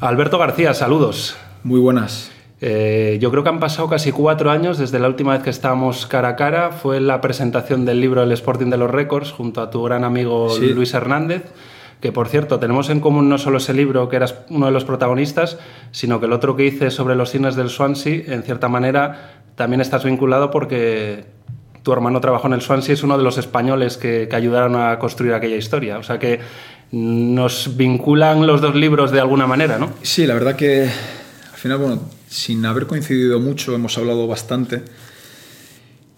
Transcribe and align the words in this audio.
Alberto 0.00 0.36
García, 0.36 0.74
saludos. 0.74 1.38
Muy 1.64 1.80
buenas. 1.80 2.30
Eh, 2.60 3.16
yo 3.18 3.30
creo 3.30 3.42
que 3.42 3.48
han 3.48 3.60
pasado 3.60 3.88
casi 3.88 4.12
cuatro 4.12 4.50
años 4.50 4.76
desde 4.76 4.98
la 4.98 5.08
última 5.08 5.32
vez 5.32 5.42
que 5.42 5.48
estábamos 5.48 6.06
cara 6.06 6.28
a 6.28 6.36
cara. 6.36 6.70
Fue 6.70 7.00
la 7.00 7.22
presentación 7.22 7.86
del 7.86 8.02
libro 8.02 8.22
El 8.22 8.30
Sporting 8.32 8.66
de 8.66 8.76
los 8.76 8.90
Récords 8.90 9.32
junto 9.32 9.62
a 9.62 9.70
tu 9.70 9.82
gran 9.82 10.04
amigo 10.04 10.54
Luis 10.60 10.92
Hernández. 10.92 11.44
Que 12.02 12.12
por 12.12 12.28
cierto, 12.28 12.58
tenemos 12.58 12.90
en 12.90 13.00
común 13.00 13.30
no 13.30 13.38
solo 13.38 13.56
ese 13.56 13.72
libro, 13.72 14.10
que 14.10 14.16
eras 14.16 14.34
uno 14.50 14.66
de 14.66 14.72
los 14.72 14.84
protagonistas, 14.84 15.58
sino 15.92 16.20
que 16.20 16.26
el 16.26 16.34
otro 16.34 16.56
que 16.56 16.66
hice 16.66 16.90
sobre 16.90 17.14
los 17.14 17.30
cines 17.30 17.56
del 17.56 17.70
Swansea, 17.70 18.34
en 18.34 18.42
cierta 18.42 18.68
manera, 18.68 19.40
también 19.54 19.80
estás 19.80 20.04
vinculado 20.04 20.50
porque 20.50 21.24
tu 21.82 21.94
hermano 21.94 22.20
trabajó 22.20 22.48
en 22.48 22.52
el 22.52 22.60
Swansea, 22.60 22.92
es 22.92 23.02
uno 23.02 23.16
de 23.16 23.24
los 23.24 23.38
españoles 23.38 23.96
que, 23.96 24.28
que 24.28 24.36
ayudaron 24.36 24.76
a 24.76 24.98
construir 24.98 25.32
aquella 25.32 25.56
historia. 25.56 25.96
O 25.96 26.02
sea 26.02 26.18
que 26.18 26.40
nos 26.92 27.76
vinculan 27.76 28.46
los 28.46 28.60
dos 28.60 28.74
libros 28.74 29.10
de 29.10 29.20
alguna 29.20 29.46
manera, 29.46 29.78
¿no? 29.78 29.92
Sí, 30.02 30.26
la 30.26 30.34
verdad 30.34 30.56
que 30.56 30.84
al 30.84 31.58
final, 31.58 31.78
bueno, 31.78 32.02
sin 32.28 32.64
haber 32.64 32.86
coincidido 32.86 33.40
mucho, 33.40 33.74
hemos 33.74 33.96
hablado 33.98 34.26
bastante. 34.26 34.82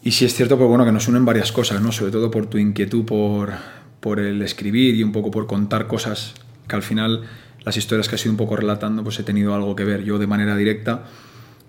Y 0.02 0.12
sí 0.12 0.24
es 0.24 0.34
cierto, 0.34 0.56
pues 0.56 0.68
bueno, 0.68 0.84
que 0.84 0.92
nos 0.92 1.08
unen 1.08 1.24
varias 1.24 1.52
cosas, 1.52 1.80
¿no? 1.80 1.92
Sobre 1.92 2.12
todo 2.12 2.30
por 2.30 2.46
tu 2.46 2.58
inquietud 2.58 3.04
por, 3.04 3.52
por 4.00 4.20
el 4.20 4.42
escribir 4.42 4.94
y 4.94 5.02
un 5.02 5.12
poco 5.12 5.30
por 5.30 5.46
contar 5.46 5.86
cosas 5.86 6.34
que 6.66 6.76
al 6.76 6.82
final 6.82 7.24
las 7.64 7.76
historias 7.76 8.08
que 8.08 8.14
has 8.14 8.22
ido 8.24 8.32
un 8.32 8.36
poco 8.36 8.56
relatando, 8.56 9.02
pues 9.02 9.18
he 9.18 9.22
tenido 9.22 9.54
algo 9.54 9.74
que 9.74 9.84
ver 9.84 10.04
yo 10.04 10.18
de 10.18 10.26
manera 10.26 10.56
directa 10.56 11.04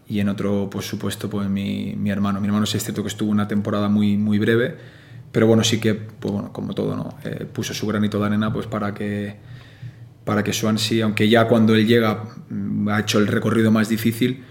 y 0.07 0.19
en 0.19 0.29
otro, 0.29 0.69
pues 0.71 0.87
supuesto, 0.87 1.29
pues 1.29 1.49
mi, 1.49 1.95
mi 1.95 2.09
hermano. 2.09 2.41
Mi 2.41 2.47
hermano 2.47 2.65
sí 2.65 2.77
es 2.77 2.83
cierto 2.83 3.03
que 3.03 3.09
estuvo 3.09 3.29
una 3.29 3.47
temporada 3.47 3.89
muy, 3.89 4.17
muy 4.17 4.39
breve, 4.39 4.77
pero 5.31 5.47
bueno, 5.47 5.63
sí 5.63 5.79
que, 5.79 5.95
pues 5.95 6.33
bueno, 6.33 6.51
como 6.51 6.73
todo, 6.73 6.95
¿no? 6.95 7.17
Eh, 7.23 7.45
puso 7.51 7.73
su 7.73 7.85
granito 7.87 8.19
de 8.19 8.25
arena 8.25 8.51
pues 8.51 8.67
para 8.67 8.93
que, 8.93 9.35
para 10.25 10.43
que 10.43 10.53
Swansea, 10.53 11.05
aunque 11.05 11.29
ya 11.29 11.47
cuando 11.47 11.75
él 11.75 11.85
llega 11.85 12.23
mm, 12.49 12.89
ha 12.89 12.99
hecho 12.99 13.19
el 13.19 13.27
recorrido 13.27 13.71
más 13.71 13.89
difícil, 13.89 14.43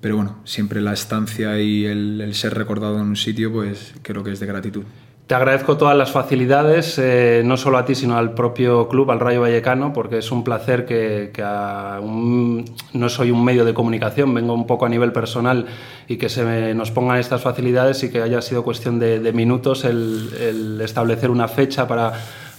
pero 0.00 0.16
bueno, 0.16 0.40
siempre 0.44 0.80
la 0.80 0.92
estancia 0.92 1.60
y 1.60 1.86
el, 1.86 2.20
el 2.20 2.34
ser 2.34 2.54
recordado 2.54 2.96
en 3.00 3.06
un 3.06 3.16
sitio, 3.16 3.52
pues 3.52 3.94
creo 4.02 4.22
que 4.22 4.32
es 4.32 4.40
de 4.40 4.46
gratitud. 4.46 4.84
Te 5.26 5.34
agradezco 5.34 5.76
todas 5.76 5.96
las 5.96 6.12
facilidades, 6.12 7.00
eh, 7.00 7.42
no 7.44 7.56
solo 7.56 7.78
a 7.78 7.84
ti, 7.84 7.96
sino 7.96 8.16
al 8.16 8.32
propio 8.34 8.86
club, 8.86 9.10
al 9.10 9.18
Rayo 9.18 9.40
Vallecano, 9.40 9.92
porque 9.92 10.18
es 10.18 10.30
un 10.30 10.44
placer 10.44 10.86
que, 10.86 11.32
que 11.34 11.42
un, 11.42 12.64
no 12.92 13.08
soy 13.08 13.32
un 13.32 13.44
medio 13.44 13.64
de 13.64 13.74
comunicación, 13.74 14.32
vengo 14.32 14.54
un 14.54 14.68
poco 14.68 14.86
a 14.86 14.88
nivel 14.88 15.10
personal 15.10 15.66
y 16.06 16.16
que 16.16 16.28
se 16.28 16.44
me, 16.44 16.74
nos 16.74 16.92
pongan 16.92 17.18
estas 17.18 17.42
facilidades 17.42 18.04
y 18.04 18.12
que 18.12 18.22
haya 18.22 18.40
sido 18.40 18.62
cuestión 18.62 19.00
de, 19.00 19.18
de 19.18 19.32
minutos 19.32 19.84
el, 19.84 20.30
el, 20.40 20.80
establecer 20.80 21.30
una 21.30 21.48
fecha 21.48 21.88
para, 21.88 22.12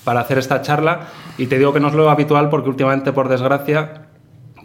para 0.04 0.20
hacer 0.20 0.38
esta 0.38 0.62
charla. 0.62 1.08
Y 1.38 1.48
te 1.48 1.58
digo 1.58 1.72
que 1.72 1.80
no 1.80 1.88
es 1.88 1.94
lo 1.94 2.10
habitual 2.10 2.50
porque 2.50 2.68
últimamente, 2.68 3.14
por 3.14 3.30
desgracia, 3.30 4.07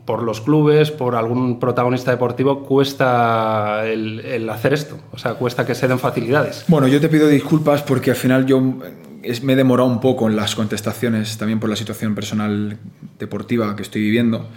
por 0.04 0.22
los 0.22 0.40
clubes, 0.40 0.90
por 0.90 1.14
algún 1.14 1.60
protagonista 1.60 2.10
deportivo, 2.10 2.64
cuesta 2.64 3.86
el, 3.86 4.48
hacer 4.50 4.72
esto. 4.72 4.98
O 5.12 5.18
sea, 5.18 5.34
cuesta 5.34 5.64
que 5.64 5.74
se 5.74 5.86
den 5.86 5.98
facilidades. 5.98 6.64
Bueno, 6.68 6.88
yo 6.88 7.00
te 7.00 7.08
pido 7.08 7.28
disculpas 7.28 7.82
porque 7.82 8.10
al 8.10 8.16
final 8.16 8.46
yo 8.46 8.60
me 8.60 9.52
he 9.52 9.56
demorado 9.56 9.88
un 9.88 10.00
poco 10.00 10.28
en 10.28 10.34
las 10.34 10.54
contestaciones, 10.54 11.38
también 11.38 11.60
por 11.60 11.70
la 11.70 11.76
situación 11.76 12.14
personal 12.14 12.78
deportiva 13.18 13.76
que 13.76 13.82
estoy 13.82 14.02
viviendo. 14.02 14.48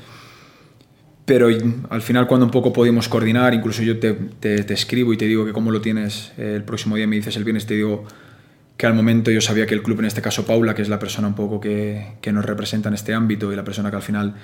Pero 1.26 1.48
al 1.90 2.02
final 2.02 2.28
cuando 2.28 2.46
un 2.46 2.52
poco 2.52 2.72
pudimos 2.72 3.10
coordinar, 3.10 3.54
incluso 3.54 3.82
yo 3.84 4.00
te, 4.00 4.74
escribo 4.74 5.14
y 5.14 5.18
te 5.18 5.26
digo 5.26 5.46
que 5.46 5.54
cómo 5.54 5.72
lo 5.72 5.82
tienes 5.82 6.32
el 6.38 6.64
próximo 6.64 6.96
día, 6.96 7.08
me 7.08 7.16
dices 7.16 7.36
el 7.36 7.44
viernes, 7.44 7.66
te 7.66 7.76
digo 7.76 8.06
que 8.78 8.86
al 8.86 8.94
momento 8.94 9.32
yo 9.32 9.42
sabía 9.42 9.66
que 9.66 9.74
el 9.74 9.82
club, 9.82 10.00
en 10.00 10.06
este 10.06 10.22
caso 10.22 10.46
Paula, 10.46 10.76
que 10.76 10.82
es 10.82 10.90
la 10.90 11.00
persona 11.00 11.28
un 11.28 11.34
poco 11.34 11.60
que, 11.60 12.16
que 12.22 12.32
nos 12.32 12.46
representa 12.46 12.90
en 12.90 12.96
este 12.96 13.14
ámbito 13.14 13.52
y 13.52 13.56
la 13.56 13.64
persona 13.64 13.90
que 13.90 13.96
al 13.96 14.02
final 14.02 14.36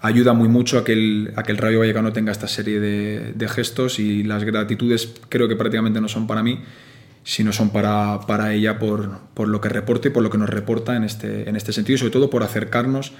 ayuda 0.00 0.32
muy 0.32 0.48
mucho 0.48 0.78
a 0.78 0.84
que 0.84 0.92
el, 0.92 1.32
a 1.36 1.42
que 1.42 1.52
el 1.52 1.58
Rayo 1.58 1.80
Vallecano 1.80 2.12
tenga 2.12 2.32
esta 2.32 2.48
serie 2.48 2.80
de, 2.80 3.48
gestos 3.48 3.98
y 3.98 4.22
las 4.22 4.44
gratitudes 4.44 5.12
creo 5.28 5.48
que 5.48 5.56
prácticamente 5.56 6.00
no 6.00 6.08
son 6.08 6.26
para 6.26 6.42
mí, 6.42 6.60
sino 7.24 7.52
son 7.52 7.70
para, 7.70 8.20
para 8.26 8.52
ella 8.54 8.78
por, 8.78 9.18
por, 9.34 9.48
lo 9.48 9.60
que 9.60 9.68
reporta 9.68 10.08
y 10.08 10.10
por 10.10 10.22
lo 10.22 10.30
que 10.30 10.38
nos 10.38 10.48
reporta 10.48 10.96
en 10.96 11.04
este, 11.04 11.48
en 11.48 11.56
este 11.56 11.72
sentido 11.72 11.96
y 11.96 11.98
sobre 11.98 12.12
todo 12.12 12.30
por 12.30 12.42
acercarnos 12.42 13.12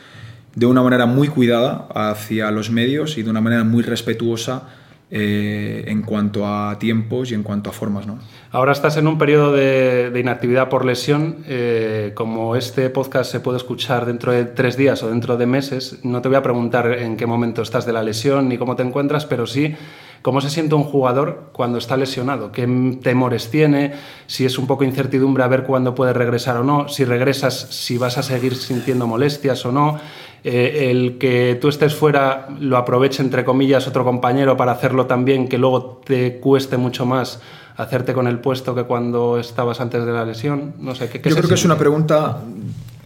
de 0.54 0.66
una 0.66 0.82
manera 0.82 1.06
muy 1.06 1.28
cuidada 1.28 1.86
hacia 1.94 2.50
los 2.50 2.70
medios 2.70 3.18
y 3.18 3.22
de 3.22 3.30
una 3.30 3.40
manera 3.40 3.64
muy 3.64 3.82
respetuosa 3.82 4.68
eh, 5.12 5.84
en 5.88 6.02
cuanto 6.02 6.46
a 6.46 6.78
tiempos 6.78 7.32
y 7.32 7.34
en 7.34 7.42
cuanto 7.42 7.70
a 7.70 7.72
formas. 7.72 8.06
¿no? 8.06 8.18
Ahora 8.52 8.72
estás 8.72 8.96
en 8.96 9.08
un 9.08 9.18
periodo 9.18 9.52
de, 9.52 10.12
inactividad 10.18 10.68
por 10.68 10.84
lesión. 10.84 11.38
Eh, 11.46 12.12
como 12.14 12.54
este 12.54 12.90
podcast 12.90 13.30
se 13.30 13.40
puede 13.40 13.58
escuchar 13.58 14.06
dentro 14.06 14.30
de 14.32 14.44
tres 14.44 14.76
días 14.76 15.02
o 15.02 15.08
dentro 15.08 15.36
de 15.36 15.46
meses, 15.46 15.98
no 16.04 16.22
te 16.22 16.28
voy 16.28 16.36
a 16.36 16.42
preguntar 16.42 16.92
en 16.92 17.16
qué 17.16 17.26
momento 17.26 17.62
estás 17.62 17.86
de 17.86 17.92
la 17.92 18.02
lesión 18.02 18.48
ni 18.48 18.56
cómo 18.56 18.76
te 18.76 18.82
encuentras, 18.82 19.26
pero 19.26 19.46
sí 19.46 19.74
cómo 20.22 20.40
se 20.40 20.50
siente 20.50 20.74
un 20.74 20.84
jugador 20.84 21.50
cuando 21.52 21.78
está 21.78 21.96
lesionado, 21.96 22.52
qué 22.52 22.66
temores 23.02 23.50
tiene, 23.50 23.92
si 24.26 24.44
es 24.44 24.58
un 24.58 24.66
poco 24.66 24.84
incertidumbre 24.84 25.42
a 25.42 25.48
ver 25.48 25.64
cuándo 25.64 25.94
puede 25.94 26.12
regresar 26.12 26.56
o 26.58 26.64
no, 26.64 26.88
si 26.88 27.04
regresas, 27.04 27.58
si 27.70 27.96
vas 27.96 28.18
a 28.18 28.22
seguir 28.22 28.54
sintiendo 28.54 29.06
molestias 29.06 29.64
o 29.64 29.72
no. 29.72 29.98
Eh, 30.42 30.90
el 30.90 31.18
que 31.18 31.58
tú 31.60 31.68
estés 31.68 31.94
fuera 31.94 32.48
lo 32.60 32.76
aproveche, 32.76 33.22
entre 33.22 33.44
comillas, 33.44 33.86
otro 33.86 34.04
compañero 34.04 34.56
para 34.56 34.72
hacerlo 34.72 35.06
también, 35.06 35.48
que 35.48 35.58
luego 35.58 36.00
te 36.04 36.38
cueste 36.38 36.76
mucho 36.76 37.04
más 37.04 37.40
hacerte 37.76 38.12
con 38.12 38.26
el 38.26 38.38
puesto 38.40 38.74
que 38.74 38.84
cuando 38.84 39.38
estabas 39.38 39.80
antes 39.80 40.04
de 40.04 40.12
la 40.12 40.24
lesión. 40.24 40.74
No 40.78 40.94
sé, 40.94 41.08
¿qué, 41.08 41.20
qué 41.20 41.30
Yo 41.30 41.34
creo 41.36 41.42
siente? 41.42 41.48
que 41.48 41.54
es 41.54 41.64
una 41.64 41.78
pregunta, 41.78 42.42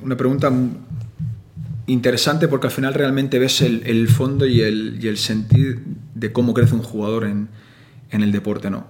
una 0.03 0.17
pregunta 0.17 0.53
interesante 1.87 2.49
porque 2.49 2.69
al 2.69 2.73
final 2.73 2.95
realmente 2.95 3.39
ves 3.39 3.61
el, 3.61 3.83
el 3.87 4.09
fondo 4.09 4.47
y 4.47 4.61
el, 4.63 4.99
y 5.03 5.09
el, 5.09 5.19
sentir 5.19 5.83
de 6.15 6.33
cómo 6.33 6.55
crece 6.55 6.75
un 6.75 6.83
jugador 6.83 7.25
en, 7.25 7.49
en, 8.11 8.23
el 8.23 8.33
deporte. 8.33 8.71
¿no? 8.71 8.87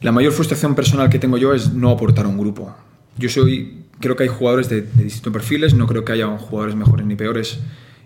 La 0.00 0.12
mayor 0.12 0.32
frustración 0.32 0.74
personal 0.74 1.08
que 1.08 1.18
tengo 1.18 1.38
yo 1.38 1.54
es 1.54 1.72
no 1.72 1.90
aportar 1.90 2.24
a 2.24 2.28
un 2.28 2.38
grupo. 2.38 2.74
Yo 3.16 3.28
soy, 3.28 3.79
creo 4.00 4.16
que 4.16 4.24
hay 4.24 4.28
jugadores 4.28 4.68
de, 4.68 4.82
distintos 4.82 5.32
perfiles, 5.32 5.74
no 5.74 5.86
creo 5.86 6.04
que 6.04 6.12
haya 6.12 6.26
jugadores 6.38 6.74
mejores 6.74 7.06
ni 7.06 7.16
peores 7.16 7.60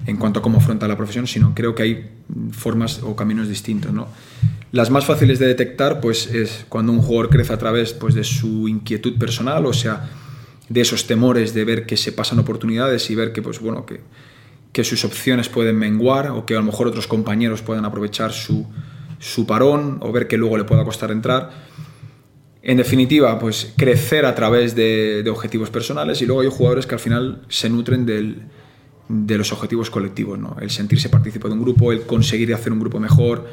en 0.06 0.16
cuanto 0.16 0.40
a 0.40 0.42
cómo 0.42 0.58
afronta 0.58 0.86
la 0.88 0.96
profesión, 0.96 1.26
sino 1.26 1.54
creo 1.54 1.74
que 1.74 1.82
hay 1.82 2.10
formas 2.52 3.00
o 3.02 3.16
caminos 3.16 3.48
distintos. 3.48 3.92
¿no? 3.92 4.08
Las 4.72 4.90
más 4.90 5.06
fáciles 5.06 5.38
de 5.38 5.46
detectar 5.46 6.00
pues, 6.00 6.26
es 6.26 6.66
cuando 6.68 6.92
un 6.92 7.00
jugador 7.00 7.30
crece 7.30 7.52
a 7.52 7.58
través 7.58 7.92
pues, 7.92 8.14
de 8.14 8.24
su 8.24 8.68
inquietud 8.68 9.18
personal, 9.18 9.64
o 9.66 9.72
sea, 9.72 10.10
de 10.68 10.80
esos 10.80 11.06
temores 11.06 11.54
de 11.54 11.64
ver 11.64 11.86
que 11.86 11.96
se 11.96 12.12
pasan 12.12 12.38
oportunidades 12.38 13.08
y 13.10 13.14
ver 13.14 13.32
que, 13.32 13.40
pues, 13.40 13.60
bueno, 13.60 13.86
que, 13.86 14.00
que 14.72 14.84
sus 14.84 15.04
opciones 15.04 15.48
pueden 15.48 15.78
menguar 15.78 16.30
o 16.30 16.44
que 16.44 16.54
a 16.54 16.58
lo 16.58 16.64
mejor 16.64 16.88
otros 16.88 17.06
compañeros 17.06 17.62
puedan 17.62 17.84
aprovechar 17.84 18.32
su, 18.32 18.66
su 19.20 19.46
parón 19.46 19.98
o 20.00 20.12
ver 20.12 20.26
que 20.26 20.36
luego 20.36 20.58
le 20.58 20.64
pueda 20.64 20.84
costar 20.84 21.10
entrar. 21.12 21.50
En 22.66 22.78
definitiva, 22.78 23.38
pues 23.38 23.74
crecer 23.76 24.24
a 24.24 24.34
través 24.34 24.74
de, 24.74 25.22
objetivos 25.30 25.68
personales 25.68 26.22
y 26.22 26.26
luego 26.26 26.40
hay 26.40 26.48
jugadores 26.48 26.86
que 26.86 26.94
al 26.94 27.00
final 27.00 27.42
se 27.48 27.68
nutren 27.68 28.06
de 28.06 29.38
los 29.38 29.52
objetivos 29.52 29.90
colectivos, 29.90 30.38
¿no? 30.38 30.56
el 30.58 30.70
sentirse 30.70 31.10
partícipe 31.10 31.46
de 31.46 31.52
un 31.52 31.60
grupo, 31.60 31.92
el 31.92 32.06
conseguir 32.06 32.54
hacer 32.54 32.72
un 32.72 32.80
grupo 32.80 32.98
mejor, 32.98 33.46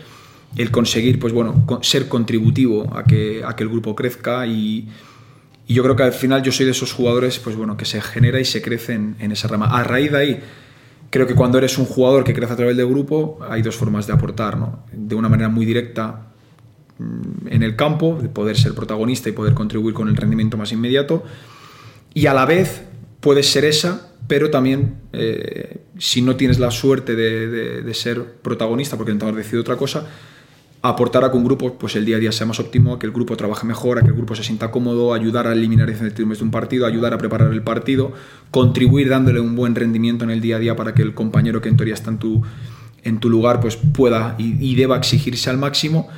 el 0.55 0.71
conseguir 0.71 1.19
pues, 1.19 1.33
bueno, 1.33 1.67
ser 1.81 2.07
contributivo 2.07 2.95
a 2.95 3.03
que, 3.03 3.41
el 3.41 3.67
grupo 3.67 3.95
crezca 3.95 4.47
y, 4.47 4.87
yo 5.67 5.83
creo 5.83 5.95
que 5.95 6.03
al 6.03 6.13
final 6.13 6.41
yo 6.43 6.51
soy 6.51 6.65
de 6.65 6.73
esos 6.73 6.91
jugadores 6.91 7.39
pues 7.39 7.55
bueno, 7.55 7.77
que 7.77 7.85
se 7.85 8.01
genera 8.01 8.41
y 8.41 8.45
se 8.45 8.61
crece 8.61 8.93
en, 8.93 9.15
en, 9.19 9.31
esa 9.31 9.47
rama. 9.47 9.67
A 9.67 9.83
raíz 9.83 10.11
de 10.11 10.17
ahí, 10.17 10.39
creo 11.09 11.27
que 11.27 11.35
cuando 11.35 11.57
eres 11.57 11.77
un 11.77 11.85
jugador 11.85 12.25
que 12.25 12.33
crece 12.33 12.51
a 12.51 12.55
través 12.57 12.75
del 12.75 12.87
grupo, 12.87 13.39
hay 13.49 13.61
dos 13.61 13.75
formas 13.75 14.05
de 14.05 14.11
aportar. 14.11 14.57
¿no? 14.57 14.83
De 14.91 15.15
una 15.15 15.29
manera 15.29 15.47
muy 15.47 15.65
directa 15.65 16.30
en 17.47 17.63
el 17.63 17.75
campo, 17.75 18.17
de 18.21 18.29
poder 18.29 18.57
ser 18.57 18.73
protagonista 18.73 19.29
y 19.29 19.31
poder 19.31 19.53
contribuir 19.53 19.93
con 19.93 20.07
el 20.07 20.15
rendimiento 20.15 20.57
más 20.57 20.71
inmediato. 20.71 21.23
Y 22.13 22.25
a 22.25 22.33
la 22.33 22.45
vez 22.45 22.83
puedes 23.19 23.47
ser 23.47 23.65
esa, 23.65 24.11
pero 24.27 24.49
también 24.49 24.95
eh, 25.13 25.81
si 25.97 26.21
no 26.21 26.35
tienes 26.35 26.59
la 26.59 26.71
suerte 26.71 27.15
de, 27.15 27.93
ser 27.93 28.23
protagonista 28.41 28.97
porque 28.97 29.11
el 29.11 29.15
entrenador 29.15 29.41
decide 29.43 29.59
otra 29.59 29.77
cosa, 29.77 30.07
aportar 30.81 31.23
a 31.23 31.31
que 31.31 31.37
un 31.37 31.43
grupo 31.43 31.77
pues 31.77 31.95
el 31.95 32.05
día 32.05 32.17
a 32.17 32.19
día 32.19 32.31
sea 32.31 32.47
más 32.47 32.59
óptimo, 32.59 32.93
a 32.93 32.99
que 32.99 33.05
el 33.05 33.11
grupo 33.11 33.37
trabaje 33.37 33.67
mejor, 33.67 33.99
a 33.99 34.01
que 34.01 34.07
el 34.07 34.15
grupo 34.15 34.35
se 34.35 34.43
sienta 34.43 34.71
cómodo, 34.71 35.13
ayudar 35.13 35.47
a 35.47 35.53
eliminar 35.53 35.89
incertidumbres 35.89 36.39
de 36.39 36.45
un 36.45 36.51
partido, 36.51 36.85
ayudar 36.85 37.13
a 37.13 37.17
preparar 37.17 37.51
el 37.51 37.61
partido, 37.61 38.13
contribuir 38.49 39.09
dándole 39.09 39.39
un 39.39 39.55
buen 39.55 39.75
rendimiento 39.75 40.23
en 40.23 40.31
el 40.31 40.41
día 40.41 40.55
a 40.55 40.59
día 40.59 40.75
para 40.75 40.93
que 40.93 41.03
el 41.03 41.13
compañero 41.13 41.61
que 41.61 41.69
en 41.69 41.77
teoría 41.77 41.93
está 41.93 42.09
en 42.09 42.17
tu, 42.17 42.41
en 43.03 43.19
tu 43.19 43.29
lugar 43.29 43.59
pues 43.59 43.75
pueda 43.77 44.35
y 44.39 44.75
deba 44.75 44.97
exigirse 44.97 45.49
al 45.49 45.57
máximo 45.57 46.09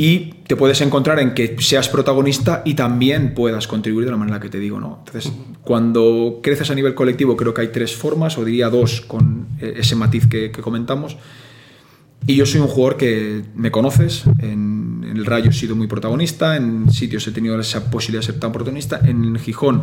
y 0.00 0.32
te 0.46 0.56
puedes 0.56 0.80
encontrar 0.80 1.18
en 1.18 1.34
que 1.34 1.56
seas 1.58 1.90
protagonista 1.90 2.62
y 2.64 2.72
también 2.72 3.34
puedas 3.34 3.66
contribuir 3.66 4.06
de 4.06 4.12
la 4.12 4.16
manera 4.16 4.40
que 4.40 4.48
te 4.48 4.58
digo, 4.58 4.80
¿no? 4.80 5.04
Entonces, 5.04 5.30
cuando 5.60 6.40
creces 6.42 6.70
a 6.70 6.74
nivel 6.74 6.94
colectivo 6.94 7.36
creo 7.36 7.52
que 7.52 7.60
hay 7.60 7.68
tres 7.68 7.94
formas, 7.94 8.38
o 8.38 8.44
diría 8.46 8.70
dos, 8.70 9.02
con 9.02 9.48
ese 9.60 9.96
matiz 9.96 10.26
que, 10.26 10.50
que 10.52 10.62
comentamos, 10.62 11.18
y 12.26 12.34
yo 12.34 12.46
soy 12.46 12.62
un 12.62 12.68
jugador 12.68 12.96
que 12.96 13.42
me 13.54 13.70
conoces, 13.70 14.24
en, 14.38 15.04
en, 15.06 15.18
el 15.18 15.26
Rayo 15.26 15.50
he 15.50 15.52
sido 15.52 15.76
muy 15.76 15.86
protagonista, 15.86 16.56
en 16.56 16.90
sitios 16.90 17.26
he 17.26 17.32
tenido 17.32 17.60
esa 17.60 17.90
posibilidad 17.90 18.22
de 18.22 18.32
ser 18.32 18.40
tan 18.40 18.52
protagonista, 18.52 19.02
en 19.04 19.36
Gijón 19.36 19.82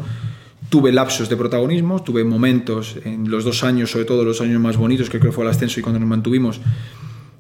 tuve 0.70 0.92
lapsos 0.92 1.30
de 1.30 1.38
protagonismo, 1.38 2.02
tuve 2.02 2.24
momentos 2.24 2.96
en 3.06 3.30
los 3.30 3.44
dos 3.44 3.64
años, 3.64 3.92
sobre 3.92 4.06
todo 4.06 4.26
los 4.26 4.42
años 4.42 4.60
más 4.60 4.78
bonitos, 4.78 5.12
que 5.12 5.20
creo 5.20 5.32
que 5.32 5.36
fue 5.36 5.44
el 5.44 5.52
ascenso 5.52 5.80
y 5.80 5.84
cuando 5.84 6.00
nos 6.00 6.10
mantuvimos, 6.10 6.60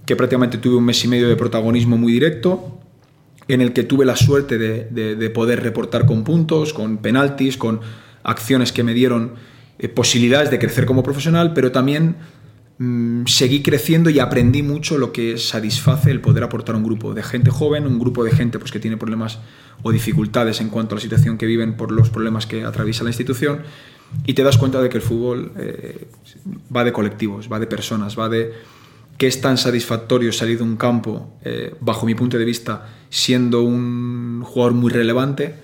que 0.07 0.15
prácticamente 0.15 0.57
tuve 0.57 0.77
un 0.77 0.85
mes 0.85 1.03
y 1.03 1.09
medio 1.09 1.27
de 1.27 1.35
protagonismo 1.35 1.97
muy 1.97 2.13
directo, 2.13 2.79
en 3.49 3.59
el 3.59 3.73
que 3.73 3.83
tuve 3.83 4.05
la 4.05 4.15
suerte 4.15 4.57
de, 4.57 5.29
poder 5.31 5.61
reportar 5.61 6.05
con 6.05 6.23
puntos, 6.23 6.73
con 6.73 6.99
penaltis, 6.99 7.57
con 7.57 7.81
acciones 8.23 8.71
que 8.71 8.83
me 8.83 8.93
dieron 8.93 9.33
eh, 9.79 9.89
posibilidades 9.89 10.49
de 10.49 10.59
crecer 10.59 10.85
como 10.85 11.03
profesional, 11.03 11.51
pero 11.53 11.73
también 11.73 12.15
mm, 12.77 13.25
seguí 13.25 13.61
creciendo 13.61 14.09
y 14.09 14.19
aprendí 14.19 14.63
mucho 14.63 14.97
lo 14.97 15.11
que 15.11 15.37
satisface 15.37 16.09
el 16.09 16.21
poder 16.21 16.43
aportar 16.43 16.75
a 16.75 16.77
un 16.77 16.85
grupo 16.85 17.13
de 17.13 17.21
gente 17.21 17.51
joven, 17.51 17.85
un 17.85 17.99
grupo 17.99 18.23
de 18.23 18.31
gente 18.31 18.59
pues, 18.59 18.71
que 18.71 18.79
tiene 18.79 18.95
problemas 18.95 19.39
o 19.83 19.91
dificultades 19.91 20.61
en 20.61 20.69
cuanto 20.69 20.95
a 20.95 20.97
la 20.97 21.01
situación 21.01 21.37
que 21.37 21.45
viven 21.45 21.75
por 21.75 21.91
los 21.91 22.09
problemas 22.09 22.47
que 22.47 22.63
atraviesa 22.63 23.03
la 23.03 23.09
institución, 23.09 23.59
y 24.25 24.33
te 24.35 24.43
das 24.43 24.57
cuenta 24.57 24.81
de 24.81 24.87
que 24.87 24.97
el 24.97 25.03
fútbol 25.03 25.51
eh, 25.57 26.07
va 26.73 26.85
de 26.85 26.93
colectivos, 26.93 27.49
va 27.51 27.59
de 27.59 27.67
personas, 27.67 28.17
va 28.17 28.29
de 28.29 28.53
que 29.17 29.27
es 29.27 29.41
tan 29.41 29.57
satisfactorio 29.57 30.31
salir 30.31 30.57
de 30.57 30.63
un 30.63 30.77
campo, 30.77 31.37
eh, 31.43 31.75
bajo 31.79 32.05
mi 32.05 32.13
punto 32.13 32.37
de 32.37 32.45
vista, 32.45 32.87
siendo 33.09 33.63
un 33.63 34.43
jugador 34.45 34.73
muy 34.73 34.91
relevante, 34.91 35.55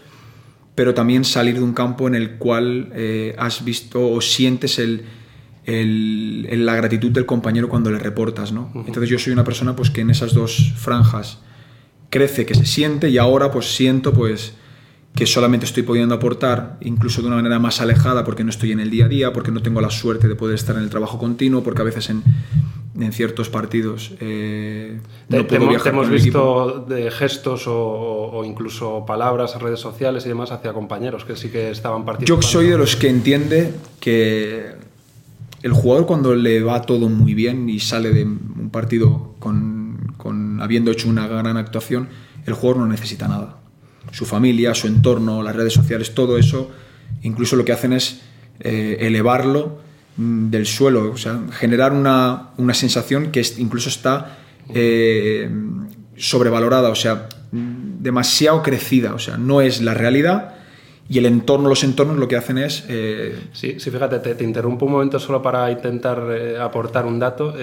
pero 0.76 0.94
también 0.94 1.24
salir 1.24 1.56
de 1.56 1.62
un 1.62 1.74
campo 1.74 2.08
en 2.08 2.16
el 2.16 2.38
cual 2.38 2.90
eh, 2.94 3.36
has 3.38 3.64
visto 3.64 4.10
o 4.12 4.22
sientes 4.22 4.80
el, 4.80 5.06
la 5.66 6.76
gratitud 6.76 7.12
del 7.12 7.28
compañero 7.28 7.70
cuando 7.70 7.92
le 7.92 8.00
reportas. 8.00 8.52
¿no? 8.52 8.72
Entonces 8.74 9.10
yo 9.10 9.20
soy 9.20 9.34
una 9.34 9.44
persona 9.44 9.76
pues, 9.76 9.92
que 9.92 10.02
en 10.02 10.10
esas 10.10 10.34
dos 10.34 10.74
franjas 10.76 11.40
crece, 12.10 12.46
que 12.46 12.56
se 12.56 12.66
siente 12.66 13.10
y 13.10 13.20
ahora 13.20 13.52
pues 13.52 13.76
siento 13.76 14.14
pues 14.14 14.54
que 15.16 15.28
solamente 15.28 15.68
estoy 15.68 15.84
pudiendo 15.84 16.16
aportar, 16.16 16.78
incluso 16.82 17.22
de 17.22 17.28
una 17.28 17.36
manera 17.36 17.60
más 17.60 17.82
alejada, 17.82 18.24
porque 18.24 18.44
no 18.44 18.50
estoy 18.50 18.72
en 18.72 18.80
el 18.80 18.90
día 18.90 19.06
a 19.06 19.08
día, 19.08 19.32
porque 19.32 19.52
no 19.52 19.62
tengo 19.62 19.80
la 19.80 19.92
suerte 19.92 20.28
de 20.28 20.34
poder 20.36 20.56
estar 20.56 20.76
en 20.76 20.82
el 20.82 20.90
trabajo 20.90 21.20
continuo, 21.20 21.64
porque 21.64 21.82
a 21.82 21.86
veces 21.86 22.10
en, 22.10 22.24
en 23.00 23.12
ciertos 23.12 23.50
partidos. 23.50 24.14
Eh, 24.20 25.00
no 25.30 25.46
te, 25.46 25.56
hemos 25.56 26.10
visto 26.10 26.86
de 26.88 27.10
gestos 27.10 27.64
o, 27.68 28.44
incluso 28.46 29.06
palabras 29.06 29.60
redes 29.60 29.80
sociales 29.80 30.26
y 30.26 30.30
demás 30.30 30.52
hacia 30.52 30.74
compañeros 30.74 31.26
que 31.26 31.36
sí 31.36 31.50
que 31.50 31.72
estaban 31.72 32.06
participando. 32.06 32.42
Yo 32.42 32.48
soy 32.48 32.68
de 32.68 32.78
los 32.78 32.96
que 32.96 33.10
entiende 33.10 33.74
que 34.00 34.74
el 35.64 35.72
jugador 35.72 36.06
cuando 36.06 36.36
le 36.36 36.62
va 36.62 36.82
todo 36.82 37.10
muy 37.10 37.34
bien 37.34 37.70
y 37.70 37.80
sale 37.80 38.12
de 38.12 38.24
un 38.24 38.70
partido 38.72 39.34
con, 39.40 40.14
con 40.18 40.62
habiendo 40.62 40.92
hecho 40.92 41.10
una 41.10 41.28
gran 41.28 41.58
actuación, 41.58 42.10
el 42.46 42.54
jugador 42.54 42.84
no 42.84 42.88
necesita 42.88 43.28
nada. 43.28 43.58
Su 44.12 44.26
familia, 44.26 44.76
su 44.76 44.88
entorno, 44.88 45.42
las 45.42 45.56
redes 45.56 45.74
sociales, 45.74 46.14
todo 46.14 46.38
eso, 46.38 46.70
incluso 47.24 47.56
lo 47.56 47.66
que 47.66 47.72
hacen 47.72 47.94
es 47.94 48.22
eh, 48.60 48.98
elevarlo 49.00 49.80
del 50.16 50.66
suelo, 50.66 51.12
o 51.12 51.18
sea, 51.18 51.40
generar 51.52 51.92
una, 51.92 52.50
una 52.58 52.74
sensación 52.74 53.32
que 53.32 53.44
incluso 53.58 53.90
está 53.90 54.38
eh, 54.74 55.50
sobrevalorada, 56.16 56.90
o 56.90 56.96
sea, 56.96 57.28
demasiado 57.52 58.62
crecida, 58.62 59.14
o 59.14 59.20
sea, 59.20 59.38
no 59.38 59.62
es 59.62 59.82
la 59.82 59.94
realidad 59.94 60.56
y 61.10 61.18
el 61.18 61.26
entorno, 61.26 61.68
los 61.68 61.84
entornos 61.84 62.18
lo 62.18 62.28
que 62.28 62.38
hacen 62.38 62.58
es... 62.58 62.86
Eh, 62.88 63.36
sí, 63.52 63.80
sí, 63.80 63.92
fíjate, 63.92 64.20
te, 64.20 64.44
interrumpo 64.44 64.86
un 64.86 64.94
momento 64.94 65.20
solo 65.20 65.42
para 65.42 65.70
intentar 65.70 66.24
eh, 66.32 66.58
aportar 66.58 67.06
un 67.06 67.20
dato, 67.20 67.54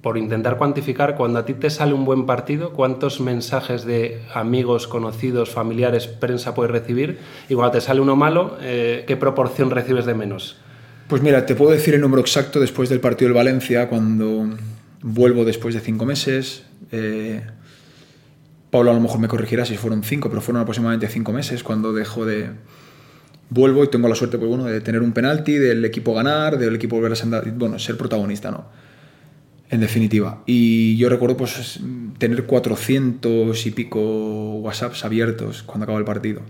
por 0.00 0.18
intentar 0.18 0.56
cuantificar, 0.56 1.14
cuando 1.14 1.38
a 1.38 1.44
ti 1.44 1.54
te 1.54 1.70
sale 1.70 1.92
un 1.92 2.04
buen 2.04 2.26
partido, 2.26 2.72
cuántos 2.72 3.20
mensajes 3.20 3.84
de 3.84 4.22
amigos, 4.34 4.88
conocidos, 4.88 5.50
familiares, 5.50 6.06
prensa 6.06 6.54
puedes 6.54 6.72
recibir, 6.72 7.18
y 7.48 7.54
cuando 7.54 7.72
te 7.72 7.80
sale 7.80 8.00
uno 8.00 8.16
malo, 8.16 8.56
¿qué 8.58 9.16
proporción 9.20 9.70
recibes 9.70 10.04
de 10.04 10.14
menos? 10.14 10.56
Pues 11.08 11.20
mira, 11.20 11.44
te 11.44 11.54
puedo 11.54 11.70
decir 11.70 11.94
el 11.94 12.00
número 12.00 12.22
exacto 12.22 12.60
después 12.60 12.88
del 12.88 13.00
partido 13.00 13.28
del 13.28 13.34
Valencia, 13.34 13.88
cuando 13.88 14.48
vuelvo 15.02 15.44
después 15.44 15.74
de 15.74 15.80
cinco 15.80 16.06
meses. 16.06 16.64
Eh, 16.92 17.42
Pablo 18.70 18.90
a 18.90 18.94
lo 18.94 19.00
mejor 19.00 19.20
me 19.20 19.28
corregirá 19.28 19.66
si 19.66 19.76
fueron 19.76 20.02
cinco, 20.02 20.30
pero 20.30 20.40
fueron 20.40 20.62
aproximadamente 20.62 21.06
cinco 21.08 21.32
meses 21.32 21.62
cuando 21.62 21.92
dejo 21.92 22.24
de... 22.24 22.50
Vuelvo 23.50 23.84
y 23.84 23.88
tengo 23.88 24.08
la 24.08 24.14
suerte 24.14 24.38
pues, 24.38 24.48
bueno, 24.48 24.64
de 24.64 24.80
tener 24.80 25.02
un 25.02 25.12
penalti, 25.12 25.52
del 25.52 25.84
equipo 25.84 26.14
ganar, 26.14 26.58
del 26.58 26.74
equipo 26.74 26.96
volver 26.96 27.12
a 27.12 27.16
ser, 27.16 27.28
bueno, 27.52 27.78
ser 27.78 27.98
protagonista, 27.98 28.50
¿no? 28.50 28.64
En 29.68 29.80
definitiva. 29.80 30.42
Y 30.46 30.96
yo 30.96 31.10
recuerdo 31.10 31.36
pues, 31.36 31.80
tener 32.18 32.46
400 32.46 33.66
y 33.66 33.70
pico 33.72 34.54
WhatsApps 34.56 35.04
abiertos 35.04 35.62
cuando 35.62 35.84
acaba 35.84 35.98
el 35.98 36.06
partido. 36.06 36.40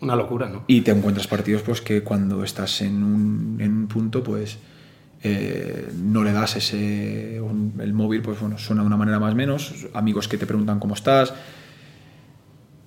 Una 0.00 0.16
locura, 0.16 0.48
¿no? 0.48 0.64
Y 0.66 0.80
te 0.80 0.90
encuentras 0.92 1.26
partidos 1.26 1.62
pues 1.62 1.80
que 1.80 2.02
cuando 2.02 2.42
estás 2.42 2.80
en 2.80 3.02
un, 3.02 3.58
en 3.60 3.72
un 3.72 3.86
punto, 3.86 4.22
pues 4.22 4.58
eh, 5.22 5.92
no 5.94 6.24
le 6.24 6.32
das 6.32 6.56
ese... 6.56 7.36
el 7.36 7.92
móvil, 7.92 8.22
pues 8.22 8.40
bueno, 8.40 8.56
suena 8.56 8.82
de 8.82 8.86
una 8.86 8.96
manera 8.96 9.18
más 9.18 9.32
o 9.32 9.36
menos, 9.36 9.88
amigos 9.92 10.28
que 10.28 10.38
te 10.38 10.46
preguntan 10.46 10.80
cómo 10.80 10.94
estás. 10.94 11.34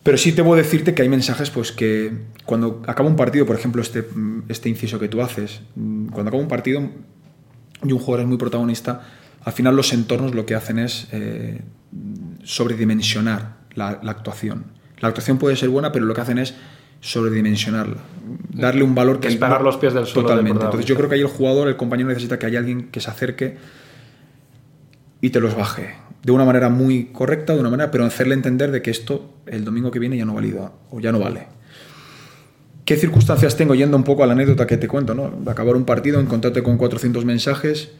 Pero 0.01 0.17
sí 0.17 0.35
a 0.37 0.55
decirte 0.55 0.93
que 0.93 1.03
hay 1.03 1.09
mensajes 1.09 1.49
pues 1.49 1.71
que 1.71 2.11
cuando 2.45 2.81
acaba 2.87 3.07
un 3.07 3.15
partido, 3.15 3.45
por 3.45 3.55
ejemplo, 3.55 3.81
este, 3.81 4.05
este 4.49 4.69
inciso 4.69 4.99
que 4.99 5.07
tú 5.07 5.21
haces, 5.21 5.61
cuando 5.75 6.29
acaba 6.29 6.41
un 6.41 6.49
partido 6.49 6.89
y 7.83 7.91
un 7.91 7.99
jugador 7.99 8.21
es 8.21 8.27
muy 8.27 8.37
protagonista, 8.37 9.07
al 9.43 9.53
final 9.53 9.75
los 9.75 9.93
entornos 9.93 10.33
lo 10.33 10.45
que 10.45 10.55
hacen 10.55 10.79
es 10.79 11.07
eh, 11.11 11.61
sobredimensionar 12.43 13.57
la 13.75 13.99
actuación. 14.05 14.65
La 14.99 15.09
actuación 15.09 15.37
puede 15.37 15.55
ser 15.55 15.69
buena, 15.69 15.91
pero 15.91 16.05
lo 16.05 16.13
que 16.13 16.21
hacen 16.21 16.37
es 16.37 16.55
sobredimensionarla, 17.03 17.97
darle 18.53 18.83
un 18.83 18.95
valor 18.95 19.19
que 19.19 19.27
es 19.27 19.35
pagar 19.35 19.61
los 19.61 19.75
pies 19.75 19.93
del 19.93 20.05
suelo. 20.05 20.29
Totalmente. 20.29 20.63
Entonces 20.63 20.85
yo 20.85 20.95
creo 20.95 21.09
que 21.09 21.15
ahí 21.15 21.21
el 21.21 21.27
jugador, 21.27 21.67
el 21.67 21.75
compañero 21.75 22.07
necesita 22.07 22.39
que 22.39 22.45
haya 22.45 22.59
alguien 22.59 22.87
que 22.89 23.01
se 23.01 23.09
acerque 23.09 23.57
y 25.19 25.29
te 25.29 25.41
los 25.41 25.53
baje 25.53 25.95
de 26.23 26.31
una 26.31 26.45
manera 26.45 26.69
muy 26.69 27.07
correcta, 27.11 27.53
de 27.53 27.59
una 27.59 27.69
manera, 27.69 27.91
pero 27.91 28.05
hacerle 28.05 28.35
entender 28.35 28.71
de 28.71 28.81
que 28.81 28.89
esto 28.89 29.33
el 29.47 29.65
domingo 29.65 29.91
que 29.91 29.99
viene 29.99 30.17
ya 30.17 30.23
no 30.23 30.33
valida 30.33 30.71
o 30.91 31.01
ya 31.01 31.11
no 31.11 31.19
vale. 31.19 31.47
¿Qué 32.85 32.95
circunstancias 32.95 33.57
tengo 33.57 33.75
yendo 33.75 33.97
un 33.97 34.05
poco 34.05 34.23
a 34.23 34.27
la 34.27 34.31
anécdota 34.31 34.65
que 34.65 34.77
te 34.77 34.87
cuento, 34.87 35.13
no? 35.13 35.29
De 35.29 35.51
acabar 35.51 35.75
un 35.75 35.83
partido, 35.83 36.21
encontrarte 36.21 36.63
con 36.63 36.77
400 36.77 37.25
mensajes 37.25 37.91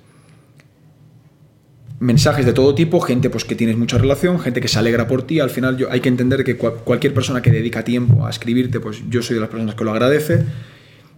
mensajes 1.99 2.45
de 2.45 2.53
todo 2.53 2.75
tipo, 2.75 2.99
gente 2.99 3.29
pues 3.29 3.45
que 3.45 3.55
tienes 3.55 3.77
mucha 3.77 3.97
relación, 3.97 4.39
gente 4.39 4.61
que 4.61 4.67
se 4.67 4.79
alegra 4.79 5.07
por 5.07 5.23
ti. 5.23 5.39
Al 5.39 5.49
final 5.49 5.77
yo, 5.77 5.91
hay 5.91 6.01
que 6.01 6.09
entender 6.09 6.43
que 6.43 6.57
cualquier 6.57 7.13
persona 7.13 7.41
que 7.41 7.51
dedica 7.51 7.83
tiempo 7.83 8.25
a 8.25 8.29
escribirte, 8.29 8.79
pues 8.79 9.03
yo 9.09 9.21
soy 9.21 9.35
de 9.35 9.41
las 9.41 9.49
personas 9.49 9.75
que 9.75 9.83
lo 9.83 9.91
agradece. 9.91 10.43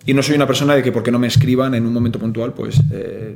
Y 0.05 0.13
no 0.13 0.21
soy 0.21 0.35
una 0.35 0.45
persona 0.45 0.75
de 0.75 0.83
que 0.83 0.91
porque 0.91 1.11
no 1.11 1.17
me 1.17 1.27
escriban 1.27 1.73
en 1.73 1.85
un 1.85 1.93
momento 1.93 2.19
puntual, 2.19 2.53
pues 2.53 2.79
eh, 2.91 3.35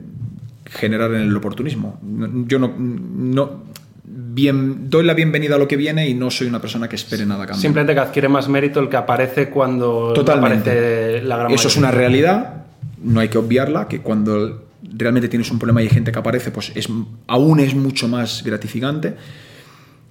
generar 0.66 1.12
el 1.14 1.36
oportunismo. 1.36 2.00
Yo 2.46 2.60
no, 2.60 2.76
no 2.78 3.64
bien, 4.04 4.90
doy 4.90 5.04
la 5.04 5.14
bienvenida 5.14 5.56
a 5.56 5.58
lo 5.58 5.68
que 5.68 5.78
viene 5.78 6.08
y 6.08 6.14
no 6.14 6.30
soy 6.30 6.48
una 6.48 6.62
persona 6.62 6.88
que 6.88 6.96
espere 6.96 7.26
nada 7.26 7.46
cambio. 7.46 7.62
Simplemente 7.62 7.94
que 7.94 8.00
adquiere 8.00 8.30
más 8.30 8.48
mérito 8.48 8.80
el 8.80 8.90
que 8.90 8.98
aparece 8.98 9.50
cuando 9.50 10.14
Totalmente. 10.14 10.69
aparece 10.69 11.22
la 11.24 11.38
gran 11.38 11.52
Eso 11.52 11.68
es 11.68 11.78
una 11.78 11.92
realidad, 11.92 12.66
no 13.04 13.19
hay 13.19 13.30
que 13.30 13.38
obviarla, 13.38 13.88
que 13.88 14.02
cuando 14.02 14.69
realmente 14.92 15.30
tienes 15.30 15.52
un 15.52 15.60
problema 15.60 15.81
y 15.81 15.86
hay 15.86 15.90
gente 15.90 16.12
que 16.12 16.19
aparece, 16.19 16.52
pues 16.52 16.72
es, 16.76 16.88
aún 17.28 17.60
es 17.60 17.76
mucho 17.76 18.08
más 18.08 18.44
gratificante. 18.44 19.16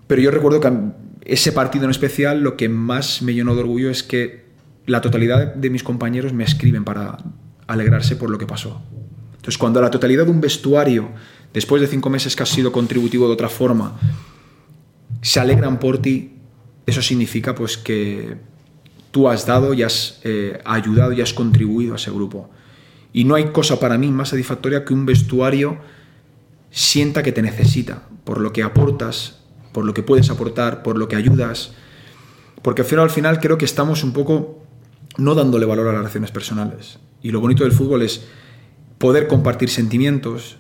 Pero 0.07 0.23
yo 0.23 0.31
recuerdo 0.31 0.61
que 0.61 0.73
ese 1.25 1.53
partido 1.53 1.85
en 1.85 1.91
especial 1.91 2.41
lo 2.41 2.57
que 2.57 2.69
más 2.69 3.23
me 3.23 3.35
llenó 3.35 3.55
de 3.55 3.61
orgullo 3.61 3.91
es 3.91 4.03
que 4.03 4.47
la 4.87 5.01
totalidad 5.01 5.55
de 5.55 5.71
mis 5.71 5.83
compañeros 5.83 6.33
me 6.33 6.45
escriben 6.45 6.85
para 6.85 7.19
alegrarse 7.67 8.17
por 8.17 8.31
lo 8.31 8.39
que 8.39 8.47
pasó. 8.47 8.81
Entonces, 9.37 9.59
cuando 9.59 9.81
la 9.81 9.91
totalidad 9.91 10.25
de 10.25 10.31
un 10.31 10.41
vestuario, 10.41 11.11
después 11.53 11.81
de 11.81 11.87
cinco 11.87 12.11
meses 12.11 12.35
que 12.35 12.43
has 12.43 12.49
sido 12.49 12.73
contributivo 12.73 13.27
de 13.27 13.35
otra 13.35 13.49
forma, 13.49 13.99
se 15.21 15.41
alegran 15.41 15.79
por 15.79 15.99
ti, 15.99 16.33
eso 16.87 17.03
significa 17.03 17.55
pues 17.55 17.77
que 17.77 18.37
tú 19.11 19.29
has 19.29 19.47
dado 19.47 19.75
y 19.75 19.83
has 19.83 20.21
eh, 20.25 20.59
ayudado 20.65 21.13
y 21.13 21.21
has 21.21 21.35
contribuido 21.35 21.93
a 21.93 21.97
ese 21.97 22.11
grupo. 22.11 22.51
Y 23.13 23.25
no 23.25 23.35
hay 23.35 23.47
cosa 23.53 23.81
para 23.81 23.99
mí 23.99 24.09
más 24.09 24.31
satisfactoria 24.31 24.85
que 24.85 24.95
un 24.95 25.07
vestuario 25.07 25.79
sienta 26.71 27.23
que 27.23 27.33
te 27.33 27.43
necesita, 27.43 28.03
por 28.25 28.41
lo 28.41 28.53
que 28.53 28.63
aportas, 28.63 29.41
por 29.73 29.85
lo 29.85 29.95
que 29.95 30.03
puedes 30.03 30.31
aportar, 30.31 30.83
por 30.83 30.99
lo 30.99 31.09
que 31.09 31.17
ayudas. 31.17 31.73
Porque 32.63 32.83
al 32.83 32.89
final, 32.89 33.05
al 33.05 33.11
final 33.11 33.41
creo 33.41 33.59
que 33.59 33.65
estamos 33.65 34.05
un 34.05 34.13
poco 34.13 34.63
no 35.17 35.35
dándole 35.35 35.67
valor 35.67 35.89
a 35.89 35.93
las 35.93 36.01
relaciones 36.01 36.31
personales. 36.31 36.99
Y 37.23 37.31
lo 37.31 37.41
bonito 37.41 37.65
del 37.65 37.73
fútbol 37.73 38.03
es 38.03 38.27
poder 38.99 39.27
compartir 39.29 39.71
sentimientos, 39.71 40.59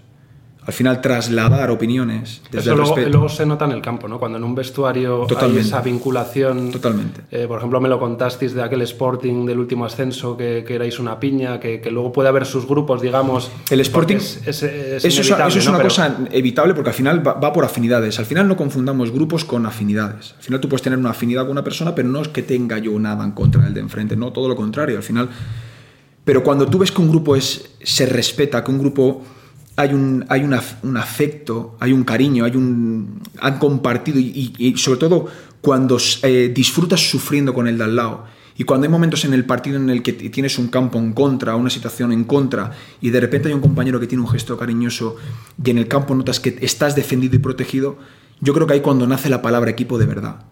al 0.68 0.74
final 0.74 1.00
trasladar 1.00 1.70
opiniones. 1.70 2.42
Desde 2.52 2.74
Eso 2.74 2.94
luego, 3.08 3.28
se 3.30 3.46
nota 3.46 3.64
en 3.64 3.72
el 3.72 3.80
campo, 3.80 4.06
¿no? 4.06 4.18
Cuando 4.18 4.36
en 4.36 4.44
un 4.44 4.54
vestuario 4.54 5.26
hay 5.40 5.56
esa 5.56 5.80
vinculación. 5.80 6.70
Totalmente. 6.70 7.22
Eh, 7.30 7.46
por 7.48 7.56
ejemplo, 7.56 7.80
me 7.80 7.88
lo 7.88 7.98
contasteis 7.98 8.52
de 8.52 8.62
aquel 8.62 8.82
Sporting 8.82 9.46
del 9.46 9.60
último 9.60 9.86
ascenso, 9.86 10.36
que, 10.36 10.64
que 10.68 10.74
erais 10.74 10.98
una 10.98 11.18
piña, 11.18 11.58
que, 11.58 11.80
que, 11.80 11.90
luego 11.90 12.12
puede 12.12 12.28
haber 12.28 12.44
sus 12.44 12.66
grupos, 12.68 13.00
digamos. 13.00 13.50
El 13.70 13.80
Sporting. 13.80 14.16
Es, 14.16 14.42
es, 14.46 14.62
eso, 14.62 15.22
es, 15.22 15.66
una 15.68 15.80
cosa 15.80 16.18
evitable 16.32 16.74
porque 16.74 16.90
al 16.90 16.94
final 16.94 17.26
va, 17.26 17.50
por 17.50 17.64
afinidades. 17.64 18.18
Al 18.18 18.26
final 18.26 18.46
no 18.46 18.58
confundamos 18.58 19.10
grupos 19.10 19.46
con 19.46 19.64
afinidades. 19.64 20.34
Al 20.36 20.42
final 20.42 20.60
tú 20.60 20.68
puedes 20.68 20.82
tener 20.82 20.98
una 20.98 21.12
afinidad 21.12 21.44
con 21.44 21.52
una 21.52 21.64
persona, 21.64 21.94
pero 21.94 22.08
no 22.08 22.20
es 22.20 22.28
que 22.28 22.42
tenga 22.42 22.76
yo 22.76 22.98
nada 22.98 23.24
en 23.24 23.30
contra 23.30 23.62
del 23.62 23.72
de 23.72 23.80
enfrente, 23.80 24.16
no, 24.16 24.34
todo 24.34 24.48
lo 24.48 24.54
contrario. 24.54 24.98
Al 24.98 25.02
final 25.02 25.30
Pero 26.26 26.42
cuando 26.42 26.66
tú 26.66 26.76
ves 26.76 26.92
que 26.92 27.00
un 27.00 27.08
grupo 27.08 27.36
es, 27.36 27.70
se 27.82 28.04
respeta, 28.04 28.62
que 28.62 28.70
un 28.70 28.78
grupo 28.80 29.24
hay 29.78 29.94
un, 29.94 30.26
hay 30.28 30.42
un 30.42 30.96
afecto, 30.96 31.76
hay 31.78 31.92
un 31.92 32.02
cariño, 32.02 32.44
hay 32.44 32.56
un, 32.56 33.22
han 33.40 33.60
compartido 33.60 34.18
y, 34.18 34.74
sobre 34.76 34.98
todo 34.98 35.26
cuando 35.60 35.98
eh, 36.24 36.50
disfrutas 36.52 37.08
sufriendo 37.08 37.54
con 37.54 37.68
el 37.68 37.78
de 37.78 37.84
al 37.84 37.94
lado 37.94 38.24
y 38.56 38.64
cuando 38.64 38.86
hay 38.86 38.90
momentos 38.90 39.24
en 39.24 39.34
el 39.34 39.44
partido 39.44 39.76
en 39.76 39.88
el 39.88 40.02
que 40.02 40.14
tienes 40.14 40.58
un 40.58 40.66
campo 40.66 40.98
en 40.98 41.12
contra, 41.12 41.54
una 41.54 41.70
situación 41.70 42.10
en 42.10 42.24
contra, 42.24 42.72
y 43.00 43.10
de 43.10 43.20
repente 43.20 43.46
hay 43.46 43.54
un 43.54 43.60
compañero 43.60 44.00
que 44.00 44.08
tiene 44.08 44.24
un 44.24 44.28
gesto 44.28 44.58
cariñoso 44.58 45.14
y 45.64 45.70
en 45.70 45.78
el 45.78 45.86
campo 45.86 46.12
notas 46.16 46.40
que 46.40 46.58
estás 46.60 46.96
defendido 46.96 47.36
y 47.36 47.38
protegido, 47.38 47.98
yo 48.40 48.52
creo 48.54 48.66
que 48.66 48.74
ahí 48.74 48.80
cuando 48.80 49.06
nace 49.06 49.28
la 49.28 49.42
palabra 49.42 49.70
equipo 49.70 49.96
de 49.96 50.06
verdad. 50.06 50.44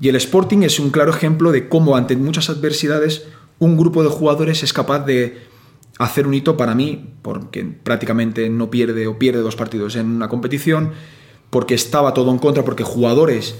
Y 0.00 0.08
el 0.08 0.16
Sporting 0.16 0.62
es 0.62 0.80
un 0.80 0.90
claro 0.90 1.12
ejemplo 1.12 1.52
de 1.52 1.68
cómo 1.68 1.96
ante 1.96 2.16
muchas 2.16 2.50
adversidades 2.50 3.28
un 3.60 3.76
grupo 3.76 4.02
de 4.02 4.08
jugadores 4.08 4.64
es 4.64 4.72
capaz 4.72 5.04
de 5.06 5.46
hacer 5.98 6.26
un 6.26 6.34
hito 6.34 6.56
para 6.56 6.74
mí, 6.74 7.14
porque 7.22 7.64
prácticamente 7.64 8.48
no 8.48 8.70
pierde 8.70 9.06
o 9.06 9.18
pierde 9.18 9.40
dos 9.40 9.56
partidos 9.56 9.96
en 9.96 10.06
una 10.06 10.28
competición, 10.28 10.92
porque 11.50 11.74
estaba 11.74 12.14
todo 12.14 12.30
en 12.30 12.38
contra, 12.38 12.64
porque 12.64 12.84
jugadores 12.84 13.56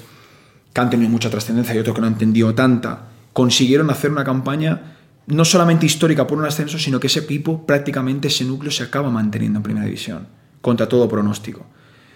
que 0.73 0.81
han 0.81 0.91
tenido 0.91 1.11
mucha 1.11 1.31
trascendencia 1.31 1.75
y 1.75 1.79
otros 1.79 1.95
que 1.95 2.01
no 2.01 2.07
han 2.07 2.19
tenido 2.19 2.55
tanta, 2.55 3.09
consiguieron 3.33 3.91
hacer 3.91 4.11
una 4.11 4.25
campaña 4.25 4.95
no 5.27 5.45
solamente 5.45 5.85
histórica 5.85 6.27
por 6.27 6.39
un 6.39 6.47
ascenso, 6.47 6.79
sino 6.79 6.99
que 6.99 7.09
ese 7.09 7.21
equipo, 7.21 7.67
prácticamente 7.67 8.29
ese 8.29 8.45
núcleo, 8.45 8.71
se 8.71 8.85
acaba 8.85 9.11
manteniendo 9.11 9.59
en 9.59 9.63
primera 9.63 9.85
división, 9.85 10.27
contra 10.63 10.89
todo 10.89 11.09
pronóstico. 11.09 11.67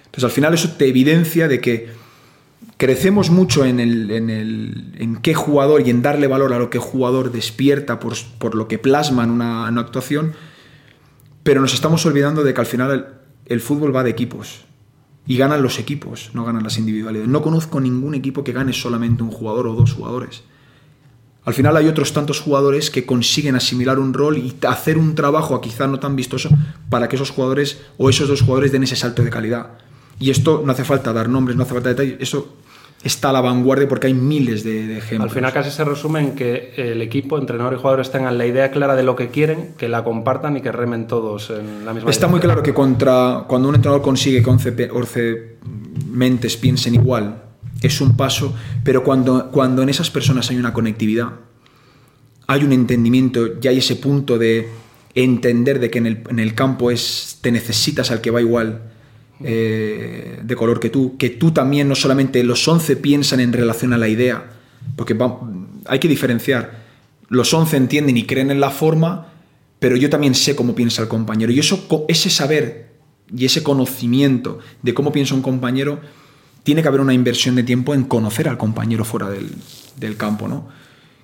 Entonces, 0.07 0.25
al 0.25 0.31
final, 0.31 0.55
eso 0.55 0.71
te 0.71 0.89
evidencia 0.89 1.47
de 1.47 1.61
que 1.61 1.91
crecemos 2.77 3.31
mucho 3.31 3.65
en, 3.65 3.79
el, 3.79 4.11
en, 4.11 5.17
qué 5.23 5.35
jugador 5.35 5.87
y 5.87 5.91
en 5.91 6.03
darle 6.03 6.27
valor 6.27 6.53
a 6.53 6.59
lo 6.59 6.71
que 6.71 6.79
jugador 6.79 7.31
despierta 7.31 8.01
por, 8.01 8.55
lo 8.55 8.69
que 8.69 8.79
plasma 8.79 9.25
en 9.25 9.31
una, 9.31 9.69
actuación, 9.69 10.33
pero 11.43 11.61
nos 11.61 11.75
estamos 11.75 12.05
olvidando 12.07 12.43
de 12.43 12.55
que 12.55 12.61
al 12.61 12.67
final 12.67 13.21
el 13.47 13.61
fútbol 13.61 13.95
va 13.95 14.03
de 14.03 14.11
equipos. 14.11 14.65
Y 15.25 15.37
ganan 15.37 15.63
los 15.63 15.79
equipos, 15.79 16.31
no 16.35 16.45
ganan 16.45 16.65
las 16.65 16.79
individualidades. 16.79 17.31
No 17.31 17.43
conozco 17.43 17.81
ningún 17.81 18.17
equipo 18.17 18.43
que 18.43 18.53
gane 18.53 18.73
solamente 18.73 19.23
un 19.23 19.31
jugador 19.31 19.69
o 19.69 19.75
dos 19.75 19.93
jugadores. 19.93 20.43
Al 21.45 21.55
final 21.55 21.77
hay 21.77 21.87
otros 21.87 22.13
tantos 22.13 22.41
jugadores 22.41 22.91
que 22.91 23.07
consiguen 23.07 23.55
asimilar 23.55 24.01
un 24.01 24.15
rol 24.15 24.39
y 24.39 24.57
hacer 24.67 24.99
un 24.99 25.15
trabajo 25.15 25.61
quizá 25.61 25.87
no 25.87 26.01
tan 26.01 26.17
vistoso 26.17 26.51
para 26.91 27.09
que 27.09 27.15
esos 27.15 27.31
jugadores 27.31 27.81
o 27.99 28.11
esos 28.11 28.29
dos 28.29 28.43
jugadores 28.43 28.73
den 28.73 28.83
ese 28.83 28.97
salto 28.97 29.23
de 29.23 29.31
calidad. 29.31 29.79
Y 30.23 30.31
esto 30.31 30.63
no 30.65 30.71
hace 30.71 30.85
falta 30.85 31.13
dar 31.13 31.29
nombres, 31.29 31.57
no 31.57 31.65
hace 31.65 31.75
falta 31.75 31.89
detalles, 31.89 32.17
eso 32.21 32.55
está 33.03 33.31
a 33.31 33.33
la 33.33 33.41
vanguardia 33.41 33.89
porque 33.89 34.07
hay 34.07 34.15
miles 34.15 34.63
de, 34.63 34.99
ejemplos. 34.99 35.31
Al 35.31 35.35
final 35.35 35.53
casi 35.53 35.73
se 35.73 35.85
resume 35.85 36.21
en 36.21 36.37
que 36.37 36.75
el 36.77 37.03
equipo, 37.03 37.39
entrenador 37.39 37.75
y 37.75 37.77
jugadores 37.77 38.13
tengan 38.13 38.39
la 38.39 38.47
idea 38.47 38.71
clara 38.71 38.95
de 38.95 39.03
lo 39.03 39.17
que 39.17 39.31
quieren, 39.31 39.75
que 39.77 39.89
la 39.89 40.05
compartan 40.05 40.57
y 40.57 40.61
que 40.61 40.71
remen 40.71 41.09
todos 41.09 41.51
en 41.51 41.85
la 41.85 41.93
misma 41.93 42.09
Está 42.09 42.29
muy 42.29 42.39
claro 42.39 42.63
que 42.63 42.73
contra, 42.73 43.47
cuando 43.49 43.69
un 43.69 43.75
entrenador 43.75 44.01
consigue 44.01 44.45
que 44.45 44.49
11 44.49 45.57
mentes 46.07 46.57
piensen 46.57 46.95
igual, 46.95 47.43
es 47.81 48.01
un 48.01 48.17
paso, 48.17 48.55
pero 48.85 49.03
cuando, 49.03 49.51
cuando 49.51 49.83
en 49.83 49.89
esas 49.89 50.09
personas 50.09 50.49
hay 50.51 50.57
una 50.57 50.73
conectividad, 50.73 51.31
hay 52.47 52.63
un 52.63 52.73
entendimiento 52.73 53.45
y 53.61 53.67
hay 53.67 53.79
ese 53.79 53.97
punto 53.97 54.39
de 54.39 54.69
entender 55.17 55.81
de 55.81 55.91
que 55.91 55.99
en 55.99 56.07
el, 56.07 56.23
en 56.31 56.39
el 56.39 56.55
campo 56.55 56.93
es, 56.93 57.39
te 57.41 57.51
necesitas 57.51 58.13
al 58.13 58.21
que 58.21 58.31
va 58.31 58.41
igual 58.41 58.92
eh, 59.41 60.41
de 60.43 60.57
color 60.57 60.81
que 60.81 60.91
tú, 60.91 61.17
que 61.17 61.31
tú 61.31 61.51
también 61.51 61.89
no 61.89 61.95
solamente 61.95 62.43
los 62.45 62.67
11 62.67 62.97
piensan 62.97 63.41
en 63.41 63.53
relación 63.53 63.93
a 63.93 63.99
la 63.99 64.09
idea, 64.09 64.51
porque 64.97 65.17
hay 65.87 65.99
que 65.99 66.09
diferenciar, 66.09 66.83
los 67.29 67.53
11 67.53 67.77
entienden 67.77 68.17
y 68.17 68.25
creen 68.25 68.51
en 68.51 68.61
la 68.61 68.71
forma, 68.71 69.29
pero 69.79 69.97
yo 69.97 70.11
también 70.11 70.35
sé 70.35 70.55
cómo 70.55 70.75
piensa 70.75 71.03
el 71.03 71.09
compañero. 71.09 71.51
Y 71.51 71.59
eso, 71.59 71.89
ese 72.07 72.31
saber 72.31 72.93
y 73.35 73.47
ese 73.47 73.63
conocimiento 73.63 74.59
de 74.83 74.95
cómo 74.95 75.11
piensa 75.11 75.35
un 75.35 75.43
compañero 75.43 76.01
tiene 76.63 76.83
que 76.83 76.89
haber 76.89 77.01
una 77.01 77.15
inversión 77.15 77.57
de 77.57 77.63
tiempo 77.63 77.95
en 77.95 78.05
conocer 78.05 78.49
al 78.49 78.59
compañero 78.59 79.05
fuera 79.05 79.29
del, 79.29 80.17
campo, 80.17 80.47
¿no? 80.47 80.69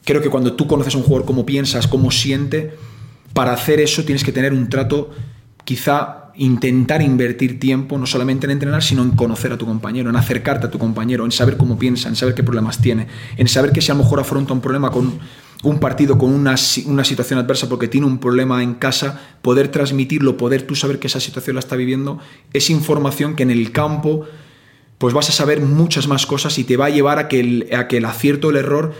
Creo 0.05 0.23
que 0.23 0.31
cuando 0.31 0.55
tú 0.55 0.67
conoces 0.67 0.95
a 0.95 0.99
un 0.99 1.05
jugador 1.05 1.27
cómo 1.27 1.47
piensas, 1.47 1.87
cómo 1.87 2.11
siente, 2.11 2.73
para 3.35 3.53
hacer 3.53 3.79
eso 3.81 4.05
tienes 4.05 4.25
que 4.25 4.33
tener 4.33 4.53
un 4.53 4.69
trato, 4.69 5.11
quizá 5.65 6.18
intentar 6.39 7.03
invertir 7.03 7.59
tiempo, 7.59 7.99
no 7.99 8.07
solamente 8.07 8.47
en 8.47 8.53
entrenar, 8.53 8.83
sino 8.83 9.03
en 9.03 9.11
conocer 9.11 9.53
a 9.53 9.59
tu 9.59 9.67
compañero, 9.67 10.09
en 10.09 10.17
acercarte 10.17 10.69
a 10.69 10.71
tu 10.71 10.79
compañero, 10.79 11.25
en 11.25 11.33
saber 11.33 11.57
cómo 11.57 11.79
piensa, 11.79 12.09
en 12.09 12.17
saber 12.17 12.35
qué 12.35 12.45
problemas 12.45 12.79
tiene, 12.79 13.09
en 13.37 13.49
saber 13.49 13.73
que 13.73 13.81
si 13.81 13.91
a 13.91 13.95
lo 13.95 14.03
mejor 14.03 14.21
afronta 14.21 14.53
un 14.53 14.61
problema 14.61 14.91
con 14.91 15.19
un 15.65 15.81
partido, 15.81 16.17
con 16.17 16.33
una, 16.33 16.57
situación 16.57 17.41
adversa 17.41 17.69
porque 17.69 17.89
tiene 17.89 18.07
un 18.07 18.19
problema 18.19 18.63
en 18.63 18.75
casa, 18.75 19.21
poder 19.43 19.69
transmitirlo, 19.69 20.37
poder 20.37 20.63
tú 20.63 20.77
saber 20.77 21.01
que 21.01 21.09
esa 21.09 21.21
situación 21.21 21.55
la 21.55 21.61
está 21.61 21.75
viviendo, 21.75 22.21
es 22.53 22.71
información 22.71 23.35
que 23.35 23.43
en 23.43 23.51
el 23.51 23.73
campo 23.73 24.25
pues 24.99 25.15
vas 25.15 25.29
a 25.29 25.33
saber 25.33 25.61
muchas 25.61 26.09
más 26.09 26.27
cosas 26.27 26.59
y 26.59 26.65
te 26.65 26.77
va 26.77 26.87
a 26.87 26.91
llevar 26.91 27.19
a 27.19 27.29
que 27.29 27.41
el, 27.41 27.69
a 27.77 27.89
que 27.89 27.99
el 27.99 28.05
acierto 28.05 28.49
o 28.49 28.51
el 28.51 28.57
error 28.57 28.95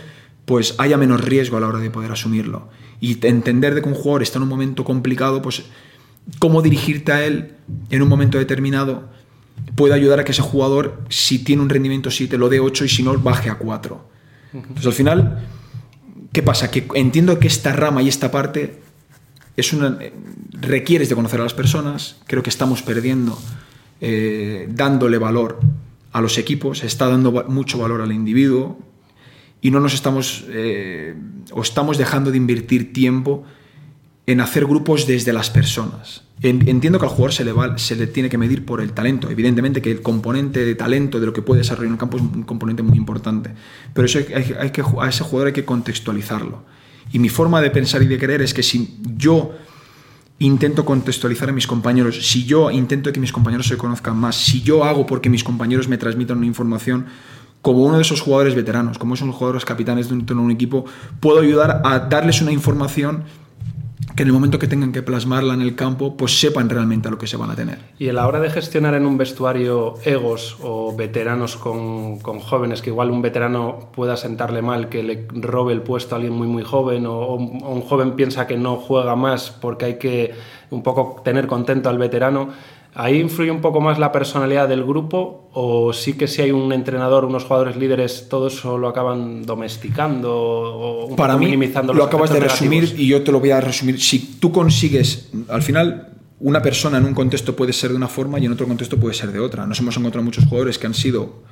pues 0.45 0.75
haya 0.77 0.97
menos 0.97 1.21
riesgo 1.23 1.57
a 1.57 1.59
la 1.59 1.67
hora 1.67 1.79
de 1.79 1.91
poder 1.91 2.11
asumirlo. 2.11 2.69
Y 2.99 3.25
entender 3.25 3.75
de 3.75 3.81
que 3.81 3.89
un 3.89 3.95
jugador 3.95 4.23
está 4.23 4.39
en 4.39 4.43
un 4.43 4.49
momento 4.49 4.83
complicado, 4.83 5.41
pues 5.41 5.63
cómo 6.37 6.61
dirigirte 6.61 7.11
a 7.11 7.25
él 7.25 7.55
en 7.89 8.01
un 8.01 8.09
momento 8.09 8.37
determinado 8.37 9.09
puede 9.75 9.93
ayudar 9.93 10.19
a 10.19 10.23
que 10.23 10.31
ese 10.31 10.41
jugador, 10.41 11.01
si 11.09 11.39
tiene 11.39 11.61
un 11.61 11.69
rendimiento 11.69 12.11
7, 12.11 12.37
lo 12.37 12.49
dé 12.49 12.59
8 12.59 12.85
y 12.85 12.89
si 12.89 13.03
no, 13.03 13.17
baje 13.17 13.49
a 13.49 13.55
4. 13.55 14.09
Entonces 14.53 14.85
al 14.85 14.93
final, 14.93 15.47
¿qué 16.31 16.43
pasa? 16.43 16.71
Que 16.71 16.87
entiendo 16.95 17.39
que 17.39 17.47
esta 17.47 17.73
rama 17.73 18.01
y 18.01 18.07
esta 18.07 18.31
parte 18.31 18.81
es 19.57 19.73
una, 19.73 19.97
requieres 20.51 21.09
de 21.09 21.15
conocer 21.15 21.39
a 21.39 21.43
las 21.43 21.53
personas, 21.53 22.17
creo 22.25 22.43
que 22.43 22.49
estamos 22.49 22.81
perdiendo 22.81 23.37
eh, 24.01 24.67
dándole 24.71 25.17
valor 25.17 25.59
a 26.11 26.21
los 26.21 26.37
equipos, 26.37 26.83
está 26.83 27.07
dando 27.07 27.31
mucho 27.47 27.77
valor 27.77 28.01
al 28.01 28.11
individuo 28.11 28.79
y 29.61 29.71
no 29.71 29.79
nos 29.79 29.93
estamos 29.93 30.45
eh, 30.49 31.15
o 31.51 31.61
estamos 31.61 31.97
dejando 31.97 32.31
de 32.31 32.37
invertir 32.37 32.93
tiempo 32.93 33.43
en 34.29 34.41
hacer 34.41 34.67
grupos 34.67 35.07
desde 35.07 35.33
las 35.33 35.49
personas. 35.49 36.21
Entiendo 36.43 36.99
que 36.99 37.05
al 37.05 37.11
jugador 37.11 37.33
se 37.33 37.43
le, 37.43 37.51
va, 37.51 37.79
se 37.79 37.95
le 37.95 38.05
tiene 38.05 38.29
que 38.29 38.37
medir 38.37 38.63
por 38.63 38.79
el 38.79 38.93
talento. 38.93 39.27
Evidentemente 39.27 39.81
que 39.81 39.89
el 39.89 40.03
componente 40.03 40.63
de 40.63 40.75
talento 40.75 41.19
de 41.19 41.25
lo 41.25 41.33
que 41.33 41.41
puede 41.41 41.61
desarrollar 41.61 41.87
en 41.87 41.93
un 41.93 41.97
campo 41.97 42.17
es 42.17 42.23
un 42.23 42.43
componente 42.43 42.83
muy 42.83 42.95
importante. 42.95 43.49
Pero 43.91 44.05
eso 44.05 44.19
hay, 44.19 44.69
que, 44.69 44.83
a 44.99 45.09
ese 45.09 45.23
jugador 45.23 45.47
hay 45.47 45.53
que 45.53 45.65
contextualizarlo. 45.65 46.63
Y 47.11 47.17
mi 47.17 47.29
forma 47.29 47.59
de 47.59 47.71
pensar 47.71 48.03
y 48.03 48.05
de 48.05 48.19
creer 48.19 48.43
es 48.43 48.53
que 48.53 48.61
si 48.61 48.99
yo 49.17 49.51
intento 50.37 50.85
contextualizar 50.85 51.49
a 51.49 51.51
mis 51.51 51.65
compañeros, 51.65 52.27
si 52.27 52.45
yo 52.45 52.69
intento 52.69 53.11
que 53.11 53.19
mis 53.19 53.31
compañeros 53.31 53.67
se 53.67 53.77
conozcan 53.77 54.15
más, 54.15 54.35
si 54.35 54.61
yo 54.61 54.83
hago 54.83 55.07
porque 55.07 55.31
mis 55.31 55.43
compañeros 55.43 55.87
me 55.87 55.97
transmitan 55.97 56.37
una 56.37 56.45
información, 56.45 57.07
como 57.63 57.79
uno 57.79 57.95
de 57.95 58.03
esos 58.03 58.21
jugadores 58.21 58.53
veteranos, 58.53 58.99
como 58.99 59.15
esos 59.15 59.33
jugadores 59.33 59.65
capitanes 59.65 60.07
de 60.07 60.33
un 60.33 60.51
equipo, 60.51 60.85
puedo 61.19 61.39
ayudar 61.39 61.81
a 61.83 61.99
darles 61.99 62.41
una 62.41 62.51
información 62.51 63.23
que 64.15 64.23
en 64.23 64.27
el 64.27 64.33
momento 64.33 64.59
que 64.59 64.67
tengan 64.67 64.91
que 64.91 65.01
plasmarla 65.01 65.53
en 65.53 65.61
el 65.61 65.75
campo, 65.75 66.15
pues 66.15 66.39
sepan 66.39 66.69
realmente 66.69 67.07
a 67.07 67.11
lo 67.11 67.17
que 67.17 67.27
se 67.27 67.37
van 67.37 67.51
a 67.51 67.55
tener. 67.55 67.79
Y 67.99 68.09
a 68.09 68.13
la 68.13 68.27
hora 68.27 68.39
de 68.39 68.49
gestionar 68.49 68.93
en 68.93 69.05
un 69.05 69.17
vestuario 69.17 69.95
egos 70.03 70.57
o 70.61 70.95
veteranos 70.95 71.57
con, 71.57 72.19
con 72.19 72.39
jóvenes, 72.39 72.81
que 72.81 72.89
igual 72.89 73.11
un 73.11 73.21
veterano 73.21 73.89
pueda 73.93 74.17
sentarle 74.17 74.61
mal, 74.61 74.89
que 74.89 75.03
le 75.03 75.27
robe 75.31 75.73
el 75.73 75.81
puesto 75.81 76.15
a 76.15 76.17
alguien 76.17 76.33
muy 76.33 76.47
muy 76.47 76.63
joven, 76.63 77.05
o, 77.05 77.35
un 77.35 77.81
joven 77.81 78.15
piensa 78.15 78.47
que 78.47 78.57
no 78.57 78.77
juega 78.77 79.15
más 79.15 79.51
porque 79.51 79.85
hay 79.85 79.99
que 79.99 80.33
un 80.69 80.83
poco 80.83 81.21
tener 81.23 81.47
contento 81.47 81.89
al 81.89 81.97
veterano, 81.97 82.49
¿Ahí 82.95 83.19
influye 83.19 83.51
un 83.51 83.61
poco 83.61 83.81
más 83.81 83.99
la 83.99 84.11
personalidad 84.11 84.67
del 84.67 84.83
grupo 84.83 85.49
o 85.53 85.93
sí 85.93 86.13
que 86.13 86.27
si 86.27 86.41
hay 86.41 86.51
un 86.51 86.73
entrenador, 86.73 87.23
unos 87.23 87.43
jugadores 87.43 87.75
líderes, 87.75 88.27
todo 88.29 88.47
eso 88.47 88.77
lo 88.77 88.87
acaban 88.87 89.43
domesticando 89.43 90.31
o 90.33 91.15
Para 91.15 91.37
mí, 91.37 91.45
minimizando 91.45 91.93
lo 91.93 92.03
acabas 92.03 92.33
de 92.33 92.39
resumir 92.39 92.95
y 92.97 93.07
yo 93.07 93.23
te 93.23 93.31
lo 93.31 93.39
voy 93.39 93.51
a 93.51 93.61
resumir. 93.61 94.01
Si 94.01 94.37
tú 94.39 94.51
consigues, 94.51 95.29
al 95.49 95.61
final, 95.61 96.09
una 96.39 96.61
persona 96.61 96.97
en 96.97 97.05
un 97.05 97.13
contexto 97.13 97.55
puede 97.55 97.73
ser 97.73 97.91
de 97.91 97.95
una 97.95 98.07
forma 98.07 98.39
y 98.39 98.45
en 98.45 98.53
otro 98.53 98.67
contexto 98.67 98.97
puede 98.97 99.13
ser 99.13 99.31
de 99.31 99.39
otra. 99.39 99.67
Nos 99.67 99.79
hemos 99.79 99.95
encontrado 99.97 100.25
muchos 100.25 100.45
jugadores 100.45 100.79
que 100.79 100.87
han 100.87 100.95
sido 100.95 101.43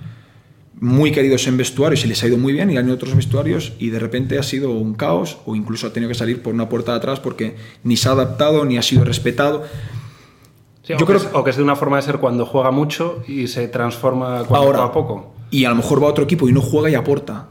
muy 0.79 1.11
queridos 1.11 1.47
en 1.47 1.57
vestuarios 1.57 2.05
y 2.05 2.07
les 2.07 2.23
ha 2.23 2.27
ido 2.27 2.37
muy 2.37 2.53
bien 2.53 2.69
y 2.69 2.77
han 2.77 2.85
ido 2.85 2.95
otros 2.95 3.15
vestuarios 3.15 3.73
y 3.79 3.89
de 3.89 3.99
repente 3.99 4.37
ha 4.37 4.43
sido 4.43 4.71
un 4.71 4.93
caos 4.93 5.39
o 5.45 5.55
incluso 5.55 5.87
ha 5.87 5.93
tenido 5.93 6.09
que 6.09 6.15
salir 6.15 6.41
por 6.41 6.53
una 6.53 6.69
puerta 6.69 6.91
de 6.91 6.97
atrás 6.99 7.19
porque 7.19 7.55
ni 7.83 7.97
se 7.97 8.09
ha 8.09 8.11
adaptado 8.11 8.63
ni 8.63 8.77
ha 8.77 8.83
sido 8.83 9.03
respetado 9.03 9.63
yo 10.87 11.05
creo 11.05 11.19
que 11.19 11.27
es, 11.27 11.29
o 11.33 11.43
que 11.43 11.49
es 11.49 11.57
de 11.57 11.63
una 11.63 11.75
forma 11.75 11.97
de 11.97 12.03
ser 12.03 12.17
cuando 12.19 12.45
juega 12.45 12.71
mucho 12.71 13.23
y 13.27 13.47
se 13.47 13.67
transforma 13.67 14.43
cuando 14.45 14.81
a 14.81 14.91
poco. 14.91 15.33
Y 15.51 15.65
a 15.65 15.69
lo 15.69 15.75
mejor 15.75 16.01
va 16.01 16.07
a 16.07 16.11
otro 16.11 16.23
equipo 16.23 16.47
y 16.47 16.53
no 16.53 16.61
juega 16.61 16.89
y 16.89 16.95
aporta. 16.95 17.49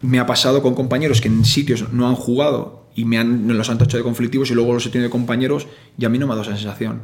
Me 0.00 0.18
ha 0.18 0.26
pasado 0.26 0.62
con 0.62 0.74
compañeros 0.74 1.20
que 1.20 1.28
en 1.28 1.44
sitios 1.44 1.92
no 1.92 2.08
han 2.08 2.14
jugado 2.14 2.84
y 2.94 3.04
me, 3.04 3.18
han, 3.18 3.48
los 3.56 3.70
han 3.70 3.78
tachado 3.78 3.98
de 3.98 4.04
conflictivos 4.04 4.50
y 4.50 4.54
luego 4.54 4.74
los 4.74 4.84
he 4.86 4.90
tenido 4.90 5.08
de 5.08 5.12
compañeros 5.12 5.66
y 5.98 6.04
a 6.04 6.08
mí 6.08 6.18
no 6.18 6.26
me 6.26 6.32
ha 6.32 6.36
dado 6.36 6.48
esa 6.50 6.58
sensación. 6.58 7.02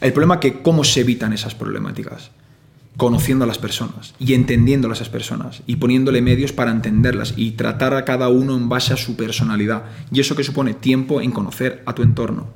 El 0.00 0.12
problema 0.12 0.34
es 0.34 0.40
que 0.40 0.62
cómo 0.62 0.84
se 0.84 1.00
evitan 1.00 1.32
esas 1.32 1.54
problemáticas. 1.54 2.30
conociendo 2.96 3.44
a 3.44 3.46
las 3.46 3.58
personas 3.58 4.14
y 4.18 4.32
entendiendo 4.32 4.88
a 4.88 4.92
esas 4.92 5.10
personas 5.10 5.62
y 5.66 5.76
poniéndole 5.76 6.22
medios 6.22 6.52
para 6.52 6.70
entenderlas 6.70 7.34
y 7.36 7.50
tratar 7.52 7.92
a 7.92 8.06
cada 8.06 8.28
uno 8.28 8.56
en 8.56 8.70
base 8.70 8.94
a 8.94 8.96
su 8.96 9.16
personalidad. 9.16 9.84
Y 10.10 10.20
eso 10.20 10.34
que 10.34 10.44
supone 10.44 10.72
tiempo 10.72 11.20
en 11.20 11.30
conocer 11.30 11.82
a 11.84 11.94
tu 11.94 12.02
entorno. 12.02 12.46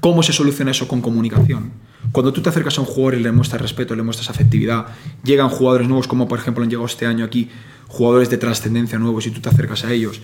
¿Cómo 0.00 0.22
se 0.22 0.32
soluciona 0.32 0.70
eso 0.70 0.88
con 0.88 1.00
comunicación? 1.00 1.72
Cuando 2.12 2.32
tú 2.32 2.40
te 2.40 2.48
acercas 2.48 2.78
a 2.78 2.80
un 2.80 2.86
jugador 2.86 3.14
y 3.14 3.22
le 3.22 3.32
muestras 3.32 3.60
respeto, 3.60 3.94
le 3.94 4.02
muestras 4.02 4.30
afectividad, 4.30 4.86
llegan 5.22 5.48
jugadores 5.50 5.86
nuevos 5.86 6.08
como 6.08 6.26
por 6.26 6.38
ejemplo 6.38 6.64
han 6.64 6.70
llegado 6.70 6.86
este 6.86 7.06
año 7.06 7.24
aquí, 7.24 7.50
jugadores 7.88 8.30
de 8.30 8.38
trascendencia 8.38 8.98
nuevos 8.98 9.26
y 9.26 9.30
tú 9.30 9.40
te 9.40 9.48
acercas 9.48 9.84
a 9.84 9.92
ellos, 9.92 10.20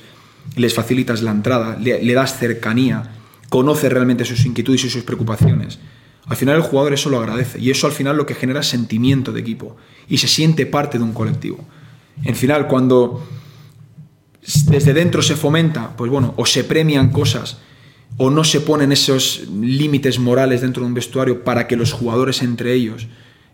les 0.57 0.75
facilitas 0.75 1.23
la 1.23 1.33
entrada, 1.33 1.77
le, 1.79 2.15
das 2.15 2.39
cercanía, 2.39 3.15
conoces 3.51 3.93
realmente 3.93 4.25
sus 4.25 4.45
inquietudes 4.47 4.85
y 4.85 4.91
sus 4.91 5.03
preocupaciones 5.03 5.79
al 6.27 6.37
final 6.37 6.57
el 6.57 6.63
jugador 6.63 6.93
eso 6.93 7.09
lo 7.09 7.19
agradece 7.19 7.61
y 7.61 7.71
eso 7.71 7.87
al 7.87 7.93
final 7.93 8.17
lo 8.17 8.27
que 8.27 8.35
genera 8.35 8.61
es 8.61 8.67
sentimiento 8.67 9.33
de 9.33 9.41
equipo 9.41 9.77
y 10.09 10.19
se 10.19 10.27
siente 10.27 10.67
parte 10.67 10.99
de 10.99 11.05
un 11.05 11.13
colectivo. 11.13 11.65
En 12.25 12.35
final, 12.35 12.67
cuando 12.67 13.27
desde 14.67 14.93
dentro 14.93 15.23
se 15.23 15.37
fomenta, 15.37 15.97
pues 15.97 16.11
bueno, 16.11 16.35
o 16.37 16.47
se 16.47 16.65
premian 16.65 17.11
cosas 17.11 17.59
o 18.17 18.31
no 18.31 18.45
se 18.45 18.61
ponen 18.61 18.93
esos 18.93 19.45
límites 19.61 20.19
morales 20.19 20.63
dentro 20.63 20.83
de 20.83 20.89
un 20.89 20.95
vestuario 20.95 21.45
para 21.45 21.67
que 21.67 21.77
los 21.77 21.93
jugadores 21.93 22.43
entre 22.43 22.73
ellos 22.73 23.07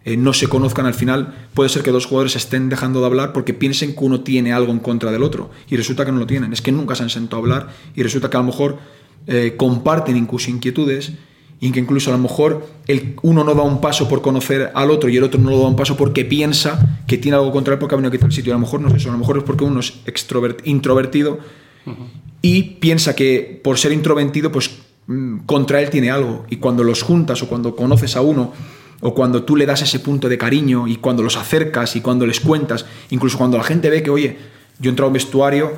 eh, 0.05 0.17
no 0.17 0.33
se 0.33 0.49
conozcan 0.49 0.87
al 0.87 0.95
final, 0.95 1.35
puede 1.55 1.69
ser 1.69 1.83
que 1.83 1.93
dos 1.93 2.07
jugadores 2.07 2.35
estén 2.35 2.69
dejando 2.69 3.01
de 3.01 3.07
hablar 3.07 3.33
porque 3.33 3.55
piensen 3.55 3.95
que 3.95 4.05
uno 4.05 4.21
tiene 4.21 4.53
algo 4.53 4.73
en 4.73 4.81
contra 4.81 5.13
del 5.13 5.23
otro 5.23 5.51
y 5.69 5.77
resulta 5.77 6.05
que 6.05 6.13
no 6.13 6.19
lo 6.19 6.27
tienen. 6.27 6.53
Es 6.53 6.61
que 6.61 6.73
nunca 6.73 6.95
se 6.95 7.05
han 7.05 7.11
sentado 7.11 7.37
a 7.37 7.41
hablar 7.41 7.69
y 7.95 8.03
resulta 8.03 8.29
que 8.29 8.37
a 8.37 8.41
lo 8.41 8.47
mejor 8.47 8.79
eh, 9.27 9.55
comparten 9.57 10.17
incluso 10.17 10.51
inquietudes 10.51 11.13
y 11.61 11.71
que 11.71 11.79
incluso 11.79 12.11
a 12.11 12.17
lo 12.17 12.19
mejor 12.19 12.67
el, 12.89 13.15
uno 13.23 13.45
no 13.45 13.55
da 13.55 13.63
un 13.63 13.81
paso 13.81 14.09
por 14.09 14.21
conocer 14.23 14.73
al 14.75 14.91
otro 14.91 15.09
y 15.09 15.17
el 15.17 15.23
otro 15.23 15.41
no 15.41 15.51
lo 15.51 15.61
da 15.61 15.69
un 15.69 15.77
paso 15.77 15.97
porque 15.97 16.25
piensa 16.25 17.05
que 17.07 17.19
tiene 17.19 17.37
algo 17.37 17.53
contra 17.53 17.75
él 17.75 17.79
porque 17.79 17.95
ha 17.95 17.99
venido 17.99 18.09
a 18.09 18.13
quitar 18.13 18.29
el 18.29 18.35
sitio. 18.35 18.53
A 18.53 18.57
lo 18.57 18.61
mejor 18.61 18.81
no 18.81 18.89
es 18.89 18.95
eso, 18.95 19.11
a 19.11 19.13
lo 19.13 19.19
mejor 19.19 19.39
es 19.39 19.45
porque 19.45 19.63
uno 19.63 19.79
es 19.79 19.95
introvertido 20.65 21.39
y 22.41 22.63
piensa 22.63 23.15
que 23.15 23.61
por 23.63 23.79
ser 23.79 23.93
introvertido, 23.93 24.51
pues 24.51 24.71
mm, 25.07 25.39
contra 25.47 25.81
él 25.81 25.91
tiene 25.91 26.11
algo. 26.11 26.45
Y 26.51 26.57
cuando 26.57 26.85
los 26.85 27.03
juntas 27.03 27.43
o 27.43 27.49
cuando 27.49 27.77
conoces 27.77 28.17
a 28.17 28.21
uno 28.21 28.53
o 29.01 29.15
cuando 29.15 29.43
tú 29.45 29.57
le 29.57 29.67
das 29.67 29.83
ese 29.83 30.01
punto 30.01 30.29
de 30.29 30.39
cariño 30.39 30.87
y 30.87 30.97
cuando 30.97 31.23
los 31.23 31.37
acercas 31.37 31.97
y 31.97 32.01
cuando 32.01 32.27
les 32.27 32.41
cuentas, 32.41 32.87
incluso 33.11 33.39
cuando 33.39 33.59
la 33.59 33.65
gente 33.65 33.91
ve 33.91 34.03
que, 34.03 34.11
oye, 34.11 34.39
yo 34.79 34.89
he 34.89 34.93
entrado 34.93 35.07
a 35.07 35.11
un 35.11 35.15
vestuario 35.15 35.73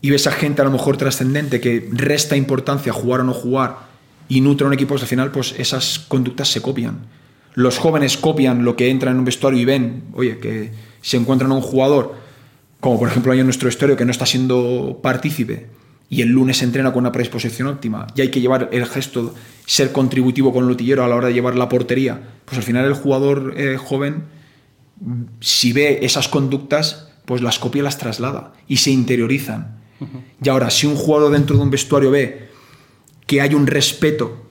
y 0.00 0.10
ves 0.10 0.26
a 0.26 0.32
gente 0.32 0.62
a 0.62 0.64
lo 0.64 0.70
mejor 0.70 0.96
trascendente 0.96 1.60
que 1.60 1.88
resta 1.92 2.36
importancia 2.36 2.92
a 2.92 2.94
jugar 2.94 3.20
o 3.20 3.24
no 3.24 3.34
jugar 3.34 3.88
y 4.28 4.40
nutre 4.40 4.66
un 4.66 4.72
equipo, 4.72 4.90
pues 4.90 5.02
al 5.02 5.08
final 5.08 5.32
pues 5.32 5.54
esas 5.58 5.98
conductas 5.98 6.48
se 6.48 6.62
copian. 6.62 7.06
Los 7.54 7.78
jóvenes 7.78 8.16
copian 8.16 8.64
lo 8.64 8.76
que 8.76 8.90
entra 8.90 9.10
en 9.10 9.18
un 9.18 9.24
vestuario 9.24 9.60
y 9.60 9.64
ven, 9.64 10.04
oye, 10.12 10.38
que 10.38 10.70
se 11.00 11.16
encuentran 11.16 11.50
a 11.50 11.54
un 11.54 11.62
jugador, 11.62 12.14
como 12.80 12.98
por 12.98 13.08
ejemplo 13.08 13.32
hay 13.32 13.40
en 13.40 13.46
nuestro 13.46 13.66
vestuario, 13.66 13.96
que 13.96 14.04
no 14.04 14.10
está 14.10 14.26
siendo 14.26 15.00
partícipe 15.02 15.66
y 16.10 16.22
el 16.22 16.28
lunes 16.28 16.58
se 16.58 16.64
entrena 16.64 16.92
con 16.92 17.00
una 17.00 17.12
predisposición 17.12 17.68
óptima 17.68 18.06
y 18.14 18.22
hay 18.22 18.30
que 18.30 18.40
llevar 18.40 18.70
el 18.72 18.86
gesto, 18.86 19.34
ser 19.66 19.92
contributivo 19.92 20.52
con 20.52 20.64
el 20.64 20.68
lutillero 20.68 21.04
a 21.04 21.08
la 21.08 21.16
hora 21.16 21.28
de 21.28 21.34
llevar 21.34 21.56
la 21.56 21.68
portería, 21.68 22.20
pues 22.44 22.56
al 22.56 22.64
final 22.64 22.86
el 22.86 22.94
jugador 22.94 23.54
eh, 23.56 23.76
joven, 23.76 24.24
si 25.40 25.72
ve 25.72 26.00
esas 26.02 26.28
conductas, 26.28 27.08
pues 27.24 27.42
las 27.42 27.58
copia 27.58 27.80
y 27.80 27.82
las 27.82 27.98
traslada 27.98 28.54
y 28.66 28.78
se 28.78 28.90
interiorizan. 28.90 29.76
Y 30.42 30.48
ahora, 30.48 30.70
si 30.70 30.86
un 30.86 30.94
jugador 30.94 31.32
dentro 31.32 31.56
de 31.56 31.62
un 31.62 31.70
vestuario 31.70 32.10
ve 32.10 32.48
que 33.26 33.40
hay 33.40 33.54
un 33.54 33.66
respeto 33.66 34.48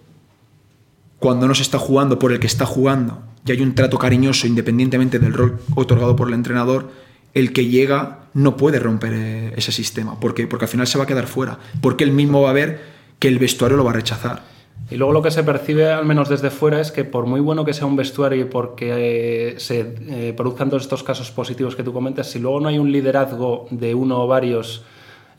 cuando 1.20 1.48
no 1.48 1.56
se 1.56 1.64
está 1.64 1.80
jugando 1.80 2.20
por 2.20 2.32
el 2.32 2.40
que 2.40 2.48
está 2.48 2.66
jugando 2.66 3.24
y 3.46 3.52
hay 3.52 3.62
un 3.62 3.74
trato 3.74 3.98
cariñoso 3.98 4.46
independientemente 4.46 5.20
del 5.20 5.34
rol 5.34 5.60
otorgado 5.76 6.16
por 6.16 6.28
el 6.28 6.34
entrenador, 6.34 6.92
el 7.38 7.54
que 7.54 7.68
llega 7.68 8.22
no 8.34 8.58
puede 8.58 8.80
romper 8.80 9.14
eh, 9.14 9.54
ese 9.56 9.72
sistema. 9.72 10.20
¿Por 10.20 10.34
Porque 10.48 10.66
al 10.66 10.70
final 10.70 10.88
se 10.88 10.98
va 10.98 11.04
a 11.04 11.08
quedar 11.08 11.28
fuera. 11.28 11.60
Porque 11.82 12.04
él 12.04 12.12
mismo 12.12 12.42
va 12.42 12.50
a 12.50 12.54
ver 12.54 12.82
que 13.20 13.28
el 13.28 13.38
vestuario 13.38 13.78
lo 13.78 13.84
va 13.84 13.92
a 13.92 13.94
rechazar. 13.94 14.42
Y 14.90 14.96
luego 14.96 15.14
lo 15.14 15.22
que 15.22 15.30
se 15.30 15.44
percibe, 15.44 15.92
al 15.92 16.06
menos 16.06 16.30
desde 16.30 16.50
fuera, 16.50 16.80
es 16.82 16.92
que 16.92 17.04
por 17.04 17.28
muy 17.28 17.40
bueno 17.40 17.64
que 17.64 17.74
sea 17.74 17.86
un 17.86 17.96
vestuario 17.96 18.42
y 18.42 18.46
porque 18.46 19.52
eh, 19.52 19.60
se 19.60 19.96
eh, 20.08 20.34
produzcan 20.36 20.70
todos 20.70 20.84
estos 20.84 21.04
casos 21.04 21.30
positivos 21.30 21.76
que 21.76 21.84
tú 21.84 21.94
comentas, 21.94 22.30
si 22.30 22.40
luego 22.40 22.60
no 22.60 22.70
hay 22.70 22.80
un 22.80 22.92
liderazgo 22.92 23.68
de 23.70 23.94
uno 23.94 24.24
o 24.24 24.28
varios 24.28 24.84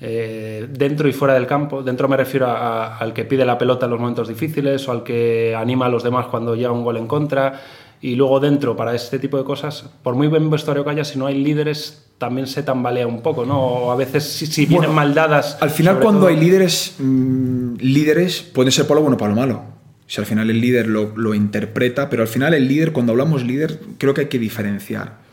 dentro 0.01 1.09
y 1.09 1.13
fuera 1.13 1.35
del 1.35 1.49
campo. 1.49 1.83
Dentro 1.83 2.07
me 2.07 2.17
refiero 2.17 2.47
al 2.49 3.13
que 3.13 3.25
pide 3.25 3.45
la 3.45 3.59
pelota 3.59 3.87
en 3.87 3.91
los 3.91 3.99
momentos 3.99 4.29
difíciles 4.29 4.87
o 4.87 4.93
al 4.93 5.03
que 5.03 5.57
anima 5.57 5.87
a 5.87 5.89
los 5.89 6.05
demás 6.05 6.27
cuando 6.27 6.55
llega 6.55 6.71
un 6.71 6.85
gol 6.85 6.99
en 6.99 7.09
contra. 7.09 7.61
Y 8.01 8.15
luego 8.15 8.41
dentro, 8.41 8.77
para 8.77 8.95
este 8.95 9.19
tipo 9.19 9.37
de 9.39 9.45
cosas, 9.45 9.85
por 10.03 10.15
muy 10.15 10.29
buen 10.29 10.49
vestuario 10.51 10.85
que 10.85 10.91
haya, 10.91 11.05
si 11.05 11.19
no 11.19 11.27
hay 11.27 11.43
líderes, 11.43 12.07
también 12.19 12.47
se 12.47 12.63
tambalea 12.63 13.07
un 13.07 13.23
poco, 13.23 13.45
¿no? 13.45 13.61
O 13.61 13.91
a 13.91 13.97
veces 13.97 14.25
si, 14.25 14.67
vienen 14.67 14.93
mal 14.93 15.15
dadas... 15.15 15.59
Al 15.61 15.71
final 15.71 15.99
cuando 16.01 16.27
hay 16.29 16.37
líderes, 16.37 16.95
mm, 16.99 17.77
líderes 17.81 18.43
pueden 18.43 18.73
ser 18.73 18.87
para 18.87 18.97
lo 18.97 19.03
bueno 19.03 19.17
o 19.17 19.19
para 19.19 19.31
lo 19.31 19.37
malo. 19.37 19.63
Si 20.07 20.21
al 20.21 20.27
final 20.27 20.49
el 20.51 20.61
líder 20.61 20.87
lo, 20.87 21.17
lo 21.17 21.35
interpreta, 21.35 22.09
pero 22.09 22.23
al 22.23 22.29
final 22.29 22.55
el 22.55 22.69
líder, 22.69 22.93
cuando 22.93 23.13
hablamos 23.13 23.45
líder, 23.45 23.81
creo 23.99 24.15
que 24.15 24.23
hay 24.23 24.29
que 24.29 24.39
diferenciar 24.39 25.29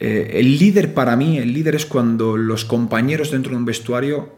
eh, 0.00 0.38
el 0.40 0.58
líder 0.58 0.94
para 0.94 1.14
mí, 1.14 1.36
el 1.36 1.52
líder 1.52 1.74
es 1.74 1.84
cuando 1.84 2.38
los 2.38 2.64
compañeros 2.64 3.30
dentro 3.30 3.50
de 3.50 3.58
un 3.58 3.66
vestuario 3.66 4.34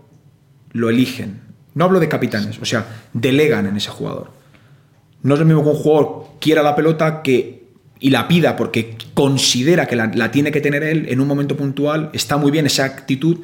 lo 0.73 0.91
eligen. 0.91 1.41
No 1.75 1.85
hablo 1.85 2.01
de 2.01 2.09
capitanes, 2.09 2.59
o 2.61 2.65
sea, 2.65 3.05
delegan 3.13 3.67
en 3.67 3.77
ese 3.77 3.89
jugador. 3.89 4.33
No 5.23 5.35
es 5.35 5.41
lo 5.41 5.47
mismo 5.47 5.63
que 5.63 5.71
un 5.71 5.77
jugador 5.77 6.25
quiera 6.41 6.63
la 6.63 6.75
pelota 6.75 7.23
que, 7.23 7.65
y 8.01 8.11
la 8.11 8.27
pida 8.29 8.57
porque 8.57 8.97
considera 9.15 9.87
que 9.87 9.97
la, 9.97 10.31
tiene 10.31 10.51
que 10.51 10.61
tener 10.61 10.83
él 10.83 11.07
en 11.09 11.21
un 11.21 11.29
momento 11.29 11.57
puntual. 11.57 12.11
Está 12.13 12.37
muy 12.37 12.51
bien 12.51 12.67
esa 12.67 12.85
actitud, 12.85 13.39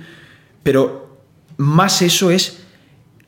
pero 0.63 1.19
más 1.57 2.03
eso 2.03 2.31
es 2.31 2.61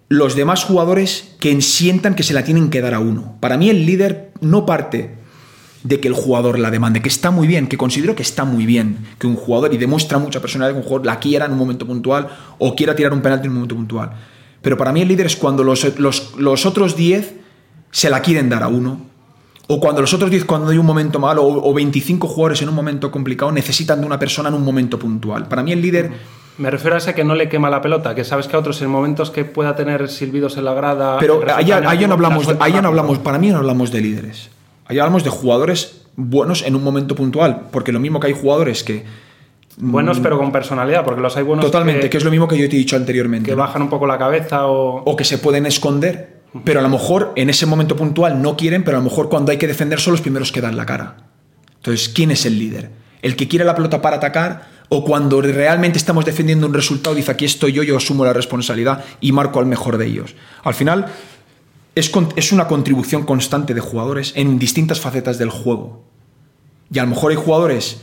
los 0.09 0.35
demás 0.35 0.65
jugadores 0.65 1.37
que 1.39 1.61
sientan 1.63 2.15
que 2.15 2.25
se 2.25 2.35
la 2.35 2.43
tienen 2.43 2.71
que 2.71 2.81
dar 2.81 2.95
a 2.95 3.01
uno. 3.01 3.37
Para 3.41 3.57
mí 3.57 3.71
el 3.71 3.87
líder 3.87 4.33
no 4.41 4.67
parte 4.67 5.21
de 5.85 6.01
que 6.01 6.09
el 6.09 6.15
jugador 6.15 6.59
la 6.59 6.71
demande, 6.71 7.01
que 7.01 7.09
está 7.09 7.31
muy 7.31 7.47
bien, 7.47 7.67
que 7.67 7.79
considero 7.79 8.15
que 8.15 8.23
está 8.23 8.45
muy 8.45 8.67
bien 8.67 8.99
que 9.19 9.27
un 9.27 9.37
jugador, 9.37 9.73
y 9.73 9.79
demuestra 9.79 10.19
mucha 10.19 10.41
personalidad 10.41 10.75
que 10.75 10.83
un 10.83 10.89
jugador 10.89 11.07
la 11.07 11.21
quiera 11.21 11.47
en 11.47 11.53
un 11.53 11.59
momento 11.59 11.87
puntual 11.87 12.29
o 12.59 12.75
quiera 12.75 12.95
tirar 12.95 13.13
un 13.13 13.23
penalti 13.23 13.47
en 13.47 13.53
un 13.53 13.57
momento 13.57 13.77
puntual. 13.77 14.11
Pero 14.63 14.77
para 14.77 14.93
mí 14.93 15.01
el 15.01 15.09
líder 15.09 15.27
es 15.27 15.37
cuando 15.37 15.65
los, 15.65 15.99
los, 15.99 16.67
otros 16.67 16.97
10 16.97 17.35
se 17.91 18.11
la 18.11 18.21
quieren 18.21 18.49
dar 18.49 18.63
a 18.63 18.69
uno, 18.69 19.11
o 19.73 19.79
cuando 19.79 20.01
los 20.01 20.13
otros 20.13 20.29
10, 20.33 20.47
cuando 20.47 20.71
hay 20.71 20.79
un 20.79 20.87
momento 20.87 21.21
malo, 21.21 21.45
o, 21.45 21.73
25 21.73 22.27
jugadores 22.27 22.61
en 22.61 22.69
un 22.69 22.75
momento 22.75 23.09
complicado, 23.13 23.53
necesitan 23.53 24.01
de 24.01 24.07
una 24.07 24.19
persona 24.19 24.49
en 24.49 24.57
un 24.57 24.65
momento 24.65 24.99
puntual. 24.99 25.47
Para 25.47 25.63
mí 25.63 25.71
el 25.71 25.81
líder... 25.81 26.11
Me 26.59 26.73
refiero 26.73 26.97
a 26.97 26.99
ese 26.99 27.15
que 27.15 27.23
no 27.23 27.37
le 27.37 27.49
quema 27.49 27.71
la 27.71 27.81
pelota, 27.81 28.13
que 28.17 28.25
sabes 28.25 28.49
que 28.49 28.57
a 28.57 28.59
otros 28.59 28.83
en 28.83 28.91
momentos 28.91 29.31
que 29.31 29.45
pueda 29.45 29.77
tener 29.77 30.09
silbidos 30.09 30.57
en 30.57 30.65
la 30.65 30.75
grada... 30.75 31.19
Pero 31.21 31.41
allá, 31.55 31.81
no 31.81 32.15
hablamos, 32.15 32.49
allá 32.59 32.83
no 32.83 32.89
hablamos, 32.89 33.21
para 33.21 33.39
mí 33.39 33.51
no 33.51 33.59
hablamos 33.59 33.93
de 33.93 34.01
líderes. 34.01 34.51
Ahí 34.87 34.99
hablamos 34.99 35.23
de 35.23 35.31
jugadores 35.31 36.03
buenos 36.17 36.63
en 36.67 36.75
un 36.75 36.83
momento 36.83 37.15
puntual, 37.15 37.69
porque 37.71 37.93
lo 37.93 38.01
mismo 38.01 38.19
que 38.19 38.27
hay 38.27 38.35
jugadores 38.35 38.83
que... 38.83 39.05
Buenos 39.77 40.19
pero 40.19 40.37
con 40.37 40.51
personalidad, 40.51 41.05
porque 41.05 41.21
los 41.21 41.37
hay 41.37 41.45
buenos... 41.45 41.65
Totalmente, 41.65 42.11
que, 42.11 42.17
es 42.17 42.25
lo 42.25 42.33
mismo 42.33 42.49
que 42.49 42.59
yo 42.59 42.69
te 42.69 42.75
he 42.75 42.79
dicho 42.81 42.97
anteriormente. 42.97 43.49
Que 43.49 43.55
bajan 43.55 43.83
un 43.83 43.89
poco 43.89 44.09
la 44.09 44.19
cabeza 44.19 44.67
o... 44.67 45.05
O 45.05 45.15
que 45.15 45.25
se 45.25 45.39
pueden 45.39 45.65
esconder, 45.65 46.40
pero 46.65 46.81
a 46.81 46.83
lo 46.83 46.89
mejor 46.89 47.33
en 47.37 47.51
ese 47.51 47.67
momento 47.67 47.97
puntual 47.97 48.43
no 48.43 48.57
quieren, 48.57 48.85
pero 48.85 48.97
a 48.97 49.01
lo 49.01 49.09
mejor 49.09 49.29
cuando 49.29 49.53
hay 49.53 49.59
que 49.59 49.67
defender 49.67 50.01
son 50.01 50.13
los 50.13 50.21
primeros 50.21 50.53
que 50.53 50.61
dan 50.61 50.77
la 50.77 50.87
cara. 50.87 51.29
Entonces, 51.77 52.09
¿quién 52.09 52.31
es 52.31 52.45
el 52.47 52.59
líder? 52.59 52.91
¿El 53.23 53.37
que 53.37 53.49
quiere 53.49 53.65
la 53.65 53.75
pelota 53.75 54.03
para 54.03 54.17
atacar 54.17 54.69
o 54.89 55.05
cuando 55.05 55.41
realmente 55.41 55.99
estamos 55.99 56.25
defendiendo 56.25 56.67
un 56.67 56.75
resultado 56.75 57.15
dice 57.15 57.31
aquí 57.31 57.45
estoy 57.45 57.73
yo, 57.73 57.83
yo 57.83 57.97
asumo 57.97 58.25
la 58.25 58.33
responsabilidad 58.33 59.05
y 59.21 59.33
marco 59.33 59.61
al 59.61 59.67
mejor 59.67 59.99
de 59.99 60.07
ellos? 60.07 60.35
Al 60.65 60.75
final, 60.75 61.07
es, 61.95 62.53
una 62.53 62.67
contribución 62.67 63.25
constante 63.25 63.75
de 63.75 63.81
jugadores 63.81 64.33
en 64.37 64.59
distintas 64.59 65.01
facetas 65.01 65.39
del 65.39 65.51
juego. 65.51 66.03
Y 66.93 66.99
a 66.99 67.03
lo 67.03 67.11
mejor 67.11 67.31
hay 67.31 67.37
jugadores 67.37 68.03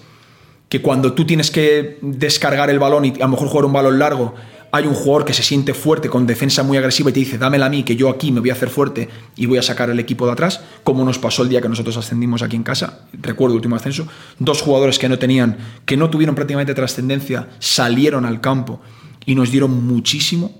que 0.69 0.81
cuando 0.81 1.13
tú 1.13 1.25
tienes 1.25 1.51
que 1.51 1.97
descargar 2.01 2.69
el 2.69 2.79
balón 2.79 3.05
y 3.05 3.13
a 3.15 3.25
lo 3.25 3.29
mejor 3.29 3.47
jugar 3.47 3.65
un 3.65 3.73
balón 3.73 3.99
largo, 3.99 4.35
hay 4.77 4.85
un 4.85 4.93
jugador 4.93 5.25
que 5.25 5.33
se 5.33 5.43
siente 5.43 5.73
fuerte 5.73 6.07
con 6.07 6.27
defensa 6.27 6.61
muy 6.61 6.77
agresiva 6.77 7.09
y 7.09 7.13
te 7.13 7.19
dice, 7.19 7.37
dámela 7.37 7.65
a 7.65 7.69
mí, 7.69 7.83
que 7.83 7.95
yo 7.95 8.09
aquí 8.09 8.31
me 8.31 8.39
voy 8.39 8.51
a 8.51 8.53
hacer 8.53 8.69
fuerte 8.69 9.09
y 9.35 9.45
voy 9.47 9.57
a 9.57 9.61
sacar 9.63 9.89
el 9.89 9.99
equipo 9.99 10.25
de 10.25 10.33
atrás, 10.33 10.61
como 10.83 11.03
nos 11.03 11.17
pasó 11.17 11.43
el 11.43 11.49
día 11.49 11.61
que 11.61 11.69
nosotros 11.69 11.97
ascendimos 11.97 12.43
aquí 12.43 12.55
en 12.55 12.63
casa, 12.63 13.07
recuerdo 13.13 13.53
el 13.53 13.57
último 13.57 13.75
ascenso, 13.75 14.07
dos 14.39 14.61
jugadores 14.61 14.99
que 14.99 15.09
no 15.09 15.17
tenían, 15.17 15.57
que 15.85 15.97
no 15.97 16.09
tuvieron 16.09 16.35
prácticamente 16.35 16.75
trascendencia, 16.75 17.49
salieron 17.59 18.25
al 18.25 18.39
campo 18.39 18.79
y 19.25 19.35
nos 19.35 19.51
dieron 19.51 19.85
muchísimo 19.85 20.53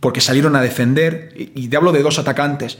porque 0.00 0.20
salieron 0.20 0.54
a 0.54 0.60
defender, 0.60 1.32
y 1.36 1.66
te 1.68 1.76
hablo 1.76 1.90
de 1.90 2.02
dos 2.02 2.18
atacantes, 2.18 2.78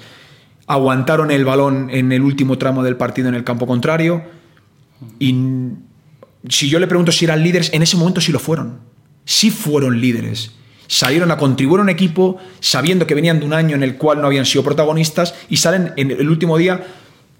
aguantaron 0.67 1.31
el 1.31 1.45
balón 1.45 1.89
en 1.91 2.13
el 2.13 2.23
último 2.23 2.59
tramo 2.59 2.83
del 2.83 2.97
partido 2.97 3.29
en 3.29 3.35
el 3.35 3.45
campo 3.45 3.67
contrario, 3.67 4.23
y 5.19 5.35
si 6.49 6.69
yo 6.69 6.79
le 6.79 6.87
pregunto 6.87 7.13
si 7.13 7.25
eran 7.25 7.43
líderes, 7.43 7.73
en 7.73 7.83
ese 7.83 7.97
momento 7.97 8.21
sí 8.21 8.31
lo 8.31 8.39
fueron, 8.39 8.94
sí 9.25 9.51
fueron 9.51 10.01
líderes. 10.01 10.53
Salieron 10.87 11.31
a 11.31 11.39
contribuir 11.39 11.81
a 11.81 11.83
un 11.83 11.89
equipo 11.89 12.39
sabiendo 12.61 13.07
que 13.07 13.15
venían 13.15 13.41
de 13.41 13.47
un 13.47 13.53
año 13.53 13.75
en 13.75 13.83
el 13.83 13.97
cual 13.97 14.21
no 14.21 14.27
habían 14.27 14.47
sido 14.47 14.63
protagonistas 14.63 15.35
y 15.49 15.57
salen 15.57 15.93
en 15.97 16.11
el 16.11 16.29
último 16.29 16.59
día 16.59 16.85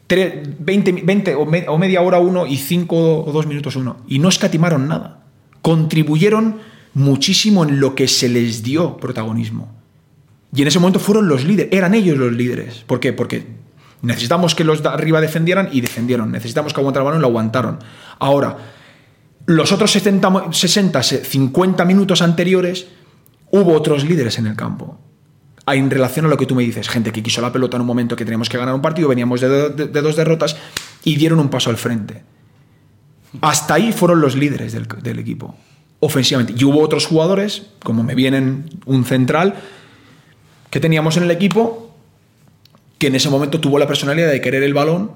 20, 0.09 0.93
20 1.05 1.35
o, 1.35 1.79
media 1.79 2.03
hora 2.03 2.19
uno 2.19 2.47
y 2.47 2.57
5 2.57 3.25
o 3.25 3.33
2 3.33 3.47
minutos 3.47 3.77
uno. 3.77 3.99
Y 4.07 4.19
no 4.19 4.29
escatimaron 4.29 4.89
nada. 4.89 5.25
Contribuyeron 5.63 6.59
muchísimo 6.95 7.65
en 7.65 7.81
lo 7.81 7.95
que 7.95 8.09
se 8.09 8.29
les 8.29 8.63
dio 8.63 8.97
protagonismo. 8.97 9.73
Y 10.55 10.63
en 10.63 10.69
ese 10.69 10.79
momento 10.79 11.01
fueron 11.01 11.29
los 11.29 11.45
líderes, 11.45 11.73
eran 11.73 11.95
ellos 11.95 12.17
los 12.17 12.33
líderes. 12.33 12.85
¿Por 12.87 13.01
qué? 13.01 13.13
Porque 13.13 13.47
necesitamos 14.03 14.55
que 14.55 14.63
los 14.63 14.83
de 14.83 14.89
arriba 14.91 15.21
defendieran 15.21 15.69
y 15.73 15.81
defendieron. 15.81 16.31
Necesitamos 16.31 16.73
que 16.73 16.81
aguantaran 16.81 17.07
el 17.07 17.07
balón 17.07 17.21
y 17.21 17.23
lo 17.23 17.29
aguantaron. 17.29 17.79
Ahora, 18.19 18.57
los 19.47 19.73
otros 19.73 19.91
60, 19.91 20.53
60, 20.53 21.03
50 21.03 21.85
minutos 21.85 22.23
anteriores 22.23 22.87
hubo 23.51 23.75
otros 23.75 24.05
líderes 24.05 24.39
en 24.39 24.47
el 24.47 24.57
campo. 24.57 24.99
En 25.67 25.91
relación 25.91 26.27
a 26.27 26.29
lo 26.29 26.37
que 26.37 26.47
tú 26.47 26.55
me 26.55 26.63
dices, 26.63 26.89
gente 26.89 27.13
que 27.13 27.23
quiso 27.23 27.41
la 27.41 27.53
pelota 27.53 27.77
en 27.77 27.83
un 27.83 27.87
momento 27.87 28.17
que 28.17 28.25
teníamos 28.25 28.49
que 28.49 28.59
ganar 28.59 28.75
un 28.75 28.83
partido, 28.83 29.09
veníamos 29.09 29.41
de, 29.41 29.71
dos 29.71 30.17
derrotas 30.17 30.57
y 31.05 31.17
dieron 31.17 31.39
un 31.41 31.49
paso 31.49 31.71
al 31.71 31.77
frente. 31.77 32.23
Hasta 33.41 33.75
ahí 33.75 33.93
fueron 33.93 34.21
los 34.21 34.37
líderes 34.37 34.73
del, 34.73 34.87
del 35.03 35.19
equipo, 35.19 35.57
ofensivamente. 36.01 36.55
Y 36.57 36.65
hubo 36.65 36.81
otros 36.81 37.07
jugadores, 37.07 37.67
como 37.83 38.03
me 38.03 38.15
vienen 38.15 38.69
un 38.85 39.05
central, 39.05 39.55
que 40.71 40.81
teníamos 40.81 41.17
en 41.17 41.25
el 41.25 41.31
equipo, 41.31 41.95
que 42.99 43.07
en 43.09 43.15
ese 43.15 43.31
momento 43.31 43.61
tuvo 43.61 43.79
la 43.79 43.87
personalidad 43.87 44.31
de 44.31 44.41
querer 44.41 44.63
el 44.63 44.75
balón 44.75 45.13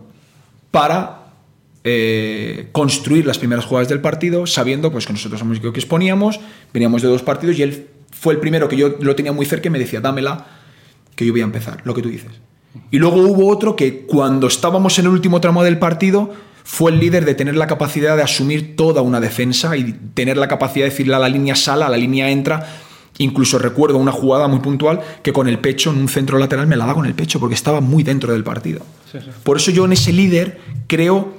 para 0.70 1.27
eh, 1.90 2.68
construir 2.72 3.26
las 3.26 3.38
primeras 3.38 3.64
jugadas 3.64 3.88
del 3.88 4.00
partido, 4.00 4.46
sabiendo 4.46 4.92
pues, 4.92 5.06
que 5.06 5.14
nosotros 5.14 5.40
somos 5.40 5.58
que 5.58 5.68
exponíamos, 5.68 6.38
veníamos 6.74 7.00
de 7.00 7.08
dos 7.08 7.22
partidos 7.22 7.58
y 7.58 7.62
él 7.62 7.86
fue 8.10 8.34
el 8.34 8.40
primero 8.40 8.68
que 8.68 8.76
yo 8.76 8.96
lo 9.00 9.16
tenía 9.16 9.32
muy 9.32 9.46
cerca 9.46 9.68
y 9.68 9.70
me 9.70 9.78
decía, 9.78 10.00
dámela, 10.00 10.46
que 11.14 11.24
yo 11.24 11.32
voy 11.32 11.40
a 11.40 11.44
empezar, 11.44 11.80
lo 11.84 11.94
que 11.94 12.02
tú 12.02 12.10
dices. 12.10 12.30
Y 12.90 12.98
luego 12.98 13.16
hubo 13.16 13.48
otro 13.48 13.74
que 13.74 14.00
cuando 14.02 14.48
estábamos 14.48 14.98
en 14.98 15.06
el 15.06 15.12
último 15.12 15.40
tramo 15.40 15.64
del 15.64 15.78
partido, 15.78 16.30
fue 16.62 16.92
el 16.92 17.00
líder 17.00 17.24
de 17.24 17.34
tener 17.34 17.56
la 17.56 17.66
capacidad 17.66 18.16
de 18.16 18.22
asumir 18.22 18.76
toda 18.76 19.00
una 19.00 19.20
defensa 19.20 19.74
y 19.76 19.94
tener 20.12 20.36
la 20.36 20.48
capacidad 20.48 20.84
de 20.84 20.90
decirle 20.90 21.14
a 21.14 21.18
la 21.18 21.30
línea 21.30 21.56
sala, 21.56 21.86
a 21.86 21.88
la 21.88 21.96
línea 21.96 22.30
entra. 22.30 22.66
Incluso 23.16 23.58
recuerdo 23.58 23.96
una 23.96 24.12
jugada 24.12 24.46
muy 24.48 24.60
puntual 24.60 25.00
que 25.22 25.32
con 25.32 25.48
el 25.48 25.58
pecho, 25.58 25.90
en 25.90 25.98
un 25.98 26.08
centro 26.08 26.38
lateral, 26.38 26.66
me 26.66 26.76
la 26.76 26.84
da 26.84 26.92
con 26.92 27.06
el 27.06 27.14
pecho 27.14 27.40
porque 27.40 27.54
estaba 27.54 27.80
muy 27.80 28.02
dentro 28.02 28.34
del 28.34 28.44
partido. 28.44 28.82
Por 29.42 29.56
eso 29.56 29.70
yo 29.70 29.86
en 29.86 29.94
ese 29.94 30.12
líder 30.12 30.60
creo 30.86 31.37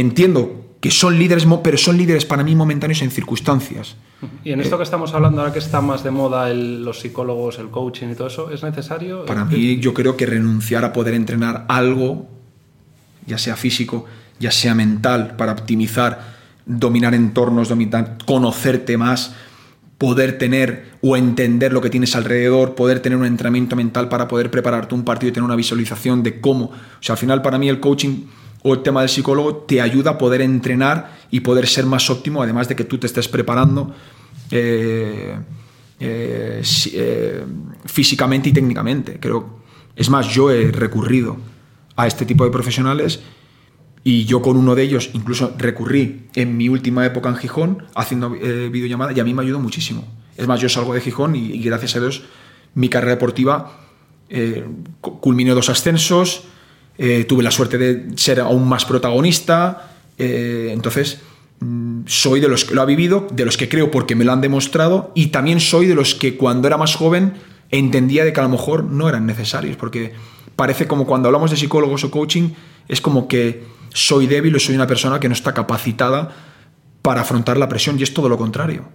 entiendo 0.00 0.64
que 0.80 0.90
son 0.90 1.18
líderes, 1.18 1.46
pero 1.62 1.76
son 1.76 1.96
líderes 1.96 2.24
para 2.24 2.44
mí 2.44 2.54
momentáneos 2.54 3.02
en 3.02 3.10
circunstancias. 3.10 3.96
Y 4.44 4.52
en 4.52 4.60
esto 4.60 4.76
que 4.76 4.84
estamos 4.84 5.14
hablando 5.14 5.40
ahora 5.40 5.52
que 5.52 5.58
está 5.58 5.80
más 5.80 6.02
de 6.04 6.10
moda 6.10 6.52
los 6.52 7.00
psicólogos, 7.00 7.58
el 7.58 7.68
coaching 7.68 8.08
y 8.08 8.14
todo 8.14 8.28
eso, 8.28 8.50
¿es 8.50 8.62
necesario? 8.62 9.24
Para 9.26 9.44
mí 9.44 9.78
yo 9.78 9.94
creo 9.94 10.16
que 10.16 10.26
renunciar 10.26 10.84
a 10.84 10.92
poder 10.92 11.14
entrenar 11.14 11.64
algo, 11.68 12.28
ya 13.26 13.38
sea 13.38 13.56
físico, 13.56 14.06
ya 14.38 14.50
sea 14.50 14.74
mental, 14.74 15.36
para 15.36 15.52
optimizar, 15.52 16.36
dominar 16.64 17.14
entornos, 17.14 17.68
dominar, 17.68 18.18
conocerte 18.24 18.96
más, 18.96 19.34
poder 19.98 20.38
tener 20.38 20.92
o 21.02 21.16
entender 21.16 21.72
lo 21.72 21.80
que 21.80 21.90
tienes 21.90 22.14
alrededor, 22.14 22.76
poder 22.76 23.00
tener 23.00 23.18
un 23.18 23.26
entrenamiento 23.26 23.74
mental 23.74 24.08
para 24.08 24.28
poder 24.28 24.50
prepararte 24.50 24.94
un 24.94 25.04
partido 25.04 25.30
y 25.30 25.32
tener 25.32 25.44
una 25.44 25.56
visualización 25.56 26.22
de 26.22 26.40
cómo. 26.40 26.66
O 26.66 27.02
sea, 27.02 27.14
al 27.14 27.18
final 27.18 27.42
para 27.42 27.58
mí 27.58 27.68
el 27.68 27.80
coaching 27.80 28.26
o 28.62 28.74
el 28.74 28.82
tema 28.82 29.00
del 29.00 29.08
psicólogo 29.08 29.56
te 29.56 29.80
ayuda 29.80 30.12
a 30.12 30.18
poder 30.18 30.40
entrenar 30.40 31.18
y 31.30 31.40
poder 31.40 31.66
ser 31.66 31.86
más 31.86 32.10
óptimo, 32.10 32.42
además 32.42 32.68
de 32.68 32.76
que 32.76 32.84
tú 32.84 32.98
te 32.98 33.06
estés 33.06 33.28
preparando 33.28 33.94
eh, 34.50 35.36
eh, 36.00 36.62
eh, 36.92 37.44
físicamente 37.84 38.48
y 38.48 38.52
técnicamente. 38.52 39.18
Creo, 39.20 39.60
es 39.94 40.08
más, 40.10 40.28
yo 40.28 40.50
he 40.50 40.70
recurrido 40.70 41.36
a 41.96 42.06
este 42.06 42.24
tipo 42.24 42.44
de 42.44 42.50
profesionales 42.50 43.20
y 44.04 44.24
yo 44.24 44.40
con 44.40 44.56
uno 44.56 44.74
de 44.74 44.82
ellos 44.82 45.10
incluso 45.12 45.54
recurrí 45.58 46.28
en 46.34 46.56
mi 46.56 46.68
última 46.68 47.04
época 47.04 47.28
en 47.28 47.36
Gijón 47.36 47.84
haciendo 47.94 48.30
videollamada 48.30 49.12
y 49.12 49.20
a 49.20 49.24
mí 49.24 49.34
me 49.34 49.42
ayudó 49.42 49.58
muchísimo. 49.60 50.06
Es 50.36 50.46
más, 50.46 50.60
yo 50.60 50.68
salgo 50.68 50.94
de 50.94 51.00
Gijón 51.00 51.34
y, 51.34 51.46
y 51.52 51.62
gracias 51.62 51.96
a 51.96 52.00
Dios 52.00 52.22
mi 52.74 52.88
carrera 52.88 53.12
deportiva 53.12 53.80
culminó 55.00 55.54
dos 55.54 55.68
ascensos, 55.68 56.44
eh, 56.98 57.24
tuve 57.24 57.44
la 57.44 57.50
suerte 57.50 57.78
de 57.78 58.06
ser 58.16 58.40
aún 58.40 58.68
más 58.68 58.84
protagonista, 58.84 59.92
eh, 60.18 60.70
entonces 60.72 61.20
mm, 61.60 62.00
soy 62.06 62.40
de 62.40 62.48
los 62.48 62.64
que 62.64 62.74
lo 62.74 62.82
ha 62.82 62.86
vivido, 62.86 63.28
de 63.32 63.44
los 63.44 63.56
que 63.56 63.68
creo 63.68 63.90
porque 63.90 64.16
me 64.16 64.24
lo 64.24 64.32
han 64.32 64.40
demostrado 64.40 65.12
y 65.14 65.28
también 65.28 65.60
soy 65.60 65.86
de 65.86 65.94
los 65.94 66.16
que 66.16 66.36
cuando 66.36 66.66
era 66.66 66.76
más 66.76 66.96
joven 66.96 67.34
entendía 67.70 68.24
de 68.24 68.32
que 68.32 68.40
a 68.40 68.42
lo 68.42 68.48
mejor 68.48 68.84
no 68.84 69.08
eran 69.08 69.26
necesarios, 69.26 69.76
porque 69.76 70.12
parece 70.56 70.88
como 70.88 71.06
cuando 71.06 71.28
hablamos 71.28 71.50
de 71.52 71.56
psicólogos 71.56 72.02
o 72.02 72.10
coaching, 72.10 72.50
es 72.88 73.00
como 73.00 73.28
que 73.28 73.62
soy 73.94 74.26
débil 74.26 74.56
o 74.56 74.58
soy 74.58 74.74
una 74.74 74.86
persona 74.86 75.20
que 75.20 75.28
no 75.28 75.34
está 75.34 75.54
capacitada 75.54 76.34
para 77.02 77.20
afrontar 77.20 77.56
la 77.58 77.68
presión 77.68 77.98
y 77.98 78.02
es 78.02 78.12
todo 78.12 78.28
lo 78.28 78.36
contrario. 78.36 78.88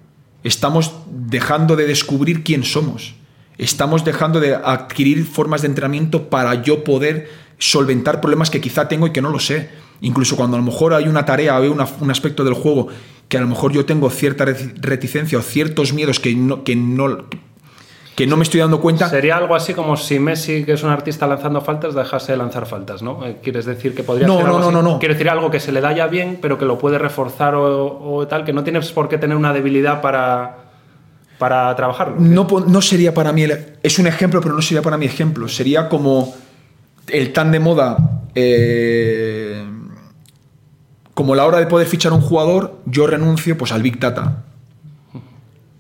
Estamos 0.44 0.94
dejando 1.10 1.76
de 1.78 1.88
descubrir 1.88 2.44
quién 2.44 2.64
somos. 2.64 3.16
Estamos 3.58 4.04
dejando 4.04 4.40
de 4.40 4.56
adquirir 4.56 5.26
formas 5.26 5.62
de 5.62 5.68
entrenamiento 5.68 6.30
para 6.30 6.62
yo 6.62 6.84
poder 6.84 7.30
solventar 7.58 8.20
problemas 8.20 8.50
que 8.50 8.62
quizá 8.62 8.88
tengo 8.88 9.08
y 9.08 9.12
que 9.12 9.22
no 9.22 9.30
lo 9.30 9.40
sé. 9.40 9.70
Incluso 10.02 10.36
cuando 10.36 10.58
a 10.58 10.60
lo 10.60 10.66
mejor 10.66 10.94
hay 10.94 11.08
una 11.08 11.26
tarea 11.26 11.60
o 11.60 11.72
un 11.72 12.12
aspecto 12.12 12.44
del 12.44 12.56
juego 12.56 12.88
que 13.30 13.38
a 13.38 13.42
lo 13.42 13.48
mejor 13.48 13.72
yo 13.72 13.86
tengo 13.86 14.10
cierta 14.10 14.46
reticencia 14.46 15.38
o 15.38 15.42
ciertos 15.42 15.94
miedos 15.94 16.20
que 16.20 16.36
no, 16.36 16.64
que 16.64 16.76
no, 16.76 17.26
que 18.16 18.28
no 18.28 18.38
me 18.38 18.44
estoy 18.44 18.60
dando 18.60 18.80
cuenta. 18.80 19.10
Sería 19.10 19.38
algo 19.38 19.56
así 19.56 19.74
como 19.74 19.98
si 19.98 20.20
Messi, 20.20 20.66
que 20.66 20.74
es 20.74 20.84
un 20.84 20.92
artista 20.92 21.26
lanzando 21.26 21.62
faltas, 21.62 21.96
dejase 21.96 22.34
de 22.34 22.38
lanzar 22.38 22.66
faltas, 22.66 23.02
¿no? 23.02 23.26
Eh, 23.26 23.38
¿Quieres 23.42 23.66
decir 23.66 23.96
que 23.96 24.04
podría 24.04 24.28
no, 24.28 24.42
no, 24.44 24.60
no, 24.60 24.72
no, 24.72 24.84
no. 24.84 25.00
Quiero 25.00 25.16
decir 25.16 25.30
algo 25.30 25.50
que 25.50 25.60
se 25.60 25.72
le 25.72 25.82
da 25.82 25.94
ya 25.94 26.08
bien, 26.08 26.38
pero 26.42 26.58
que 26.58 26.66
lo 26.66 26.78
puede 26.78 27.00
reforzar 27.00 27.56
o, 27.56 28.28
tal, 28.28 28.44
que 28.46 28.54
no 28.54 28.64
tienes 28.64 28.92
por 28.92 29.10
qué 29.10 29.18
tener 29.18 29.36
una 29.36 29.54
debilidad 29.54 30.02
para, 30.02 30.63
para 31.44 31.76
trabajarlo. 31.76 32.16
No, 32.20 32.82
sería 32.82 33.14
para 33.14 33.34
mí, 33.34 33.44
es 33.84 34.00
un 34.00 34.08
ejemplo, 34.08 34.40
pero 34.40 34.56
no 34.56 34.62
sería 34.62 34.82
para 34.82 34.98
mí 34.98 35.06
ejemplo. 35.06 35.50
Sería 35.50 35.90
como 35.90 36.34
el 37.08 37.34
tan 37.34 37.52
de 37.52 37.60
moda 37.60 38.22
eh, 38.34 39.62
como 41.14 41.36
la 41.36 41.46
hora 41.46 41.58
de 41.58 41.66
poder 41.66 41.86
fichar 41.86 42.14
un 42.14 42.22
jugador, 42.22 42.78
yo 42.86 43.08
renuncio 43.08 43.58
pues 43.58 43.74
al 43.74 43.82
Big 43.82 44.00
Data 44.00 44.46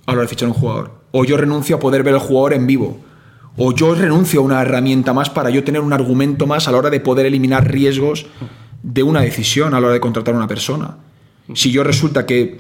a 0.06 0.12
la 0.12 0.12
hora 0.12 0.23
de 0.23 0.28
fichar 0.28 0.49
un 0.49 0.54
jugador. 0.54 0.95
O 1.12 1.23
yo 1.23 1.38
renuncio 1.38 1.78
a 1.78 1.80
poder 1.80 2.04
ver 2.04 2.15
al 2.15 2.19
jugador 2.19 2.56
en 2.56 2.67
vivo. 2.67 2.99
O 3.56 3.73
yo 3.73 3.95
renuncio 3.95 4.41
a 4.41 4.43
una 4.43 4.62
herramienta 4.62 5.13
más 5.13 5.30
para 5.30 5.49
yo 5.49 5.63
tener 5.63 5.80
un 5.80 5.93
argumento 5.93 6.45
más 6.45 6.67
a 6.67 6.73
la 6.73 6.78
hora 6.78 6.89
de 6.89 6.99
poder 6.99 7.26
eliminar 7.26 7.71
riesgos 7.71 8.26
de 8.82 9.02
una 9.02 9.21
decisión 9.21 9.73
a 9.73 9.80
la 9.80 9.86
hora 9.88 9.93
de 9.93 10.02
contratar 10.02 10.34
a 10.34 10.38
una 10.39 10.47
persona. 10.47 10.97
Si 11.54 11.71
yo 11.71 11.86
resulta 11.86 12.26
que 12.26 12.60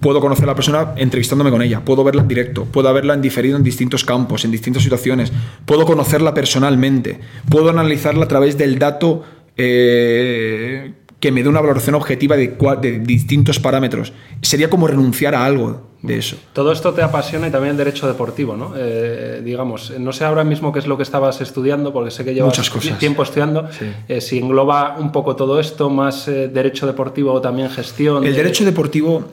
puedo 0.00 0.20
conocer 0.20 0.44
a 0.44 0.48
la 0.48 0.54
persona 0.54 0.92
entrevistándome 0.96 1.50
con 1.50 1.62
ella, 1.62 1.84
puedo 1.84 2.04
verla 2.04 2.22
en 2.22 2.28
directo, 2.28 2.64
puedo 2.64 2.92
verla 2.92 3.14
en 3.14 3.22
diferido 3.22 3.56
en 3.56 3.62
distintos 3.62 4.04
campos, 4.04 4.44
en 4.44 4.50
distintas 4.50 4.82
situaciones, 4.82 5.32
puedo 5.64 5.84
conocerla 5.84 6.34
personalmente, 6.34 7.20
puedo 7.48 7.70
analizarla 7.70 8.24
a 8.24 8.28
través 8.28 8.56
del 8.56 8.78
dato 8.78 9.24
eh, 9.56 10.92
que 11.20 11.32
me 11.32 11.42
dé 11.42 11.48
una 11.48 11.60
valoración 11.60 11.94
objetiva 11.96 12.36
de, 12.36 12.56
de, 12.80 12.98
distintos 13.00 13.58
parámetros. 13.58 14.12
Sería 14.40 14.70
como 14.70 14.86
renunciar 14.86 15.34
a 15.34 15.44
algo 15.44 15.88
de 16.02 16.18
eso. 16.18 16.36
Todo 16.52 16.70
esto 16.70 16.94
te 16.94 17.02
apasiona 17.02 17.48
y 17.48 17.50
también 17.50 17.72
el 17.72 17.76
derecho 17.76 18.06
deportivo, 18.06 18.56
¿no? 18.56 18.72
Eh, 18.76 19.42
digamos, 19.44 19.92
no 19.98 20.12
sé 20.12 20.24
ahora 20.24 20.44
mismo 20.44 20.72
qué 20.72 20.78
es 20.78 20.86
lo 20.86 20.96
que 20.96 21.02
estabas 21.02 21.40
estudiando, 21.40 21.92
porque 21.92 22.12
sé 22.12 22.24
que 22.24 22.34
llevas 22.34 22.70
tiempo 23.00 23.24
estudiando. 23.24 23.68
Eh, 24.08 24.20
si 24.20 24.38
engloba 24.38 24.96
un 24.98 25.10
poco 25.10 25.34
todo 25.34 25.58
esto, 25.58 25.90
más 25.90 26.26
derecho 26.26 26.86
deportivo 26.86 27.32
o 27.32 27.40
también 27.40 27.68
gestión. 27.68 28.24
El 28.24 28.34
derecho 28.34 28.64
deportivo 28.64 29.24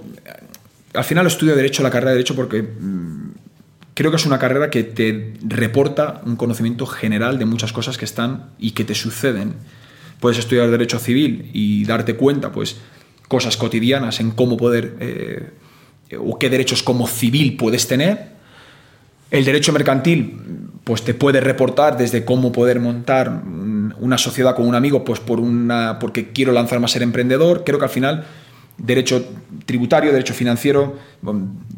al 0.96 1.04
final 1.04 1.28
estudio 1.28 1.56
Derecho, 1.56 1.84
la 1.84 1.90
carrera 1.90 2.12
de 2.12 2.18
Derecho, 2.18 2.36
porque 2.36 2.64
mm, 2.64 3.32
creo 3.94 4.12
que 4.12 4.18
es 4.18 4.26
una 4.26 4.40
carrera 4.40 4.70
que 4.70 4.84
te 4.84 5.34
reporta 5.42 6.22
un 6.26 6.36
conocimiento 6.36 6.86
general 6.86 7.38
de 7.38 7.46
muchas 7.46 7.74
cosas 7.74 7.98
que 7.98 8.06
están 8.06 8.50
y 8.58 8.72
que 8.72 8.84
te 8.84 8.96
suceden. 8.96 9.56
Puedes 10.26 10.40
estudiar 10.40 10.72
Derecho 10.72 10.98
Civil 10.98 11.52
y 11.54 11.86
darte 11.86 12.16
cuenta, 12.16 12.52
pues, 12.52 12.78
cosas 13.28 13.58
cotidianas 13.58 14.20
en 14.20 14.32
cómo 14.32 14.58
poder, 14.58 14.96
eh, 15.00 15.52
o 16.18 16.40
qué 16.40 16.50
derechos 16.50 16.82
como 16.82 17.06
civil 17.06 17.56
puedes 17.58 17.88
tener. 17.88 18.30
El 19.30 19.46
derecho 19.46 19.72
mercantil, 19.72 20.36
pues 20.84 21.04
te 21.04 21.14
puede 21.14 21.42
reportar 21.42 21.96
desde 21.96 22.26
cómo 22.26 22.52
poder 22.52 22.80
montar 22.80 23.44
una 24.00 24.18
sociedad 24.18 24.56
con 24.56 24.68
un 24.68 24.74
amigo, 24.74 25.06
pues 25.06 25.20
por 25.20 25.40
una, 25.40 26.00
porque 26.00 26.32
quiero 26.32 26.54
lanzarme 26.54 26.86
a 26.86 26.88
ser 26.88 27.04
emprendedor. 27.04 27.64
Creo 27.64 27.78
que 27.78 27.86
al 27.86 27.92
final 27.92 28.26
derecho 28.80 29.24
tributario, 29.68 30.12
derecho 30.12 30.34
financiero, 30.34 30.98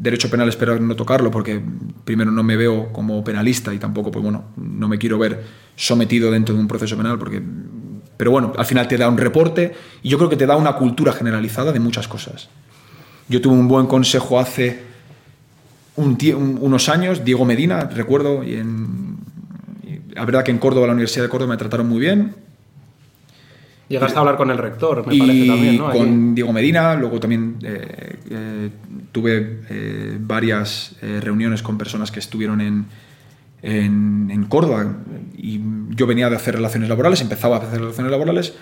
derecho 0.00 0.30
penal 0.30 0.48
espero 0.48 0.80
no 0.80 0.96
tocarlo 0.96 1.30
porque 1.30 1.60
primero 2.06 2.30
no 2.30 2.42
me 2.42 2.56
veo 2.56 2.94
como 2.94 3.22
penalista 3.22 3.74
y 3.74 3.78
tampoco, 3.78 4.10
pues 4.10 4.22
bueno, 4.22 4.46
no 4.56 4.88
me 4.88 4.96
quiero 4.96 5.18
ver 5.18 5.44
sometido 5.76 6.30
dentro 6.30 6.54
de 6.54 6.62
un 6.62 6.66
proceso 6.66 6.96
penal 6.96 7.18
porque... 7.18 7.42
Pero 8.18 8.32
bueno, 8.32 8.52
al 8.58 8.66
final 8.66 8.88
te 8.88 8.98
da 8.98 9.08
un 9.08 9.16
reporte 9.16 9.72
y 10.02 10.10
yo 10.10 10.18
creo 10.18 10.28
que 10.28 10.36
te 10.36 10.44
da 10.44 10.56
una 10.56 10.74
cultura 10.74 11.12
generalizada 11.12 11.72
de 11.72 11.80
muchas 11.80 12.08
cosas. 12.08 12.48
Yo 13.28 13.40
tuve 13.40 13.54
un 13.54 13.68
buen 13.68 13.86
consejo 13.86 14.40
hace 14.40 14.82
unos 15.96 16.88
años, 16.88 17.24
Diego 17.24 17.44
Medina, 17.44 17.84
recuerdo, 17.84 18.42
y 18.44 18.54
en, 18.54 19.16
la 20.14 20.24
verdad 20.24 20.44
que 20.44 20.50
en 20.50 20.58
Córdoba, 20.58 20.86
la 20.86 20.92
Universidad 20.92 21.24
de 21.24 21.28
Córdoba, 21.28 21.52
me 21.52 21.56
trataron 21.56 21.88
muy 21.88 22.00
bien. 22.00 22.34
Llegaste 23.88 24.16
a 24.16 24.20
hablar 24.20 24.36
con 24.36 24.50
el 24.50 24.58
rector, 24.58 25.06
me 25.06 25.16
parece 25.16 25.46
también, 25.46 25.78
¿no? 25.78 25.90
Con 25.90 26.34
Diego 26.34 26.52
Medina, 26.52 26.94
luego 26.94 27.20
también 27.20 27.56
eh, 27.62 28.16
eh, 28.30 28.70
tuve 29.12 29.60
eh, 29.70 30.18
varias 30.20 30.96
reuniones 31.00 31.62
con 31.62 31.78
personas 31.78 32.10
que 32.10 32.18
estuvieron 32.18 32.60
en, 32.60 32.86
en, 33.62 34.30
en, 34.30 34.44
Córdoba 34.44 34.96
y 35.36 35.60
yo 35.90 36.06
venía 36.06 36.30
de 36.30 36.36
hacer 36.36 36.54
relaciones 36.54 36.88
laborales, 36.88 37.20
empezaba 37.20 37.56
a 37.56 37.60
hacer 37.60 37.80
relaciones 37.80 38.10
laborales 38.10 38.54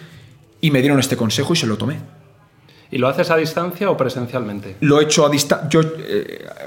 y 0.60 0.70
me 0.70 0.80
dieron 0.80 0.98
este 0.98 1.16
consejo 1.16 1.52
y 1.52 1.56
se 1.56 1.66
lo 1.66 1.76
tomé. 1.76 1.98
¿Y 2.90 2.98
lo 2.98 3.08
haces 3.08 3.30
a 3.30 3.36
distancia 3.36 3.90
o 3.90 3.96
presencialmente? 3.96 4.76
Lo 4.80 5.00
he 5.00 5.04
hecho 5.04 5.26
a 5.26 5.28
distancia. 5.28 5.68
Yo 5.68 5.80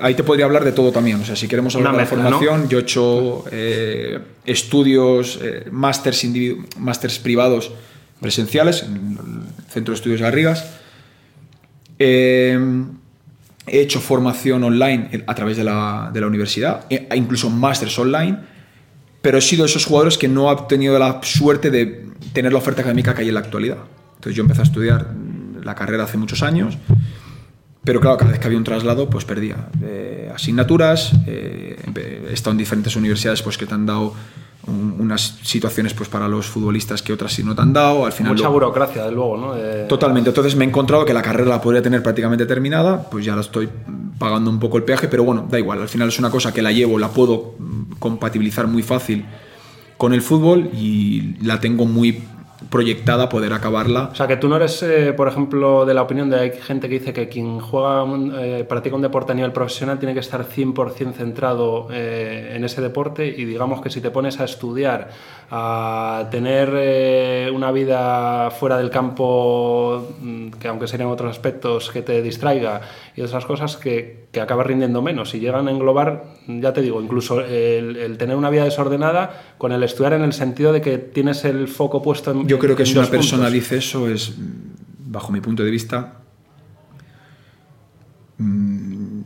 ahí 0.01 0.15
te 0.15 0.23
podría 0.23 0.45
hablar 0.45 0.65
de 0.65 0.73
todo 0.73 0.91
también. 0.91 1.21
O 1.21 1.25
sea, 1.25 1.35
si 1.35 1.47
queremos 1.47 1.75
hablar 1.75 1.93
de 1.93 1.99
la 1.99 2.05
formación, 2.05 2.67
yo 2.67 2.79
he 2.79 2.81
hecho 2.81 3.45
estudios, 4.45 5.39
másters 5.71 7.19
privados 7.19 7.71
presenciales 8.19 8.83
en 8.83 8.95
el 8.95 9.71
Centro 9.71 9.93
de 9.93 9.95
Estudios 9.95 10.21
Garrigas. 10.21 10.65
Eh, 11.97 12.59
he 13.71 13.81
hecho 13.81 13.99
formación 13.99 14.63
online 14.63 15.23
a 15.25 15.35
través 15.35 15.57
de 15.57 15.63
la, 15.63 16.09
de 16.13 16.21
la 16.21 16.27
universidad, 16.27 16.85
e 16.89 17.07
incluso 17.15 17.49
másters 17.49 17.97
online, 17.99 18.37
pero 19.21 19.37
he 19.37 19.41
sido 19.41 19.63
de 19.63 19.69
esos 19.69 19.85
jugadores 19.85 20.17
que 20.17 20.27
no 20.27 20.49
ha 20.49 20.67
tenido 20.67 20.97
la 20.97 21.19
suerte 21.23 21.69
de 21.69 22.05
tener 22.33 22.51
la 22.51 22.59
oferta 22.59 22.81
académica 22.81 23.13
que 23.13 23.21
hay 23.21 23.27
en 23.29 23.33
la 23.33 23.41
actualidad. 23.41 23.77
Entonces 24.15 24.35
yo 24.35 24.43
empecé 24.43 24.61
a 24.61 24.63
estudiar 24.63 25.13
la 25.63 25.75
carrera 25.75 26.03
hace 26.03 26.17
muchos 26.17 26.41
años, 26.43 26.77
pero 27.83 28.01
claro, 28.01 28.17
cada 28.17 28.31
vez 28.31 28.39
que 28.39 28.47
había 28.47 28.57
un 28.57 28.63
traslado, 28.63 29.09
pues 29.09 29.25
perdía 29.25 29.69
eh, 29.81 30.31
asignaturas, 30.33 31.13
eh, 31.25 31.77
he 32.29 32.33
estado 32.33 32.51
en 32.51 32.57
diferentes 32.57 32.95
universidades 32.95 33.41
pues, 33.41 33.57
que 33.57 33.65
te 33.65 33.73
han 33.73 33.85
dado 33.85 34.13
unas 34.69 35.39
situaciones 35.43 35.93
pues 35.93 36.09
para 36.09 36.27
los 36.27 36.47
futbolistas 36.47 37.01
que 37.01 37.13
otras 37.13 37.33
sí 37.33 37.43
no 37.43 37.55
te 37.55 37.61
han 37.61 37.73
dado. 37.73 38.05
Al 38.05 38.11
final 38.11 38.33
Mucha 38.33 38.47
burocracia, 38.47 39.05
de 39.05 39.11
luego, 39.11 39.37
¿no? 39.37 39.53
Totalmente. 39.87 40.29
Entonces 40.29 40.55
me 40.55 40.65
he 40.65 40.67
encontrado 40.67 41.05
que 41.05 41.13
la 41.13 41.21
carrera 41.21 41.49
la 41.49 41.61
podría 41.61 41.81
tener 41.81 42.03
prácticamente 42.03 42.45
terminada, 42.45 43.09
pues 43.09 43.25
ya 43.25 43.35
la 43.35 43.41
estoy 43.41 43.69
pagando 44.17 44.49
un 44.49 44.59
poco 44.59 44.77
el 44.77 44.83
peaje, 44.83 45.07
pero 45.07 45.23
bueno, 45.23 45.47
da 45.49 45.57
igual. 45.57 45.81
Al 45.81 45.89
final 45.89 46.09
es 46.09 46.19
una 46.19 46.29
cosa 46.29 46.53
que 46.53 46.61
la 46.61 46.71
llevo, 46.71 46.99
la 46.99 47.09
puedo 47.09 47.55
compatibilizar 47.99 48.67
muy 48.67 48.83
fácil 48.83 49.25
con 49.97 50.13
el 50.13 50.21
fútbol 50.21 50.69
y 50.73 51.35
la 51.41 51.59
tengo 51.59 51.85
muy 51.85 52.23
proyectada 52.69 53.29
poder 53.29 53.53
acabarla. 53.53 54.09
O 54.11 54.15
sea, 54.15 54.27
que 54.27 54.37
tú 54.37 54.49
no 54.49 54.57
eres, 54.57 54.83
eh, 54.83 55.13
por 55.13 55.27
ejemplo, 55.27 55.85
de 55.85 55.93
la 55.93 56.01
opinión 56.01 56.29
de 56.29 56.39
hay 56.39 56.51
gente 56.51 56.89
que 56.89 56.99
dice 56.99 57.13
que 57.13 57.29
quien 57.29 57.59
juega, 57.59 58.05
eh, 58.41 58.65
practica 58.67 58.95
un 58.95 59.01
deporte 59.01 59.31
a 59.31 59.35
nivel 59.35 59.53
profesional 59.53 59.97
tiene 59.97 60.13
que 60.13 60.19
estar 60.19 60.43
100% 60.43 61.13
centrado 61.13 61.87
eh, 61.91 62.53
en 62.55 62.63
ese 62.63 62.81
deporte 62.81 63.25
y 63.25 63.45
digamos 63.45 63.81
que 63.81 63.89
si 63.89 64.01
te 64.01 64.11
pones 64.11 64.39
a 64.39 64.45
estudiar, 64.45 65.09
a 65.51 66.27
tener 66.29 67.49
una 67.51 67.71
vida 67.71 68.51
fuera 68.51 68.77
del 68.77 68.89
campo, 68.89 70.15
mm, 70.19 70.49
que 70.51 70.67
aunque 70.67 70.87
serían 70.87 71.09
otros 71.09 71.31
aspectos 71.31 71.89
que 71.91 72.01
te 72.01 72.21
distraiga 72.21 72.81
y 73.15 73.21
esas 73.21 73.45
cosas, 73.45 73.77
que, 73.77 74.27
que 74.31 74.41
acabas 74.41 74.67
rindiendo 74.67 75.01
menos. 75.01 75.33
Y 75.33 75.39
llegan 75.39 75.67
a 75.67 75.71
englobar, 75.71 76.25
ya 76.47 76.73
te 76.73 76.81
digo, 76.81 77.01
incluso 77.01 77.41
el, 77.41 78.17
tener 78.17 78.35
una 78.35 78.49
vida 78.49 78.63
desordenada 78.63 79.55
con 79.57 79.71
el 79.71 79.83
estudiar 79.83 80.13
en 80.13 80.21
el 80.21 80.33
sentido 80.33 80.71
de 80.73 80.81
que 80.81 80.97
tienes 80.97 81.45
el 81.45 81.67
foco 81.67 82.01
puesto 82.01 82.31
en 82.31 82.47
yo 82.47 82.59
creo 82.59 82.75
que 82.75 82.85
si 82.85 82.97
una 82.97 83.07
persona 83.07 83.49
dice 83.49 83.77
eso 83.77 84.07
es, 84.07 84.35
bajo 84.99 85.31
mi 85.31 85.41
punto 85.41 85.63
de 85.63 85.71
vista, 85.71 86.19
mm, 88.37 89.21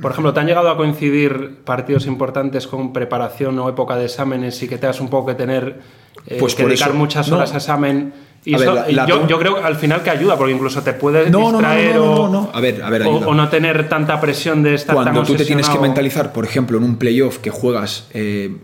por 0.00 0.12
ejemplo, 0.12 0.32
¿te 0.32 0.40
han 0.40 0.46
llegado 0.46 0.70
a 0.70 0.76
coincidir 0.76 1.58
partidos 1.64 2.06
importantes 2.06 2.66
con 2.66 2.92
preparación 2.92 3.58
o 3.58 3.68
época 3.68 3.96
de 3.96 4.06
exámenes 4.06 4.62
y 4.62 4.68
que 4.68 4.78
tengas 4.78 5.00
un 5.00 5.10
poco 5.10 5.28
que 5.28 5.34
tener 5.34 5.80
eh, 6.26 6.36
pues 6.38 6.54
que 6.54 6.64
dedicar 6.64 6.94
muchas 6.94 7.30
horas 7.30 7.52
a 7.52 7.56
examen? 7.56 8.12
Y, 8.42 8.52
yo, 8.52 9.38
creo 9.38 9.62
al 9.62 9.76
final 9.76 10.02
que 10.02 10.08
ayuda, 10.08 10.38
porque 10.38 10.54
incluso 10.54 10.82
te 10.82 10.94
puedes 10.94 11.30
distraer 11.30 11.98
o, 11.98 12.50
a 12.54 12.60
ver, 12.60 12.82
a 12.82 12.88
ver, 12.88 13.02
o, 13.02 13.34
no 13.34 13.48
tener 13.50 13.86
tanta 13.86 14.18
presión 14.18 14.62
de 14.62 14.74
estar 14.74 14.94
Cuando 14.94 15.22
tú 15.24 15.34
te 15.34 15.44
tienes 15.44 15.68
que 15.68 15.78
mentalizar, 15.78 16.32
por 16.32 16.46
ejemplo, 16.46 16.78
en 16.78 16.84
un 16.84 16.96
playoff 16.96 17.38
que 17.38 17.50
juegas 17.50 18.08
eh, 18.14 18.56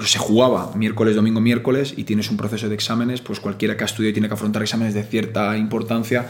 pues 0.00 0.12
se 0.12 0.18
jugaba 0.18 0.72
miércoles, 0.74 1.14
domingo, 1.14 1.42
miércoles 1.42 1.92
y 1.94 2.04
tienes 2.04 2.30
un 2.30 2.38
proceso 2.38 2.70
de 2.70 2.74
exámenes, 2.74 3.20
pues 3.20 3.38
cualquiera 3.38 3.76
que 3.76 3.84
ha 3.84 3.86
estudiado 3.86 4.08
y 4.08 4.12
tiene 4.14 4.28
que 4.28 4.34
afrontar 4.34 4.62
exámenes 4.62 4.94
de 4.94 5.02
cierta 5.02 5.54
importancia, 5.58 6.26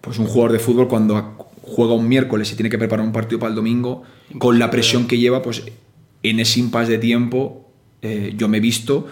pues 0.00 0.20
un 0.20 0.26
jugador 0.26 0.52
de 0.52 0.60
fútbol 0.60 0.86
cuando 0.86 1.50
juega 1.62 1.94
un 1.94 2.06
miércoles 2.06 2.52
y 2.52 2.54
tiene 2.54 2.70
que 2.70 2.78
preparar 2.78 3.04
un 3.04 3.10
partido 3.10 3.40
para 3.40 3.50
el 3.50 3.56
domingo, 3.56 4.04
con 4.38 4.60
la 4.60 4.70
presión 4.70 5.08
que 5.08 5.18
lleva, 5.18 5.42
pues 5.42 5.64
en 6.22 6.38
ese 6.38 6.60
impasse 6.60 6.92
de 6.92 6.98
tiempo 6.98 7.68
eh, 8.02 8.34
yo 8.36 8.46
me 8.46 8.58
he 8.58 8.60
visto 8.60 9.08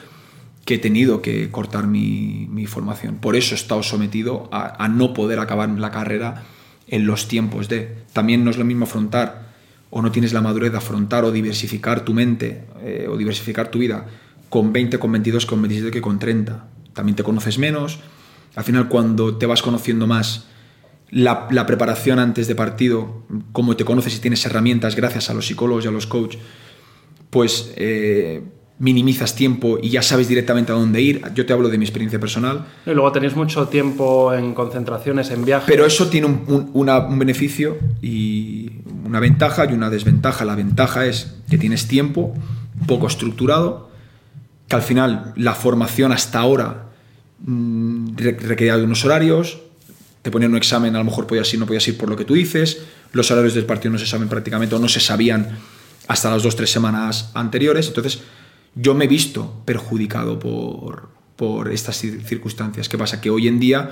que 0.65 0.75
he 0.75 0.79
tenido 0.79 1.21
que 1.21 1.51
cortar 1.51 1.87
mi, 1.87 2.67
formación. 2.67 3.17
Por 3.17 3.37
eso 3.37 3.55
he 3.55 3.59
estado 3.59 3.83
sometido 3.83 4.49
a, 4.51 4.89
no 4.89 5.13
poder 5.13 5.39
acabar 5.39 5.69
la 5.69 5.91
carrera 5.91 6.45
en 6.89 7.07
los 7.07 7.29
tiempos 7.29 7.69
de... 7.69 7.97
También 8.13 8.45
no 8.45 8.51
es 8.51 8.57
lo 8.57 8.65
mismo 8.65 8.85
afrontar 8.85 9.53
o 9.91 10.01
no 10.03 10.11
tienes 10.11 10.33
la 10.33 10.41
madurez 10.41 10.73
de 10.73 10.79
afrontar 10.79 11.25
o 11.25 11.31
diversificar 11.31 12.05
tu 12.05 12.15
mente 12.15 12.65
eh, 12.83 13.07
o 13.09 13.17
diversificar 13.17 13.71
tu 13.71 13.79
vida 13.79 14.07
con 14.49 14.73
20, 14.73 14.99
con 14.99 15.13
22, 15.13 15.47
con 15.47 15.61
27 15.61 15.91
que 15.91 16.01
con 16.01 16.19
30. 16.19 16.67
También 16.95 17.17
te 17.17 17.23
conoces 17.23 17.59
menos. 17.59 18.01
Al 18.55 18.65
final, 18.65 18.89
cuando 18.89 19.37
te 19.37 19.47
vas 19.47 19.63
conociendo 19.63 20.07
más, 20.07 20.47
la, 21.11 21.67
preparación 21.67 22.19
antes 22.19 22.49
de 22.49 22.55
partido, 22.55 23.25
cómo 23.53 23.77
te 23.77 23.85
conoces 23.85 24.17
y 24.17 24.21
tienes 24.21 24.45
herramientas 24.47 24.97
gracias 24.97 25.31
a 25.31 25.35
los 25.35 25.47
psicólogos 25.47 25.85
y 25.85 25.89
a 25.89 25.91
los 25.91 26.07
coaches, 26.07 26.41
pues 27.31 27.73
eh, 27.77 28.43
minimizas 28.79 29.37
tiempo 29.37 29.79
y 29.81 29.91
ya 29.91 30.03
sabes 30.03 30.29
directamente 30.29 30.73
a 30.73 30.75
dónde 30.75 31.01
ir. 31.01 31.23
Yo 31.35 31.47
te 31.47 31.53
hablo 31.53 31.69
de 31.69 31.79
mi 31.79 31.85
experiencia 31.85 32.19
personal. 32.19 32.67
Y 32.85 32.91
luego 32.91 33.13
tenéis 33.13 33.37
mucho 33.37 33.69
tiempo 33.69 34.35
en 34.35 34.53
concentraciones, 34.55 35.31
en 35.31 35.45
viajes. 35.45 35.67
Pero 35.69 35.87
eso 35.87 36.09
tiene 36.09 36.27
un, 36.27 36.71
un, 36.73 37.19
beneficio 37.19 37.79
y 38.03 38.73
una 39.05 39.21
ventaja 39.21 39.67
y 39.71 39.75
una 39.75 39.91
desventaja. 39.91 40.45
La 40.45 40.57
ventaja 40.57 41.07
es 41.07 41.37
que 41.49 41.59
tienes 41.59 41.87
tiempo 41.87 42.35
poco 42.87 43.07
estructurado, 43.07 43.91
que 44.67 44.77
al 44.77 44.83
final 44.83 45.33
la 45.37 45.55
formación 45.55 46.11
hasta 46.11 46.41
ahora 46.41 46.87
mm, 47.45 48.17
requería 48.17 48.77
de 48.77 48.83
unos 48.83 49.05
horarios, 49.05 49.61
te 50.23 50.31
ponían 50.31 50.51
un 50.51 50.57
examen, 50.57 50.97
a 50.97 50.99
lo 50.99 51.05
mejor 51.05 51.27
podías 51.27 51.53
ir, 51.53 51.61
no 51.61 51.67
podías 51.67 51.87
ir 51.87 51.97
por 51.97 52.09
lo 52.09 52.17
que 52.17 52.25
tú 52.25 52.35
dices, 52.35 52.83
los 53.13 53.31
horarios 53.31 53.55
del 53.55 53.67
partido 53.67 53.93
no 53.93 53.99
se 53.99 54.07
saben 54.07 54.29
prácticamente 54.29 54.75
o 54.75 54.79
no 54.79 54.89
se 54.89 54.99
sabían 54.99 55.59
hasta 56.09 56.31
las 56.31 56.43
dos, 56.43 56.57
tres 56.57 56.71
semanas 56.71 57.31
anteriores, 57.35 57.89
entonces 57.89 58.23
yo 58.75 58.95
me 58.95 59.05
he 59.05 59.09
visto 59.09 59.63
perjudicado 59.65 60.39
por, 60.39 61.09
por 61.37 61.73
estas 61.73 61.97
circunstancias. 61.97 62.89
¿Qué 62.89 62.99
pasa? 62.99 63.21
Que 63.21 63.31
hoy 63.31 63.49
en 63.49 63.61
día 63.61 63.91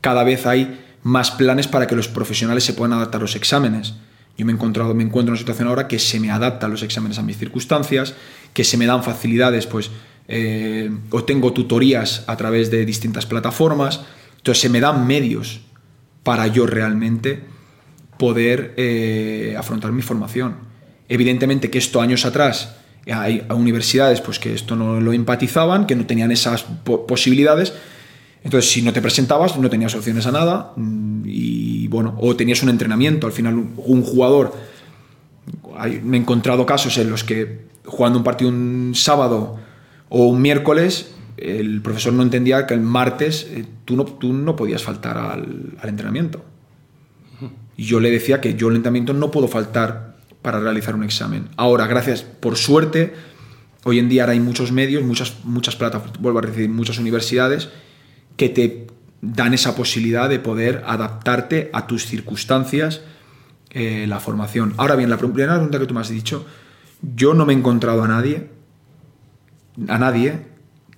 cada 0.00 0.24
vez 0.24 0.46
hay 0.46 0.84
más 1.02 1.30
planes 1.30 1.68
para 1.68 1.86
que 1.86 1.96
los 1.96 2.08
profesionales 2.08 2.64
se 2.64 2.72
puedan 2.72 2.92
adaptar 2.92 3.20
a 3.20 3.22
los 3.22 3.36
exámenes. 3.36 3.94
Yo 4.36 4.46
me 4.46 4.52
he 4.52 4.54
encontrado, 4.54 4.94
me 4.94 5.02
encuentro 5.02 5.30
en 5.30 5.34
una 5.34 5.38
situación 5.38 5.68
ahora 5.68 5.88
que 5.88 5.98
se 5.98 6.20
me 6.20 6.30
adaptan 6.30 6.70
los 6.70 6.82
exámenes 6.82 7.18
a 7.18 7.22
mis 7.22 7.38
circunstancias, 7.38 8.14
que 8.52 8.64
se 8.64 8.76
me 8.76 8.86
dan 8.86 9.02
facilidades, 9.02 9.66
pues, 9.66 9.90
eh, 10.28 10.90
o 11.10 11.24
tengo 11.24 11.52
tutorías 11.52 12.24
a 12.26 12.36
través 12.36 12.70
de 12.70 12.84
distintas 12.84 13.26
plataformas, 13.26 14.02
entonces 14.36 14.62
se 14.62 14.68
me 14.68 14.80
dan 14.80 15.06
medios 15.06 15.60
para 16.22 16.46
yo 16.46 16.66
realmente 16.66 17.42
poder 18.18 18.74
eh, 18.76 19.56
afrontar 19.58 19.90
mi 19.92 20.02
formación. 20.02 20.56
Evidentemente 21.08 21.70
que 21.70 21.78
esto 21.78 22.00
años 22.00 22.24
atrás 22.24 22.77
hay 23.12 23.46
universidades 23.50 24.20
pues, 24.20 24.38
que 24.38 24.54
esto 24.54 24.76
no 24.76 25.00
lo 25.00 25.12
empatizaban, 25.12 25.86
que 25.86 25.96
no 25.96 26.06
tenían 26.06 26.30
esas 26.30 26.64
posibilidades. 26.84 27.72
Entonces, 28.44 28.70
si 28.70 28.82
no 28.82 28.92
te 28.92 29.02
presentabas, 29.02 29.58
no 29.58 29.70
tenías 29.70 29.94
opciones 29.94 30.26
a 30.26 30.32
nada. 30.32 30.72
Mm, 30.76 31.22
y 31.26 31.88
bueno, 31.88 32.16
o 32.20 32.36
tenías 32.36 32.62
un 32.62 32.68
entrenamiento. 32.68 33.26
Al 33.26 33.32
final, 33.32 33.54
un 33.54 34.02
jugador. 34.02 34.54
me 36.02 36.16
he 36.16 36.20
encontrado 36.20 36.66
casos 36.66 36.98
en 36.98 37.10
los 37.10 37.24
que 37.24 37.68
jugando 37.84 38.18
un 38.18 38.24
partido 38.24 38.50
un 38.50 38.92
sábado 38.94 39.58
o 40.08 40.26
un 40.26 40.42
miércoles, 40.42 41.12
el 41.36 41.80
profesor 41.82 42.12
no 42.12 42.22
entendía 42.22 42.66
que 42.66 42.74
el 42.74 42.80
martes 42.80 43.46
eh, 43.50 43.64
tú, 43.84 43.96
no, 43.96 44.04
tú 44.04 44.32
no 44.32 44.56
podías 44.56 44.82
faltar 44.82 45.16
al, 45.16 45.76
al 45.80 45.88
entrenamiento. 45.88 46.44
Y 47.76 47.84
yo 47.84 48.00
le 48.00 48.10
decía 48.10 48.40
que 48.40 48.54
yo 48.54 48.68
el 48.68 48.76
entrenamiento 48.76 49.12
no 49.12 49.30
puedo 49.30 49.46
faltar 49.46 50.17
para 50.48 50.60
realizar 50.60 50.94
un 50.94 51.04
examen. 51.04 51.50
Ahora, 51.58 51.86
gracias, 51.86 52.22
por 52.22 52.56
suerte, 52.56 53.12
hoy 53.84 53.98
en 53.98 54.08
día 54.08 54.24
hay 54.24 54.40
muchos 54.40 54.72
medios, 54.72 55.02
muchas, 55.02 55.44
muchas 55.44 55.76
plataformas, 55.76 56.18
vuelvo 56.22 56.38
a 56.38 56.40
decir, 56.40 56.70
muchas 56.70 56.96
universidades 56.96 57.68
que 58.38 58.48
te 58.48 58.86
dan 59.20 59.52
esa 59.52 59.76
posibilidad 59.76 60.26
de 60.26 60.38
poder 60.38 60.84
adaptarte 60.86 61.68
a 61.74 61.86
tus 61.86 62.06
circunstancias 62.06 63.02
eh, 63.68 64.06
la 64.08 64.20
formación. 64.20 64.72
Ahora 64.78 64.96
bien, 64.96 65.10
la 65.10 65.18
primera 65.18 65.52
pregunta 65.52 65.78
que 65.78 65.84
tú 65.84 65.92
me 65.92 66.00
has 66.00 66.08
dicho, 66.08 66.46
yo 67.02 67.34
no 67.34 67.44
me 67.44 67.52
he 67.52 67.56
encontrado 67.56 68.02
a 68.02 68.08
nadie, 68.08 68.48
a 69.86 69.98
nadie, 69.98 70.46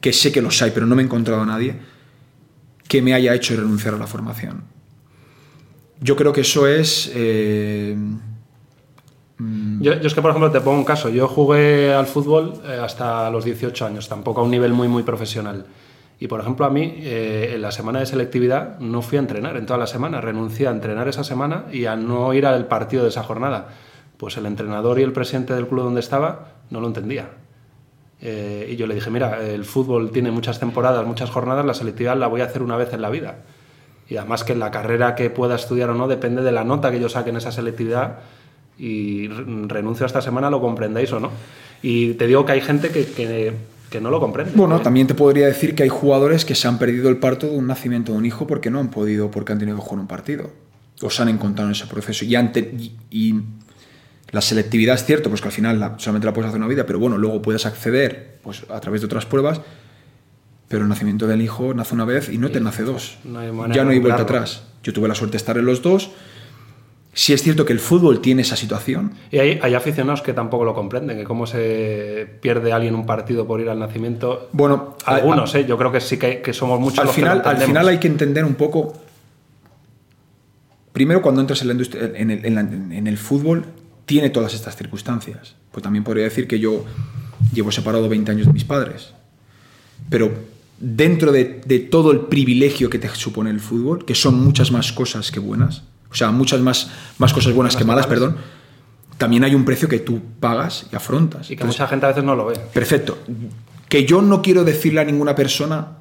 que 0.01 0.13
sé 0.13 0.31
que 0.31 0.43
los 0.43 0.63
hay, 0.63 0.71
pero 0.71 0.87
no 0.87 0.95
me 0.95 1.03
he 1.03 1.07
encontrado 1.07 1.43
a 1.43 1.47
nadie 1.47 1.75
que 2.87 3.03
me 3.03 3.15
haya 3.15 3.35
hecho 3.35 3.57
renunciar 3.57 3.95
a 3.95 3.99
la 3.99 4.07
formación. 4.07 4.63
Yo 6.01 6.15
creo 6.15 6.33
que 6.33 6.43
eso 6.43 6.69
es... 6.69 7.11
Eh, 7.17 7.97
Mm. 9.41 9.81
Yo, 9.81 9.93
es 9.95 10.15
que, 10.15 10.21
por 10.21 10.31
ejemplo, 10.31 10.51
te 10.51 10.61
pongo 10.61 10.77
un 10.77 10.85
caso. 10.85 11.09
Yo 11.09 11.27
jugué 11.27 11.95
al 11.95 12.07
fútbol 12.07 12.61
eh, 12.67 12.79
hasta 12.83 13.31
los 13.31 13.45
18 13.45 13.87
años, 13.87 14.09
tampoco 14.09 14.43
a 14.43 14.45
un 14.45 14.51
nivel 14.51 14.73
muy, 14.73 14.87
muy 14.87 15.03
profesional. 15.03 15.65
Y 16.19 16.29
por 16.29 16.41
ejemplo, 16.41 16.67
a 16.67 16.71
mí, 16.71 16.97
eh, 16.99 17.53
en 17.55 17.63
la 17.63 17.73
semana 17.73 18.01
de 18.01 18.07
selectividad, 18.07 18.79
no 18.79 19.01
fui 19.01 19.17
a 19.17 19.21
entrenar 19.21 19.57
en 19.57 19.65
toda 19.65 19.79
la 19.79 19.87
semana. 19.87 20.21
Renuncié 20.21 20.69
a 20.69 20.71
entrenar 20.71 21.09
esa 21.09 21.25
semana 21.25 21.65
y 21.73 21.87
a 21.87 21.97
no 21.97 22.35
ir 22.35 22.45
al 22.45 22.67
partido 22.67 23.03
de 23.03 23.09
esa 23.09 23.23
jornada. 23.23 23.69
Pues 24.19 24.37
el 24.37 24.45
entrenador 24.45 24.99
y 25.01 25.03
el 25.03 25.15
presidente 25.15 25.55
del 25.55 25.67
club 25.67 25.85
donde 25.85 26.01
estaba 26.01 26.49
no 26.69 26.83
lo 26.83 26.89
entendía. 26.89 27.31
Eh, 28.21 28.69
y 28.71 28.77
yo 28.77 28.87
le 28.87 28.95
dije, 28.95 29.11
mira, 29.11 29.43
el 29.43 29.65
fútbol 29.65 30.11
tiene 30.11 30.31
muchas 30.31 30.61
temporadas, 30.61 31.07
muchas 31.07 31.31
jornadas, 31.31 31.65
la 31.65 31.73
selectividad 31.73 32.19
la 32.19 32.27
voy 32.27 32.43
a 32.43 32.45
hacer 32.45 32.63
una 32.63 32.77
vez 32.77 32.93
en 32.93 33.01
la 33.01 33.09
vida. 33.09 33.37
Y 34.11 34.19
además 34.19 34.45
que 34.45 34.55
la 34.55 34.71
carrera 34.71 35.15
que 35.15 35.31
pueda 35.31 35.55
estudiar 35.55 35.89
o 35.89 35.95
no 35.95 36.07
depende 36.07 36.43
de 36.43 36.53
la 36.53 36.65
nota 36.65 36.91
que 36.91 37.01
yo 37.01 37.09
saque 37.09 37.31
en 37.31 37.39
esa 37.39 37.51
selectividad 37.51 38.19
y 38.81 39.29
renuncio 39.29 40.05
a 40.05 40.09
esta 40.09 40.23
semana, 40.23 40.51
lo 40.51 40.61
comprendáis 40.61 41.13
o 41.13 41.21
no. 41.21 41.31
Y 41.83 42.15
te 42.15 42.27
digo 42.27 42.45
que 42.45 42.53
hay 42.53 42.61
gente 42.61 42.89
que, 42.91 43.05
que 43.05 43.53
que 43.91 44.01
no 44.01 44.11
lo 44.11 44.21
comprende. 44.21 44.53
Bueno, 44.55 44.81
también 44.81 45.07
te 45.07 45.15
podría 45.15 45.47
decir 45.47 45.75
que 45.75 45.83
hay 45.83 45.89
jugadores 45.89 46.45
que 46.45 46.55
se 46.55 46.69
han 46.69 46.79
perdido 46.79 47.11
el 47.11 47.19
parto 47.19 47.49
de 47.49 47.57
un 47.57 47.67
nacimiento 47.67 48.13
de 48.13 48.19
un 48.19 48.25
hijo 48.25 48.47
porque 48.47 48.71
no 48.71 48.79
han 48.79 48.91
podido, 48.91 49.31
porque 49.31 49.53
han 49.53 49.59
tenido 49.59 49.77
que 49.77 49.83
jugar 49.83 50.01
un 50.01 50.07
partido. 50.07 50.51
O 51.03 51.11
se 51.11 51.23
han 51.23 51.29
encontrado 51.29 51.69
en 51.69 51.75
ese 51.75 51.87
proceso. 51.87 52.25
Y, 52.25 52.37
ante, 52.37 52.73
y, 53.11 53.41
la 54.31 54.41
selectividad 54.41 54.95
es 54.95 55.05
cierto, 55.05 55.29
pues 55.29 55.41
que 55.41 55.49
al 55.49 55.53
final 55.53 55.95
solamente 55.99 56.27
la 56.27 56.33
puedes 56.33 56.49
hacer 56.49 56.61
una 56.61 56.69
vida, 56.69 56.87
pero 56.87 57.01
bueno, 57.01 57.19
luego 57.19 57.43
puedes 57.43 57.67
acceder 57.67 58.39
pues, 58.45 58.65
a 58.71 58.79
través 58.81 59.01
de 59.01 59.07
otras 59.07 59.27
pruebas. 59.27 59.61
Pero 60.69 60.85
el 60.85 60.89
nacimiento 60.89 61.27
del 61.27 61.43
hijo 61.43 61.75
nace 61.75 61.95
una 61.95 62.05
vez 62.05 62.29
y 62.29 62.39
no 62.39 62.51
te 62.51 62.61
nace 62.61 62.85
dos. 62.85 63.19
ya 63.25 63.85
no 63.85 63.91
hay 63.91 63.99
vuelta 63.99 64.23
atrás. 64.23 64.63
Yo 64.85 64.93
tuve 64.93 65.09
la 65.09 65.17
suerte 65.17 65.33
de 65.33 65.39
estar 65.39 65.59
en 65.59 65.65
los 65.65 65.83
dos 65.83 66.13
Sí 67.13 67.33
es 67.33 67.43
cierto 67.43 67.65
que 67.65 67.73
el 67.73 67.81
fútbol 67.81 68.21
tiene 68.21 68.43
esa 68.43 68.55
situación. 68.55 69.13
Y 69.33 69.39
hay, 69.39 69.59
hay, 69.63 69.75
aficionados 69.75 70.23
que 70.23 70.33
tampoco 70.33 70.65
lo 70.65 70.75
comprenden, 70.75 71.19
que 71.19 71.25
cómo 71.25 71.47
se 71.47 72.29
pierde 72.41 72.73
alguien 72.73 72.95
un 72.95 73.05
partido 73.05 73.47
por 73.49 73.61
ir 73.61 73.69
al 73.69 73.81
nacimiento. 73.81 74.49
Bueno, 74.53 74.97
algunos, 75.05 75.53
¿eh? 75.57 75.67
yo 75.67 75.77
creo 75.77 75.91
que 75.91 76.01
sí 76.01 76.19
que, 76.19 76.41
que 76.41 76.53
somos 76.53 76.79
muchos. 76.79 77.01
Al, 77.01 77.09
final, 77.09 77.43
al 77.45 77.57
final 77.57 77.89
hay 77.89 77.99
que 77.99 78.07
entender 78.07 78.45
un 78.45 78.55
poco. 78.55 78.95
Primero, 80.93 81.21
cuando 81.21 81.41
entras 81.41 81.61
en, 81.63 81.69
la 81.69 81.73
industria, 81.73 82.13
en, 82.15 82.31
el, 82.31 82.45
en, 82.45 83.07
el, 83.07 83.19
fútbol, 83.19 83.65
tiene 84.07 84.31
todas 84.31 84.55
estas 84.55 84.77
circunstancias. 84.77 85.57
Pues 85.73 85.83
también 85.83 86.05
podría 86.05 86.25
decir 86.25 86.47
que 86.47 86.61
yo 86.61 86.85
llevo 87.53 87.73
separado 87.73 88.09
20 88.09 88.31
años 88.31 88.47
de 88.47 88.53
mis 88.53 88.65
padres. 88.65 89.15
Pero 90.09 90.31
dentro 90.79 91.33
de, 91.33 91.61
de 91.65 91.81
todo 91.81 92.13
el 92.13 92.21
privilegio 92.21 92.89
que 92.89 93.01
te 93.01 93.09
supone 93.09 93.51
el 93.51 93.61
fútbol, 93.61 94.05
que 94.05 94.15
son 94.15 94.39
muchas 94.39 94.71
más 94.71 94.93
cosas 94.93 95.31
que 95.31 95.41
buenas, 95.41 95.85
o 96.11 96.15
sea, 96.15 96.31
muchas 96.31 96.61
más, 96.61 96.91
más 97.19 97.33
cosas 97.33 97.53
buenas 97.53 97.77
que 97.77 97.85
malas, 97.85 98.07
perdón, 98.07 98.37
también 99.17 99.45
hay 99.45 99.55
un 99.55 99.65
precio 99.65 99.89
que 99.89 99.99
tú 99.99 100.21
pagas 100.41 100.87
y 100.91 100.97
afrontas. 100.97 101.51
Y 101.51 101.57
que 101.57 101.65
mucha 101.65 101.87
gente 101.87 102.07
a 102.07 102.09
veces 102.09 102.25
no 102.25 102.35
lo 102.35 102.47
ve. 102.47 102.59
Perfecto. 102.73 103.19
Que 103.89 104.07
yo 104.07 104.23
no 104.23 104.41
quiero 104.43 104.65
decirle 104.65 105.01
a 105.01 105.05
ninguna 105.05 105.35
persona 105.35 105.99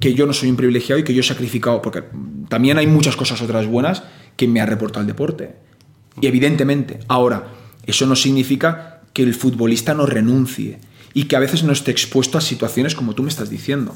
que 0.00 0.14
yo 0.14 0.26
no 0.26 0.32
soy 0.32 0.50
un 0.50 0.56
privilegiado 0.56 0.98
y 0.98 1.04
que 1.04 1.14
yo 1.14 1.20
he 1.20 1.24
sacrificado, 1.24 1.80
porque 1.80 2.02
también 2.48 2.78
hay 2.78 2.86
muchas 2.86 3.14
cosas 3.14 3.40
otras 3.40 3.66
buenas 3.66 4.02
que 4.36 4.48
me 4.48 4.60
ha 4.60 4.66
reportado 4.66 5.02
el 5.02 5.06
deporte. 5.06 5.54
Y 6.20 6.26
evidentemente, 6.26 6.98
ahora, 7.08 7.48
eso 7.86 8.06
no 8.06 8.16
significa 8.16 9.02
que 9.12 9.22
el 9.22 9.34
futbolista 9.34 9.94
no 9.94 10.06
renuncie 10.06 10.80
y 11.14 11.24
que 11.24 11.36
a 11.36 11.40
veces 11.40 11.62
no 11.62 11.72
esté 11.72 11.90
expuesto 11.90 12.38
a 12.38 12.40
situaciones 12.40 12.94
como 12.94 13.14
tú 13.14 13.22
me 13.22 13.28
estás 13.28 13.50
diciendo. 13.50 13.94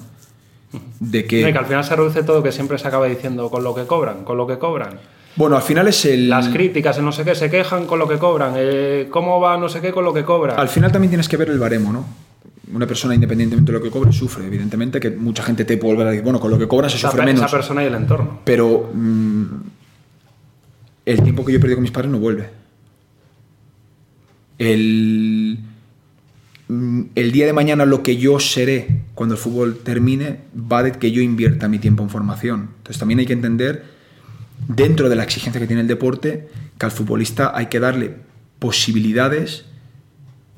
De 1.01 1.25
que... 1.25 1.51
que 1.51 1.59
al 1.59 1.67
final 1.67 1.85
se 1.85 1.97
reduce 1.97 2.23
todo, 2.23 2.43
que 2.43 2.53
siempre 2.53 2.79
se 2.79 2.87
acaba 2.87 3.07
diciendo 3.07 3.51
con 3.51 3.65
lo 3.65 3.75
que 3.75 3.87
cobran, 3.87 4.25
con 4.25 4.37
lo 4.37 4.47
que 4.47 4.59
cobran. 4.59 5.01
Bueno, 5.37 5.57
al 5.57 5.63
final 5.63 5.87
es 5.87 6.05
el... 6.07 6.31
Las 6.31 6.49
críticas, 6.49 6.99
no 7.01 7.13
sé 7.13 7.23
qué, 7.25 7.35
se 7.35 7.51
quejan 7.51 7.87
con 7.87 7.99
lo 7.99 8.09
que 8.09 8.19
cobran, 8.19 8.55
eh, 8.57 9.09
cómo 9.11 9.39
va 9.39 9.59
no 9.59 9.69
sé 9.69 9.83
qué 9.83 9.93
con 9.93 10.05
lo 10.05 10.15
que 10.15 10.25
cobran. 10.25 10.59
Al 10.59 10.69
final 10.69 10.91
también 10.91 11.11
tienes 11.11 11.29
que 11.29 11.37
ver 11.37 11.51
el 11.51 11.59
baremo, 11.59 11.93
¿no? 11.93 12.07
Una 12.73 12.87
persona, 12.87 13.15
independientemente 13.15 13.71
de 13.71 13.79
lo 13.79 13.85
que 13.85 13.91
cobre, 13.91 14.13
sufre. 14.13 14.47
Evidentemente 14.47 14.99
que 14.99 15.11
mucha 15.11 15.43
gente 15.43 15.65
te 15.65 15.77
puede 15.77 15.95
volver 15.95 16.09
a 16.09 16.11
decir, 16.11 16.25
bueno, 16.25 16.41
con 16.41 16.51
lo 16.51 16.59
que 16.59 16.67
cobras 16.67 16.91
se 16.91 16.99
sufre 16.99 17.23
menos. 17.23 17.43
Esa 17.43 17.51
persona 17.51 17.83
y 17.83 17.87
el 17.87 17.95
entorno. 17.95 18.41
Pero 18.45 18.91
mm, 18.93 19.45
el 21.05 21.23
tiempo 21.23 21.45
que 21.45 21.53
yo 21.53 21.59
he 21.59 21.61
perdido 21.61 21.77
con 21.77 21.83
mis 21.83 21.93
padres 21.93 22.11
no 22.11 22.19
vuelve. 22.19 22.49
El, 24.59 25.59
mm, 26.69 27.03
el 27.15 27.31
día 27.31 27.45
de 27.45 27.53
mañana 27.53 27.85
lo 27.85 28.03
que 28.03 28.17
yo 28.17 28.41
seré 28.41 29.03
cuando 29.15 29.35
el 29.35 29.41
fútbol 29.41 29.79
termine 29.85 30.41
va 30.57 30.83
de 30.83 30.93
que 30.93 31.13
yo 31.13 31.21
invierta 31.21 31.69
mi 31.69 31.79
tiempo 31.79 32.03
en 32.03 32.09
formación. 32.09 32.71
Entonces 32.79 32.99
también 32.99 33.21
hay 33.21 33.27
que 33.27 33.35
entender 33.35 33.96
dentro 34.69 35.09
de 35.09 35.17
la 35.17 35.23
exigencia 35.23 35.61
que 35.61 35.67
tiene 35.67 35.83
el 35.83 35.89
deporte, 35.89 36.49
que 36.79 36.87
al 36.87 36.93
futbolista 36.93 37.53
hay 37.55 37.67
que 37.67 37.81
darle 37.81 38.17
posibilidades, 38.59 39.67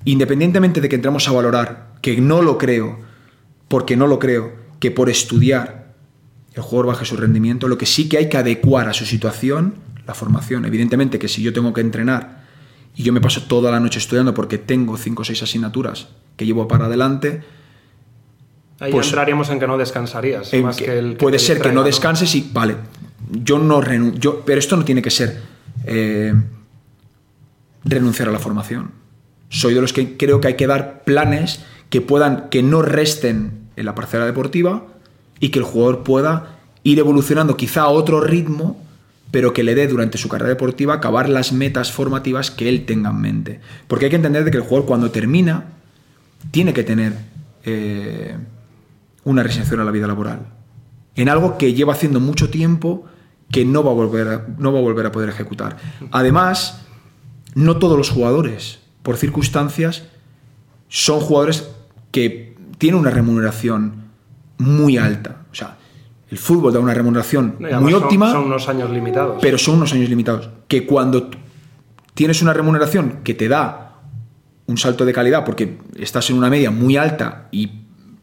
independientemente 0.05 0.81
de 0.81 0.89
que 0.89 0.97
entremos 0.97 1.29
a 1.29 1.33
valorar, 1.33 1.95
que 2.01 2.21
no 2.21 2.43
lo 2.43 2.59
creo, 2.59 3.01
porque 3.69 3.97
no 3.97 4.07
lo 4.07 4.19
creo, 4.19 4.53
que 4.81 4.91
por 4.91 5.11
estudiar 5.11 5.95
el 6.55 6.63
jugador 6.63 6.87
baje 6.87 7.05
su 7.05 7.17
rendimiento, 7.17 7.69
lo 7.69 7.79
que 7.79 7.87
sí 7.87 8.09
que 8.09 8.19
hay 8.19 8.29
que 8.29 8.37
adecuar 8.37 8.89
a 8.89 8.93
su 8.93 9.05
situación, 9.05 9.75
la 10.07 10.15
formación. 10.15 10.65
Evidentemente 10.65 11.19
que 11.19 11.29
si 11.29 11.43
yo 11.43 11.53
tengo 11.53 11.73
que 11.73 11.81
entrenar 11.81 12.45
y 12.97 13.03
yo 13.03 13.13
me 13.13 13.21
paso 13.21 13.43
toda 13.43 13.71
la 13.71 13.81
noche 13.81 13.99
estudiando 13.99 14.35
porque 14.35 14.59
tengo 14.59 14.97
cinco 14.97 15.23
o 15.23 15.25
seis 15.25 15.43
asignaturas 15.43 16.09
que 16.37 16.47
llevo 16.47 16.67
para 16.67 16.87
adelante, 16.87 17.43
Ahí 18.81 18.93
pues 18.93 19.09
entraríamos 19.09 19.51
en 19.51 19.59
que 19.59 19.67
no 19.67 19.77
descansarías. 19.77 20.55
Más 20.55 20.77
que, 20.77 20.99
el 20.99 21.17
puede 21.17 21.41
ser 21.41 21.61
que 21.61 21.73
no 21.73 21.83
descanses 21.83 22.33
y, 22.37 22.49
vale, 22.53 22.77
yo 23.31 23.59
no 23.59 23.81
renuncio, 23.81 24.43
pero 24.45 24.59
esto 24.59 24.77
no 24.77 24.85
tiene 24.85 25.03
que 25.03 25.11
ser 25.11 25.41
eh, 25.85 26.35
renunciar 27.85 28.29
a 28.29 28.33
la 28.33 28.39
formación. 28.39 28.93
Soy 29.49 29.75
de 29.75 29.81
los 29.81 29.93
que 29.93 30.17
creo 30.17 30.41
que 30.41 30.49
hay 30.49 30.57
que 30.57 30.67
dar 30.67 31.05
planes 31.05 31.65
que 31.91 32.01
puedan, 32.01 32.49
que 32.51 32.63
no 32.63 32.83
resten 32.83 33.69
en 33.77 33.87
la 33.87 33.95
parcela 33.95 34.27
deportiva 34.27 34.87
y 35.41 35.51
que 35.51 35.59
el 35.59 35.65
jugador 35.65 36.03
pueda 36.03 36.59
ir 36.83 36.99
evolucionando 36.99 37.57
quizá 37.57 37.83
a 37.83 37.89
otro 37.89 38.21
ritmo, 38.21 38.83
pero 39.31 39.53
que 39.53 39.63
le 39.63 39.75
dé 39.75 39.87
durante 39.89 40.19
su 40.19 40.29
carrera 40.29 40.51
deportiva 40.51 40.95
acabar 40.95 41.29
las 41.29 41.53
metas 41.53 41.93
formativas 41.93 42.51
que 42.51 42.69
él 42.69 42.87
tenga 42.87 43.11
en 43.11 43.21
mente. 43.21 43.61
Porque 43.87 44.07
hay 44.07 44.11
que 44.11 44.17
entender 44.17 44.45
de 44.45 44.51
que 44.51 44.57
el 44.57 44.63
jugador 44.63 44.87
cuando 44.87 45.11
termina 45.11 45.65
tiene 46.51 46.73
que 46.73 46.85
tener 46.85 47.15
eh, 47.65 48.37
una 49.25 49.43
resignación 49.43 49.81
a 49.81 49.85
la 49.85 49.91
vida 49.91 50.07
laboral. 50.07 50.47
En 51.15 51.29
algo 51.29 51.59
que 51.59 51.75
lleva 51.75 51.93
haciendo 51.93 52.21
mucho 52.21 52.49
tiempo 52.49 53.05
que 53.51 53.65
no 53.65 53.83
va 53.83 53.91
a 53.91 53.95
volver 53.95 54.29
a, 54.29 54.47
no 54.59 54.73
va 54.73 54.79
a, 54.79 54.83
volver 54.83 55.07
a 55.07 55.13
poder 55.13 55.29
ejecutar. 55.29 55.77
Además, 56.11 56.83
no 57.55 57.79
todos 57.79 57.97
los 57.97 58.11
jugadores, 58.11 58.81
por 59.03 59.17
circunstancias, 59.17 60.05
son 60.89 61.21
jugadores 61.21 61.71
que 62.11 62.57
tienen 62.79 63.01
una 63.01 63.11
remuneración 63.11 64.09
muy 64.59 64.99
alta. 64.99 65.43
O 65.51 65.55
sea, 65.55 65.77
el 66.31 66.39
fútbol 66.39 66.73
da 66.73 66.81
una 66.81 66.95
remuneración 66.95 67.57
muy 67.81 67.93
óptima. 67.95 68.31
Son 68.33 68.45
unos 68.45 68.69
años 68.69 68.91
limitados. 68.91 69.39
Pero 69.41 69.59
son 69.59 69.77
unos 69.77 69.93
años 69.93 70.09
limitados. 70.09 70.51
Que 70.69 70.87
cuando 70.87 71.31
tienes 72.15 72.43
una 72.43 72.53
remuneración 72.53 73.21
que 73.25 73.35
te 73.35 73.49
da 73.49 73.89
un 74.67 74.77
salto 74.77 75.07
de 75.07 75.13
calidad 75.13 75.45
porque 75.45 75.79
estás 75.97 76.29
en 76.31 76.37
una 76.37 76.51
media 76.51 76.71
muy 76.71 76.97
alta 76.97 77.49
y 77.51 77.71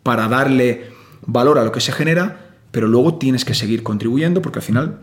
para 0.04 0.28
darle 0.28 0.92
valor 1.26 1.58
a 1.58 1.64
lo 1.64 1.72
que 1.72 1.82
se 1.82 1.92
genera, 1.92 2.52
pero 2.72 2.88
luego 2.88 3.16
tienes 3.16 3.44
que 3.44 3.56
seguir 3.56 3.82
contribuyendo 3.82 4.42
porque 4.42 4.60
al 4.60 4.64
final 4.64 5.00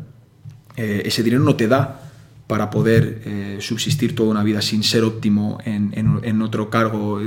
eh, 0.77 1.03
ese 1.05 1.23
dinero 1.23 1.43
no 1.43 1.57
te 1.57 1.69
da 1.69 2.01
para 2.47 2.71
poder 2.71 3.23
eh, 3.25 3.59
subsistir 3.61 4.15
toda 4.15 4.31
una 4.31 4.43
vida 4.43 4.61
sin 4.61 4.83
ser 4.83 5.05
óptimo 5.05 5.59
en, 5.65 6.43
otro 6.43 6.69
cargo 6.69 7.21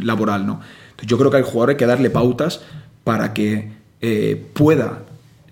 laboral. 0.00 0.46
¿no? 0.46 0.60
yo 1.02 1.18
creo 1.18 1.30
que 1.30 1.36
al 1.36 1.42
jugador 1.42 1.70
hay 1.70 1.76
que 1.76 1.86
darle 1.86 2.10
pautas 2.10 2.62
para 3.04 3.32
que 3.32 3.70
eh, 4.00 4.42
pueda, 4.52 5.02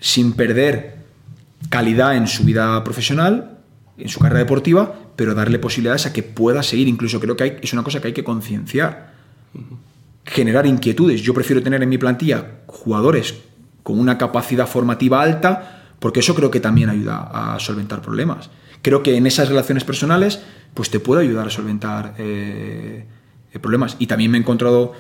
sin 0.00 0.32
perder 0.32 0.96
calidad 1.68 2.16
en 2.16 2.26
su 2.26 2.44
vida 2.44 2.82
profesional, 2.84 3.58
en 3.98 4.08
su 4.08 4.20
carrera 4.20 4.40
deportiva, 4.40 4.94
pero 5.16 5.34
darle 5.34 5.58
posibilidades 5.58 6.06
a 6.06 6.12
que 6.12 6.22
pueda 6.22 6.62
seguir. 6.62 6.88
Incluso 6.88 7.20
creo 7.20 7.36
que 7.36 7.58
es 7.62 7.72
una 7.72 7.82
cosa 7.82 8.00
que 8.00 8.08
hay 8.08 8.14
que 8.14 8.24
concienciar. 8.24 9.14
Generar 10.24 10.66
inquietudes. 10.66 11.22
Yo 11.22 11.34
prefiero 11.34 11.62
tener 11.62 11.82
en 11.82 11.88
mi 11.88 11.98
plantilla 11.98 12.46
jugadores 12.66 13.34
con 13.82 13.98
una 13.98 14.18
capacidad 14.18 14.66
formativa 14.66 15.22
alta 15.22 15.85
porque 15.98 16.20
eso 16.20 16.34
creo 16.34 16.50
que 16.50 16.60
también 16.60 16.90
ayuda 16.90 17.30
a 17.32 17.58
solventar 17.58 18.02
problemas. 18.02 18.50
Creo 18.82 19.02
que 19.02 19.16
en 19.16 19.26
esas 19.26 19.48
relaciones 19.48 19.84
personales, 19.84 20.40
pues 20.74 20.90
te 20.90 21.00
puede 21.00 21.22
ayudar 21.22 21.46
a 21.46 21.50
solventar 21.50 22.14
eh, 22.18 23.06
problemas. 23.60 23.96
Y 23.98 24.06
también 24.06 24.30
me 24.30 24.38
he 24.38 24.40
encontrado 24.40 24.92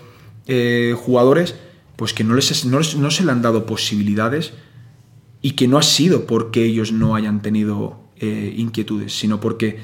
eh, 0.46 0.94
jugadores 0.96 1.54
pues 1.96 2.12
que 2.12 2.24
no, 2.24 2.34
les, 2.34 2.64
no, 2.66 3.10
se 3.10 3.24
le 3.24 3.32
han 3.32 3.42
dado 3.42 3.64
posibilidades 3.64 4.52
y 5.40 5.52
que 5.52 5.66
no 5.66 5.78
ha 5.78 5.82
sido 5.82 6.26
porque 6.26 6.64
ellos 6.64 6.92
no 6.92 7.14
hayan 7.14 7.40
tenido 7.40 8.00
eh, 8.16 8.54
inquietudes, 8.56 9.18
sino 9.18 9.40
porque 9.40 9.80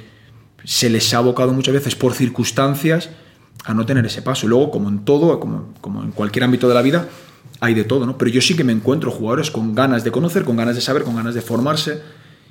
se 0.65 0.91
les 0.91 1.13
ha 1.15 1.19
abocado 1.19 1.53
muchas 1.53 1.75
veces 1.75 1.97
por 1.97 2.13
circunstancias 2.13 3.11
a 3.65 3.73
no 3.73 3.87
tener 3.87 4.05
ese 4.05 4.23
paso. 4.23 4.47
Luego, 4.47 4.71
como 4.71 4.89
en 4.89 5.05
todo, 5.05 5.41
como, 5.41 5.73
como 5.81 6.03
en 6.03 6.13
cualquier 6.13 6.45
ámbito 6.45 6.69
de 6.69 6.75
la 6.75 6.83
vida, 6.83 7.09
hay 7.61 7.75
de 7.75 7.85
todo, 7.85 8.07
¿no? 8.07 8.19
Pero 8.19 8.31
yo 8.31 8.41
sí 8.41 8.57
que 8.57 8.65
me 8.65 8.73
encuentro 8.73 9.11
jugadores 9.11 9.51
con 9.51 9.75
ganas 9.75 10.05
de 10.05 10.11
conocer, 10.11 10.45
con 10.45 10.57
ganas 10.57 10.75
de 10.75 10.81
saber, 10.81 11.05
con 11.05 11.15
ganas 11.17 11.35
de 11.35 11.43
formarse. 11.43 12.03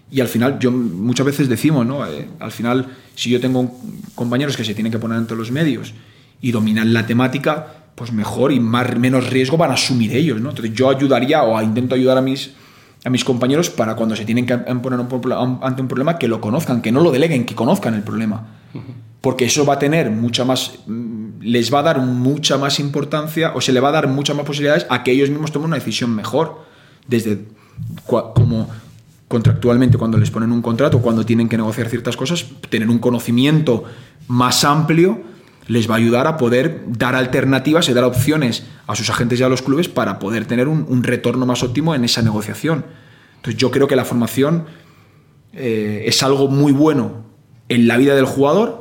Y 0.10 0.22
al 0.22 0.28
final, 0.28 0.60
yo 0.60 0.72
muchas 0.72 1.26
veces 1.26 1.50
decimos, 1.50 1.86
¿no? 1.86 2.06
Eh, 2.06 2.30
al 2.40 2.52
final, 2.52 2.88
si 3.16 3.30
yo 3.30 3.40
tengo 3.40 3.78
compañeros 4.16 4.58
que 4.58 4.64
se 4.64 4.74
tienen 4.74 4.92
que 4.92 5.00
poner 5.00 5.18
ante 5.18 5.36
los 5.36 5.52
medios 5.52 5.94
y 6.42 6.52
dominan 6.52 6.94
la 6.94 7.06
temática, 7.06 7.82
pues 7.96 8.12
mejor 8.12 8.52
y 8.52 8.60
más, 8.60 8.98
menos 8.98 9.30
riesgo 9.30 9.58
van 9.58 9.72
a 9.72 9.76
asumir 9.76 10.16
ellos. 10.16 10.42
¿no? 10.42 10.50
Entonces 10.50 10.74
yo 10.74 10.90
ayudaría 10.90 11.44
o 11.44 11.62
intento 11.62 11.96
ayudar 11.96 12.18
a 12.18 12.22
mis, 12.22 12.52
a 13.04 13.10
mis 13.10 13.24
compañeros 13.24 13.70
para 13.70 13.96
cuando 13.96 14.16
se 14.16 14.26
tienen 14.26 14.46
que 14.46 14.58
poner 14.58 15.00
ante 15.00 15.82
un 15.82 15.88
problema 15.88 16.18
que 16.18 16.28
lo 16.28 16.42
conozcan, 16.42 16.82
que 16.82 16.92
no 16.92 17.02
lo 17.02 17.12
deleguen, 17.12 17.46
que 17.46 17.56
conozcan 17.56 17.94
el 17.94 18.04
problema. 18.04 18.48
Porque 19.22 19.46
eso 19.46 19.66
va 19.66 19.76
a 19.76 19.80
tener 19.80 20.10
mucha 20.10 20.44
más, 20.44 20.80
mm, 20.88 21.42
les 21.42 21.74
va 21.74 21.80
a 21.80 21.84
dar 21.84 22.00
mucha 22.00 22.58
más 22.58 22.80
importancia 22.80 23.54
o 23.56 23.62
se 23.62 23.72
le 23.72 23.80
va 23.80 23.90
a 23.90 23.92
dar 23.92 24.08
muchas 24.08 24.36
más 24.36 24.46
posibilidades 24.46 24.86
a 24.90 25.04
que 25.04 25.12
ellos 25.12 25.30
mismos 25.30 25.52
tomen 25.52 25.68
una 25.68 25.78
decisión 25.78 26.16
mejor. 26.16 26.66
Desde 27.08 27.46
como 28.06 28.70
contractualmente 29.28 29.98
cuando 29.98 30.18
les 30.18 30.30
ponen 30.30 30.52
un 30.52 30.62
contrato, 30.62 31.02
cuando 31.02 31.26
tienen 31.26 31.48
que 31.48 31.58
negociar 31.58 31.88
ciertas 31.88 32.18
cosas, 32.18 32.46
tener 32.70 32.90
un 32.90 33.00
conocimiento 33.00 33.86
más 34.28 34.64
amplio 34.64 35.22
les 35.68 35.90
va 35.90 35.96
a 35.96 35.98
ayudar 35.98 36.28
a 36.28 36.38
poder 36.38 36.84
dar 36.86 37.16
alternativas 37.16 37.88
y 37.88 37.94
dar 37.94 38.04
opciones 38.04 38.64
a 38.88 38.96
sus 38.96 39.10
agentes 39.10 39.40
y 39.40 39.44
a 39.44 39.50
los 39.50 39.62
clubes 39.62 39.88
para 39.88 40.20
poder 40.20 40.46
tener 40.46 40.68
un, 40.68 41.04
retorno 41.04 41.46
más 41.46 41.64
óptimo 41.64 41.96
en 41.96 42.04
esa 42.04 42.22
negociación. 42.22 42.86
Entonces 43.38 43.58
yo 43.58 43.72
creo 43.72 43.88
que 43.88 43.96
la 43.96 44.04
formación 44.04 44.66
eh, 45.54 46.04
es 46.08 46.24
algo 46.24 46.50
muy 46.50 46.74
bueno 46.74 47.24
en 47.70 47.88
la 47.88 47.98
vida 47.98 48.16
del 48.16 48.26
jugador 48.26 48.81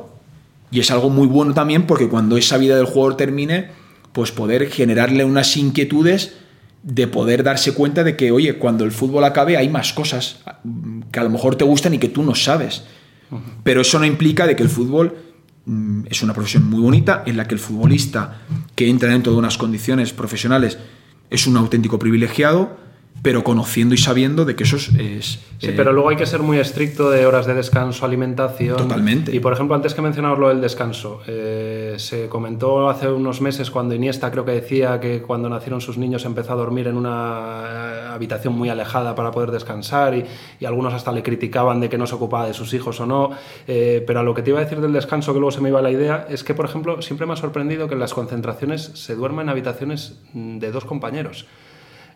y 0.71 0.79
es 0.79 0.89
algo 0.89 1.09
muy 1.09 1.27
bueno 1.27 1.53
también 1.53 1.85
porque 1.85 2.07
cuando 2.07 2.37
esa 2.37 2.57
vida 2.57 2.77
del 2.77 2.85
jugador 2.85 3.17
termine, 3.17 3.69
pues 4.13 4.31
poder 4.31 4.69
generarle 4.69 5.25
unas 5.25 5.55
inquietudes 5.57 6.37
de 6.83 7.07
poder 7.07 7.43
darse 7.43 7.73
cuenta 7.73 8.03
de 8.03 8.15
que, 8.15 8.31
oye, 8.31 8.57
cuando 8.57 8.85
el 8.85 8.91
fútbol 8.91 9.23
acabe 9.23 9.57
hay 9.57 9.69
más 9.69 9.93
cosas 9.93 10.39
que 11.11 11.19
a 11.19 11.23
lo 11.23 11.29
mejor 11.29 11.55
te 11.55 11.65
gustan 11.65 11.93
y 11.93 11.99
que 11.99 12.09
tú 12.09 12.23
no 12.23 12.33
sabes. 12.33 12.83
Pero 13.63 13.81
eso 13.81 13.99
no 13.99 14.05
implica 14.05 14.47
de 14.47 14.55
que 14.55 14.63
el 14.63 14.69
fútbol 14.69 15.15
mm, 15.65 16.07
es 16.09 16.21
una 16.21 16.33
profesión 16.33 16.69
muy 16.69 16.81
bonita 16.81 17.23
en 17.25 17.37
la 17.37 17.47
que 17.47 17.53
el 17.53 17.59
futbolista 17.59 18.41
que 18.75 18.89
entra 18.89 19.09
dentro 19.09 19.31
de 19.31 19.39
unas 19.39 19.57
condiciones 19.57 20.11
profesionales 20.11 20.77
es 21.29 21.47
un 21.47 21.55
auténtico 21.55 21.97
privilegiado 21.97 22.77
pero 23.21 23.43
conociendo 23.43 23.93
y 23.93 23.97
sabiendo 23.97 24.45
de 24.45 24.55
que 24.55 24.63
eso 24.63 24.77
es... 24.77 24.85
sí, 24.85 25.39
eh, 25.61 25.73
pero 25.75 25.93
luego 25.93 26.09
hay 26.09 26.15
que 26.15 26.25
ser 26.25 26.41
muy 26.41 26.57
estricto 26.57 27.11
de 27.11 27.27
horas 27.27 27.45
de 27.45 27.53
descanso, 27.53 28.03
alimentación. 28.03 28.77
Totalmente. 28.77 29.35
Y 29.35 29.39
por 29.39 29.53
ejemplo, 29.53 29.75
antes 29.75 29.93
que 29.93 30.01
mencionabas 30.01 30.39
lo 30.39 30.49
del 30.49 30.59
descanso, 30.59 31.21
eh, 31.27 31.95
se 31.97 32.27
comentó 32.29 32.89
hace 32.89 33.07
unos 33.07 33.39
meses 33.39 33.69
cuando 33.69 33.93
Iniesta 33.93 34.31
creo 34.31 34.43
que 34.43 34.53
decía 34.53 34.99
que 34.99 35.21
cuando 35.21 35.49
nacieron 35.49 35.81
sus 35.81 35.97
niños 35.97 36.25
empezó 36.25 36.53
a 36.53 36.55
dormir 36.55 36.87
en 36.87 36.97
una 36.97 37.63
eh, 37.67 38.07
habitación 38.11 38.53
muy 38.53 38.69
alejada 38.69 39.13
para 39.13 39.29
poder 39.29 39.51
descansar 39.51 40.15
y, 40.15 40.25
y 40.59 40.65
algunos 40.65 40.93
hasta 40.93 41.11
le 41.11 41.21
criticaban 41.21 41.79
de 41.79 41.89
que 41.89 41.99
no 41.99 42.07
se 42.07 42.15
ocupaba 42.15 42.47
de 42.47 42.55
sus 42.55 42.73
hijos 42.73 42.99
o 43.01 43.05
no. 43.05 43.31
pero 43.65 44.19
a 44.19 44.23
lo 44.23 44.33
que 44.33 44.41
te 44.41 44.49
iba 44.49 44.59
a 44.59 44.63
decir 44.63 44.81
del 44.81 44.93
descanso, 44.93 45.33
que 45.33 45.39
luego 45.39 45.51
se 45.51 45.61
me 45.61 45.69
iba 45.69 45.81
la 45.81 45.91
idea, 45.91 46.25
es 46.27 46.43
que 46.43 46.55
por 46.55 46.65
ejemplo 46.65 47.01
siempre 47.03 47.27
me 47.27 47.33
ha 47.33 47.35
sorprendido 47.37 47.87
que 47.87 47.93
en 47.93 47.99
las 47.99 48.13
concentraciones 48.13 48.81
se 48.95 49.15
duerma 49.15 49.43
en 49.43 49.49
habitaciones 49.49 50.19
de 50.33 50.71
dos 50.71 50.85
compañeros. 50.85 51.45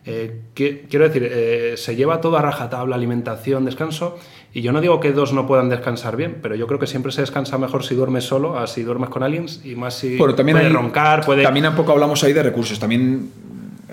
Eh, 0.08 0.42
quiero 0.54 1.08
decir, 1.08 1.28
eh, 1.28 1.74
se 1.76 1.96
lleva 1.96 2.20
todo 2.20 2.36
a 2.36 2.42
rajatabla, 2.42 2.94
alimentación, 2.94 3.64
descanso, 3.64 4.16
y 4.54 4.62
yo 4.62 4.70
no 4.70 4.80
digo 4.80 5.00
que 5.00 5.10
dos 5.12 5.32
no 5.32 5.48
puedan 5.48 5.68
descansar 5.68 6.16
bien, 6.16 6.38
pero 6.40 6.54
yo 6.54 6.68
creo 6.68 6.78
que 6.78 6.86
siempre 6.86 7.10
se 7.10 7.22
descansa 7.22 7.58
mejor 7.58 7.84
si 7.84 7.96
duermes 7.96 8.22
solo, 8.22 8.56
a 8.56 8.68
si 8.68 8.82
duermes 8.82 9.10
con 9.10 9.24
aliens, 9.24 9.62
y 9.64 9.74
más 9.74 9.94
si 9.94 10.16
también 10.36 10.58
puede 10.58 10.68
roncar, 10.68 11.26
puede... 11.26 11.42
También 11.42 11.66
un 11.66 11.74
poco 11.74 11.90
hablamos 11.90 12.22
ahí 12.22 12.32
de 12.32 12.44
recursos, 12.44 12.78
también 12.78 13.30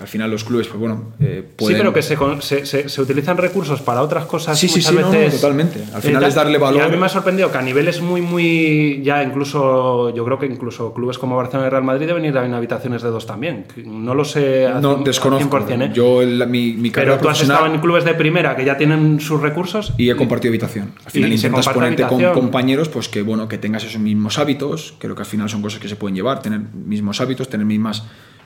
al 0.04 0.08
final 0.08 0.30
los 0.30 0.44
clubes, 0.44 0.68
pues 0.68 0.78
bueno, 0.78 1.14
eh, 1.18 1.48
Sí, 1.58 1.72
pero 1.74 1.90
que 1.94 2.02
se, 2.02 2.18
se, 2.66 2.88
se, 2.90 3.00
utilizan 3.00 3.38
recursos 3.38 3.80
para 3.80 4.02
otras 4.02 4.26
cosas 4.26 4.58
sí, 4.58 4.68
sí, 4.68 4.82
sí, 4.82 4.94
totalmente. 5.30 5.82
Al 5.94 6.02
final 6.02 6.22
es 6.24 6.34
darle 6.34 6.58
valor. 6.58 6.82
Y 6.82 6.84
a 6.84 6.88
mí 6.88 6.96
me 6.98 7.06
ha 7.06 7.08
sorprendido 7.08 7.50
que 7.50 7.56
a 7.56 7.62
niveles 7.62 8.02
muy, 8.02 8.20
muy... 8.20 9.00
Ya 9.02 9.22
incluso, 9.22 10.14
yo 10.14 10.22
creo 10.26 10.38
que 10.38 10.44
incluso 10.44 10.92
clubes 10.92 11.16
como 11.16 11.38
Barcelona 11.38 11.68
y 11.68 11.70
Real 11.70 11.84
Madrid 11.84 12.06
deben 12.06 12.26
ir 12.26 12.36
a 12.36 12.42
habitaciones 12.54 13.00
de 13.00 13.08
dos 13.08 13.26
también. 13.26 13.64
No 13.86 14.14
lo 14.14 14.26
sé 14.26 14.68
No, 14.78 14.96
desconozco. 14.96 15.58
100%, 15.58 15.86
¿eh? 15.86 15.90
Yo, 15.94 16.20
mi, 16.46 16.74
mi 16.74 16.90
Pero 16.90 17.18
tú 17.18 17.30
has 17.30 17.40
estado 17.40 17.64
en 17.64 17.80
clubes 17.80 18.04
de 18.04 18.12
primera 18.12 18.54
que 18.54 18.66
ya 18.66 18.76
tienen 18.76 19.20
sus 19.20 19.40
recursos. 19.40 19.94
Y 19.96 20.10
he 20.10 20.16
compartido 20.16 20.50
habitación. 20.50 20.92
Al 21.02 21.12
final 21.12 21.32
intentas 21.32 21.66
ponerte 21.70 22.02
con 22.06 22.22
compañeros 22.34 22.90
pues 22.90 23.08
que, 23.08 23.22
bueno, 23.22 23.48
que 23.48 23.56
tengas 23.56 23.84
esos 23.84 24.02
mismos 24.02 24.38
hábitos. 24.38 24.96
Creo 24.98 25.14
que 25.14 25.22
al 25.22 25.26
final 25.26 25.48
son 25.48 25.62
cosas 25.62 25.80
que 25.80 25.88
se 25.88 25.96
pueden 25.96 26.14
llevar. 26.14 26.42
Tener 26.42 26.60
mismos 26.60 27.22
hábitos, 27.22 27.48
tener 27.48 27.64
mismas 27.64 28.02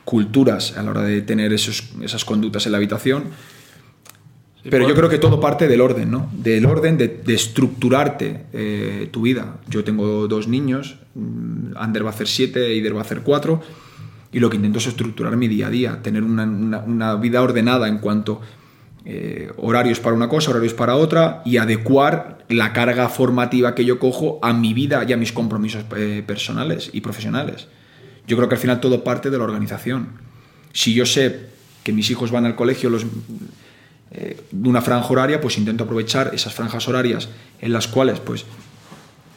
culturas 0.09 0.75
a 0.79 0.83
la 0.83 0.93
hora 0.93 1.03
de 1.03 1.21
tener 1.21 1.53
esos, 1.53 1.91
esas 2.01 2.25
conductas 2.25 2.65
en 2.65 2.73
la 2.73 2.79
habitación. 2.79 3.25
Pero 4.63 4.89
yo 4.89 4.95
creo 4.95 5.11
que 5.11 5.19
todo 5.19 5.39
parte 5.39 5.69
del 5.69 5.83
orden, 5.83 6.11
¿no? 6.11 6.31
Del 6.33 6.65
orden 6.65 6.97
de, 6.97 7.23
estructurarte 7.27 8.47
eh, 8.55 9.09
tu 9.11 9.21
vida. 9.21 9.59
Yo 9.69 9.85
tengo 9.85 10.27
dos 10.27 10.49
niños, 10.49 10.97
mm, 11.15 11.77
Ander 11.77 12.05
va 12.05 12.09
a 12.09 12.13
hacer 12.15 12.27
siete, 12.27 12.69
Eider 12.69 12.95
va 12.95 13.01
a 13.01 13.03
hacer 13.03 13.21
cuatro, 13.21 13.61
y 14.33 14.41
lo 14.41 14.49
que 14.49 14.57
intento 14.57 14.79
es 14.79 14.87
estructurar 14.87 15.37
mi 15.37 15.47
día 15.47 15.67
a 15.67 15.71
día, 15.71 16.01
tener 16.03 16.23
una, 16.23 16.45
una, 16.45 17.17
vida 17.17 17.43
ordenada 17.43 17.87
en 17.87 17.99
cuanto 17.99 18.41
eh, 19.05 19.53
horarios 19.59 20.01
para 20.01 20.17
una 20.17 20.31
cosa, 20.31 20.53
horarios 20.53 20.73
para 20.73 20.97
otra, 20.97 21.43
y 21.45 21.59
adecuar 21.59 22.47
la 22.49 22.73
carga 22.73 23.11
formativa 23.11 23.75
que 23.75 23.85
yo 23.85 23.99
cojo 23.99 24.39
a 24.41 24.55
mi 24.55 24.73
vida 24.73 25.05
y 25.07 25.13
a 25.13 25.19
mis 25.19 25.35
compromisos 25.35 25.85
eh, 25.95 26.23
personales 26.27 26.89
y 26.95 27.03
profesionales. 27.03 27.69
Yo 28.29 28.37
creo 28.37 28.49
que 28.49 28.55
al 28.55 28.61
final 28.61 28.79
todo 28.79 29.03
parte 29.03 29.31
de 29.31 29.39
la 29.39 29.45
organización. 29.45 30.09
Si 30.75 30.93
yo 30.93 31.07
sé 31.07 31.49
que 31.83 31.93
mis 31.93 32.11
hijos 32.11 32.31
van 32.31 32.45
al 32.45 32.55
colegio 32.55 32.91
eh, 34.11 34.41
de 34.51 34.69
una 34.69 34.83
franja 34.83 35.09
horaria, 35.09 35.41
pues 35.41 35.57
intento 35.57 35.85
aprovechar 35.85 36.31
esas 36.35 36.55
franjas 36.55 36.87
horarias 36.89 37.31
en 37.61 37.73
las 37.73 37.89
cuales 37.89 38.21
pues 38.21 38.45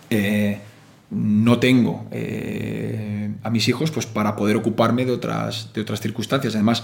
eh, 0.09 0.59
no 1.09 1.57
tengo 1.59 2.05
eh, 2.11 3.33
a 3.41 3.49
mis 3.49 3.69
hijos 3.69 3.91
pues 3.91 4.05
para 4.05 4.35
poder 4.35 4.57
ocuparme 4.57 5.05
de 5.05 5.13
otras, 5.13 5.71
de 5.73 5.81
otras 5.81 6.01
circunstancias. 6.01 6.53
Además, 6.55 6.83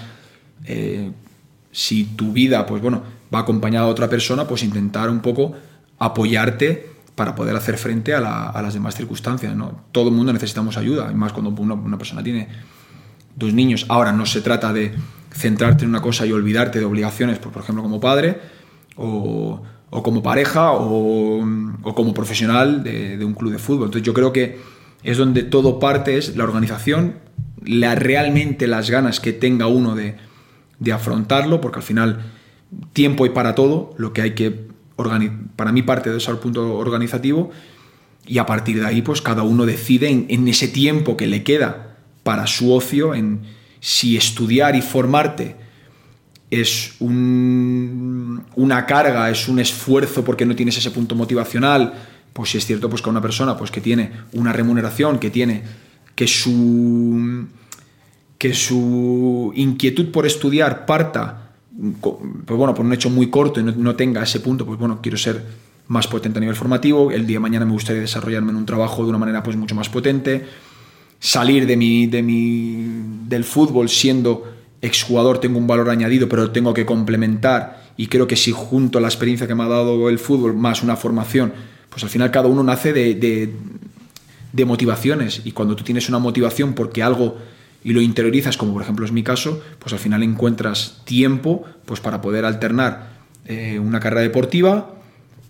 si 1.72 2.06
tu 2.06 2.32
vida 2.32 2.66
pues 2.66 2.82
bueno, 2.82 3.04
va 3.34 3.40
acompañada 3.40 3.86
de 3.86 3.92
otra 3.92 4.10
persona, 4.10 4.48
pues 4.48 4.64
intentar 4.64 5.10
un 5.10 5.20
poco 5.20 5.54
apoyarte 6.00 6.97
para 7.18 7.34
poder 7.34 7.56
hacer 7.56 7.80
frente 7.80 8.14
a, 8.14 8.22
las 8.22 8.76
demás 8.76 8.96
circunstancias. 8.96 9.56
¿no? 9.56 9.86
Todo 9.92 10.10
el 10.10 10.14
mundo 10.14 10.32
necesitamos 10.32 10.78
ayuda, 10.78 11.10
y 11.12 11.16
más 11.16 11.34
cuando 11.34 11.50
una, 11.50 11.98
persona 11.98 12.22
tiene 12.22 12.48
dos 13.36 13.54
niños. 13.54 13.88
Ahora 13.90 14.12
no 14.12 14.28
se 14.28 14.40
trata 14.42 14.72
de 14.72 14.94
centrarte 15.34 15.84
en 15.84 15.90
una 15.90 16.00
cosa 16.00 16.28
y 16.28 16.32
olvidarte 16.32 16.78
de 16.78 16.86
obligaciones, 16.86 17.40
por, 17.40 17.60
ejemplo, 17.60 17.82
como 17.82 18.00
padre, 18.00 18.40
o, 18.98 19.64
como 19.90 20.22
pareja, 20.22 20.74
o, 20.74 21.44
como 21.96 22.14
profesional 22.14 22.84
de, 22.84 23.26
un 23.26 23.34
club 23.34 23.52
de 23.52 23.58
fútbol. 23.58 23.86
Entonces 23.86 24.06
yo 24.06 24.14
creo 24.14 24.32
que 24.32 24.60
es 25.02 25.18
donde 25.18 25.42
todo 25.42 25.80
parte, 25.80 26.20
es 26.20 26.38
la 26.38 26.44
organización, 26.44 27.16
la, 27.66 27.96
realmente 27.96 28.68
las 28.68 28.92
ganas 28.92 29.20
que 29.20 29.34
tenga 29.34 29.66
uno 29.66 29.96
de, 29.96 30.18
de 30.78 30.94
afrontarlo, 30.94 31.62
porque 31.62 31.80
al 31.80 31.84
final 31.84 32.32
tiempo 32.94 33.24
hay 33.24 33.32
para 33.32 33.56
todo, 33.56 33.96
lo 33.98 34.14
que 34.14 34.22
hay 34.22 34.36
que 34.36 34.77
para 35.56 35.72
mí 35.72 35.82
parte 35.84 36.10
de 36.10 36.24
al 36.28 36.40
punto 36.40 36.76
organizativo 36.76 37.52
y 38.26 38.40
a 38.40 38.46
partir 38.46 38.80
de 38.80 38.86
ahí 38.86 39.02
pues 39.02 39.22
cada 39.22 39.44
uno 39.44 39.66
decide 39.66 40.10
en, 40.10 40.48
ese 40.48 40.68
tiempo 40.68 41.16
que 41.16 41.28
le 41.28 41.44
queda 41.44 41.98
para 42.24 42.48
su 42.48 42.74
ocio 42.74 43.16
en 43.16 43.42
si 43.80 44.18
estudiar 44.18 44.76
y 44.76 44.82
formarte 44.82 45.56
es 46.50 46.96
una 47.00 48.86
carga, 48.86 49.30
es 49.30 49.48
un 49.48 49.60
esfuerzo 49.60 50.24
porque 50.24 50.46
no 50.46 50.56
tienes 50.56 50.78
ese 50.78 50.92
punto 50.92 51.14
motivacional, 51.14 51.94
pues 52.34 52.52
si 52.52 52.58
es 52.58 52.66
cierto 52.66 52.90
pues 52.90 53.02
que 53.02 53.10
una 53.10 53.22
persona 53.22 53.58
pues 53.58 53.70
que 53.70 53.82
tiene 53.82 54.12
una 54.34 54.52
remuneración, 54.52 55.20
que 55.20 55.30
tiene 55.30 55.64
que 56.16 56.28
su 56.28 57.48
que 58.38 58.54
su 58.54 59.52
inquietud 59.56 60.12
por 60.12 60.26
estudiar 60.26 60.86
parta 60.86 61.47
pues 61.78 62.58
bueno, 62.58 62.74
por 62.74 62.86
un 62.86 62.94
hecho 62.94 63.10
muy 63.10 63.30
corto 63.30 63.60
y 63.60 63.64
no, 63.64 63.96
tenga 63.96 64.24
ese 64.24 64.40
punto, 64.40 64.66
pues 64.66 64.80
bueno, 64.80 65.00
quiero 65.02 65.18
ser 65.18 65.44
más 65.88 66.08
potente 66.08 66.40
a 66.40 66.42
nivel 66.42 66.56
formativo, 66.56 67.12
el 67.12 67.28
día 67.28 67.36
de 67.36 67.42
mañana 67.42 67.66
me 67.66 67.72
gustaría 67.72 68.02
desarrollarme 68.02 68.52
en 68.52 68.58
un 68.58 68.66
trabajo 68.66 69.04
de 69.04 69.10
una 69.10 69.18
manera 69.18 69.44
pues 69.44 69.56
mucho 69.56 69.76
más 69.76 69.90
potente, 69.90 70.46
salir 71.20 71.66
de 71.68 71.78
mi, 71.78 72.08
de 72.08 72.24
mi, 72.24 72.88
del 73.28 73.44
fútbol 73.44 73.90
siendo 73.90 74.58
exjugador 74.82 75.40
tengo 75.40 75.58
un 75.58 75.68
valor 75.68 75.90
añadido, 75.90 76.28
pero 76.30 76.52
tengo 76.52 76.74
que 76.74 76.86
complementar. 76.86 77.88
Y 77.98 78.08
creo 78.08 78.28
que 78.28 78.36
si 78.36 78.52
junto 78.52 78.98
a 78.98 79.02
la 79.02 79.08
experiencia 79.08 79.48
que 79.48 79.56
me 79.56 79.64
ha 79.64 79.68
dado 79.68 80.10
el 80.10 80.20
fútbol 80.20 80.56
más 80.56 80.84
una 80.84 80.96
formación, 80.96 81.54
pues 81.90 82.04
al 82.04 82.10
final 82.10 82.32
cada 82.32 82.48
uno 82.48 82.64
nace 82.64 82.94
de, 82.94 83.16
de, 83.16 83.54
de 84.54 84.66
motivaciones. 84.66 85.42
Y 85.46 85.52
cuando 85.52 85.76
tú 85.76 85.84
tienes 85.84 86.10
una 86.10 86.20
motivación 86.20 86.74
porque 86.74 87.02
algo 87.02 87.38
y 87.88 87.94
lo 87.94 88.02
interiorizas, 88.02 88.58
como 88.58 88.74
por 88.74 88.82
ejemplo 88.82 89.06
es 89.06 89.14
mi 89.14 89.24
caso, 89.24 89.64
pues 89.80 89.94
al 89.94 90.00
final 90.00 90.22
encuentras 90.22 91.02
tiempo 91.06 91.64
pues 91.86 92.02
para 92.02 92.20
poder 92.20 92.44
alternar 92.44 93.12
eh, 93.46 93.80
una 93.80 94.02
carrera 94.02 94.24
deportiva, 94.24 94.94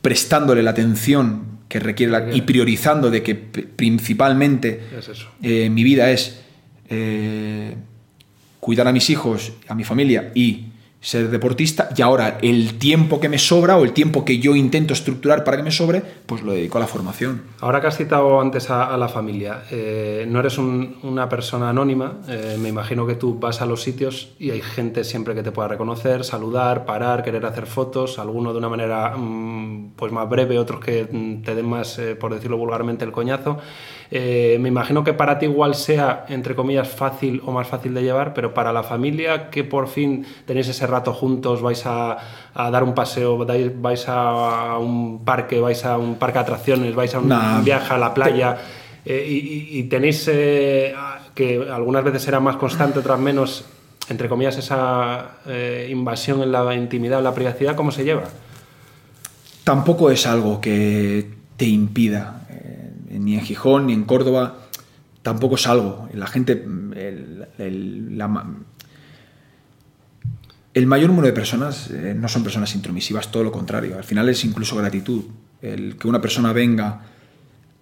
prestándole 0.04 0.62
la 0.62 0.70
atención 0.70 1.58
que 1.68 1.80
requiere 1.80 2.36
y 2.36 2.42
priorizando 2.42 3.10
de 3.10 3.24
que 3.24 3.34
principalmente 3.34 4.84
eh, 5.42 5.72
mi 5.72 5.84
vida 5.84 6.12
es 6.12 6.42
eh, 6.90 7.74
cuidar 8.60 8.88
a 8.88 8.92
mis 8.92 9.10
hijos, 9.10 9.54
a 9.68 9.74
mi 9.74 9.84
familia 9.84 10.32
y 10.36 10.66
ser 11.00 11.30
deportista 11.30 11.89
y 11.95 12.02
ahora 12.02 12.39
el 12.41 12.78
tiempo 12.80 13.20
que 13.20 13.30
me 13.30 13.38
sobra 13.38 13.78
o 13.78 13.84
el 13.84 13.93
tiempo 13.93 14.26
que 14.26 14.39
yo 14.39 14.56
intento 14.56 14.93
estructurar 14.93 15.43
para 15.43 15.58
que 15.58 15.64
me 15.64 15.72
sobre, 15.72 16.02
pues 16.26 16.41
lo 16.41 16.54
dedico 16.54 16.78
a 16.78 16.82
la 16.82 16.88
formación. 16.88 17.43
Ahora 17.62 17.82
que 17.82 17.88
has 17.88 17.98
citado 17.98 18.41
antes 18.41 18.70
a, 18.70 18.98
la 18.98 19.08
familia, 19.08 19.64
eh, 19.70 20.26
no 20.28 20.39
eres 20.39 20.58
una 20.58 21.30
persona 21.30 21.70
anónima, 21.70 22.22
eh, 22.28 22.58
me 22.60 22.70
imagino 22.70 23.06
que 23.06 23.16
tú 23.16 23.38
vas 23.39 23.62
a 23.62 23.66
los 23.66 23.84
sitios 23.84 24.34
y 24.39 24.52
hay 24.52 24.62
gente 24.62 25.04
siempre 25.04 25.36
que 25.36 25.43
te 25.43 25.52
pueda 25.52 25.68
reconocer, 25.68 26.24
saludar, 26.24 26.86
parar, 26.86 27.24
querer 27.24 27.45
hacer 27.45 27.68
fotos, 27.68 28.18
algunos 28.18 28.54
de 28.54 28.60
una 28.60 28.70
manera 28.70 29.16
mm, 29.16 29.91
pues 29.95 30.12
más 30.12 30.28
breve, 30.28 30.58
otros 30.58 30.80
que 30.80 31.08
mm, 31.10 31.43
te 31.43 31.54
den 31.54 31.68
más, 31.68 32.00
eh, 32.00 32.16
por 32.16 32.34
decirlo 32.34 32.58
vulgarmente, 32.58 33.06
el 33.06 33.12
coñazo. 33.12 33.60
Me 34.12 34.68
imagino 34.68 35.03
que 35.03 35.14
para 35.14 35.38
ti 35.38 35.45
igual 35.45 35.76
sea, 35.76 36.26
entre 36.30 36.55
comillas, 36.55 36.88
fácil 36.88 37.41
o 37.45 37.51
más 37.51 37.68
fácil 37.68 37.93
de 37.93 38.03
llevar, 38.03 38.34
pero 38.34 38.53
para 38.53 38.72
la 38.72 38.84
familia 38.84 39.49
que 39.49 39.64
por 39.64 39.88
fin 39.88 40.26
tenéis 40.45 40.70
ese 40.70 40.88
rato 40.88 41.14
juntos, 41.14 41.62
vais 41.62 41.84
a, 41.86 42.18
dar 42.53 42.84
un 42.84 42.93
paseo, 42.93 43.45
vais 43.45 44.05
a 44.08 44.78
un 44.80 45.24
parque, 45.26 45.60
vais 45.60 45.84
a 45.86 45.97
un 45.97 46.16
parque 46.16 46.39
de 46.39 46.43
atracciones, 46.43 46.95
vais 46.95 47.14
a 47.14 47.20
un 47.20 47.64
viaje 47.64 47.93
a 47.93 47.97
la 47.97 48.14
playa 48.14 48.58
eh, 49.10 49.26
y, 49.26 49.84
tenéis 49.84 50.28
eh, 50.28 50.93
que 51.34 51.66
algunas 51.72 52.03
veces 52.03 52.24
será 52.24 52.41
más 52.41 52.58
constante, 52.58 52.99
otras 52.99 53.18
menos, 53.18 53.64
entre 54.10 54.28
comillas, 54.28 54.58
esa 54.58 55.38
eh, 55.47 55.88
invasión 55.89 56.41
en 56.43 56.51
la 56.51 56.76
intimidad, 56.76 57.20
en 57.20 57.24
la 57.24 57.34
privacidad, 57.34 57.74
¿cómo 57.78 57.91
se 57.91 58.03
lleva? 58.03 58.24
Tampoco 59.64 60.12
es 60.12 60.28
algo 60.28 60.60
que 60.60 61.30
te 61.55 61.64
impida, 61.64 62.37
ni 63.10 63.36
en 63.36 63.41
Gijón 63.41 63.88
ni 63.88 63.93
en 63.93 64.03
Córdoba, 64.03 64.60
tampoco 65.22 65.55
es 65.55 65.68
algo. 65.68 66.10
La 66.14 66.28
gente, 66.28 66.66
la, 66.66 68.45
el 70.78 70.86
mayor 70.86 71.10
número 71.10 71.26
de 71.26 71.34
personas 71.34 71.89
eh, 71.89 72.14
no 72.16 72.28
son 72.28 72.43
personas 72.43 72.76
intromisivas, 72.76 73.32
todo 73.32 73.43
lo 73.43 73.51
contrario. 73.51 73.97
Al 73.97 74.03
final 74.03 74.30
es 74.30 74.45
incluso 74.45 74.76
gratitud. 74.76 75.24
El 75.60 75.97
que 75.97 76.08
una 76.08 76.22
persona 76.22 76.53
venga 76.53 77.01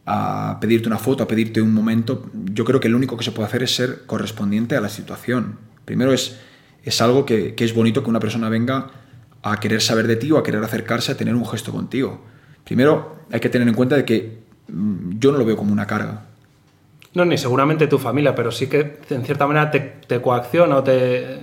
a 0.05 0.59
pedirte 0.61 0.87
una 0.87 0.97
foto, 0.97 1.23
a 1.23 1.27
pedirte 1.27 1.61
un 1.61 1.73
momento, 1.73 2.29
yo 2.53 2.63
creo 2.63 2.79
que 2.79 2.87
lo 2.87 2.95
único 2.95 3.17
que 3.17 3.25
se 3.25 3.33
puede 3.33 3.47
hacer 3.47 3.63
es 3.63 3.75
ser 3.75 4.05
correspondiente 4.05 4.77
a 4.77 4.81
la 4.81 4.87
situación. 4.87 5.57
Primero 5.83 6.13
es, 6.13 6.37
es 6.83 7.01
algo 7.01 7.25
que, 7.25 7.53
es 7.57 7.73
bonito 7.73 8.01
que 8.01 8.09
una 8.09 8.21
persona 8.21 8.47
venga 8.47 8.91
a 9.43 9.59
querer 9.59 9.81
saber 9.81 10.07
de 10.07 10.15
ti 10.15 10.31
o 10.31 10.37
a 10.37 10.43
querer 10.43 10.63
acercarse 10.63 11.11
a 11.11 11.17
tener 11.17 11.35
un 11.35 11.45
gesto 11.45 11.73
contigo. 11.73 12.23
Primero 12.63 13.25
hay 13.29 13.41
que 13.41 13.49
tener 13.49 13.67
en 13.67 13.73
cuenta 13.73 13.97
de 13.97 14.05
que 14.05 14.44
yo 14.67 15.31
no 15.31 15.37
lo 15.37 15.45
veo 15.45 15.57
como 15.57 15.71
una 15.71 15.87
carga. 15.87 16.21
No, 17.15 17.23
ni 17.23 17.37
seguramente 17.37 17.87
tu 17.87 17.97
familia, 17.97 18.35
pero 18.35 18.51
sí 18.51 18.67
que 18.67 18.99
en 19.09 19.23
cierta 19.23 19.47
manera 19.47 19.71
te, 19.71 20.21
coacciona 20.21 20.75
o 20.75 20.83
te... 20.83 21.39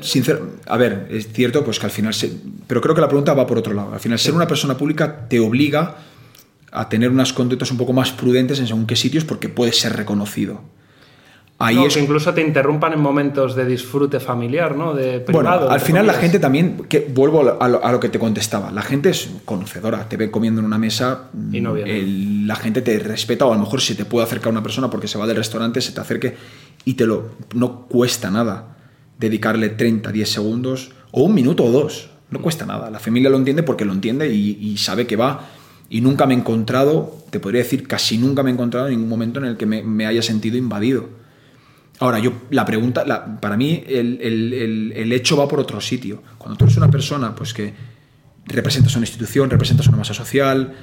a 0.67 0.77
ver, 0.77 1.07
es 1.11 1.33
cierto 1.33 1.65
pues 1.65 1.79
que 1.79 1.87
al 1.87 1.93
final... 1.93 2.13
Se, 2.13 2.31
pero 2.67 2.83
creo 2.83 2.95
que 2.95 3.01
la 3.01 3.09
pregunta 3.09 3.33
va 3.33 3.47
por 3.47 3.57
otro 3.57 3.73
lado. 3.73 3.95
Al 3.95 4.01
final, 4.01 4.19
ser 4.19 4.35
una 4.35 4.47
persona 4.47 4.77
pública 4.77 5.29
te 5.29 5.41
obliga 5.41 5.97
a 6.71 6.89
tener 6.91 7.11
unas 7.11 7.33
conductas 7.33 7.71
un 7.71 7.79
poco 7.79 7.95
más 7.95 8.13
prudentes 8.13 8.61
en 8.61 8.67
según 8.67 8.87
qué 8.87 8.97
sitios 8.97 9.25
porque 9.25 9.49
puedes 9.49 9.79
ser 9.79 9.97
reconocido. 9.97 10.61
Ahí 11.59 11.85
es... 11.85 11.95
que 11.95 12.01
incluso 12.01 12.35
te 12.35 12.41
interrumpan 12.41 12.93
en 12.93 13.01
momentos 13.01 13.55
de 13.55 13.65
disfrute 13.65 14.19
familiar, 14.19 14.77
¿no? 14.77 14.95
De 14.95 15.21
privado, 15.21 15.61
bueno, 15.61 15.73
al 15.73 15.81
final 15.81 16.07
la 16.07 16.15
gente 16.15 16.39
también, 16.41 16.85
que 16.89 17.09
vuelvo 17.15 17.57
a 17.61 17.69
lo, 17.69 18.01
que 18.01 18.09
te 18.09 18.19
contestaba, 18.19 18.73
la 18.73 18.83
gente 18.83 19.11
es 19.11 19.31
conocedora, 19.45 20.09
te 20.09 20.17
ve 20.17 20.31
comiendo 20.31 20.61
en 20.61 20.67
una 20.67 20.79
mesa, 20.79 21.31
y 21.53 21.61
no 21.61 21.75
la 21.77 22.57
gente 22.57 22.83
te 22.83 22.99
respeta 22.99 23.47
o 23.47 23.53
a 23.53 23.55
lo 23.55 23.61
mejor 23.61 23.81
si 23.81 23.95
te 23.95 24.05
puede 24.05 24.27
acercar 24.27 24.51
una 24.51 24.63
persona 24.63 24.91
porque 24.91 25.07
se 25.07 25.19
va 25.19 25.27
del 25.27 25.37
restaurante, 25.37 25.81
se 25.81 25.93
te 25.93 26.01
acerque 26.01 26.37
y 26.85 26.95
te 26.95 27.07
lo... 27.07 27.31
No 27.55 27.87
cuesta 27.87 28.31
nada 28.31 28.77
dedicarle 29.19 29.69
30, 29.69 30.11
10 30.11 30.29
segundos 30.29 30.91
o 31.13 31.23
un 31.23 31.35
minuto 31.35 31.65
o 31.65 31.71
dos, 31.71 32.11
no 32.31 32.43
cuesta 32.43 32.67
nada. 32.67 32.91
La 32.91 32.99
familia 32.99 33.31
lo 33.31 33.37
entiende 33.37 33.63
porque 33.63 33.85
lo 33.85 33.93
entiende 33.93 34.35
y, 34.35 34.77
sabe 34.79 35.07
que 35.07 35.15
va 35.15 35.49
y 35.89 36.01
nunca 36.01 36.27
me 36.27 36.35
he 36.35 36.39
encontrado, 36.39 37.19
te 37.31 37.39
podría 37.39 37.63
decir, 37.63 37.87
casi 37.87 38.19
nunca 38.19 38.43
me 38.43 38.51
he 38.51 38.55
encontrado 38.55 38.89
en 38.89 38.95
ningún 38.95 39.09
momento 39.09 39.39
en 39.39 39.47
el 39.47 39.57
que 39.57 39.67
me 39.67 40.07
haya 40.07 40.23
sentido 40.23 40.57
invadido. 40.57 41.22
Ahora, 42.03 42.19
yo, 42.19 42.33
la 42.51 42.67
pregunta, 42.67 43.05
para 43.41 43.57
mí 43.57 43.85
el, 43.87 45.13
hecho 45.13 45.37
va 45.37 45.47
por 45.47 45.61
otro 45.61 45.81
sitio. 45.81 46.21
Cuando 46.37 46.59
tú 46.59 46.65
eres 46.65 46.77
una 46.77 46.91
persona 46.91 47.33
pues, 47.33 47.55
que 47.55 47.73
representas 48.45 48.97
una 48.97 49.05
institución, 49.05 49.49
representas 49.49 49.87
una 49.87 49.99
masa 49.99 50.13
social, 50.13 50.75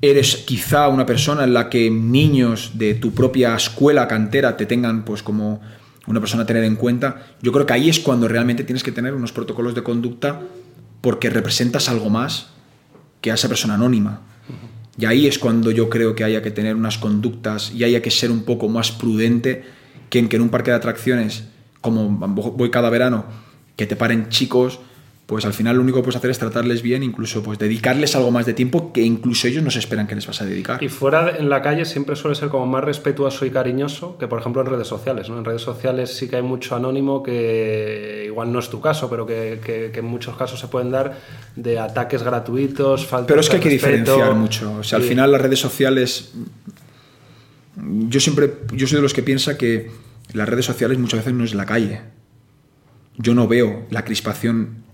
eres 0.00 0.36
quizá 0.36 0.86
una 0.86 1.04
persona 1.04 1.42
en 1.42 1.52
la 1.52 1.68
que 1.68 1.90
niños 1.90 2.74
de 2.74 2.94
tu 2.94 3.12
propia 3.12 3.56
escuela 3.56 4.06
cantera 4.06 4.56
te 4.56 4.64
tengan 4.64 5.04
pues, 5.04 5.24
como 5.24 5.60
una 6.06 6.20
persona 6.20 6.44
a 6.44 6.46
tener 6.46 6.62
en 6.62 6.76
cuenta, 6.76 7.26
yo 7.42 7.50
creo 7.50 7.66
que 7.66 7.72
ahí 7.72 7.88
es 7.88 7.98
cuando 7.98 8.28
realmente 8.28 8.62
tienes 8.62 8.84
que 8.84 8.92
tener 8.92 9.14
unos 9.14 9.32
protocolos 9.32 9.74
de 9.74 9.82
conducta 9.82 10.42
porque 11.00 11.28
representas 11.28 11.88
algo 11.88 12.08
más 12.08 12.50
que 13.20 13.32
a 13.32 13.34
esa 13.34 13.48
persona 13.48 13.74
anónima. 13.74 14.20
Y 14.96 15.06
ahí 15.06 15.26
es 15.26 15.40
cuando 15.40 15.72
yo 15.72 15.90
creo 15.90 16.14
que 16.14 16.22
haya 16.22 16.40
que 16.40 16.52
tener 16.52 16.76
unas 16.76 16.98
conductas 16.98 17.72
y 17.74 17.82
haya 17.82 18.00
que 18.00 18.12
ser 18.12 18.30
un 18.30 18.44
poco 18.44 18.68
más 18.68 18.92
prudente 18.92 19.81
que 20.12 20.18
en, 20.36 20.42
un 20.42 20.50
parque 20.50 20.70
de 20.70 20.76
atracciones, 20.76 21.44
como 21.80 22.10
voy 22.10 22.70
cada 22.70 22.90
verano, 22.90 23.24
que 23.76 23.86
te 23.86 23.96
paren 23.96 24.28
chicos, 24.28 24.78
pues 25.24 25.46
al 25.46 25.54
final 25.54 25.76
lo 25.76 25.82
único 25.82 25.98
que 25.98 26.02
puedes 26.02 26.16
hacer 26.16 26.30
es 26.30 26.38
tratarles 26.38 26.82
bien, 26.82 27.02
incluso 27.02 27.42
pues 27.42 27.58
dedicarles 27.58 28.14
algo 28.14 28.30
más 28.30 28.44
de 28.44 28.52
tiempo 28.52 28.92
que 28.92 29.00
incluso 29.00 29.48
ellos 29.48 29.64
no 29.64 29.70
se 29.70 29.78
esperan 29.78 30.06
que 30.06 30.14
les 30.14 30.26
vas 30.26 30.42
a 30.42 30.44
dedicar. 30.44 30.82
Y 30.82 30.90
fuera 30.90 31.34
en 31.38 31.48
la 31.48 31.62
calle 31.62 31.86
siempre 31.86 32.14
suele 32.14 32.34
ser 32.34 32.50
como 32.50 32.66
más 32.66 32.84
respetuoso 32.84 33.46
y 33.46 33.50
cariñoso 33.50 34.18
que 34.18 34.28
por 34.28 34.38
ejemplo 34.38 34.60
en 34.60 34.68
redes 34.68 34.86
sociales. 34.86 35.30
¿no? 35.30 35.38
En 35.38 35.46
redes 35.46 35.62
sociales 35.62 36.14
sí 36.14 36.28
que 36.28 36.36
hay 36.36 36.42
mucho 36.42 36.76
anónimo 36.76 37.22
que 37.22 38.24
igual 38.26 38.52
no 38.52 38.58
es 38.58 38.68
tu 38.68 38.82
caso, 38.82 39.08
pero 39.08 39.24
que, 39.24 39.90
en 39.94 40.04
muchos 40.04 40.36
casos 40.36 40.60
se 40.60 40.68
pueden 40.68 40.90
dar 40.90 41.18
de 41.56 41.78
ataques 41.78 42.22
gratuitos, 42.22 43.06
falta 43.06 43.28
Pero 43.28 43.40
es 43.40 43.48
que 43.48 43.56
hay 43.56 43.62
que 43.62 43.70
diferenciar 43.70 44.34
mucho. 44.34 44.74
O 44.80 44.82
sea, 44.82 44.98
al 44.98 45.04
final 45.04 45.32
las 45.32 45.40
redes 45.40 45.60
sociales 45.60 46.34
yo 47.76 48.20
siempre, 48.20 48.52
yo 48.72 48.86
soy 48.86 48.96
de 48.96 49.02
los 49.02 49.14
que 49.14 49.22
piensa 49.22 49.56
que 49.56 49.90
las 50.32 50.48
redes 50.48 50.66
sociales 50.66 50.98
muchas 50.98 51.20
veces 51.20 51.34
no 51.34 51.44
es 51.44 51.54
la 51.54 51.66
calle. 51.66 52.02
Yo 53.16 53.34
no 53.34 53.48
veo 53.48 53.86
la 53.90 54.04
crispación 54.04 54.84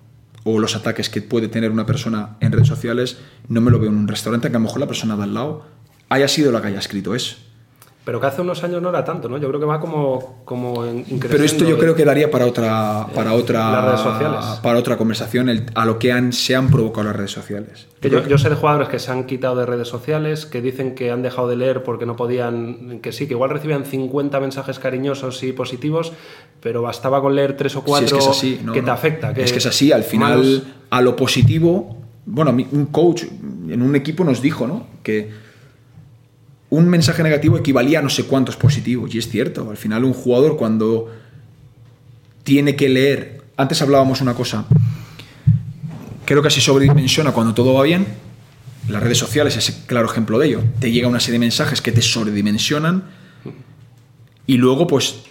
o 0.45 0.59
los 0.59 0.77
ataques 0.77 1.09
que 1.11 1.23
puede 1.23 1.49
tener 1.49 1.71
una 1.71 1.87
persona 1.87 2.37
en 2.41 2.53
redes 2.53 2.69
sociales, 2.69 3.19
no 3.49 3.61
me 3.61 3.71
lo 3.71 3.79
veo 3.79 3.91
en 3.91 3.97
un 3.97 4.09
restaurante 4.09 4.51
que 4.51 4.57
a 4.57 4.61
lo 4.61 4.65
mejor 4.65 4.81
la 4.81 4.87
persona 4.87 5.17
de 5.17 5.25
al 5.25 5.35
lado 5.35 5.67
haya 6.09 6.29
sido 6.29 6.53
la 6.53 6.61
que 6.61 6.69
haya 6.69 6.79
escrito 6.79 7.15
eso. 7.15 7.37
Pero 8.09 8.23
que 8.23 8.27
hace 8.27 8.41
unos 8.41 8.65
años 8.65 8.81
no 8.81 8.89
era 8.89 9.05
tanto, 9.05 9.29
¿no? 9.29 9.37
Yo 9.37 9.49
creo 9.49 9.61
que 9.61 9.67
va 9.67 9.79
como, 9.79 10.41
como 10.47 10.83
Pero 11.21 11.45
esto 11.45 11.67
yo 11.67 11.77
creo 11.77 11.95
que 11.95 12.07
daría 12.07 12.31
para 12.31 12.47
otra, 12.47 13.07
para 13.15 13.35
otra, 13.35 13.83
redes 13.85 14.01
sociales. 14.01 14.45
para 14.63 14.79
otra 14.79 14.97
conversación 14.97 15.67
a 15.75 15.85
lo 15.85 15.99
que 15.99 16.11
han, 16.11 16.33
se 16.33 16.57
han 16.57 16.71
provocado 16.71 17.09
las 17.09 17.17
redes 17.17 17.33
sociales. 17.33 17.87
Que 18.01 18.09
yo, 18.09 18.27
yo, 18.27 18.39
sé 18.39 18.49
de 18.49 18.55
jugadores 18.55 18.89
que 18.89 18.99
se 18.99 19.13
han 19.13 19.25
quitado 19.25 19.57
de 19.57 19.67
redes 19.67 19.89
sociales, 19.89 20.47
que 20.47 20.63
dicen 20.63 20.95
que 20.95 21.11
han 21.11 21.21
dejado 21.21 21.49
de 21.49 21.57
leer 21.57 21.83
porque 21.83 22.07
no 22.07 22.17
podían, 22.17 23.01
que 23.03 23.13
sí, 23.13 23.27
que 23.27 23.35
igual 23.35 23.51
recibían 23.51 23.85
50 23.85 24.41
mensajes 24.41 24.79
cariñosos 24.79 25.43
y 25.43 25.53
positivos, 25.53 26.15
pero 26.63 26.81
bastaba 26.81 27.21
con 27.21 27.37
leer 27.37 27.59
tres 27.59 27.77
o 27.77 27.85
cuatro 27.85 28.19
que, 28.73 28.81
te 28.81 28.91
afecta. 28.91 29.33
es 29.33 29.53
que 29.53 29.59
es 29.59 29.67
así, 29.67 29.93
al 29.93 30.05
final 30.05 30.65
a 30.89 31.03
lo 31.03 31.15
positivo, 31.15 31.99
bueno, 32.25 32.53
un 32.53 32.87
coach 32.87 33.25
en 33.69 33.83
un 33.83 33.95
equipo 33.97 34.25
nos 34.25 34.41
dijo, 34.41 34.67
¿no? 34.67 34.87
Que 35.03 35.47
un 36.71 36.89
mensaje 36.89 37.23
negativo 37.23 37.57
equivalía 37.57 38.01
a 38.01 38.03
no 38.03 38.11
sé 38.11 38.25
cuántos 38.25 38.57
positivos. 38.57 39.15
Y 39.15 39.19
es 39.19 39.29
cierto, 39.29 39.71
al 39.71 39.77
final 39.77 40.05
un 40.05 40.13
jugador 40.13 40.57
cuando 40.57 41.11
tiene 42.43 42.77
que 42.77 42.89
leer, 42.89 43.43
antes 43.57 43.83
hablábamos 43.83 44.21
una 44.21 44.35
cosa, 44.35 44.67
creo 46.25 46.43
que 46.43 46.51
se 46.51 46.61
sobredimensiona 46.61 47.33
cuando 47.33 47.55
todo 47.55 47.75
va 47.75 47.83
bien, 47.83 48.07
las 48.89 49.03
redes 49.03 49.19
sociales 49.19 49.57
es 49.57 49.71
claro 49.87 50.11
ejemplo 50.11 50.39
de 50.39 50.47
ello, 50.49 50.63
te 50.81 50.91
llega 50.91 51.09
una 51.09 51.21
serie 51.21 51.35
de 51.35 51.41
mensajes 51.41 51.83
que 51.83 51.93
te 51.93 52.01
sobredimensionan 52.01 53.05
y 54.47 54.57
luego 54.57 54.87
pues 54.87 55.25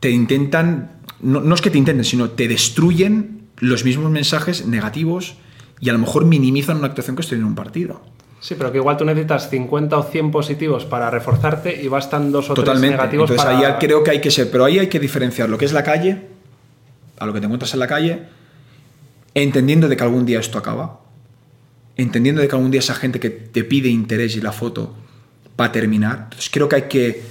te 0.00 0.10
intentan, 0.10 0.92
no, 1.20 1.54
es 1.54 1.60
que 1.62 1.70
te 1.70 1.78
intenten, 1.78 2.04
sino 2.04 2.30
te 2.30 2.46
destruyen 2.46 3.48
los 3.58 3.84
mismos 3.84 4.10
mensajes 4.10 4.66
negativos 4.66 5.36
y 5.80 5.88
a 5.88 5.94
lo 5.94 5.98
mejor 5.98 6.26
minimizan 6.26 6.76
una 6.76 6.88
actuación 6.88 7.16
que 7.16 7.22
estoy 7.22 7.38
en 7.38 7.44
un 7.44 7.54
partido. 7.54 8.02
Sí, 8.44 8.56
pero 8.58 8.70
que 8.70 8.76
igual 8.76 8.98
tú 8.98 9.06
necesitas 9.06 9.48
50 9.48 9.96
o 9.96 10.02
100 10.02 10.30
positivos 10.30 10.84
para 10.84 11.10
reforzarte 11.10 11.80
y 11.82 11.88
bastan 11.88 12.30
dos 12.30 12.50
o 12.50 12.52
tres 12.52 12.78
negativos 12.78 13.30
Entonces, 13.30 13.56
ahí 13.56 13.64
creo 13.80 14.04
que 14.04 14.10
hay 14.10 14.20
que 14.20 14.30
ser, 14.30 14.50
pero 14.50 14.66
ahí 14.66 14.78
hay 14.78 14.88
que 14.88 15.00
diferenciar 15.00 15.48
lo 15.48 15.56
que 15.56 15.64
es 15.64 15.72
la 15.72 15.82
calle, 15.82 16.20
a 17.18 17.24
lo 17.24 17.32
que 17.32 17.40
te 17.40 17.46
encuentras 17.46 17.72
en 17.72 17.80
la 17.80 17.86
calle, 17.86 18.24
entendiendo 19.32 19.88
de 19.88 19.96
que 19.96 20.02
algún 20.02 20.26
día 20.26 20.40
esto 20.40 20.58
acaba, 20.58 21.00
entendiendo 21.96 22.42
de 22.42 22.48
que 22.48 22.54
algún 22.54 22.70
día 22.70 22.80
esa 22.80 22.94
gente 22.94 23.18
que 23.18 23.30
te 23.30 23.64
pide 23.64 23.88
interés 23.88 24.36
y 24.36 24.42
la 24.42 24.52
foto 24.52 24.94
va 25.58 25.64
a 25.64 25.72
terminar. 25.72 26.24
Entonces 26.24 26.50
creo 26.52 26.68
que 26.68 26.76
hay 26.76 26.82
que 26.82 27.22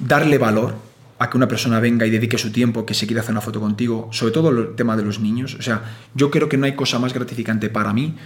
darle 0.00 0.38
valor 0.38 0.74
a 1.20 1.30
que 1.30 1.36
una 1.36 1.46
persona 1.46 1.78
venga 1.78 2.04
y 2.04 2.10
dedique 2.10 2.36
su 2.36 2.50
tiempo, 2.50 2.84
que 2.84 2.94
se 2.94 3.06
quiera 3.06 3.22
hacer 3.22 3.30
una 3.30 3.42
foto 3.42 3.60
contigo, 3.60 4.08
sobre 4.10 4.32
todo 4.32 4.48
el 4.50 4.74
tema 4.74 4.96
de 4.96 5.04
los 5.04 5.20
niños. 5.20 5.54
O 5.54 5.62
sea, 5.62 5.82
yo 6.14 6.32
creo 6.32 6.48
que 6.48 6.56
no 6.56 6.66
hay 6.66 6.74
cosa 6.74 6.98
más 6.98 7.14
gratificante 7.14 7.70
para 7.70 7.92
mí 7.92 8.16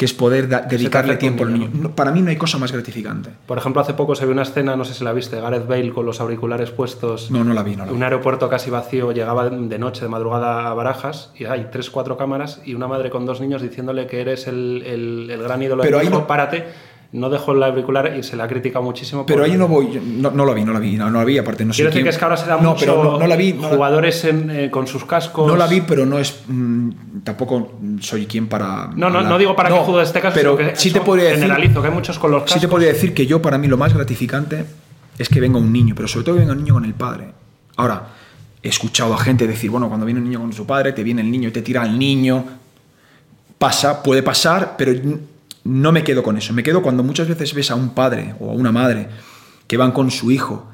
que 0.00 0.06
es 0.06 0.14
poder 0.14 0.48
dedicarle 0.48 1.16
tiempo 1.16 1.44
al 1.44 1.52
niño. 1.52 1.68
No, 1.74 1.94
para 1.94 2.10
mí 2.10 2.22
no 2.22 2.30
hay 2.30 2.36
cosa 2.36 2.56
más 2.56 2.72
gratificante. 2.72 3.28
Por 3.44 3.58
ejemplo, 3.58 3.82
hace 3.82 3.92
poco 3.92 4.14
se 4.14 4.24
vio 4.24 4.32
una 4.32 4.44
escena, 4.44 4.74
no 4.74 4.86
sé 4.86 4.94
si 4.94 5.04
la 5.04 5.12
viste, 5.12 5.38
Gareth 5.38 5.66
Bale 5.68 5.90
con 5.92 6.06
los 6.06 6.22
auriculares 6.22 6.70
puestos. 6.70 7.30
No, 7.30 7.44
no 7.44 7.52
la 7.52 7.62
vi, 7.62 7.76
no 7.76 7.84
la 7.84 7.90
vi. 7.90 7.96
Un 7.98 8.02
aeropuerto 8.02 8.48
casi 8.48 8.70
vacío, 8.70 9.12
llegaba 9.12 9.50
de 9.50 9.78
noche, 9.78 10.00
de 10.00 10.08
madrugada 10.08 10.70
a 10.70 10.72
Barajas, 10.72 11.32
y 11.36 11.44
hay 11.44 11.68
tres, 11.70 11.90
cuatro 11.90 12.16
cámaras 12.16 12.62
y 12.64 12.72
una 12.72 12.88
madre 12.88 13.10
con 13.10 13.26
dos 13.26 13.42
niños 13.42 13.60
diciéndole 13.60 14.06
que 14.06 14.22
eres 14.22 14.46
el, 14.46 14.82
el- 14.86 15.30
el 15.30 15.42
gran 15.42 15.62
ídolo 15.62 15.82
Pero 15.82 15.98
ahí 15.98 16.08
no- 16.08 16.26
párate. 16.26 16.64
No 17.12 17.28
dejó 17.28 17.52
el 17.52 17.62
auricular 17.64 18.16
y 18.16 18.22
se 18.22 18.36
la 18.36 18.44
ha 18.44 18.48
criticado 18.48 18.84
muchísimo. 18.84 19.26
Pero 19.26 19.42
ahí 19.42 19.56
no 19.56 19.66
voy, 19.66 19.90
yo- 19.92 20.00
no, 20.00 20.30
no 20.30 20.44
la 20.46 20.54
vi, 20.54 20.64
no 20.64 20.72
la 20.72 20.78
vi, 20.78 20.96
no, 20.96 21.10
no 21.10 21.18
la 21.18 21.24
vi, 21.24 21.38
aparte 21.38 21.64
no 21.64 21.72
sé 21.72 21.78
Quiero 21.78 21.90
decir 21.90 22.04
que 22.04 22.10
es 22.10 22.16
que 22.18 22.24
ahora 22.24 22.36
se 22.36 22.46
da 22.46 22.56
no, 22.56 22.70
mucho 22.70 22.80
pero 22.80 23.18
no, 23.18 23.26
la 23.26 23.34
vi, 23.34 23.52
jugadores 23.60 24.24
en, 24.24 24.48
eh, 24.50 24.70
con 24.70 24.86
sus 24.86 25.04
cascos. 25.04 25.46
No 25.48 25.56
la 25.56 25.66
vi, 25.66 25.80
pero 25.80 26.06
no 26.06 26.20
es. 26.20 26.40
mm, 26.46 26.90
tampoco 27.24 27.72
soy 28.00 28.26
quien 28.26 28.46
para. 28.46 28.86
No, 28.94 29.10
no, 29.10 29.18
hablar. 29.18 29.24
no 29.24 29.38
digo 29.38 29.56
para 29.56 29.70
qué 29.70 29.74
juego 29.74 30.00
este 30.00 30.20
caso, 30.20 30.36
pero 30.36 30.56
que 30.56 30.76
sí 30.76 30.92
te 30.92 31.00
podría 31.00 31.24
decir. 31.30 31.42
generalizo, 31.42 31.82
que 31.82 31.88
hay 31.88 31.94
muchos 31.94 32.16
con 32.18 32.30
los 32.30 32.42
Sí 32.42 32.46
cascos. 32.46 32.60
te 32.62 32.68
podría 32.68 32.88
decir 32.92 33.12
que 33.12 33.26
yo, 33.26 33.42
para 33.42 33.58
mí, 33.58 33.66
lo 33.66 33.76
más 33.76 33.92
gratificante 33.92 34.64
es 35.18 35.28
que 35.28 35.40
venga 35.40 35.58
un 35.58 35.72
niño, 35.72 35.94
pero 35.96 36.06
sobre 36.06 36.24
todo 36.26 36.34
que 36.36 36.40
venga 36.42 36.52
un 36.52 36.58
niño 36.60 36.74
con 36.74 36.84
el 36.84 36.94
padre. 36.94 37.26
Ahora, 37.76 38.04
he 38.62 38.68
escuchado 38.68 39.14
a 39.14 39.18
gente 39.18 39.48
decir, 39.48 39.68
bueno, 39.70 39.88
cuando 39.88 40.06
viene 40.06 40.20
un 40.20 40.26
niño 40.26 40.38
con 40.40 40.52
su 40.52 40.64
padre, 40.64 40.92
te 40.92 41.02
viene 41.02 41.22
el 41.22 41.30
niño 41.30 41.48
y 41.48 41.52
te 41.52 41.62
tira 41.62 41.82
al 41.82 41.98
niño. 41.98 42.44
Pasa, 43.58 44.02
puede 44.02 44.22
pasar, 44.22 44.74
pero 44.78 44.92
no 45.64 45.92
me 45.92 46.04
quedo 46.04 46.22
con 46.22 46.36
eso. 46.36 46.52
Me 46.52 46.62
quedo 46.62 46.82
cuando 46.82 47.02
muchas 47.02 47.28
veces 47.28 47.54
ves 47.54 47.70
a 47.70 47.74
un 47.74 47.90
padre 47.90 48.34
o 48.40 48.50
a 48.50 48.54
una 48.54 48.72
madre 48.72 49.08
que 49.66 49.76
van 49.76 49.92
con 49.92 50.10
su 50.10 50.30
hijo 50.30 50.68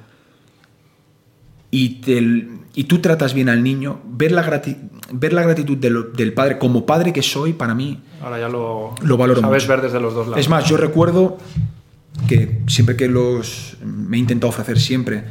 y, 1.71 2.01
te- 2.01 2.49
y 2.75 2.85
tú 2.85 2.99
tratas 3.01 3.35
bien 3.35 3.49
al 3.49 3.63
niño, 3.63 4.01
ver 4.07 4.33
la, 4.33 4.45
grati- 4.45 4.77
ver 5.13 5.33
la 5.33 5.43
gratitud 5.43 5.77
de 5.77 5.91
lo- 5.91 6.03
del 6.05 6.33
padre, 6.33 6.59
como 6.59 6.87
padre 6.87 7.13
que 7.13 7.23
soy, 7.23 7.53
para 7.53 7.75
mí 7.75 8.03
Ahora 8.23 8.39
ya 8.41 8.49
lo, 8.49 8.95
Lo 9.03 9.17
valoro 9.17 9.41
sabes 9.41 9.65
mucho. 9.65 9.73
ver 9.75 9.83
desde 9.83 10.01
los 10.01 10.15
dos 10.15 10.27
lados. 10.29 10.41
es 10.41 10.49
más, 10.49 10.65
yo 10.67 10.77
recuerdo 10.77 11.37
que 12.29 12.63
siempre 12.67 12.97
que 12.97 13.09
los 13.09 13.77
me 13.85 14.17
he 14.17 14.21
intentado 14.21 14.49
ofrecer 14.49 14.79
siempre, 14.81 15.25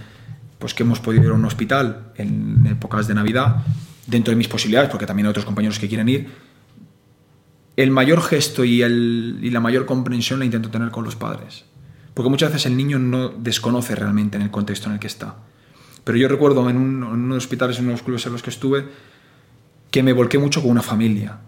pues 0.60 0.74
que 0.74 0.84
hemos 0.84 1.00
podido 1.00 1.24
ir 1.24 1.30
a 1.32 1.34
un 1.34 1.46
hospital 1.46 2.12
en 2.18 2.68
épocas 2.68 3.08
de 3.08 3.16
Navidad, 3.16 3.64
dentro 4.06 4.32
de 4.32 4.36
mis 4.36 4.48
posibilidades, 4.48 4.90
porque 4.92 5.06
también 5.08 5.26
hay 5.26 5.32
otros 5.32 5.46
compañeros 5.46 5.80
que 5.80 5.88
quieren 5.88 6.08
ir, 6.10 6.30
el 7.78 7.92
mayor 7.92 8.22
gesto 8.22 8.64
y, 8.64 8.80
la 9.52 9.60
mayor 9.60 9.86
comprensión 9.86 10.40
la 10.40 10.46
intento 10.46 10.70
tener 10.70 10.92
con 10.92 11.04
los 11.04 11.16
padres. 11.16 11.66
Porque 12.14 12.30
muchas 12.30 12.50
veces 12.52 12.66
el 12.68 12.78
niño 12.78 12.98
no 13.00 13.30
desconoce 13.30 13.96
realmente 13.96 14.38
en 14.38 14.44
el 14.44 14.52
contexto 14.52 14.88
en 14.88 14.94
el 14.94 15.00
que 15.00 15.08
está. 15.08 15.36
Pero 16.04 16.18
yo 16.18 16.28
recuerdo 16.28 16.70
en, 16.70 16.78
un- 16.78 17.04
en 17.04 17.10
unos 17.26 17.38
hospitales, 17.40 17.80
en 17.80 17.88
unos 17.88 18.04
clubes 18.04 18.26
en 18.26 18.32
los 18.32 18.42
que 18.44 18.50
estuve, 18.52 18.86
que 19.92 20.04
me 20.04 20.14
volqué 20.14 20.38
mucho 20.38 20.62
con 20.62 20.72
una 20.72 20.82
familia. 20.82 21.40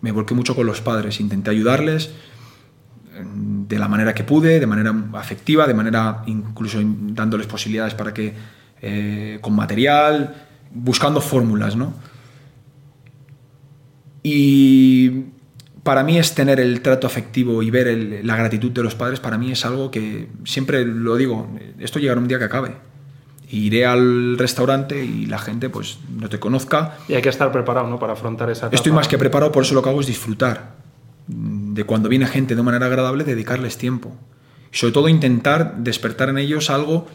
Me 0.00 0.10
volqué 0.10 0.34
mucho 0.34 0.56
con 0.56 0.66
los 0.66 0.80
padres. 0.80 1.20
Intenté 1.20 1.50
ayudarles 1.50 2.06
eh, 3.14 3.24
de 3.68 3.78
la 3.78 3.86
manera 3.88 4.14
que 4.14 4.24
pude, 4.24 4.58
de 4.58 4.66
manera 4.66 4.94
afectiva, 5.14 5.66
de 5.68 5.74
manera 5.74 6.22
incluso 6.26 6.80
in- 6.80 7.14
dándoles 7.14 7.46
posibilidades 7.46 7.94
para 7.94 8.12
que, 8.12 8.34
eh, 8.82 9.38
con 9.40 9.54
material, 9.54 10.46
buscando 10.74 11.20
fórmulas, 11.20 11.76
¿no? 11.76 11.94
Y 14.22 15.24
para 15.82 16.02
mí 16.04 16.18
es 16.18 16.34
tener 16.34 16.60
el 16.60 16.80
trato 16.82 17.06
afectivo 17.06 17.62
y 17.62 17.70
ver 17.70 17.88
el- 17.88 18.26
la 18.26 18.36
gratitud 18.36 18.70
de 18.70 18.82
los 18.82 18.94
padres, 18.94 19.20
para 19.20 19.38
mí 19.38 19.50
es 19.52 19.64
algo 19.64 19.90
que 19.90 20.28
siempre 20.44 20.84
lo 20.84 21.16
digo, 21.16 21.48
esto 21.78 21.98
llegará 21.98 22.20
un 22.20 22.28
día 22.28 22.38
que 22.38 22.44
acabe. 22.44 22.74
Iré 23.50 23.86
al 23.86 24.36
restaurante 24.36 25.02
y 25.02 25.24
la 25.26 25.38
gente 25.38 25.70
pues 25.70 25.98
no 26.14 26.28
te 26.28 26.38
conozca. 26.38 26.98
Y 27.08 27.14
hay 27.14 27.22
que 27.22 27.30
estar 27.30 27.50
preparado 27.50 27.88
¿no? 27.88 27.98
para 27.98 28.12
afrontar 28.12 28.50
esa 28.50 28.66
etapa. 28.66 28.76
Estoy 28.76 28.92
más 28.92 29.08
que 29.08 29.16
preparado, 29.16 29.50
por 29.52 29.62
eso 29.62 29.74
lo 29.74 29.82
que 29.82 29.88
hago 29.88 30.00
es 30.00 30.06
disfrutar. 30.06 30.74
De 31.26 31.84
cuando 31.84 32.08
viene 32.10 32.26
gente 32.26 32.54
de 32.54 32.62
manera 32.62 32.86
agradable, 32.86 33.24
dedicarles 33.24 33.78
tiempo. 33.78 34.14
Y 34.72 34.76
sobre 34.76 34.92
todo 34.92 35.08
intentar 35.08 35.76
despertar 35.78 36.28
en 36.28 36.36
ellos 36.36 36.68
algo 36.68 37.06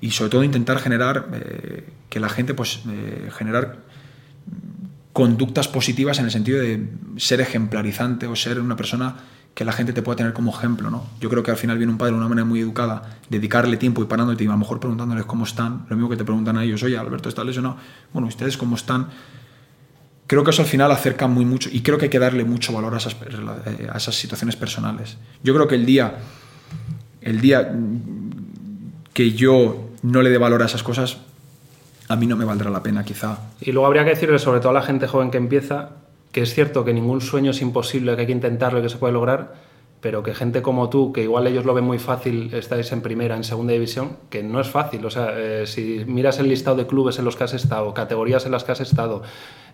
y 0.00 0.12
sobre 0.12 0.30
todo 0.30 0.42
intentar 0.44 0.78
generar 0.78 1.26
eh, 1.34 1.84
que 2.08 2.18
la 2.20 2.30
gente 2.30 2.54
pues 2.54 2.80
eh, 2.88 3.28
generar 3.36 3.78
conductas 5.12 5.68
positivas 5.68 6.18
en 6.18 6.26
el 6.26 6.30
sentido 6.30 6.60
de 6.60 6.88
ser 7.16 7.40
ejemplarizante 7.40 8.26
o 8.26 8.36
ser 8.36 8.60
una 8.60 8.76
persona 8.76 9.16
que 9.54 9.64
la 9.64 9.72
gente 9.72 9.92
te 9.92 10.00
pueda 10.00 10.16
tener 10.16 10.32
como 10.32 10.50
ejemplo, 10.50 10.90
¿no? 10.90 11.06
Yo 11.20 11.28
creo 11.28 11.42
que 11.42 11.50
al 11.50 11.58
final 11.58 11.76
viene 11.76 11.92
un 11.92 11.98
padre 11.98 12.12
de 12.12 12.18
una 12.18 12.28
manera 12.28 12.46
muy 12.46 12.60
educada, 12.60 13.18
dedicarle 13.28 13.76
tiempo 13.76 14.02
y 14.02 14.06
parándote 14.06 14.44
y 14.44 14.46
a 14.46 14.50
lo 14.50 14.56
mejor 14.56 14.80
preguntándoles 14.80 15.26
cómo 15.26 15.44
están, 15.44 15.84
lo 15.90 15.96
mismo 15.96 16.08
que 16.08 16.16
te 16.16 16.24
preguntan 16.24 16.56
a 16.56 16.64
ellos, 16.64 16.82
oye, 16.82 16.96
Alberto, 16.96 17.28
¿está 17.28 17.44
lesionado? 17.44 17.76
Bueno, 18.14 18.28
¿ustedes 18.28 18.56
cómo 18.56 18.76
están? 18.76 19.08
Creo 20.26 20.42
que 20.44 20.50
eso 20.50 20.62
al 20.62 20.68
final 20.68 20.90
acerca 20.90 21.26
muy 21.26 21.44
mucho 21.44 21.68
y 21.70 21.82
creo 21.82 21.98
que 21.98 22.06
hay 22.06 22.10
que 22.10 22.18
darle 22.18 22.44
mucho 22.44 22.72
valor 22.72 22.94
a 22.94 22.96
esas, 22.96 23.14
a 23.92 23.96
esas 23.98 24.14
situaciones 24.14 24.56
personales. 24.56 25.18
Yo 25.42 25.52
creo 25.52 25.68
que 25.68 25.74
el 25.74 25.84
día, 25.84 26.14
el 27.20 27.42
día 27.42 27.70
que 29.12 29.32
yo 29.32 29.90
no 30.02 30.22
le 30.22 30.30
dé 30.30 30.38
valor 30.38 30.62
a 30.62 30.66
esas 30.66 30.82
cosas, 30.82 31.18
a 32.08 32.16
mí 32.16 32.26
no 32.26 32.36
me 32.36 32.44
valdrá 32.44 32.70
la 32.70 32.82
pena, 32.82 33.04
quizá. 33.04 33.38
Y 33.60 33.72
luego 33.72 33.86
habría 33.86 34.04
que 34.04 34.10
decirle, 34.10 34.38
sobre 34.38 34.60
todo 34.60 34.70
a 34.70 34.74
la 34.74 34.82
gente 34.82 35.06
joven 35.06 35.30
que 35.30 35.38
empieza, 35.38 35.90
que 36.32 36.42
es 36.42 36.54
cierto 36.54 36.84
que 36.84 36.92
ningún 36.92 37.20
sueño 37.20 37.50
es 37.50 37.60
imposible, 37.62 38.14
que 38.14 38.22
hay 38.22 38.26
que 38.26 38.32
intentarlo 38.32 38.80
y 38.80 38.82
que 38.82 38.88
se 38.88 38.96
puede 38.96 39.12
lograr, 39.12 39.54
pero 40.02 40.22
que 40.24 40.34
gente 40.34 40.60
como 40.62 40.90
tú, 40.90 41.12
que 41.12 41.22
igual 41.22 41.46
ellos 41.46 41.64
lo 41.64 41.72
ven 41.74 41.84
muy 41.84 42.00
fácil, 42.00 42.52
estáis 42.52 42.90
en 42.90 43.00
primera, 43.02 43.36
en 43.36 43.44
segunda 43.44 43.72
división, 43.72 44.16
que 44.30 44.42
no 44.42 44.60
es 44.60 44.66
fácil. 44.68 45.06
O 45.06 45.10
sea, 45.10 45.32
eh, 45.36 45.64
si 45.66 46.02
miras 46.06 46.40
el 46.40 46.48
listado 46.48 46.76
de 46.76 46.86
clubes 46.88 47.20
en 47.20 47.24
los 47.24 47.36
que 47.36 47.44
has 47.44 47.54
estado, 47.54 47.94
categorías 47.94 48.44
en 48.44 48.50
las 48.50 48.64
que 48.64 48.72
has 48.72 48.80
estado, 48.80 49.22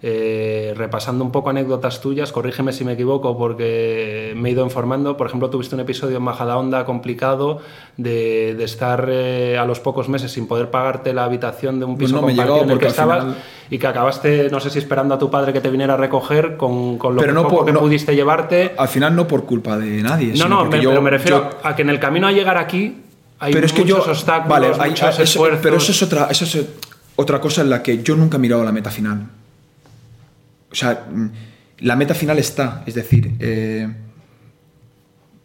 eh, 0.03 0.74
repasando 0.76 1.24
un 1.24 1.33
poco 1.33 1.51
anécdotas 1.51 2.01
tuyas, 2.01 2.31
corrígeme 2.31 2.72
si 2.72 2.85
me 2.85 2.93
equivoco 2.93 3.37
porque 3.39 4.35
me 4.37 4.51
he 4.51 4.53
ido 4.53 4.62
informando. 4.64 5.16
Por 5.16 5.26
ejemplo, 5.26 5.49
tuviste 5.51 5.74
un 5.74 5.81
episodio 5.81 6.18
en 6.18 6.22
Majadahonda 6.22 6.85
complicado 6.85 7.61
de, 7.97 8.55
de 8.55 8.64
estar 8.64 9.09
eh, 9.11 9.57
a 9.59 9.64
los 9.64 9.81
pocos 9.81 10.09
meses 10.11 10.31
sin 10.33 10.47
poder 10.47 10.70
pagarte 10.70 11.14
la 11.14 11.24
habitación 11.24 11.79
de 11.81 11.87
un 11.87 11.97
piso 11.97 12.16
No, 12.16 12.22
me 12.22 12.29
compartido 12.29 12.55
llegó 12.57 12.64
en 12.66 12.70
el 12.70 12.79
que 12.79 12.87
estabas 12.87 13.24
final- 13.24 13.37
y 13.71 13.79
que 13.79 13.87
acabaste, 13.87 14.49
no 14.51 14.61
sé 14.61 14.71
si 14.71 14.79
esperando 14.79 15.14
a 15.14 15.19
tu 15.19 15.31
padre 15.31 15.53
que 15.53 15.61
te 15.61 15.69
viniera 15.71 15.95
a 15.95 15.97
recoger 15.97 16.57
con, 16.57 16.97
con 16.99 17.14
lo 17.14 17.21
Pero 17.21 17.33
que 17.33 17.35
no 17.35 17.43
poco 17.45 17.57
por- 17.57 17.66
que 17.66 17.73
no- 17.73 17.81
pudiste 17.81 18.14
llevarte. 18.14 18.75
Al 18.79 18.89
final 18.89 19.14
no 19.14 19.27
por 19.29 19.45
culpa 19.45 19.77
de 19.77 20.03
nadie. 20.03 20.33
No, 20.37 20.49
no, 20.49 20.64
me, 20.64 20.81
yo- 20.81 20.91
pero 20.91 21.03
me 21.03 21.11
refiero 21.11 21.51
yo- 21.51 21.59
a 21.69 21.77
que 21.77 21.83
en 21.83 21.91
el 21.91 22.01
camino 22.01 22.27
a 22.27 22.33
llegar 22.33 22.57
aquí 22.57 22.97
hay 23.39 23.53
pero 23.53 23.66
es 23.66 23.73
que 23.73 23.83
muchos 23.83 24.05
yo, 24.07 24.11
obstáculos, 24.12 24.49
vale, 24.49 24.66
hay- 24.81 24.91
muchos 24.91 25.03
hay- 25.05 25.12
eso- 25.12 25.23
esfuerzos. 25.23 25.61
pero 25.62 25.77
eso 25.77 25.93
es 25.93 26.03
otra, 26.03 26.29
eso 26.31 26.45
es 26.45 26.66
otra 27.16 27.41
cosa 27.41 27.62
en 27.62 27.71
la 27.71 27.83
que 27.83 28.03
yo 28.03 28.16
nunca 28.16 28.37
he 28.37 28.41
mirado 28.41 28.64
la 28.64 28.73
meta 28.73 28.91
final. 28.91 29.27
O 30.71 30.75
sea, 30.75 31.07
mm, 31.11 31.27
la 31.81 31.97
meta 31.97 32.14
final 32.14 32.39
está, 32.39 32.83
es 32.87 32.95
decir, 32.95 33.33
eh, 33.39 33.89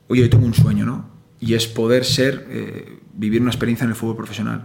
oye, 0.07 0.21
yo 0.21 0.29
tengo 0.29 0.45
un 0.45 0.53
sueño, 0.53 0.85
¿no? 0.85 1.05
Y 1.39 1.53
es 1.55 1.67
poder 1.67 2.05
ser, 2.05 2.45
eh, 2.49 2.99
vivir 3.13 3.41
una 3.41 3.51
experiencia 3.51 3.83
en 3.83 3.89
el 3.91 3.95
fútbol 3.95 4.15
profesional. 4.15 4.63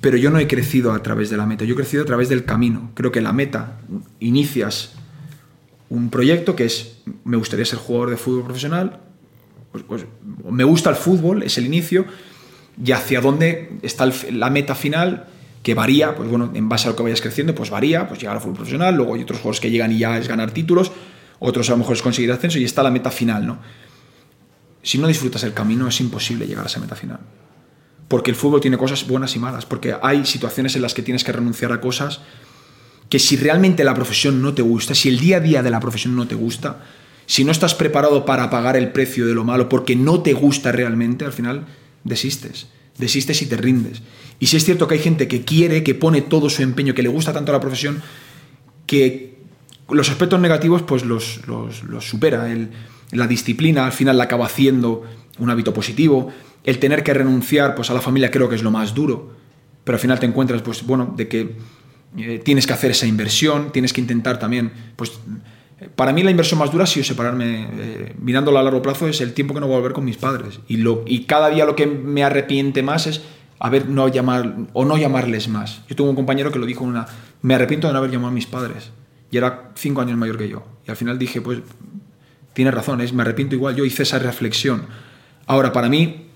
Pero 0.00 0.16
yo 0.16 0.30
no 0.30 0.38
he 0.38 0.46
crecido 0.46 0.92
a 0.92 1.02
través 1.02 1.30
de 1.30 1.36
la 1.36 1.46
meta, 1.46 1.64
yo 1.64 1.74
he 1.74 1.76
crecido 1.76 2.02
a 2.02 2.06
través 2.06 2.28
del 2.28 2.44
camino. 2.44 2.90
Creo 2.94 3.10
que 3.10 3.20
la 3.20 3.32
meta, 3.32 3.80
inicias 4.20 4.92
un 5.88 6.10
proyecto 6.10 6.54
que 6.54 6.64
es, 6.64 6.98
me 7.24 7.36
gustaría 7.36 7.64
ser 7.64 7.78
jugador 7.78 8.10
de 8.10 8.16
fútbol 8.16 8.44
profesional, 8.44 9.00
pues, 9.72 9.84
pues, 9.84 10.06
me 10.50 10.64
gusta 10.64 10.90
el 10.90 10.96
fútbol, 10.96 11.42
es 11.42 11.58
el 11.58 11.66
inicio, 11.66 12.04
y 12.82 12.92
hacia 12.92 13.20
dónde 13.20 13.78
está 13.82 14.08
la 14.30 14.50
meta 14.50 14.74
final, 14.74 15.26
que 15.62 15.74
varía, 15.74 16.14
pues 16.14 16.28
bueno, 16.28 16.50
en 16.54 16.68
base 16.68 16.88
a 16.88 16.90
lo 16.90 16.96
que 16.96 17.02
vayas 17.02 17.20
creciendo, 17.20 17.54
pues 17.54 17.70
varía, 17.70 18.08
pues 18.08 18.20
llegar 18.20 18.36
al 18.36 18.40
fútbol 18.40 18.56
profesional, 18.56 18.94
luego 18.94 19.14
hay 19.14 19.22
otros 19.22 19.40
juegos 19.40 19.60
que 19.60 19.70
llegan 19.70 19.92
y 19.92 19.98
ya 19.98 20.16
es 20.16 20.28
ganar 20.28 20.50
títulos, 20.52 20.92
otros 21.40 21.68
a 21.68 21.72
lo 21.72 21.78
mejor 21.78 21.96
es 21.96 22.02
conseguir 22.02 22.30
ascenso 22.32 22.58
y 22.58 22.64
está 22.64 22.82
la 22.82 22.90
meta 22.90 23.10
final, 23.10 23.46
¿no? 23.46 23.58
Si 24.82 24.98
no 24.98 25.08
disfrutas 25.08 25.42
el 25.42 25.52
camino 25.52 25.88
es 25.88 26.00
imposible 26.00 26.46
llegar 26.46 26.64
a 26.64 26.68
esa 26.68 26.80
meta 26.80 26.94
final. 26.94 27.18
Porque 28.08 28.30
el 28.30 28.36
fútbol 28.36 28.60
tiene 28.60 28.78
cosas 28.78 29.06
buenas 29.06 29.36
y 29.36 29.38
malas, 29.38 29.66
porque 29.66 29.94
hay 30.02 30.24
situaciones 30.24 30.74
en 30.76 30.82
las 30.82 30.94
que 30.94 31.02
tienes 31.02 31.24
que 31.24 31.32
renunciar 31.32 31.72
a 31.72 31.80
cosas 31.80 32.20
que 33.10 33.18
si 33.18 33.36
realmente 33.36 33.84
la 33.84 33.94
profesión 33.94 34.42
no 34.42 34.54
te 34.54 34.62
gusta, 34.62 34.94
si 34.94 35.08
el 35.08 35.18
día 35.18 35.38
a 35.38 35.40
día 35.40 35.62
de 35.62 35.70
la 35.70 35.80
profesión 35.80 36.14
no 36.16 36.26
te 36.26 36.34
gusta, 36.34 36.82
si 37.26 37.44
no 37.44 37.52
estás 37.52 37.74
preparado 37.74 38.24
para 38.24 38.48
pagar 38.50 38.76
el 38.76 38.90
precio 38.92 39.26
de 39.26 39.34
lo 39.34 39.44
malo 39.44 39.68
porque 39.68 39.94
no 39.96 40.20
te 40.22 40.32
gusta 40.32 40.72
realmente, 40.72 41.24
al 41.24 41.32
final 41.32 41.66
desistes. 42.04 42.68
Desistes 42.98 43.42
y 43.42 43.46
te 43.46 43.56
rindes. 43.56 44.02
Y 44.40 44.46
si 44.48 44.56
es 44.56 44.64
cierto 44.64 44.88
que 44.88 44.94
hay 44.94 45.00
gente 45.00 45.28
que 45.28 45.44
quiere, 45.44 45.82
que 45.84 45.94
pone 45.94 46.20
todo 46.22 46.48
su 46.50 46.62
empeño, 46.62 46.94
que 46.94 47.02
le 47.02 47.08
gusta 47.08 47.32
tanto 47.32 47.52
la 47.52 47.60
profesión, 47.60 48.02
que 48.86 49.38
los 49.90 50.08
aspectos 50.10 50.40
negativos 50.40 50.82
pues 50.82 51.04
los, 51.04 51.40
los- 51.46 52.04
supera. 52.08 52.50
El- 52.50 52.70
la 53.12 53.26
disciplina 53.26 53.86
al 53.86 53.92
final 53.92 54.18
la 54.18 54.24
acaba 54.24 54.46
haciendo 54.46 55.04
un 55.38 55.48
hábito 55.50 55.72
positivo. 55.72 56.30
El 56.68 56.78
tener 56.78 57.02
que 57.02 57.14
renunciar 57.14 57.74
pues, 57.74 57.88
a 57.88 57.94
la 57.94 58.02
familia 58.02 58.30
creo 58.30 58.46
que 58.46 58.54
es 58.54 58.62
lo 58.62 58.70
más 58.70 58.92
duro. 58.92 59.30
Pero 59.84 59.96
al 59.96 60.00
final 60.00 60.20
te 60.20 60.26
encuentras, 60.26 60.60
pues, 60.60 60.84
bueno, 60.84 61.14
de 61.16 61.26
que 61.26 61.56
eh, 62.18 62.42
tienes 62.44 62.66
que 62.66 62.74
hacer 62.74 62.90
esa 62.90 63.06
inversión, 63.06 63.72
tienes 63.72 63.94
que 63.94 64.02
intentar 64.02 64.38
también, 64.38 64.70
pues, 64.94 65.18
para 65.96 66.12
mí 66.12 66.22
la 66.22 66.30
inversión 66.30 66.60
más 66.60 66.70
dura 66.70 66.84
ha 66.84 66.86
sido 66.86 67.04
separarme, 67.04 67.68
eh, 67.72 68.14
mirándolo 68.20 68.58
a 68.58 68.62
largo 68.62 68.82
plazo, 68.82 69.08
es 69.08 69.22
el 69.22 69.32
tiempo 69.32 69.54
que 69.54 69.60
no 69.60 69.66
voy 69.66 69.76
a 69.76 69.78
volver 69.78 69.94
con 69.94 70.04
mis 70.04 70.18
padres. 70.18 70.60
Y, 70.68 70.76
lo, 70.76 71.04
y 71.06 71.24
cada 71.24 71.48
día 71.48 71.64
lo 71.64 71.74
que 71.74 71.86
me 71.86 72.22
arrepiente 72.22 72.82
más 72.82 73.06
es 73.06 73.22
haber 73.58 73.88
no 73.88 74.08
llamar 74.08 74.54
o 74.74 74.84
no 74.84 74.98
llamarles 74.98 75.48
más. 75.48 75.80
Yo 75.88 75.96
tuve 75.96 76.10
un 76.10 76.16
compañero 76.16 76.52
que 76.52 76.58
lo 76.58 76.66
dijo 76.66 76.84
una, 76.84 77.06
me 77.40 77.54
arrepiento 77.54 77.86
de 77.86 77.94
no 77.94 77.98
haber 78.00 78.10
llamado 78.10 78.28
a 78.28 78.34
mis 78.34 78.44
padres. 78.44 78.90
Y 79.30 79.38
era 79.38 79.70
cinco 79.74 80.02
años 80.02 80.18
mayor 80.18 80.36
que 80.36 80.50
yo. 80.50 80.64
Y 80.86 80.90
al 80.90 80.98
final 80.98 81.18
dije, 81.18 81.40
pues, 81.40 81.60
tienes 82.52 82.74
razón, 82.74 83.00
es, 83.00 83.14
me 83.14 83.22
arrepiento 83.22 83.54
igual, 83.54 83.74
yo 83.74 83.86
hice 83.86 84.02
esa 84.02 84.18
reflexión. 84.18 84.82
Ahora, 85.46 85.72
para 85.72 85.88
mí, 85.88 86.27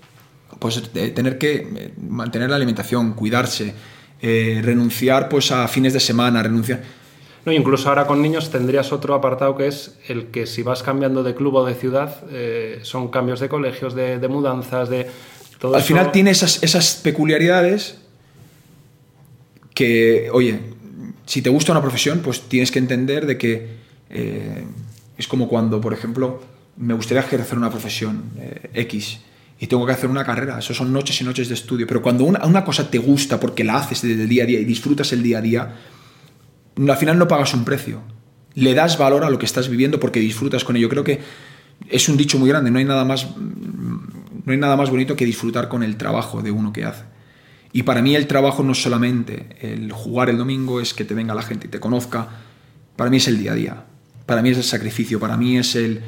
pues 0.63 0.81
tener 0.93 1.39
que 1.39 1.55
eh, 1.55 1.93
mantener 2.01 2.49
la 2.49 2.55
alimentación, 2.55 3.15
cuidarse, 3.15 3.75
eh, 4.21 4.61
renunciar 4.63 5.29
pues 5.29 5.51
a 5.51 5.67
fines 5.67 5.93
de 5.93 5.99
semana, 5.99 6.41
renunciar... 6.41 6.81
No, 7.45 7.51
incluso 7.51 7.89
ahora 7.89 8.07
con 8.07 8.23
niños 8.23 8.53
tendrías 8.53 8.93
otro 8.93 9.15
apartado 9.15 9.57
que 9.57 9.67
es 9.67 9.99
el 10.07 10.27
que 10.27 10.47
si 10.47 10.63
vas 10.63 10.85
cambiando 10.85 11.25
de 11.25 11.35
club 11.35 11.57
o 11.57 11.67
de 11.67 11.75
ciudad, 11.75 12.23
eh, 12.31 12.79
son 12.83 13.09
cambios 13.09 13.41
de 13.41 13.49
colegios, 13.49 13.97
de, 13.97 14.29
mudanzas, 14.29 14.89
de... 14.89 15.11
Todo 15.59 15.75
Al 15.75 15.83
final 15.83 16.13
tiene 16.13 16.31
esas, 16.31 16.63
esas 16.63 16.95
peculiaridades 16.95 17.99
que, 19.75 20.29
oye, 20.33 20.61
si 21.27 21.43
te 21.43 21.51
gusta 21.51 21.73
una 21.73 21.81
profesión, 21.81 22.21
pues 22.21 22.43
tienes 22.43 22.71
que 22.71 22.79
entender 22.79 23.27
de 23.27 23.37
que 23.37 23.83
es 25.19 25.27
como 25.27 25.49
cuando, 25.49 25.81
por 25.81 25.93
ejemplo, 25.93 26.41
me 26.77 26.95
gustaría 26.95 27.23
ejercer 27.23 27.59
una 27.59 27.71
profesión 27.71 28.31
X 28.75 29.19
y 29.63 29.69
tengo 29.69 29.87
que 29.87 29.93
hacer 29.93 30.11
una 30.11 30.25
carrera. 30.25 30.59
Eso 30.59 30.75
son 30.75 30.93
noches 30.93 31.21
y 31.21 31.25
noches 31.25 31.47
de 31.47 31.55
estudio. 31.55 31.87
Pero 31.87 32.03
cuando 32.03 32.25
una, 32.25 32.45
una, 32.45 32.65
cosa 32.65 32.91
te 32.91 32.99
gusta 32.99 33.39
porque 33.39 33.63
la 33.63 33.77
haces 33.77 34.03
desde 34.03 34.25
el 34.25 34.29
día 34.29 34.43
a 34.43 34.47
día 34.47 34.59
y 34.59 34.65
disfrutas 34.65 35.13
el 35.13 35.23
día 35.23 35.39
a 35.39 35.41
día, 35.41 35.77
al 36.77 36.97
final 36.97 37.17
no 37.17 37.29
pagas 37.29 37.55
un 37.55 37.65
precio. 37.65 38.03
Le 38.55 38.75
das 38.75 38.99
valor 38.99 39.23
a 39.23 39.31
lo 39.31 39.39
que 39.39 39.47
estás 39.47 39.69
viviendo 39.69 40.01
porque 40.01 40.19
disfrutas 40.19 40.65
con 40.65 40.75
ello. 40.75 40.89
Creo 40.89 41.05
que 41.05 41.21
es 41.89 42.09
un 42.09 42.17
dicho 42.17 42.41
muy 42.41 42.49
grande. 42.49 42.73
No 42.73 42.81
hay 42.81 42.85
nada 42.85 43.05
más, 43.05 43.29
no 43.37 44.51
hay 44.51 44.59
nada 44.59 44.75
más 44.75 44.91
bonito 44.91 45.15
que 45.15 45.25
disfrutar 45.25 45.69
con 45.69 45.85
el 45.85 45.97
trabajo 45.97 46.43
de 46.43 46.51
uno 46.51 46.73
que 46.73 46.85
hace. 46.85 47.05
Y 47.73 47.85
para 47.85 48.03
mí 48.03 48.17
el 48.17 48.27
trabajo 48.27 48.65
no 48.65 48.73
es 48.73 48.83
solamente 48.83 49.47
el 49.61 49.93
jugar 49.93 50.29
el 50.29 50.39
domingo, 50.39 50.81
es 50.81 50.93
que 50.93 51.05
te 51.05 51.15
venga 51.15 51.37
la 51.37 51.43
gente 51.43 51.69
y 51.69 51.71
te 51.71 51.79
conozca. 51.79 52.27
Para 52.97 53.11
mí 53.11 53.19
es 53.19 53.29
el 53.29 53.39
día 53.39 53.53
a 53.53 53.55
día. 53.55 53.85
Para 54.27 54.43
mí 54.43 54.51
es 54.51 54.57
el 54.57 54.65
sacrificio. 54.65 55.21
Para 55.21 55.37
mí 55.37 55.57
es 55.57 55.77
el 55.77 56.03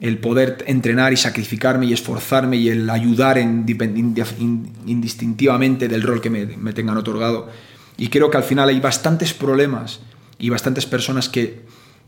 el 0.00 0.18
poder 0.18 0.64
entrenar 0.66 1.12
y 1.12 1.16
sacrificarme 1.16 1.86
y 1.86 1.92
esforzarme 1.92 2.56
y 2.56 2.68
el 2.68 2.90
ayudar 2.90 3.38
indistintivamente 3.38 5.86
del 5.88 6.02
rol 6.02 6.20
que 6.20 6.30
me, 6.30 6.72
tengan 6.72 6.96
otorgado. 6.96 7.48
Y 7.96 8.08
creo 8.08 8.28
que 8.30 8.36
al 8.36 8.42
final 8.42 8.68
hay 8.68 8.80
bastantes 8.80 9.32
problemas 9.32 10.00
y 10.38 10.50
bastantes 10.50 10.86
personas 10.86 11.28
que 11.28 11.60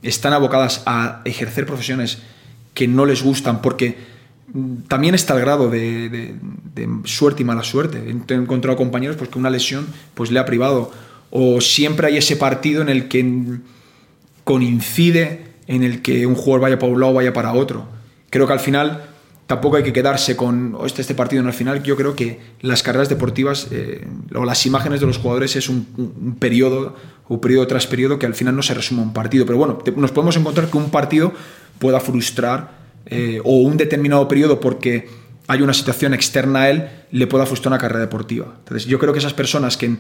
están 0.03 0.33
abocadas 0.33 0.83
a 0.87 1.23
ejercer 1.25 1.67
profesiones 1.67 2.19
que 2.75 2.89
no 2.89 3.07
les 3.07 3.23
gustan 3.23 3.63
porque 3.63 3.97
también 4.89 5.15
está 5.15 5.35
el 5.35 5.41
grado 5.41 5.71
de, 5.71 6.35
suerte 7.05 7.43
y 7.43 7.45
mala 7.45 7.63
suerte. 7.63 8.03
He 8.29 8.35
encontrado 8.35 8.77
compañeros 8.77 9.17
pues, 9.17 9.31
que 9.31 9.39
una 9.39 9.51
lesión 9.51 9.87
pues, 10.15 10.33
le 10.33 10.41
ha 10.41 10.45
privado 10.45 10.91
o 11.31 11.61
siempre 11.61 12.09
hay 12.09 12.17
ese 12.17 12.35
partido 12.37 12.83
en 12.83 12.89
el 12.89 13.07
que 13.09 13.61
coincide 14.45 15.54
en 15.67 15.83
el 15.83 16.03
que 16.03 16.27
un 16.27 16.35
jugador 16.35 16.61
vaya 16.63 16.79
para 16.79 16.93
un 16.93 17.01
lado 17.01 17.13
o 17.13 17.15
vaya 17.17 17.33
para 17.33 17.53
otro. 17.53 17.87
Creo 18.31 18.47
que 18.47 18.53
al 18.53 18.61
final 18.61 19.05
tampoco 19.47 19.77
hay 19.77 19.83
que 19.83 19.93
quedarse 19.93 20.37
con 20.37 20.77
este, 20.85 21.03
este 21.03 21.15
partido 21.15 21.43
en 21.43 21.49
el 21.49 21.53
final. 21.53 21.83
Yo 21.83 21.97
creo 21.97 22.17
que 22.17 22.41
las 22.61 22.83
carreras 22.83 23.09
deportivas 23.09 23.69
eh, 23.71 24.07
o 24.35 24.45
las 24.45 24.65
imágenes 24.67 25.01
de 25.01 25.07
los 25.07 25.19
jugadores 25.19 25.57
es 25.57 25.69
un, 25.69 26.37
periodo 26.39 26.97
o 27.29 27.41
periodo 27.41 27.67
tras 27.67 27.87
periodo 27.87 28.19
que 28.19 28.27
al 28.27 28.35
final 28.35 28.57
no 28.57 28.63
se 28.63 28.75
resume 28.75 29.03
un 29.03 29.13
partido. 29.13 29.47
Pero 29.47 29.59
bueno, 29.59 29.79
nos 29.97 30.13
podemos 30.13 30.37
encontrar 30.37 30.69
que 30.69 30.77
un 30.77 30.91
partido 30.91 31.33
pueda 31.79 32.01
frustrar 32.01 32.85
eh, 33.07 33.41
o 33.45 33.57
un 33.59 33.77
determinado 33.77 34.27
periodo 34.29 34.61
porque 34.61 35.09
hay 35.47 35.61
una 35.61 35.75
situación 35.75 36.15
externa 36.15 36.63
a 36.63 36.71
él 36.71 36.89
le 37.11 37.27
pueda 37.27 37.45
frustrar 37.45 37.73
una 37.73 37.79
carrera 37.79 38.01
deportiva. 38.01 38.55
Entonces 38.59 38.87
yo 38.87 38.99
creo 38.99 39.13
que 39.13 39.19
esas 39.19 39.35
personas 39.35 39.77
que 39.77 39.97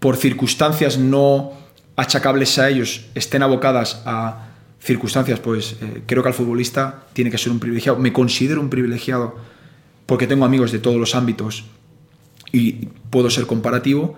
por 0.00 0.16
circunstancias 0.16 0.98
no 0.98 1.52
achacables 1.94 2.58
a 2.58 2.68
ellos 2.68 3.06
estén 3.14 3.42
abocadas 3.42 4.02
a 4.06 4.49
circunstancias, 4.80 5.38
pues 5.40 5.76
eh, 5.80 6.02
creo 6.06 6.22
que 6.22 6.30
al 6.30 6.34
futbolista 6.34 7.06
tiene 7.12 7.30
que 7.30 7.38
ser 7.38 7.52
un 7.52 7.60
privilegiado. 7.60 7.98
Me 7.98 8.12
considero 8.12 8.60
un 8.60 8.70
privilegiado 8.70 9.36
porque 10.06 10.26
tengo 10.26 10.44
amigos 10.44 10.72
de 10.72 10.78
todos 10.78 10.96
los 10.96 11.14
ámbitos 11.14 11.64
y 12.50 12.88
puedo 13.10 13.30
ser 13.30 13.46
comparativo, 13.46 14.16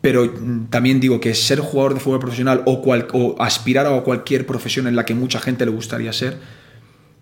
pero 0.00 0.24
mm, 0.24 0.66
también 0.70 1.00
digo 1.00 1.20
que 1.20 1.34
ser 1.34 1.60
jugador 1.60 1.94
de 1.94 2.00
fútbol 2.00 2.20
profesional 2.20 2.62
o, 2.64 2.82
o 3.12 3.42
aspirar 3.42 3.86
a 3.86 4.00
cualquier 4.02 4.46
profesión 4.46 4.86
en 4.86 4.96
la 4.96 5.04
que 5.04 5.14
mucha 5.14 5.40
gente 5.40 5.66
le 5.66 5.72
gustaría 5.72 6.12
ser, 6.12 6.38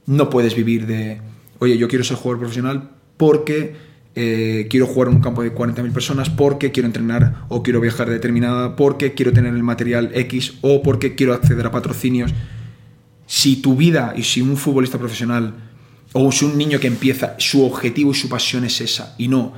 no 0.07 0.31
puedes 0.31 0.55
vivir 0.55 0.87
de, 0.87 1.21
oye, 1.59 1.79
yo 1.79 1.89
quiero 1.89 2.05
ser 2.05 2.17
jugador 2.17 2.41
profesional 2.41 2.91
porque 3.17 3.90
eh, 4.15 4.67
quiero 4.69 4.87
jugar 4.87 5.09
en 5.09 5.17
un 5.17 5.21
campo 5.21 5.43
de 5.43 5.55
40.000 5.55 5.93
personas 5.93 6.31
porque 6.31 6.73
quiero 6.73 6.87
entrenar 6.87 7.45
o 7.49 7.63
quiero 7.63 7.81
viajar 7.81 8.09
de 8.09 8.15
determinada, 8.15 8.77
porque 8.77 9.15
quiero 9.15 9.33
tener 9.33 9.55
el 9.55 9.63
material 9.63 10.11
X 10.15 10.55
o 10.63 10.83
porque 10.83 11.15
quiero 11.15 11.33
acceder 11.33 11.67
a 11.67 11.71
patrocinios. 11.71 12.33
Si 13.27 13.57
tu 13.57 13.77
vida 13.77 14.13
y 14.17 14.25
si 14.25 14.41
un 14.41 14.57
futbolista 14.57 14.99
profesional 14.99 15.55
o 16.13 16.33
si 16.33 16.45
un 16.45 16.59
niño 16.59 16.81
que 16.81 16.89
empieza, 16.89 17.37
su 17.39 17.65
objetivo 17.65 18.11
y 18.11 18.15
su 18.15 18.29
pasión 18.29 18.65
es 18.65 18.81
esa 18.81 19.15
y 19.17 19.29
no 19.29 19.53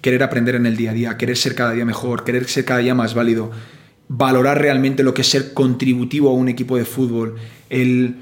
querer 0.00 0.22
aprender 0.22 0.54
en 0.54 0.66
el 0.66 0.76
día 0.76 0.92
a 0.92 0.94
día, 0.94 1.16
querer 1.16 1.36
ser 1.36 1.56
cada 1.56 1.72
día 1.72 1.84
mejor, 1.84 2.22
querer 2.22 2.44
ser 2.44 2.64
cada 2.64 2.78
día 2.78 2.94
más 2.94 3.14
válido, 3.14 3.50
valorar 4.06 4.60
realmente 4.60 5.02
lo 5.02 5.14
que 5.14 5.22
es 5.22 5.28
ser 5.28 5.52
contributivo 5.52 6.30
a 6.30 6.34
un 6.34 6.48
equipo 6.48 6.76
de 6.76 6.84
fútbol, 6.84 7.34
el 7.70 8.16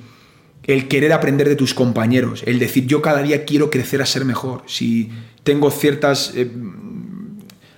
el 0.66 0.89
querer 0.89 1.12
aprender 1.12 1.49
de 1.49 1.57
tus 1.57 1.74
compañeros, 1.74 2.43
el 2.47 2.59
decir 2.59 2.87
yo 2.87 3.03
cada 3.03 3.22
día 3.22 3.45
quiero 3.45 3.70
crecer 3.70 4.01
a 4.01 4.07
ser 4.07 4.24
mejor. 4.24 4.62
Si 4.66 5.11
tengo 5.45 5.70
ciertos 5.70 6.32
eh, 6.34 6.51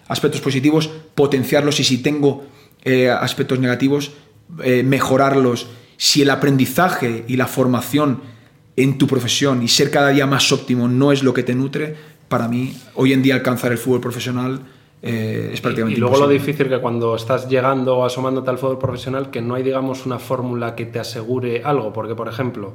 aspectos 0.09 0.41
positivos, 0.41 0.89
potenciarlos 1.15 1.79
y 1.81 1.85
si 1.85 1.99
tengo 1.99 2.45
eh, 2.85 3.11
aspectos 3.11 3.59
negativos, 3.59 4.13
eh, 4.63 4.83
mejorarlos. 4.83 5.67
Si 5.99 6.23
el 6.23 6.31
aprendizaje 6.31 7.25
y 7.27 7.37
la 7.37 7.47
formación 7.47 8.21
en 8.77 8.99
tu 8.99 9.07
profesión 9.07 9.63
y 9.63 9.69
ser 9.69 9.91
cada 9.91 10.11
día 10.11 10.27
más 10.27 10.51
óptimo 10.53 10.89
no 10.89 11.13
es 11.13 11.23
lo 11.23 11.35
que 11.35 11.43
te 11.43 11.55
nutre, 11.55 11.97
para 12.29 12.49
mí 12.49 12.77
hoy 12.95 13.13
en 13.13 13.23
día 13.23 13.35
alcanzar 13.35 13.73
el 13.73 13.79
fútbol 13.79 14.01
profesional 14.01 14.61
es 15.03 15.61
prácticamente 15.61 15.95
y, 15.95 15.99
y 15.99 16.01
luego 16.01 16.19
lo 16.19 16.27
difícil 16.27 16.69
que 16.69 16.81
cuando 16.81 17.15
estás 17.15 17.49
llegando 17.49 17.99
o 17.99 18.05
asomándote 18.05 18.51
al 18.51 18.59
fútbol 18.59 18.79
profesional 18.79 19.31
que 19.31 19.41
no 19.41 19.55
hay 19.55 19.63
digamos 19.63 20.05
una 20.05 20.19
fórmula 20.19 20.75
que 20.75 20.87
te 20.87 20.99
asegure 20.99 21.63
algo 21.63 21.93
porque 21.93 22.17
por 22.17 22.27
ejemplo 22.27 22.75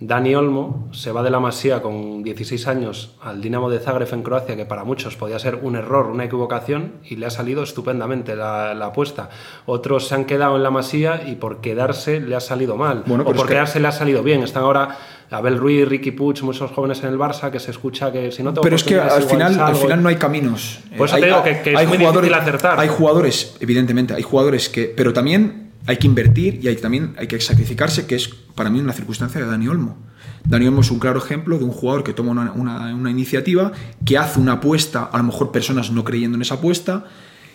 Dani 0.00 0.34
Olmo 0.34 0.88
se 0.92 1.12
va 1.12 1.22
de 1.22 1.30
la 1.30 1.40
Masía 1.40 1.82
con 1.82 2.22
16 2.22 2.66
años 2.68 3.16
al 3.20 3.42
Dinamo 3.42 3.68
de 3.68 3.80
Zagreb 3.80 4.08
en 4.14 4.22
Croacia, 4.22 4.56
que 4.56 4.64
para 4.64 4.82
muchos 4.82 5.14
podía 5.16 5.38
ser 5.38 5.56
un 5.56 5.76
error, 5.76 6.06
una 6.06 6.24
equivocación, 6.24 6.92
y 7.04 7.16
le 7.16 7.26
ha 7.26 7.30
salido 7.30 7.62
estupendamente 7.62 8.34
la, 8.34 8.72
apuesta. 8.82 9.28
Otros 9.66 10.08
se 10.08 10.14
han 10.14 10.24
quedado 10.24 10.56
en 10.56 10.62
la 10.62 10.70
Masía 10.70 11.22
y 11.26 11.34
por 11.34 11.60
quedarse 11.60 12.18
le 12.18 12.34
ha 12.34 12.40
salido 12.40 12.76
mal, 12.76 13.04
o 13.06 13.32
por 13.34 13.46
quedarse 13.46 13.78
le 13.78 13.88
ha 13.88 13.92
salido 13.92 14.22
bien. 14.22 14.42
Están 14.42 14.62
ahora 14.62 14.96
Abel 15.30 15.58
Ruiz, 15.58 15.86
Ricky 15.86 16.12
Puig, 16.12 16.42
muchos 16.44 16.70
jóvenes 16.70 17.02
en 17.02 17.10
el 17.10 17.18
Barça 17.18 17.50
que 17.50 17.60
se 17.60 17.70
escucha 17.70 18.10
que 18.10 18.32
si 18.32 18.42
no 18.42 18.54
Pero 18.54 18.76
es 18.76 18.84
que 18.84 18.98
al 18.98 19.22
final, 19.24 19.60
al 19.60 19.76
final 19.76 20.02
no 20.02 20.08
hay 20.08 20.16
caminos. 20.16 20.80
Pues 20.96 21.12
te 21.12 21.26
digo 21.26 21.42
que, 21.42 21.74
es 21.74 21.88
muy 21.88 21.98
difícil 21.98 22.32
acertar. 22.32 22.80
Hay 22.80 22.88
jugadores, 22.88 23.54
evidentemente, 23.60 24.14
hay 24.14 24.22
jugadores 24.22 24.70
que... 24.70 24.92
Pero 24.96 25.12
también 25.12 25.69
hay 25.86 25.96
que 25.96 26.06
invertir 26.06 26.60
y 26.62 26.68
hay, 26.68 26.76
también 26.76 27.14
hay 27.18 27.26
que 27.26 27.40
sacrificarse, 27.40 28.06
que 28.06 28.16
es 28.16 28.28
para 28.28 28.70
mí 28.70 28.80
una 28.80 28.92
circunstancia 28.92 29.40
de 29.40 29.46
Dani 29.46 29.68
Olmo. 29.68 29.96
Dani 30.44 30.66
Olmo 30.66 30.80
es 30.80 30.90
un 30.90 30.98
claro 30.98 31.18
ejemplo 31.18 31.58
de 31.58 31.64
un 31.64 31.72
jugador 31.72 32.04
que 32.04 32.12
toma 32.12 32.52
una, 32.54 33.10
iniciativa, 33.10 33.72
que 34.04 34.18
hace 34.18 34.40
una 34.40 34.52
apuesta, 34.52 35.04
a 35.04 35.18
lo 35.18 35.24
mejor 35.24 35.52
personas 35.52 35.90
no 35.90 36.04
creyendo 36.04 36.36
en 36.36 36.42
esa 36.42 36.54
apuesta, 36.54 37.06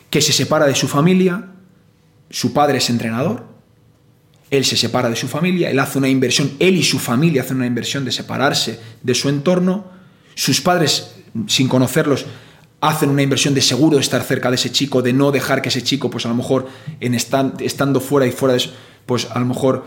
que 0.10 0.22
se 0.22 0.34
separa 0.34 0.66
de 0.66 0.76
su 0.76 0.88
familia, 0.88 1.52
su 2.30 2.54
padre 2.54 2.80
es 2.80 2.90
entrenador, 2.90 3.46
él 4.52 4.66
se 4.66 4.78
separa 4.78 5.10
de 5.10 5.16
su 5.16 5.28
familia, 5.28 5.70
él 5.70 5.80
hace 5.80 5.98
una 5.98 6.08
inversión, 6.08 6.52
él 6.60 6.78
y 6.78 6.84
su 6.84 7.00
familia 7.00 7.42
hacen 7.42 7.58
una 7.58 7.66
inversión 7.66 8.06
de 8.06 8.12
separarse 8.12 8.80
de 9.02 9.16
su 9.16 9.30
entorno, 9.30 9.92
sus 10.36 10.62
padres, 10.62 11.16
sin 11.48 11.68
conocerlos, 11.68 12.26
hacen 12.82 13.10
una 13.10 13.22
inversión 13.22 13.54
de 13.54 13.62
seguro 13.62 13.98
de 13.98 14.02
estar 14.02 14.22
cerca 14.24 14.50
de 14.50 14.56
ese 14.56 14.72
chico, 14.72 15.02
de 15.02 15.14
no 15.14 15.32
dejar 15.32 15.62
que 15.62 15.70
ese 15.70 15.82
chico, 15.82 16.10
pues 16.10 16.26
a 16.26 16.30
lo 16.30 16.36
mejor 16.36 16.68
en 17.00 17.14
estando 17.16 18.00
fuera 18.00 18.28
y 18.28 18.32
fuera 18.32 18.54
de 18.54 18.58
eso, 18.58 18.72
pues 19.06 19.28
a 19.32 19.40
lo 19.40 19.46
mejor 19.46 19.86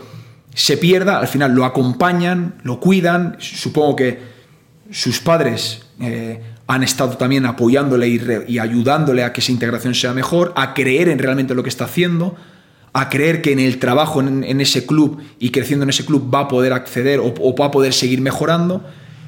se 0.53 0.77
pierda, 0.77 1.19
al 1.19 1.27
final 1.27 1.53
lo 1.53 1.65
acompañan, 1.65 2.55
lo 2.63 2.79
cuidan, 2.79 3.37
supongo 3.39 3.95
que 3.95 4.19
sus 4.91 5.19
padres 5.19 5.83
eh, 6.01 6.41
han 6.67 6.83
estado 6.83 7.17
también 7.17 7.45
apoyándole 7.45 8.07
y, 8.47 8.59
ayudándole 8.59 9.23
a 9.23 9.31
que 9.31 9.41
esa 9.41 9.51
integración 9.51 9.93
sea 9.93 10.13
mejor, 10.13 10.53
a 10.55 10.73
creer 10.73 11.09
en 11.09 11.19
realmente 11.19 11.53
lo 11.53 11.63
que 11.63 11.69
está 11.69 11.85
haciendo, 11.85 12.35
a 12.91 13.09
creer 13.09 13.41
que 13.41 13.51
en 13.51 13.59
el 13.59 13.77
trabajo 13.77 14.19
en, 14.21 14.61
ese 14.61 14.85
club 14.85 15.21
y 15.37 15.51
creciendo 15.51 15.83
en 15.83 15.91
ese 15.91 16.05
club 16.05 16.33
va 16.33 16.41
a 16.41 16.47
poder 16.47 16.73
acceder 16.73 17.19
o, 17.19 17.33
o 17.39 17.55
va 17.55 17.67
a 17.67 17.71
poder 17.71 17.93
seguir 17.93 18.19
mejorando, 18.19 18.83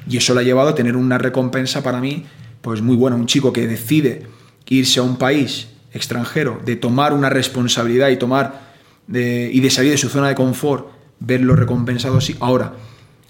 y 0.08 0.16
eso 0.16 0.34
le 0.34 0.40
ha 0.40 0.44
llevado 0.44 0.70
a 0.70 0.74
tener 0.74 0.96
una 0.96 1.16
recompensa 1.16 1.82
para 1.82 2.00
mí 2.00 2.26
pues 2.62 2.80
muy 2.80 2.96
bueno, 2.96 3.16
un 3.16 3.26
chico 3.26 3.52
que 3.52 3.66
decide 3.66 4.26
irse 4.72 5.00
a 5.00 5.02
un 5.02 5.16
país 5.16 5.68
extranjero, 5.92 6.60
de 6.64 6.76
tomar 6.76 7.12
una 7.12 7.28
responsabilidad 7.28 8.08
y 8.08 8.16
tomar 8.16 8.72
y 9.08 9.60
de 9.60 9.70
salir 9.70 9.90
de 9.90 9.98
su 9.98 10.08
zona 10.08 10.28
de 10.28 10.34
confort, 10.34 10.88
verlo 11.20 11.54
recompensado 11.54 12.16
así. 12.16 12.34
Ahora, 12.40 12.72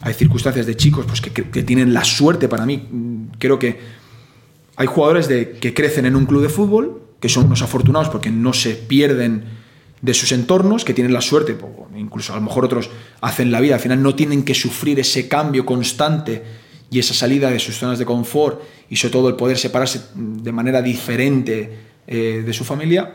hay 0.00 0.14
circunstancias 0.14 0.66
de 0.66 0.76
chicos 0.76 1.04
pues, 1.06 1.20
que, 1.20 1.62
tienen 1.62 1.92
la 1.92 2.04
suerte 2.04 2.48
para 2.48 2.64
mí. 2.64 2.86
Creo 3.38 3.58
que 3.58 3.80
hay 4.76 4.86
jugadores 4.86 5.26
de, 5.26 5.52
que 5.52 5.74
crecen 5.74 6.06
en 6.06 6.14
un 6.14 6.26
club 6.26 6.42
de 6.42 6.48
fútbol, 6.48 7.02
que 7.18 7.28
son 7.28 7.46
unos 7.46 7.62
afortunados 7.62 8.08
porque 8.08 8.30
no 8.30 8.52
se 8.52 8.74
pierden 8.74 9.44
de 10.00 10.14
sus 10.14 10.30
entornos, 10.30 10.84
que 10.84 10.94
tienen 10.94 11.12
la 11.12 11.20
suerte, 11.20 11.56
incluso 11.96 12.32
a 12.32 12.36
lo 12.36 12.42
mejor 12.42 12.64
otros 12.64 12.90
hacen 13.20 13.50
la 13.50 13.60
vida, 13.60 13.74
al 13.74 13.80
final 13.80 14.02
no 14.02 14.14
tienen 14.14 14.44
que 14.44 14.54
sufrir 14.54 14.98
ese 15.00 15.28
cambio 15.28 15.64
constante 15.64 16.42
y 16.92 16.98
esa 16.98 17.14
salida 17.14 17.50
de 17.50 17.58
sus 17.58 17.76
zonas 17.78 17.98
de 17.98 18.04
confort 18.04 18.60
y 18.90 18.96
sobre 18.96 19.12
todo 19.12 19.28
el 19.30 19.34
poder 19.34 19.56
separarse 19.56 20.00
de 20.14 20.52
manera 20.52 20.82
diferente 20.82 21.78
eh, 22.06 22.42
de 22.44 22.52
su 22.52 22.64
familia. 22.64 23.14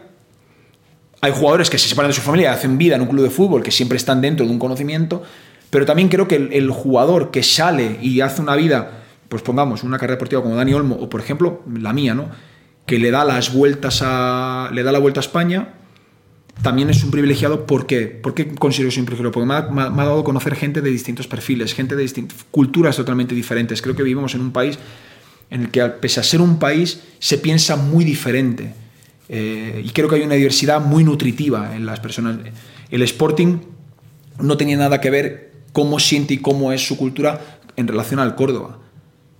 Hay 1.22 1.32
jugadores 1.32 1.70
que 1.70 1.78
se 1.78 1.88
separan 1.88 2.10
de 2.10 2.16
su 2.16 2.22
familia, 2.22 2.52
hacen 2.52 2.80
vida 2.80 2.96
en 2.96 3.02
un 3.02 3.08
club 3.08 3.24
de 3.24 3.30
fútbol, 3.30 3.62
que 3.62 3.70
siempre 3.70 3.98
están 3.98 4.20
dentro 4.20 4.48
de 4.48 4.52
un 4.52 4.58
conocimiento, 4.58 5.22
pero 5.70 5.86
también 5.86 6.10
creo 6.10 6.28
que 6.28 6.36
el, 6.36 6.72
jugador 6.72 7.30
que 7.30 7.44
sale 7.44 8.00
y 8.02 8.22
hace 8.22 8.42
una 8.42 8.56
vida, 8.56 9.04
pues 9.30 9.44
pongamos, 9.44 9.84
una 9.84 9.98
carrera 9.98 10.16
deportiva 10.16 10.42
como 10.42 10.56
Dani 10.56 10.74
Olmo, 10.74 10.96
o 10.96 11.08
por 11.08 11.22
ejemplo 11.22 11.62
la 11.72 11.94
mía, 11.94 12.16
¿no? 12.16 12.30
que 12.88 12.98
le 12.98 13.12
da 13.12 13.24
las 13.26 13.54
vueltas 13.54 14.02
a. 14.04 14.72
le 14.74 14.82
da 14.82 14.92
la 14.92 15.00
vuelta 15.00 15.20
a 15.20 15.22
España, 15.22 15.74
también 16.62 16.90
es 16.90 17.04
un 17.04 17.12
privilegiado. 17.12 17.66
¿Por 17.66 17.86
qué? 17.86 18.08
¿Por 18.08 18.34
qué 18.34 18.48
considero 18.56 18.90
que 18.90 18.96
soy 18.96 19.02
un 19.02 19.06
privilegiado? 19.06 19.32
Porque 19.32 19.74
me 19.74 19.82
ha, 19.84 20.06
dado 20.06 20.24
conocer 20.24 20.56
gente 20.56 20.82
de 20.82 20.90
distintos 20.90 21.28
perfiles, 21.28 21.74
gente 21.74 21.96
de 21.96 22.02
distintas 22.02 22.46
culturas 22.52 22.96
totalmente 22.96 23.36
diferentes. 23.36 23.82
Creo 23.82 23.96
que 23.96 24.04
vivimos 24.04 24.36
en 24.36 24.42
un 24.42 24.52
país 24.52 24.78
en 25.50 25.62
el 25.62 25.72
que, 25.72 25.84
pese 25.86 26.20
a 26.20 26.24
ser 26.24 26.42
un 26.42 26.60
país, 26.60 27.02
se 27.20 27.38
piensa 27.38 27.76
muy 27.76 28.04
diferente. 28.04 28.74
Eh, 29.30 29.82
y 29.86 29.90
creo 29.90 30.08
que 30.10 30.16
hay 30.16 30.22
una 30.22 30.36
diversidad 30.36 30.82
muy 30.82 31.04
nutritiva 31.04 31.76
en 31.76 31.86
las 31.86 32.00
personas. 32.00 32.38
El 32.90 33.02
Sporting 33.04 33.60
no 34.40 34.58
tenía 34.58 34.78
nada 34.78 35.02
que 35.02 35.10
ver 35.10 35.52
cómo 35.74 36.00
siente 36.00 36.34
y 36.34 36.38
cómo 36.38 36.72
es 36.72 36.86
su 36.86 36.98
cultura 36.98 37.60
en 37.76 37.88
relación 37.88 38.20
al 38.20 38.36
Córdoba. 38.36 38.80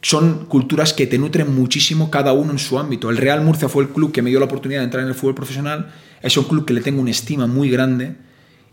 Son 0.02 0.46
culturas 0.46 0.94
que 0.94 1.08
te 1.08 1.18
nutren 1.18 1.54
muchísimo 1.54 2.12
cada 2.12 2.34
uno 2.34 2.52
en 2.52 2.60
su 2.60 2.78
ámbito. 2.78 3.10
El 3.10 3.18
Real 3.18 3.42
Murcia 3.42 3.68
fue 3.68 3.84
el 3.84 3.90
club 3.90 4.12
que 4.12 4.22
me 4.22 4.30
dio 4.30 4.40
la 4.40 4.46
oportunidad 4.46 4.82
de 4.82 4.86
entrar 4.86 5.04
en 5.04 5.10
el 5.10 5.16
fútbol 5.16 5.36
profesional. 5.36 5.92
Es 6.22 6.38
un 6.38 6.46
club 6.46 6.66
que 6.66 6.74
le 6.74 6.82
tengo 6.82 7.02
una 7.02 7.12
estima 7.12 7.48
muy 7.48 7.70
grande, 7.70 8.16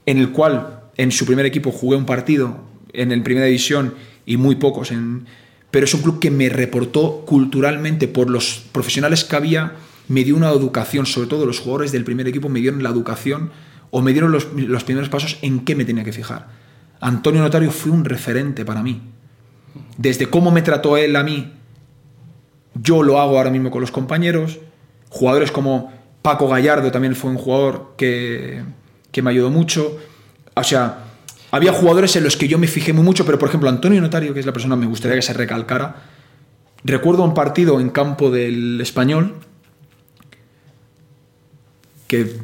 en 0.06 0.18
el 0.18 0.30
cual 0.32 0.84
en 0.96 1.12
su 1.12 1.26
primer 1.26 1.46
equipo 1.46 1.70
jugué 1.70 1.96
un 1.96 2.06
partido 2.06 2.60
en 2.92 3.12
el 3.12 3.22
primera 3.22 3.46
división 3.46 3.94
y 4.26 4.36
muy 4.36 4.56
pocos 4.56 4.92
en, 4.92 5.26
pero 5.70 5.84
es 5.84 5.94
un 5.94 6.02
club 6.02 6.20
que 6.20 6.30
me 6.30 6.48
reportó 6.48 7.24
culturalmente 7.26 8.08
por 8.08 8.30
los 8.30 8.64
profesionales 8.72 9.24
que 9.24 9.36
había, 9.36 9.72
me 10.08 10.22
dio 10.22 10.36
una 10.36 10.50
educación, 10.50 11.06
sobre 11.06 11.28
todo 11.28 11.46
los 11.46 11.60
jugadores 11.60 11.92
del 11.92 12.04
primer 12.04 12.28
equipo 12.28 12.48
me 12.48 12.60
dieron 12.60 12.82
la 12.82 12.90
educación 12.90 13.50
o 13.90 14.00
me 14.00 14.12
dieron 14.12 14.32
los, 14.32 14.52
los 14.54 14.84
primeros 14.84 15.08
pasos 15.08 15.38
en 15.42 15.64
qué 15.64 15.74
me 15.74 15.84
tenía 15.84 16.04
que 16.04 16.12
fijar. 16.12 16.48
Antonio 17.00 17.42
Notario 17.42 17.70
fue 17.70 17.92
un 17.92 18.04
referente 18.04 18.64
para 18.64 18.82
mí. 18.82 19.02
Desde 19.98 20.26
cómo 20.26 20.50
me 20.50 20.62
trató 20.62 20.96
él 20.96 21.16
a 21.16 21.24
mí, 21.24 21.52
yo 22.74 23.02
lo 23.02 23.20
hago 23.20 23.36
ahora 23.36 23.50
mismo 23.50 23.70
con 23.70 23.80
los 23.80 23.90
compañeros. 23.90 24.58
Jugadores 25.08 25.50
como 25.50 25.92
Paco 26.24 26.48
Gallardo 26.48 26.90
también 26.90 27.14
fue 27.14 27.30
un 27.30 27.36
jugador 27.36 27.92
que, 27.98 28.62
que 29.12 29.20
me 29.20 29.28
ayudó 29.28 29.50
mucho. 29.50 29.98
O 30.54 30.64
sea, 30.64 31.04
había 31.50 31.70
jugadores 31.74 32.16
en 32.16 32.24
los 32.24 32.38
que 32.38 32.48
yo 32.48 32.56
me 32.56 32.66
fijé 32.66 32.94
muy 32.94 33.04
mucho, 33.04 33.26
pero 33.26 33.38
por 33.38 33.50
ejemplo 33.50 33.68
Antonio 33.68 34.00
Notario, 34.00 34.32
que 34.32 34.40
es 34.40 34.46
la 34.46 34.54
persona 34.54 34.74
que 34.74 34.80
me 34.80 34.86
gustaría 34.86 35.16
que 35.16 35.22
se 35.22 35.34
recalcara, 35.34 35.96
recuerdo 36.82 37.24
un 37.24 37.34
partido 37.34 37.78
en 37.78 37.90
campo 37.90 38.30
del 38.30 38.80
español 38.80 39.34
que 42.08 42.38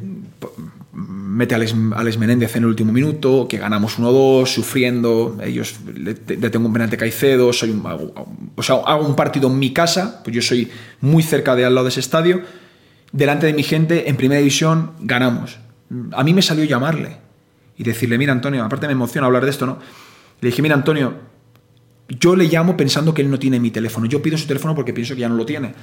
mete 0.93 1.55
a 1.55 1.57
Alex, 1.57 2.17
Menéndez 2.19 2.55
en 2.55 2.61
el 2.61 2.69
último 2.69 2.93
minuto, 2.93 3.47
que 3.49 3.57
ganamos 3.57 3.97
1-2, 3.97 4.45
sufriendo, 4.45 5.39
ellos 5.43 5.79
le, 5.91 6.13
tengo 6.13 6.67
un 6.67 6.73
penalti 6.73 6.97
Caicedo, 6.97 7.51
soy 7.51 7.71
un, 7.71 7.83
o 8.55 8.61
sea, 8.61 8.75
hago 8.85 9.07
un 9.07 9.15
partido 9.15 9.47
en 9.49 9.57
mi 9.57 9.73
casa, 9.73 10.21
pues 10.23 10.35
yo 10.35 10.43
soy 10.43 10.69
muy 10.99 11.23
cerca 11.23 11.55
de 11.55 11.65
al 11.65 11.73
lado 11.73 11.85
de 11.85 11.89
ese 11.89 12.01
estadio, 12.01 12.41
delante 13.11 13.47
de 13.47 13.53
mi 13.53 13.63
gente, 13.63 14.09
en 14.09 14.15
primera 14.15 14.39
división, 14.39 14.91
ganamos. 14.99 15.59
A 16.13 16.23
mí 16.23 16.33
me 16.33 16.41
salió 16.41 16.63
llamarle 16.63 17.17
y 17.77 17.83
decirle, 17.83 18.17
mira 18.17 18.31
Antonio, 18.31 18.63
aparte 18.63 18.87
me 18.87 18.93
emociona 18.93 19.27
hablar 19.27 19.43
de 19.43 19.51
esto, 19.51 19.65
¿no? 19.65 19.79
Le 20.39 20.49
dije, 20.49 20.61
mira 20.61 20.75
Antonio, 20.75 21.15
yo 22.07 22.35
le 22.35 22.45
llamo 22.45 22.77
pensando 22.77 23.13
que 23.13 23.21
él 23.21 23.29
no 23.29 23.39
tiene 23.39 23.59
mi 23.59 23.71
teléfono, 23.71 24.05
yo 24.05 24.21
pido 24.21 24.37
su 24.37 24.47
teléfono 24.47 24.75
porque 24.75 24.93
pienso 24.93 25.15
que 25.15 25.21
ya 25.21 25.29
no 25.29 25.35
lo 25.35 25.45
tiene. 25.45 25.73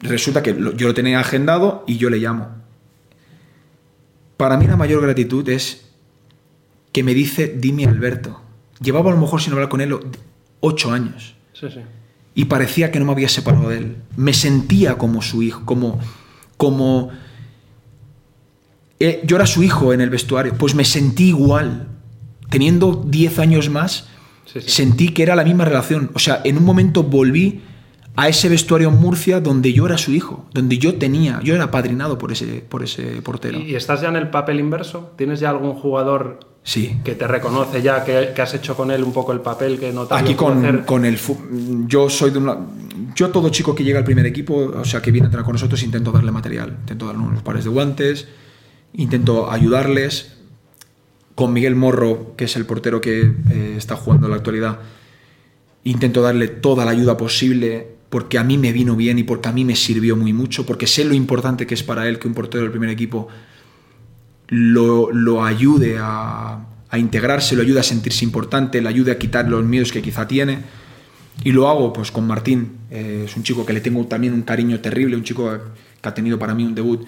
Resulta 0.00 0.42
que 0.42 0.54
yo 0.54 0.88
lo 0.88 0.94
tenía 0.94 1.20
agendado 1.20 1.84
y 1.86 1.96
yo 1.96 2.10
le 2.10 2.18
llamo 2.18 2.64
para 4.36 4.56
mí 4.56 4.66
la 4.66 4.76
mayor 4.76 5.02
gratitud 5.02 5.48
es 5.48 5.86
que 6.92 7.02
me 7.02 7.14
dice, 7.14 7.54
dime 7.56 7.86
Alberto. 7.86 8.40
Llevaba 8.80 9.10
a 9.10 9.14
lo 9.14 9.20
mejor 9.20 9.40
sin 9.40 9.52
hablar 9.52 9.68
con 9.68 9.80
él 9.80 9.96
ocho 10.60 10.92
años. 10.92 11.34
Sí, 11.52 11.68
sí. 11.70 11.80
Y 12.34 12.46
parecía 12.46 12.90
que 12.90 12.98
no 12.98 13.06
me 13.06 13.12
había 13.12 13.28
separado 13.28 13.68
de 13.68 13.78
él. 13.78 13.96
Me 14.16 14.32
sentía 14.32 14.98
como 14.98 15.22
su 15.22 15.42
hijo, 15.42 15.64
como... 15.64 16.00
como 16.64 17.10
eh, 18.98 19.20
yo 19.24 19.36
era 19.36 19.44
su 19.44 19.62
hijo 19.62 19.92
en 19.92 20.00
el 20.00 20.08
vestuario, 20.08 20.54
pues 20.56 20.74
me 20.74 20.84
sentí 20.84 21.28
igual. 21.28 21.88
Teniendo 22.48 23.04
diez 23.06 23.38
años 23.38 23.68
más, 23.68 24.08
sentí 24.46 25.10
que 25.10 25.22
era 25.22 25.36
la 25.36 25.44
misma 25.44 25.66
relación. 25.66 26.10
O 26.14 26.18
sea, 26.18 26.40
en 26.44 26.56
un 26.56 26.64
momento 26.64 27.02
volví 27.02 27.60
a 28.16 28.28
ese 28.28 28.48
vestuario 28.48 28.88
en 28.88 28.96
Murcia 28.96 29.40
donde 29.40 29.74
yo 29.74 29.84
era 29.84 29.98
su 29.98 30.12
hijo, 30.12 30.46
donde 30.54 30.78
yo 30.78 30.94
tenía, 30.94 31.40
yo 31.42 31.54
era 31.54 31.70
padrinado 31.70 32.16
por 32.16 32.32
ese, 32.32 32.64
por 32.66 32.82
ese 32.82 33.20
portero. 33.22 33.58
¿Y 33.58 33.74
estás 33.74 34.00
ya 34.00 34.08
en 34.08 34.16
el 34.16 34.30
papel 34.30 34.58
inverso? 34.58 35.12
¿Tienes 35.16 35.40
ya 35.40 35.50
algún 35.50 35.74
jugador 35.74 36.40
sí. 36.64 37.00
que 37.04 37.14
te 37.14 37.28
reconoce 37.28 37.80
ya, 37.80 38.04
que, 38.04 38.34
has 38.36 38.54
hecho 38.54 38.76
con 38.76 38.90
él 38.90 39.04
un 39.04 39.12
poco 39.12 39.32
el 39.32 39.40
papel 39.40 39.78
que 39.78 39.92
no 39.92 40.06
te 40.06 40.14
Aquí 40.14 40.34
con, 40.34 40.82
con 40.82 41.04
el 41.04 41.18
yo 41.86 42.10
soy 42.10 42.32
de 42.32 42.38
una... 42.38 42.58
Yo 43.14 43.30
todo 43.30 43.48
chico 43.50 43.74
que 43.74 43.84
llega 43.84 44.00
al 44.00 44.04
primer 44.04 44.26
equipo, 44.26 44.72
o 44.74 44.84
sea, 44.84 45.00
que 45.00 45.12
viene 45.12 45.26
a 45.26 45.28
entrenar 45.28 45.44
con 45.44 45.52
nosotros, 45.52 45.80
intento 45.84 46.10
darle 46.10 46.32
material, 46.32 46.76
intento 46.80 47.06
darle 47.06 47.22
unos 47.22 47.42
pares 47.42 47.62
de 47.62 47.70
guantes, 47.70 48.26
intento 48.94 49.50
ayudarles. 49.50 50.32
Con 51.36 51.52
Miguel 51.52 51.74
Morro, 51.74 52.34
que 52.36 52.44
es 52.44 52.54
el 52.54 52.64
portero 52.64 53.00
que 53.00 53.22
eh, 53.22 53.74
está 53.76 53.96
jugando 53.96 54.26
en 54.26 54.30
la 54.30 54.36
actualidad, 54.36 54.78
intento 55.82 56.22
darle 56.22 56.46
toda 56.46 56.84
la 56.84 56.92
ayuda 56.92 57.16
posible 57.16 57.94
porque 58.14 58.38
a 58.38 58.44
mí 58.44 58.58
me 58.58 58.72
vino 58.72 58.94
bien 58.94 59.18
y 59.18 59.24
porque 59.24 59.48
a 59.48 59.52
mí 59.52 59.64
me 59.64 59.74
sirvió 59.74 60.16
muy 60.16 60.32
mucho, 60.32 60.64
porque 60.64 60.86
sé 60.86 61.04
lo 61.04 61.14
importante 61.14 61.66
que 61.66 61.74
es 61.74 61.82
para 61.82 62.08
él 62.08 62.20
que 62.20 62.28
un 62.28 62.34
portero 62.34 62.62
del 62.62 62.70
primer 62.70 62.90
equipo 62.90 63.26
lo, 64.48 65.44
ayude 65.44 65.96
a, 66.00 66.66
integrarse, 66.96 67.56
lo 67.56 67.62
ayude 67.62 67.80
a 67.80 67.82
sentirse 67.82 68.24
importante, 68.24 68.80
le 68.80 68.88
ayude 68.88 69.12
a 69.12 69.18
quitar 69.18 69.48
los 69.48 69.64
miedos 69.64 69.92
que 69.92 70.02
quizá 70.02 70.26
tiene. 70.26 70.58
Y 71.42 71.50
lo 71.50 71.68
hago 71.68 71.92
pues 71.92 72.12
con 72.12 72.26
Martín, 72.26 72.78
eh, 72.90 73.24
es 73.26 73.36
un 73.36 73.42
chico 73.42 73.66
que 73.66 73.72
le 73.72 73.80
tengo 73.80 74.04
también 74.06 74.34
un 74.34 74.42
cariño 74.42 74.78
terrible, 74.80 75.16
un 75.16 75.24
chico 75.24 75.50
que 76.00 76.08
ha 76.08 76.14
tenido 76.14 76.38
para 76.38 76.54
mí 76.54 76.64
un 76.64 76.74
debut 76.74 77.04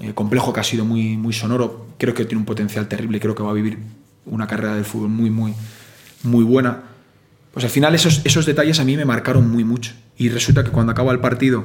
eh, 0.00 0.12
complejo, 0.12 0.52
que 0.52 0.60
ha 0.60 0.64
sido 0.64 0.84
muy, 0.84 1.16
muy 1.16 1.32
sonoro, 1.32 1.86
creo 1.98 2.14
que 2.14 2.24
tiene 2.24 2.40
un 2.40 2.46
potencial 2.46 2.88
terrible, 2.88 3.20
creo 3.20 3.34
que 3.34 3.44
va 3.44 3.50
a 3.50 3.54
vivir 3.54 3.78
una 4.26 4.46
carrera 4.46 4.74
de 4.74 4.82
fútbol 4.82 5.10
muy, 5.10 5.30
muy, 5.30 5.54
muy 6.24 6.42
buena. 6.42 6.82
Pues 7.52 7.64
al 7.64 7.70
final 7.70 7.94
esos, 7.94 8.22
esos 8.24 8.46
detalles 8.46 8.80
a 8.80 8.84
mí 8.84 8.96
me 8.96 9.04
marcaron 9.04 9.48
muy 9.48 9.62
mucho. 9.62 9.92
Y 10.16 10.28
resulta 10.30 10.64
que 10.64 10.70
cuando 10.70 10.90
acaba 10.90 11.12
el 11.12 11.20
partido 11.20 11.64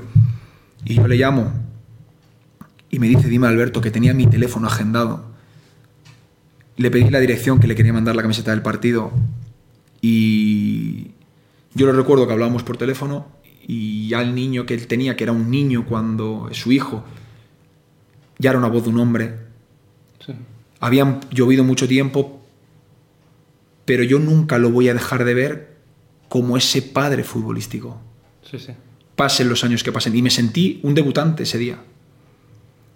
y 0.85 0.95
yo 0.95 1.07
le 1.07 1.15
llamo 1.17 1.51
y 2.89 2.99
me 2.99 3.07
dice, 3.07 3.27
dime 3.27 3.47
Alberto, 3.47 3.81
que 3.81 3.91
tenía 3.91 4.13
mi 4.13 4.27
teléfono 4.27 4.67
agendado, 4.67 5.25
le 6.77 6.91
pedí 6.91 7.09
la 7.09 7.19
dirección 7.19 7.59
que 7.59 7.67
le 7.67 7.75
quería 7.75 7.93
mandar 7.93 8.15
la 8.15 8.21
camiseta 8.21 8.51
del 8.51 8.61
partido 8.61 9.11
y 10.01 11.11
yo 11.73 11.85
lo 11.85 11.91
recuerdo 11.91 12.25
que 12.25 12.33
hablábamos 12.33 12.63
por 12.63 12.77
teléfono 12.77 13.27
y 13.67 14.07
ya 14.07 14.21
el 14.21 14.33
niño 14.33 14.65
que 14.65 14.73
él 14.73 14.87
tenía, 14.87 15.15
que 15.15 15.23
era 15.23 15.33
un 15.33 15.51
niño 15.51 15.85
cuando 15.85 16.49
su 16.53 16.71
hijo, 16.71 17.03
ya 18.39 18.51
era 18.51 18.59
una 18.59 18.69
voz 18.69 18.83
de 18.83 18.89
un 18.89 18.99
hombre. 18.99 19.35
Habían 20.79 21.19
llovido 21.29 21.63
mucho 21.63 21.87
tiempo, 21.87 22.41
pero 23.85 24.03
yo 24.03 24.17
nunca 24.17 24.57
lo 24.57 24.71
voy 24.71 24.87
a 24.87 24.93
dejar 24.93 25.25
de 25.25 25.33
ver 25.33 25.77
como 26.29 26.55
ese 26.55 26.81
padre 26.81 27.23
futbolístico. 27.23 27.99
Sí, 28.49 28.57
sí. 28.57 28.71
Pasen 29.15 29.49
los 29.49 29.63
años 29.65 29.83
que 29.83 29.91
pasen. 29.91 30.15
Y 30.15 30.21
me 30.21 30.29
sentí 30.29 30.79
un 30.83 30.95
debutante 30.95 31.43
ese 31.43 31.57
día. 31.57 31.79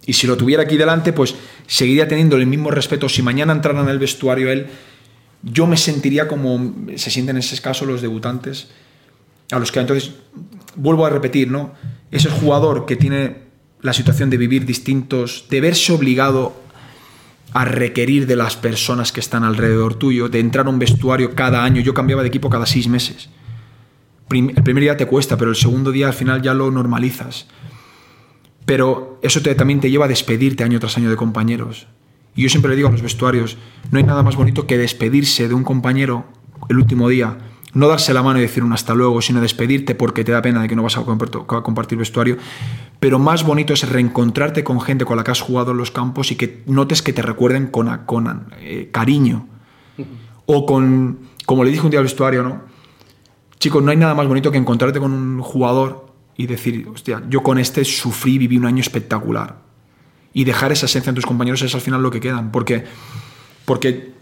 Y 0.06 0.12
si 0.12 0.26
lo 0.26 0.36
tuviera 0.36 0.64
aquí 0.64 0.76
delante, 0.76 1.12
pues 1.12 1.34
seguiría 1.66 2.08
teniendo 2.08 2.36
el 2.36 2.46
mismo 2.46 2.70
respeto. 2.70 3.08
Si 3.08 3.22
mañana 3.22 3.52
entrara 3.52 3.80
en 3.80 3.88
el 3.88 3.98
vestuario 3.98 4.50
él, 4.50 4.66
yo 5.42 5.66
me 5.66 5.76
sentiría 5.76 6.28
como 6.28 6.74
se 6.96 7.10
sienten 7.10 7.36
en 7.36 7.40
ese 7.40 7.60
caso 7.60 7.84
los 7.84 8.02
debutantes. 8.02 8.68
A 9.50 9.58
los 9.58 9.72
que 9.72 9.80
entonces, 9.80 10.12
vuelvo 10.74 11.06
a 11.06 11.10
repetir, 11.10 11.50
¿no? 11.50 11.74
Ese 12.10 12.30
jugador 12.30 12.86
que 12.86 12.96
tiene 12.96 13.44
la 13.80 13.92
situación 13.92 14.30
de 14.30 14.38
vivir 14.38 14.64
distintos, 14.64 15.46
de 15.50 15.60
verse 15.60 15.92
obligado 15.92 16.54
a 17.52 17.64
requerir 17.64 18.26
de 18.26 18.36
las 18.36 18.56
personas 18.56 19.12
que 19.12 19.20
están 19.20 19.44
alrededor 19.44 19.94
tuyo, 19.94 20.28
de 20.28 20.40
entrar 20.40 20.66
a 20.66 20.70
un 20.70 20.78
vestuario 20.78 21.34
cada 21.34 21.62
año. 21.62 21.80
Yo 21.80 21.94
cambiaba 21.94 22.22
de 22.22 22.28
equipo 22.28 22.50
cada 22.50 22.66
seis 22.66 22.88
meses. 22.88 23.28
El 24.30 24.62
primer 24.64 24.82
día 24.82 24.96
te 24.96 25.06
cuesta, 25.06 25.36
pero 25.36 25.50
el 25.50 25.56
segundo 25.56 25.92
día 25.92 26.08
al 26.08 26.14
final 26.14 26.42
ya 26.42 26.54
lo 26.54 26.70
normalizas. 26.70 27.46
Pero 28.64 29.18
eso 29.22 29.40
también 29.42 29.80
te 29.80 29.90
lleva 29.90 30.06
a 30.06 30.08
despedirte 30.08 30.64
año 30.64 30.80
tras 30.80 30.96
año 30.96 31.10
de 31.10 31.16
compañeros. 31.16 31.86
Y 32.34 32.42
yo 32.42 32.48
siempre 32.48 32.70
le 32.70 32.76
digo 32.76 32.88
a 32.88 32.92
los 32.92 33.02
vestuarios, 33.02 33.56
no 33.90 33.98
hay 33.98 34.04
nada 34.04 34.22
más 34.22 34.36
bonito 34.36 34.66
que 34.66 34.78
despedirse 34.78 35.48
de 35.48 35.54
un 35.54 35.64
compañero 35.64 36.24
el 36.68 36.78
último 36.78 37.08
día 37.08 37.38
no 37.74 37.88
darse 37.88 38.14
la 38.14 38.22
mano 38.22 38.38
y 38.38 38.42
decir 38.42 38.62
un 38.64 38.72
hasta 38.72 38.94
luego, 38.94 39.20
sino 39.20 39.40
despedirte 39.40 39.94
porque 39.94 40.24
te 40.24 40.32
da 40.32 40.40
pena 40.40 40.62
de 40.62 40.68
que 40.68 40.76
no 40.76 40.82
vas 40.82 40.96
a 40.96 41.02
compartir 41.02 41.98
vestuario. 41.98 42.36
Pero 43.00 43.18
más 43.18 43.44
bonito 43.44 43.74
es 43.74 43.88
reencontrarte 43.88 44.64
con 44.64 44.80
gente 44.80 45.04
con 45.04 45.16
la 45.16 45.24
que 45.24 45.32
has 45.32 45.40
jugado 45.40 45.72
en 45.72 45.78
los 45.78 45.90
campos 45.90 46.30
y 46.30 46.36
que 46.36 46.62
notes 46.66 47.02
que 47.02 47.12
te 47.12 47.20
recuerden 47.20 47.66
con, 47.66 47.98
con 48.06 48.46
eh, 48.60 48.88
cariño. 48.92 49.48
O 50.46 50.66
con, 50.66 51.18
como 51.46 51.64
le 51.64 51.70
dije 51.70 51.84
un 51.84 51.90
día 51.90 51.98
al 51.98 52.04
vestuario, 52.04 52.42
¿no? 52.42 52.62
Chicos, 53.58 53.82
no 53.82 53.90
hay 53.90 53.96
nada 53.96 54.14
más 54.14 54.28
bonito 54.28 54.52
que 54.52 54.58
encontrarte 54.58 55.00
con 55.00 55.12
un 55.12 55.42
jugador 55.42 56.03
y 56.36 56.46
decir, 56.46 56.88
hostia, 56.92 57.22
yo 57.28 57.42
con 57.42 57.58
este 57.58 57.84
sufrí, 57.84 58.38
viví 58.38 58.56
un 58.56 58.66
año 58.66 58.80
espectacular. 58.80 59.62
Y 60.32 60.44
dejar 60.44 60.72
esa 60.72 60.86
esencia 60.86 61.10
en 61.10 61.14
tus 61.14 61.26
compañeros 61.26 61.62
es 61.62 61.74
al 61.74 61.80
final 61.80 62.02
lo 62.02 62.10
que 62.10 62.20
quedan. 62.20 62.50
Porque, 62.50 62.84
porque 63.64 64.12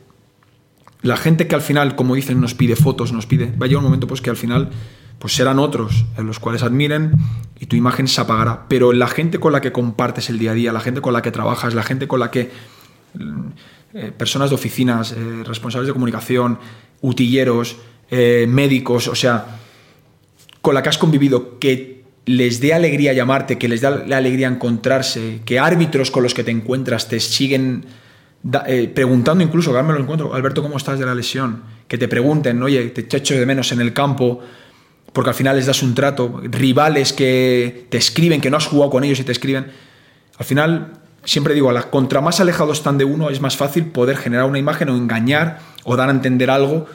la 1.01 1.17
gente 1.17 1.47
que 1.47 1.55
al 1.55 1.63
final, 1.63 1.97
como 1.97 2.15
dicen, 2.15 2.41
nos 2.41 2.55
pide 2.55 2.77
fotos, 2.77 3.13
nos 3.13 3.27
pide, 3.27 3.47
va 3.47 3.67
a 3.67 3.69
llegar 3.69 3.79
un 3.79 3.85
momento 3.85 4.07
pues 4.07 4.21
que 4.21 4.31
al 4.31 4.37
final 4.37 4.71
pues 5.19 5.35
serán 5.35 5.59
otros 5.59 6.05
en 6.19 6.27
los 6.27 6.41
cuales 6.41 6.63
admiren 6.65 7.13
y 7.61 7.67
tu 7.67 7.77
imagen 7.77 8.09
se 8.09 8.21
apagará. 8.21 8.67
Pero 8.69 8.93
la 8.93 9.07
gente 9.07 9.39
con 9.39 9.53
la 9.53 9.61
que 9.61 9.73
compartes 9.73 10.29
el 10.31 10.39
día 10.39 10.51
a 10.51 10.55
día, 10.55 10.73
la 10.73 10.81
gente 10.81 11.01
con 11.01 11.13
la 11.13 11.23
que 11.23 11.31
trabajas, 11.31 11.75
la 11.75 11.83
gente 11.83 12.09
con 12.09 12.21
la 12.21 12.31
que 12.31 12.51
eh, 13.95 14.13
personas 14.17 14.51
de 14.51 14.55
oficinas, 14.55 15.13
eh, 15.13 15.45
responsables 15.45 15.87
de 15.87 15.93
comunicación, 15.93 16.59
utilleros, 17.03 17.77
eh, 18.11 18.47
médicos, 18.49 19.07
o 19.07 19.15
sea, 19.15 19.59
con 20.61 20.75
la 20.75 20.83
que 20.83 20.89
has 20.89 20.99
convivido, 20.99 21.59
que 21.59 22.02
les 22.27 22.61
dé 22.61 22.73
alegría 22.73 23.13
llamarte, 23.13 23.59
que 23.59 23.69
les 23.69 23.81
dé 23.81 24.07
la 24.07 24.17
alegría 24.17 24.49
encontrarse, 24.49 25.41
que 25.45 25.59
árbitros 25.59 26.11
con 26.11 26.23
los 26.23 26.35
que 26.35 26.45
te 26.45 26.51
encuentras 26.51 27.09
te 27.09 27.19
siguen 27.21 27.85
eh, 28.67 28.91
preguntando 28.93 29.45
incluso, 29.45 29.73
que 29.73 29.83
me 29.83 29.99
encuentro, 29.99 30.35
Alberto, 30.35 30.63
¿cómo 30.63 30.77
estás 30.77 30.99
de 30.99 31.07
la 31.07 31.15
lesión? 31.15 31.63
Que 31.87 31.99
te 31.99 32.09
pregunten, 32.09 32.63
oye, 32.63 32.91
te 32.91 33.17
echo 33.17 33.35
de 33.35 33.47
menos 33.47 33.71
en 33.73 33.81
el 33.81 33.93
campo, 33.93 34.41
porque 35.13 35.31
al 35.31 35.37
final 35.37 35.57
les 35.57 35.67
das 35.67 35.83
un 35.83 35.95
trato, 35.95 36.41
rivales 36.45 37.13
que 37.13 37.87
te 37.89 37.99
escriben, 37.99 38.41
que 38.41 38.51
no 38.51 38.57
has 38.57 38.67
jugado 38.67 38.91
con 38.91 39.05
ellos 39.05 39.21
y 39.21 39.25
te 39.25 39.33
escriben. 39.33 39.67
Al 40.39 40.45
final, 40.45 40.93
siempre 41.25 41.55
digo, 41.55 41.71
a 41.71 41.73
la, 41.73 41.83
contra 41.91 42.21
más 42.21 42.41
alejados 42.41 42.79
están 42.79 42.99
de 42.99 43.05
uno, 43.05 43.31
es 43.31 43.41
más 43.41 43.57
fácil 43.57 43.87
poder 43.87 44.17
generar 44.17 44.47
una 44.47 44.59
imagen 44.59 44.89
o 44.89 44.97
engañar 44.97 45.61
o 45.85 45.97
dar 45.97 46.09
a 46.09 46.13
entender 46.13 46.51
algo 46.51 46.87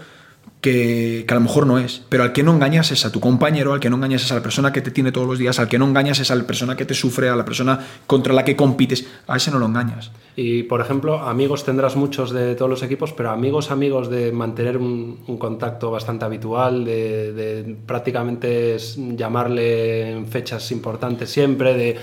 que, 0.67 1.25
a 1.27 1.33
lo 1.35 1.41
mejor 1.41 1.65
no 1.65 1.77
es. 1.77 2.01
Pero 2.09 2.23
al 2.23 2.33
que 2.33 2.43
no 2.43 2.53
engañas 2.53 2.91
es 2.91 3.05
a 3.05 3.11
tu 3.11 3.19
compañero, 3.19 3.73
al 3.73 3.79
que 3.79 3.89
no 3.89 3.95
engañas 3.95 4.23
es 4.23 4.31
a 4.31 4.35
la 4.35 4.41
persona 4.41 4.73
que 4.73 4.81
te 4.81 4.91
tiene 4.91 5.11
todos 5.11 5.27
los 5.27 5.39
días, 5.39 5.59
al 5.59 5.67
que 5.67 5.79
no 5.79 5.85
engañas 5.85 6.19
es 6.19 6.31
a 6.31 6.35
la 6.35 6.43
persona 6.45 6.75
que 6.75 6.85
te 6.85 6.93
sufre, 6.93 7.29
a 7.29 7.35
la 7.35 7.45
persona 7.45 7.79
contra 8.05 8.33
la 8.33 8.43
que 8.43 8.55
compites. 8.55 9.07
A 9.27 9.37
ese 9.37 9.51
no 9.51 9.59
lo 9.59 9.65
engañas. 9.65 10.11
Y, 10.35 10.63
por 10.63 10.81
ejemplo, 10.81 11.19
amigos 11.19 11.63
tendrás 11.63 11.95
muchos 11.95 12.31
de 12.31 12.55
todos 12.55 12.69
los 12.69 12.83
equipos, 12.83 13.13
pero 13.13 13.31
amigos, 13.31 13.71
amigos 13.71 14.09
de 14.09 14.31
mantener 14.31 14.77
un, 14.77 15.37
contacto 15.39 15.91
bastante 15.91 16.25
habitual, 16.25 16.85
de, 16.85 17.75
prácticamente 17.85 18.77
llamarle 19.15 20.11
en 20.11 20.27
fechas 20.27 20.71
importantes 20.71 21.29
siempre, 21.29 21.73
de... 21.73 21.97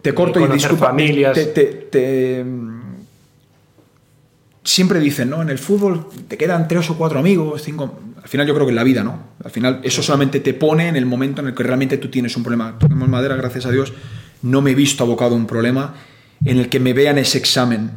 Te, 0.00 0.14
corto 0.14 0.40
y 0.40 0.46
disculpa, 0.46 0.86
familias. 0.86 1.34
te, 1.34 2.44
siempre 4.68 5.00
dicen, 5.00 5.30
¿no? 5.30 5.40
En 5.40 5.48
el 5.48 5.58
fútbol 5.58 6.08
te 6.28 6.36
quedan 6.36 6.68
tres 6.68 6.90
o 6.90 6.98
cuatro 6.98 7.18
amigos, 7.18 7.62
cinco. 7.62 8.00
Al 8.22 8.28
final 8.28 8.46
yo 8.46 8.52
creo 8.52 8.66
que 8.66 8.70
en 8.70 8.76
la 8.76 8.84
vida, 8.84 9.02
¿no? 9.02 9.18
Al 9.42 9.50
final 9.50 9.80
eso 9.82 10.02
solamente 10.02 10.40
te 10.40 10.52
pone 10.52 10.88
en 10.88 10.96
el 10.96 11.06
momento 11.06 11.40
en 11.40 11.48
el 11.48 11.54
que 11.54 11.62
realmente 11.62 11.96
tú 11.96 12.08
tienes 12.10 12.36
un 12.36 12.42
problema. 12.42 12.78
Toquemos 12.78 13.08
madera, 13.08 13.34
gracias 13.36 13.64
a 13.64 13.70
Dios, 13.70 13.94
no 14.42 14.60
me 14.60 14.72
he 14.72 14.74
visto 14.74 15.04
abocado 15.04 15.34
a 15.34 15.38
un 15.38 15.46
problema 15.46 15.94
en 16.44 16.58
el 16.58 16.68
que 16.68 16.80
me 16.80 16.92
vean 16.92 17.16
ese 17.16 17.38
examen. 17.38 17.92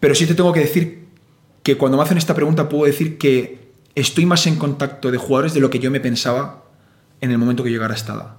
Pero 0.00 0.14
sí 0.14 0.26
te 0.26 0.34
tengo 0.34 0.54
que 0.54 0.60
decir 0.60 1.04
que 1.62 1.76
cuando 1.76 1.98
me 1.98 2.04
hacen 2.04 2.16
esta 2.16 2.34
pregunta 2.34 2.70
puedo 2.70 2.86
decir 2.86 3.18
que 3.18 3.68
estoy 3.94 4.24
más 4.24 4.46
en 4.46 4.56
contacto 4.56 5.10
de 5.10 5.18
jugadores 5.18 5.52
de 5.52 5.60
lo 5.60 5.68
que 5.68 5.80
yo 5.80 5.90
me 5.90 6.00
pensaba 6.00 6.64
en 7.20 7.30
el 7.30 7.36
momento 7.36 7.62
que 7.62 7.70
llegara 7.70 7.92
a 7.92 7.96
esta 7.96 8.14
edad. 8.14 8.36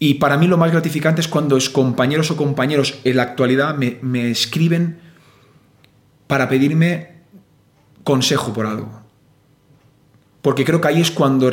Y 0.00 0.14
para 0.14 0.38
mí 0.38 0.48
lo 0.48 0.58
más 0.58 0.72
gratificante 0.72 1.20
es 1.20 1.28
cuando 1.28 1.56
es 1.56 1.70
compañeros 1.70 2.32
o 2.32 2.36
compañeros 2.36 2.98
en 3.04 3.16
la 3.16 3.22
actualidad 3.22 3.76
me 3.76 4.30
escriben 4.30 5.03
para 6.26 6.48
pedirme 6.48 7.14
consejo 8.02 8.52
por 8.52 8.66
algo. 8.66 9.04
Porque 10.42 10.64
creo 10.64 10.80
que 10.80 10.88
ahí 10.88 11.00
es 11.00 11.10
cuando 11.10 11.50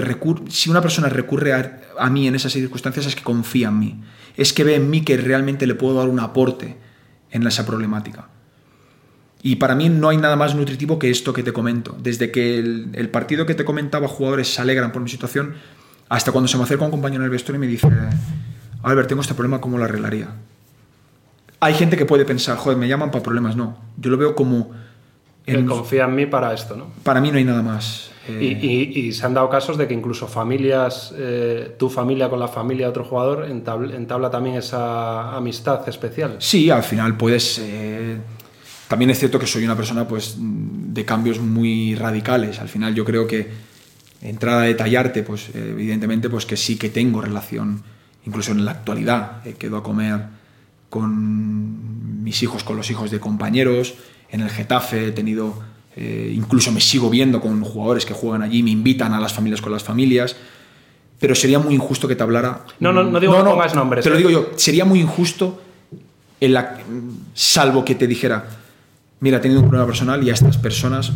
si 0.49 0.69
una 0.69 0.81
persona 0.81 1.07
recurre 1.07 1.53
a, 1.53 2.09
mí 2.09 2.27
en 2.27 2.35
esas 2.35 2.51
circunstancias 2.51 3.05
es 3.05 3.15
que 3.15 3.23
confía 3.23 3.69
en 3.69 3.79
mí. 3.79 4.03
Es 4.35 4.51
que 4.51 4.65
ve 4.65 4.75
en 4.75 4.89
mí 4.89 5.01
que 5.01 5.15
realmente 5.15 5.65
le 5.65 5.75
puedo 5.75 5.95
dar 5.95 6.09
un 6.09 6.19
aporte 6.19 6.75
en 7.31 7.47
esa 7.47 7.65
problemática. 7.65 8.27
Y 9.41 9.55
para 9.55 9.75
mí 9.75 9.87
no 9.87 10.09
hay 10.09 10.17
nada 10.17 10.35
más 10.35 10.55
nutritivo 10.55 10.99
que 10.99 11.09
esto 11.09 11.31
que 11.31 11.41
te 11.41 11.53
comento. 11.53 11.95
Desde 12.03 12.31
que 12.31 12.59
el, 12.59 13.09
partido 13.09 13.45
que 13.45 13.55
te 13.55 13.63
comentaba, 13.63 14.09
jugadores 14.09 14.53
se 14.53 14.61
alegran 14.61 14.91
por 14.91 15.01
mi 15.01 15.09
situación, 15.09 15.55
hasta 16.09 16.33
cuando 16.33 16.49
se 16.49 16.57
me 16.57 16.63
acerca 16.63 16.83
un 16.83 16.91
compañero 16.91 17.21
en 17.21 17.25
el 17.25 17.31
vestuario 17.31 17.63
y 17.63 17.65
me 17.65 17.71
dice, 17.71 17.87
Albert, 18.83 19.07
tengo 19.07 19.21
este 19.21 19.33
problema, 19.33 19.61
¿cómo 19.61 19.77
lo 19.77 19.85
arreglaría? 19.85 20.27
Hay 21.63 21.75
gente 21.75 21.95
que 21.95 22.07
puede 22.07 22.25
pensar, 22.25 22.57
joder, 22.57 22.75
me 22.75 22.87
llaman 22.87 23.11
para 23.11 23.21
problemas. 23.21 23.55
No, 23.55 23.77
yo 23.95 24.09
lo 24.09 24.17
veo 24.17 24.35
como... 24.35 24.71
En, 25.45 25.67
confía 25.67 26.05
en 26.05 26.15
mí 26.15 26.25
para 26.25 26.53
esto, 26.53 26.75
¿no? 26.75 26.87
Para 27.03 27.21
mí 27.21 27.31
no 27.31 27.37
hay 27.37 27.43
nada 27.43 27.61
más. 27.61 28.09
Eh. 28.27 28.89
Y, 28.93 29.11
se 29.11 29.25
han 29.27 29.35
dado 29.35 29.47
casos 29.47 29.77
de 29.77 29.87
que 29.87 29.93
incluso 29.93 30.27
familias, 30.27 31.13
eh, 31.15 31.75
tu 31.77 31.89
familia 31.89 32.29
con 32.29 32.39
la 32.39 32.47
familia 32.47 32.87
de 32.87 32.89
otro 32.89 33.03
jugador, 33.03 33.45
entabla, 33.45 34.31
también 34.31 34.55
esa 34.55 35.35
amistad 35.35 35.87
especial. 35.87 36.37
Sí, 36.39 36.71
al 36.71 36.83
final 36.83 37.15
puedes... 37.15 37.59
Eh, 37.59 38.17
también 38.87 39.11
es 39.11 39.19
cierto 39.19 39.37
que 39.37 39.45
soy 39.45 39.63
una 39.63 39.75
persona 39.75 40.07
pues, 40.07 40.37
de 40.39 41.05
cambios 41.05 41.39
muy 41.39 41.93
radicales. 41.93 42.59
Al 42.59 42.69
final 42.69 42.95
yo 42.95 43.05
creo 43.05 43.27
que 43.27 43.49
entrar 44.23 44.63
a 44.63 44.65
detallarte, 44.65 45.21
pues 45.21 45.49
evidentemente 45.53 46.27
pues 46.27 46.47
que 46.47 46.57
sí 46.57 46.77
que 46.77 46.89
tengo 46.89 47.21
relación, 47.21 47.83
incluso 48.25 48.51
en 48.51 48.65
la 48.65 48.71
actualidad. 48.71 49.43
quedo 49.59 49.77
a 49.77 49.83
comer 49.83 50.40
con 50.91 52.21
mis 52.21 52.43
hijos, 52.43 52.65
con 52.65 52.75
los 52.75 52.91
hijos 52.91 53.09
de 53.11 53.19
compañeros. 53.21 53.95
En 54.29 54.41
el 54.41 54.49
Getafe 54.49 55.07
he 55.07 55.11
tenido, 55.11 55.57
eh, 55.95 56.33
incluso 56.35 56.69
me 56.73 56.81
sigo 56.81 57.09
viendo 57.09 57.39
con 57.39 57.63
jugadores 57.63 58.05
que 58.05 58.13
juegan 58.13 58.41
allí, 58.41 58.61
me 58.61 58.71
invitan 58.71 59.13
a 59.13 59.19
las 59.21 59.31
familias 59.31 59.61
con 59.61 59.71
las 59.71 59.83
familias. 59.83 60.35
Pero 61.17 61.33
sería 61.33 61.59
muy 61.59 61.75
injusto 61.75 62.09
que 62.09 62.17
te 62.17 62.23
hablara. 62.23 62.65
No, 62.81 62.91
no, 62.91 63.05
no 63.05 63.21
digo 63.21 63.37
que 63.37 63.41
pongas 63.41 63.73
nombres. 63.73 64.03
Te 64.03 64.09
lo 64.09 64.15
¿eh? 64.15 64.17
digo 64.17 64.29
yo, 64.29 64.49
sería 64.57 64.83
muy 64.83 64.99
injusto, 64.99 65.61
en 66.41 66.53
la, 66.53 66.77
salvo 67.33 67.85
que 67.85 67.95
te 67.95 68.05
dijera, 68.05 68.49
mira, 69.21 69.37
he 69.37 69.39
tenido 69.39 69.61
un 69.61 69.69
problema 69.69 69.87
personal 69.87 70.21
y 70.21 70.29
a 70.29 70.33
estas 70.33 70.57
personas 70.57 71.13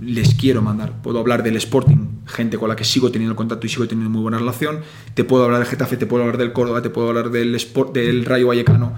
les 0.00 0.36
quiero 0.36 0.62
mandar. 0.62 1.02
Puedo 1.02 1.18
hablar 1.18 1.42
del 1.42 1.56
Sporting, 1.56 2.17
gente 2.28 2.58
con 2.58 2.68
la 2.68 2.76
que 2.76 2.84
sigo 2.84 3.10
teniendo 3.10 3.34
contacto 3.34 3.66
y 3.66 3.70
sigo 3.70 3.88
teniendo 3.88 4.10
muy 4.10 4.22
buena 4.22 4.38
relación. 4.38 4.80
Te 5.14 5.24
puedo 5.24 5.44
hablar 5.44 5.60
del 5.60 5.68
Getafe, 5.68 5.96
te 5.96 6.06
puedo 6.06 6.22
hablar 6.22 6.38
del 6.38 6.52
Córdoba, 6.52 6.82
te 6.82 6.90
puedo 6.90 7.08
hablar 7.08 7.30
del, 7.30 7.54
Sport, 7.54 7.94
del 7.94 8.24
Rayo 8.24 8.48
Vallecano. 8.48 8.94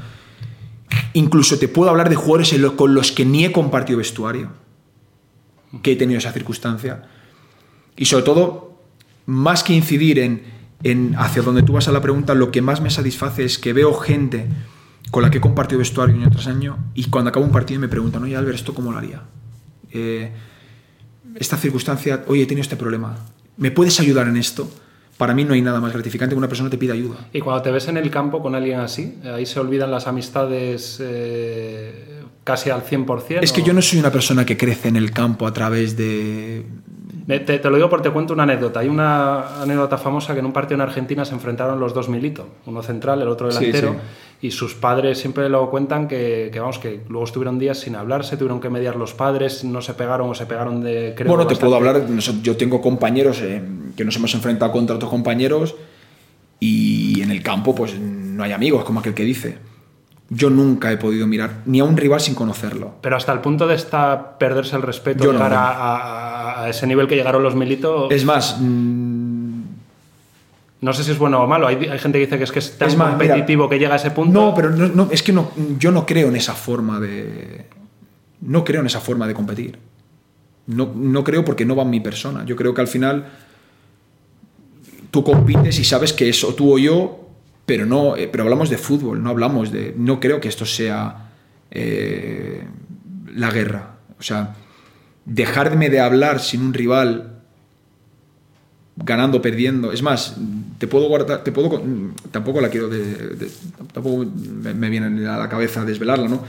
Incluso 1.14 1.58
te 1.58 1.68
puedo 1.68 1.90
hablar 1.90 2.08
de 2.08 2.16
jugadores 2.16 2.54
con 2.76 2.94
los 2.94 3.12
que 3.12 3.24
ni 3.24 3.44
he 3.44 3.52
compartido 3.52 3.98
vestuario, 3.98 4.50
que 5.82 5.92
he 5.92 5.96
tenido 5.96 6.18
esa 6.18 6.32
circunstancia. 6.32 7.04
Y 7.96 8.06
sobre 8.06 8.24
todo, 8.24 8.82
más 9.26 9.62
que 9.62 9.72
incidir 9.72 10.18
en, 10.18 11.14
hacia 11.16 11.42
donde 11.42 11.62
tú 11.62 11.72
vas 11.72 11.88
a 11.88 11.92
la 11.92 12.00
pregunta, 12.00 12.34
lo 12.34 12.50
que 12.50 12.62
más 12.62 12.80
me 12.80 12.90
satisface 12.90 13.44
es 13.44 13.58
que 13.58 13.72
veo 13.72 13.94
gente 13.94 14.48
con 15.10 15.22
la 15.22 15.30
que 15.30 15.38
he 15.38 15.40
compartido 15.40 15.78
vestuario 15.78 16.14
año 16.14 16.30
tras 16.30 16.46
año 16.46 16.78
y 16.94 17.04
cuando 17.04 17.30
acabo 17.30 17.44
un 17.44 17.52
partido 17.52 17.80
me 17.80 17.88
preguntan, 17.88 18.22
oye 18.22 18.36
Albert, 18.36 18.56
¿esto 18.56 18.74
cómo 18.74 18.92
lo 18.92 18.98
haría? 18.98 19.22
Eh, 19.90 20.32
esta 21.36 21.56
circunstancia, 21.56 22.24
oye, 22.26 22.42
he 22.42 22.46
tenido 22.46 22.62
este 22.62 22.76
problema, 22.76 23.18
¿me 23.56 23.70
puedes 23.70 24.00
ayudar 24.00 24.28
en 24.28 24.36
esto? 24.36 24.70
Para 25.16 25.34
mí 25.34 25.44
no 25.44 25.52
hay 25.52 25.60
nada 25.60 25.80
más 25.80 25.92
gratificante 25.92 26.34
que 26.34 26.38
una 26.38 26.48
persona 26.48 26.70
te 26.70 26.78
pida 26.78 26.94
ayuda. 26.94 27.28
Y 27.32 27.40
cuando 27.40 27.62
te 27.62 27.70
ves 27.70 27.88
en 27.88 27.98
el 27.98 28.10
campo 28.10 28.40
con 28.40 28.54
alguien 28.54 28.80
así, 28.80 29.18
ahí 29.24 29.44
se 29.44 29.60
olvidan 29.60 29.90
las 29.90 30.06
amistades 30.06 30.98
eh, 31.00 32.22
casi 32.42 32.70
al 32.70 32.82
100%. 32.82 33.40
Es 33.42 33.52
que 33.52 33.62
yo 33.62 33.74
no 33.74 33.82
soy 33.82 33.98
una 33.98 34.10
persona 34.10 34.46
que 34.46 34.56
crece 34.56 34.88
en 34.88 34.96
el 34.96 35.10
campo 35.10 35.46
a 35.46 35.52
través 35.52 35.96
de... 35.96 36.64
Te, 37.38 37.60
lo 37.70 37.76
digo 37.76 37.88
porque 37.88 38.08
te 38.08 38.12
cuento 38.12 38.34
una 38.34 38.42
anécdota. 38.42 38.80
Hay 38.80 38.88
una 38.88 39.62
anécdota 39.62 39.98
famosa 39.98 40.34
que 40.34 40.40
en 40.40 40.46
un 40.46 40.52
partido 40.52 40.76
en 40.76 40.82
Argentina 40.82 41.24
se 41.24 41.34
enfrentaron 41.34 41.78
los 41.78 41.94
dos 41.94 42.08
militos, 42.08 42.46
uno 42.66 42.82
central, 42.82 43.22
el 43.22 43.28
otro 43.28 43.48
delantero 43.48 43.96
y 44.42 44.50
sus 44.50 44.74
padres 44.74 45.18
siempre 45.18 45.48
lo 45.48 45.68
cuentan 45.70 46.08
que, 46.08 46.50
vamos, 46.58 46.78
que 46.78 47.00
luego 47.08 47.24
estuvieron 47.24 47.58
días 47.58 47.78
sin 47.78 47.94
hablarse, 47.94 48.36
tuvieron 48.36 48.60
que 48.60 48.70
mediar 48.70 48.96
los 48.96 49.12
padres, 49.12 49.64
no 49.64 49.82
se 49.82 49.92
pegaron 49.94 50.30
o 50.30 50.34
se 50.34 50.46
pegaron 50.46 50.82
de... 50.82 51.14
bueno, 51.26 51.46
te 51.46 51.56
puedo 51.56 51.76
hablar, 51.76 52.06
yo 52.42 52.56
tengo 52.56 52.80
compañeros 52.80 53.40
eh, 53.42 53.62
que 53.96 54.04
nos 54.04 54.16
hemos 54.16 54.34
enfrentado 54.34 54.72
contra 54.72 54.96
otros 54.96 55.10
compañeros 55.10 55.74
y 56.58 57.20
en 57.20 57.30
el 57.30 57.42
campo 57.42 57.74
pues 57.74 57.98
no 57.98 58.42
hay 58.42 58.52
amigos, 58.52 58.84
como 58.84 59.00
aquel 59.00 59.14
que 59.14 59.24
dice. 59.24 59.58
Yo 60.32 60.48
nunca 60.48 60.92
he 60.92 60.96
podido 60.96 61.26
mirar 61.26 61.62
ni 61.66 61.80
a 61.80 61.84
un 61.84 61.96
rival 61.96 62.20
sin 62.20 62.36
conocerlo. 62.36 62.94
Pero 63.00 63.16
hasta 63.16 63.32
el 63.32 63.40
punto 63.40 63.66
de 63.66 63.74
estar 63.74 64.38
perderse 64.38 64.76
el 64.76 64.82
respeto 64.82 65.32
a, 65.36 66.66
ese 66.68 66.86
nivel 66.86 67.08
que 67.08 67.16
llegaron 67.16 67.42
los 67.42 67.56
militos... 67.56 68.10
Es 68.12 68.24
más... 68.24 68.60
No 70.80 70.94
sé 70.94 71.04
si 71.04 71.10
es 71.10 71.18
bueno 71.18 71.42
o 71.42 71.46
malo. 71.46 71.66
Hay, 71.66 71.76
gente 71.98 72.12
que 72.12 72.24
dice 72.24 72.38
que 72.38 72.44
es 72.44 72.52
que 72.52 72.58
es 72.58 72.78
tan 72.78 72.96
competitivo 72.96 73.68
que 73.68 73.78
llega 73.78 73.94
a 73.94 73.96
ese 73.96 74.12
punto. 74.12 74.40
No, 74.40 74.54
pero 74.54 74.70
no, 74.70 75.08
es 75.10 75.22
que 75.22 75.32
no, 75.32 75.50
yo 75.78 75.92
no 75.92 76.06
creo 76.06 76.28
en 76.28 76.36
esa 76.36 76.54
forma 76.54 76.98
de. 76.98 77.66
No 78.40 78.64
creo 78.64 78.80
en 78.80 78.86
esa 78.86 79.00
forma 79.00 79.26
de 79.26 79.34
competir. 79.34 79.78
No, 80.66 80.90
no 80.94 81.22
creo 81.22 81.44
porque 81.44 81.66
no 81.66 81.76
va 81.76 81.82
en 81.82 81.90
mi 81.90 82.00
persona. 82.00 82.46
Yo 82.46 82.56
creo 82.56 82.72
que 82.72 82.80
al 82.80 82.88
final 82.88 83.26
tú 85.10 85.22
compites 85.22 85.78
y 85.78 85.84
sabes 85.84 86.14
que 86.14 86.28
es 86.28 86.42
o 86.44 86.54
tú 86.54 86.72
o 86.72 86.78
yo, 86.78 87.29
pero 87.70 87.86
no, 87.86 88.16
eh, 88.16 88.26
pero 88.26 88.42
hablamos 88.42 88.68
de 88.68 88.78
fútbol, 88.78 89.22
no 89.22 89.30
hablamos 89.30 89.70
de, 89.70 89.94
no 89.96 90.18
creo 90.18 90.40
que 90.40 90.48
esto 90.48 90.66
sea 90.66 91.30
eh, 91.70 92.64
la 93.32 93.48
guerra. 93.52 93.94
O 94.18 94.24
sea, 94.24 94.56
dejarme 95.24 95.88
de 95.88 96.00
hablar 96.00 96.40
sin 96.40 96.62
un 96.62 96.74
rival 96.74 97.42
ganando, 98.96 99.40
perdiendo. 99.40 99.92
Es 99.92 100.02
más, 100.02 100.36
te 100.78 100.88
puedo 100.88 101.06
guardar, 101.06 101.44
te 101.44 101.52
puedo, 101.52 101.80
tampoco 102.32 102.60
la 102.60 102.70
quiero, 102.70 102.90
tampoco 103.92 104.26
me 104.26 104.90
viene 104.90 105.28
a 105.28 105.38
la 105.38 105.48
cabeza 105.48 105.84
desvelarla, 105.84 106.26
¿no? 106.26 106.42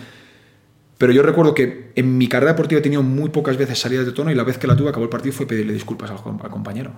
Pero 0.97 1.13
yo 1.13 1.21
recuerdo 1.21 1.53
que 1.53 1.91
en 1.93 2.17
mi 2.17 2.29
carrera 2.29 2.53
deportiva 2.53 2.79
he 2.79 2.81
tenido 2.81 3.03
muy 3.03 3.29
pocas 3.29 3.57
veces 3.57 3.77
salidas 3.77 4.07
de 4.07 4.11
tono 4.11 4.31
y 4.31 4.33
la 4.33 4.43
vez 4.43 4.57
que 4.57 4.65
la 4.65 4.75
tuve 4.75 4.89
acabó 4.89 5.03
el 5.03 5.11
partido 5.11 5.35
fue 5.35 5.45
pedirle 5.45 5.73
disculpas 5.73 6.09
al, 6.09 6.17
compañero. 6.49 6.93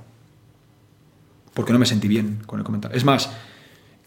Porque 1.54 1.74
no 1.74 1.80
me 1.80 1.86
sentí 1.86 2.08
bien 2.08 2.40
con 2.46 2.60
el 2.60 2.66
comentario. 2.66 2.96
Es 2.96 3.04
más, 3.04 3.30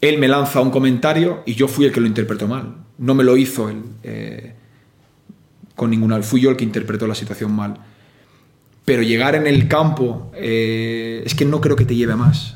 él 0.01 0.17
me 0.17 0.27
lanza 0.27 0.61
un 0.61 0.71
comentario 0.71 1.43
y 1.45 1.55
yo 1.55 1.67
fui 1.67 1.85
el 1.85 1.91
que 1.91 1.99
lo 1.99 2.07
interpretó 2.07 2.47
mal. 2.47 2.75
No 2.97 3.15
me 3.15 3.23
lo 3.23 3.37
hizo 3.37 3.69
él 3.69 3.83
eh, 4.03 4.53
con 5.75 5.89
ninguna. 5.89 6.21
Fui 6.21 6.41
yo 6.41 6.49
el 6.49 6.57
que 6.57 6.63
interpretó 6.63 7.07
la 7.07 7.15
situación 7.15 7.51
mal. 7.51 7.75
Pero 8.85 9.01
llegar 9.01 9.35
en 9.35 9.47
el 9.47 9.67
campo 9.67 10.31
eh, 10.33 11.23
es 11.25 11.35
que 11.35 11.45
no 11.45 11.59
creo 11.61 11.75
que 11.75 11.85
te 11.85 11.95
lleve 11.95 12.13
a 12.13 12.15
más. 12.15 12.55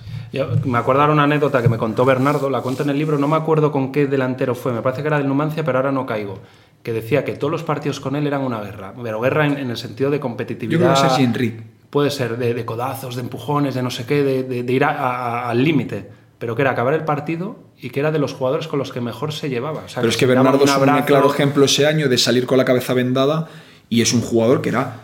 me 0.65 0.77
acuerdo 0.77 1.01
ahora 1.01 1.13
una 1.13 1.23
anécdota 1.23 1.61
que 1.61 1.69
me 1.69 1.77
contó 1.77 2.05
Bernardo, 2.05 2.49
la 2.49 2.61
cuento 2.61 2.83
en 2.83 2.89
el 2.89 2.97
libro, 2.97 3.17
no 3.17 3.27
me 3.27 3.35
acuerdo 3.35 3.71
con 3.71 3.91
qué 3.91 4.07
delantero 4.07 4.55
fue, 4.55 4.71
me 4.71 4.81
parece 4.81 5.01
que 5.01 5.09
era 5.09 5.17
del 5.17 5.27
Numancia, 5.27 5.65
pero 5.65 5.79
ahora 5.79 5.91
no 5.91 6.05
caigo 6.05 6.39
que 6.83 6.93
decía 6.93 7.23
que 7.23 7.33
todos 7.33 7.51
los 7.51 7.63
partidos 7.63 7.99
con 7.99 8.15
él 8.15 8.25
eran 8.25 8.41
una 8.41 8.61
guerra, 8.61 8.93
pero 9.01 9.21
guerra 9.21 9.45
en, 9.45 9.69
el 9.69 9.77
sentido 9.77 10.09
de 10.09 10.19
competitividad. 10.19 10.95
Yo 10.95 11.17
creo 11.17 11.33
que. 11.33 11.81
Puede 11.91 12.09
ser 12.09 12.37
de, 12.37 12.65
codazos, 12.65 13.15
de 13.15 13.21
empujones, 13.21 13.75
de 13.75 13.83
no 13.83 13.91
sé 13.91 14.05
qué, 14.05 14.23
de, 14.23 14.73
ir 14.73 14.85
al 14.85 15.61
límite, 15.61 16.09
pero 16.41 16.55
que 16.55 16.63
era 16.63 16.71
acabar 16.71 16.95
el 16.95 17.03
partido 17.03 17.59
y 17.79 17.91
que 17.91 17.99
era 17.99 18.11
de 18.11 18.17
los 18.17 18.33
jugadores 18.33 18.67
con 18.67 18.79
los 18.79 18.91
que 18.91 18.99
mejor 18.99 19.31
se 19.31 19.47
llevaba. 19.47 19.83
pero 19.93 20.09
es 20.09 20.17
que 20.17 20.25
Bernardo 20.25 20.65
es 20.65 20.75
un 20.75 21.01
claro 21.03 21.31
ejemplo 21.31 21.65
ese 21.65 21.85
año 21.85 22.09
de 22.09 22.17
salir 22.17 22.47
con 22.47 22.57
la 22.57 22.65
cabeza 22.65 22.95
vendada 22.95 23.47
y 23.89 24.01
es 24.01 24.11
un 24.11 24.21
jugador 24.21 24.63
que 24.63 24.69
era 24.69 25.03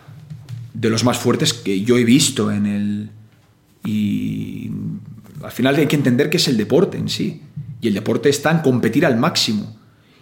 de 0.74 0.90
los 0.90 1.04
más 1.04 1.20
fuertes 1.20 1.54
que 1.54 1.82
yo 1.82 1.96
he 2.00 2.06
visto 2.06 2.52
en 2.52 2.66
el... 2.66 3.12
Y 3.86 4.72
al 5.44 5.52
final 5.52 5.76
hay 5.76 5.86
que 5.86 5.96
entender 5.96 6.32
que 6.32 6.38
es 6.38 6.48
el 6.48 6.58
deporte 6.58 6.98
en 6.98 7.08
sí. 7.08 7.44
Y 7.82 7.88
el 7.88 7.94
deporte 7.94 8.30
está 8.30 8.50
en 8.50 8.60
competir 8.60 9.06
al 9.06 9.18
máximo. 9.18 9.78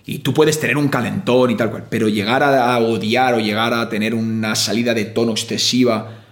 Y 0.06 0.20
tú 0.20 0.34
puedes 0.34 0.60
tener 0.60 0.76
un 0.76 0.90
calentón 0.90 1.50
y 1.50 1.56
tal 1.56 1.72
cual, 1.72 1.86
pero 1.90 2.10
llegar 2.10 2.44
a, 2.44 2.78
odiar 2.80 3.36
o 3.36 3.40
llegar 3.40 3.74
a 3.74 3.88
tener 3.88 4.14
una 4.14 4.54
salida 4.56 4.94
de 4.94 5.06
tono 5.06 5.32
excesiva. 5.32 6.25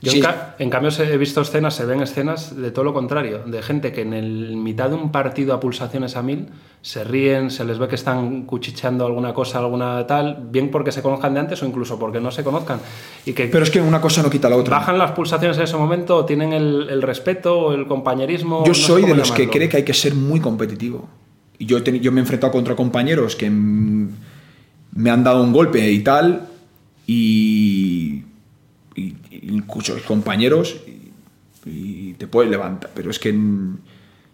Yo 0.00 0.12
en, 0.58 0.70
cambio 0.70 0.90
he 0.96 1.16
visto 1.16 1.40
escenas, 1.40 1.74
se 1.74 1.84
ven 1.84 2.00
escenas 2.00 2.54
de 2.56 2.70
todo 2.70 2.84
lo 2.84 2.94
contrario, 2.94 3.40
de 3.44 3.62
gente 3.62 3.92
que 3.92 4.02
en 4.02 4.12
el 4.12 4.56
mitad 4.56 4.90
de 4.90 4.94
un 4.94 5.10
partido 5.10 5.54
a 5.54 5.60
pulsaciones 5.60 6.16
a 6.16 6.22
mil 6.22 6.46
se 6.82 7.02
ríen, 7.02 7.50
se 7.50 7.64
les 7.64 7.78
ve 7.78 7.88
que 7.88 7.96
están 7.96 8.42
cuchicheando 8.42 9.04
alguna 9.04 9.34
cosa, 9.34 9.58
alguna 9.58 10.06
tal, 10.06 10.38
bien 10.50 10.70
porque 10.70 10.92
se 10.92 11.02
conozcan 11.02 11.34
de 11.34 11.40
antes 11.40 11.62
o 11.64 11.66
incluso 11.66 11.98
porque 11.98 12.20
no 12.20 12.30
se 12.30 12.44
conozcan. 12.44 12.78
Y 13.26 13.32
que 13.32 13.48
Pero 13.48 13.64
es 13.64 13.70
que 13.70 13.80
una 13.80 14.00
cosa 14.00 14.22
no 14.22 14.30
quita 14.30 14.48
la 14.48 14.56
otra. 14.56 14.78
Bajan 14.78 14.98
las 14.98 15.10
pulsaciones 15.12 15.56
en 15.56 15.64
ese 15.64 15.76
momento, 15.76 16.24
tienen 16.24 16.52
el, 16.52 17.02
respeto 17.02 17.58
o 17.58 17.72
el 17.72 17.86
compañerismo. 17.88 18.64
Yo 18.64 18.74
soy 18.74 19.04
de 19.04 19.16
los 19.16 19.32
que 19.32 19.48
cree 19.48 19.68
que 19.68 19.78
hay 19.78 19.84
que 19.84 19.94
ser 19.94 20.14
muy 20.14 20.38
competitivo 20.38 21.08
yo, 21.58 21.78
yo 21.82 22.12
me 22.12 22.20
he 22.20 22.22
enfrentado 22.22 22.52
contra 22.52 22.76
compañeros 22.76 23.34
que 23.36 23.50
me 23.50 25.10
han 25.10 25.24
dado 25.24 25.42
un 25.42 25.52
golpe 25.52 25.90
y 25.90 26.00
tal, 26.00 26.48
y, 27.06 28.22
y, 28.98 29.62
compañeros 30.06 30.76
y, 31.64 32.14
te 32.14 32.26
puedes 32.26 32.50
levantar, 32.50 32.90
pero 32.94 33.10
es 33.10 33.18
que 33.18 33.32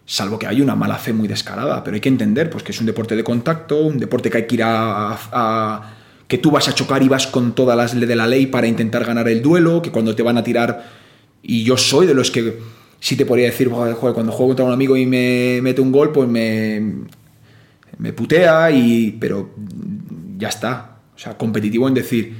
salvo 0.05 0.39
que 0.39 0.47
hay 0.47 0.61
una 0.61 0.75
mala 0.75 0.97
fe 0.97 1.13
muy 1.13 1.27
descarada, 1.27 1.83
pero 1.83 1.95
hay 1.95 2.01
que 2.01 2.09
entender 2.09 2.49
pues, 2.49 2.63
que 2.63 2.71
es 2.71 2.79
un 2.79 2.85
deporte 2.85 3.15
de 3.15 3.23
contacto, 3.23 3.81
un 3.81 3.99
deporte 3.99 4.29
que 4.29 4.37
hay 4.37 4.47
que 4.47 4.55
ir 4.55 4.61
a, 4.63 5.93
que 6.27 6.37
tú 6.39 6.49
vas 6.49 6.67
a 6.67 6.73
chocar 6.73 7.03
y 7.03 7.07
vas 7.07 7.27
con 7.27 7.53
todas 7.53 7.77
las 7.77 7.99
de 7.99 8.15
la 8.15 8.25
ley 8.25 8.47
para 8.47 8.67
intentar 8.67 9.05
ganar 9.05 9.27
el 9.27 9.41
duelo, 9.41 9.81
que 9.81 9.91
cuando 9.91 10.15
te 10.15 10.23
van 10.23 10.37
a 10.37 10.43
tirar, 10.43 10.89
y 11.43 11.63
yo 11.63 11.77
soy 11.77 12.07
de 12.07 12.15
los 12.15 12.31
que 12.31 12.59
sí 12.99 13.15
te 13.15 13.25
podría 13.25 13.45
decir, 13.45 13.69
cuando 13.69 13.95
juego 14.31 14.47
contra 14.47 14.65
un 14.65 14.71
amigo 14.71 14.97
y 14.97 15.05
me 15.05 15.59
mete 15.61 15.81
un 15.81 15.91
gol, 15.91 16.11
pues 16.11 16.27
me, 16.27 16.81
me 17.99 18.13
putea, 18.13 18.71
y, 18.71 19.11
pero 19.19 19.51
ya 20.37 20.49
está. 20.49 20.97
O 21.15 21.19
sea, 21.19 21.37
competitivo 21.37 21.87
en 21.87 21.93
decir, 21.93 22.33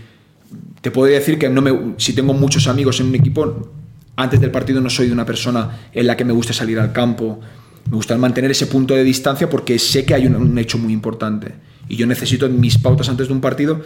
te 0.85 0.91
podría 0.91 1.17
decir 1.17 1.39
que 1.39 1.49
no 1.49 1.63
me, 1.63 1.95
si 1.97 2.13
tengo 2.13 2.35
muchos 2.35 2.67
amigos 2.67 2.99
en 2.99 3.07
un 3.07 3.15
equipo, 3.15 3.71
antes 4.17 4.39
del 4.39 4.51
partido 4.51 4.81
no 4.81 4.91
soy 4.91 5.07
de 5.07 5.13
una 5.13 5.25
persona 5.25 5.89
en 5.91 6.05
la 6.05 6.15
que 6.15 6.23
me 6.23 6.31
gusta 6.31 6.53
salir 6.53 6.79
al 6.79 6.93
campo. 6.93 7.39
Me 7.89 7.95
gusta 7.95 8.15
mantener 8.19 8.51
ese 8.51 8.67
punto 8.67 8.93
de 8.93 9.03
distancia 9.03 9.49
porque 9.49 9.79
sé 9.79 10.05
que 10.05 10.13
hay 10.13 10.27
un, 10.27 10.55
hecho 10.59 10.77
muy 10.77 10.93
importante. 10.93 11.55
Y 11.89 11.95
yo 11.95 12.05
necesito 12.05 12.47
mis 12.49 12.77
pautas 12.77 13.09
antes 13.09 13.29
de 13.29 13.33
un 13.33 13.41
partido. 13.41 13.81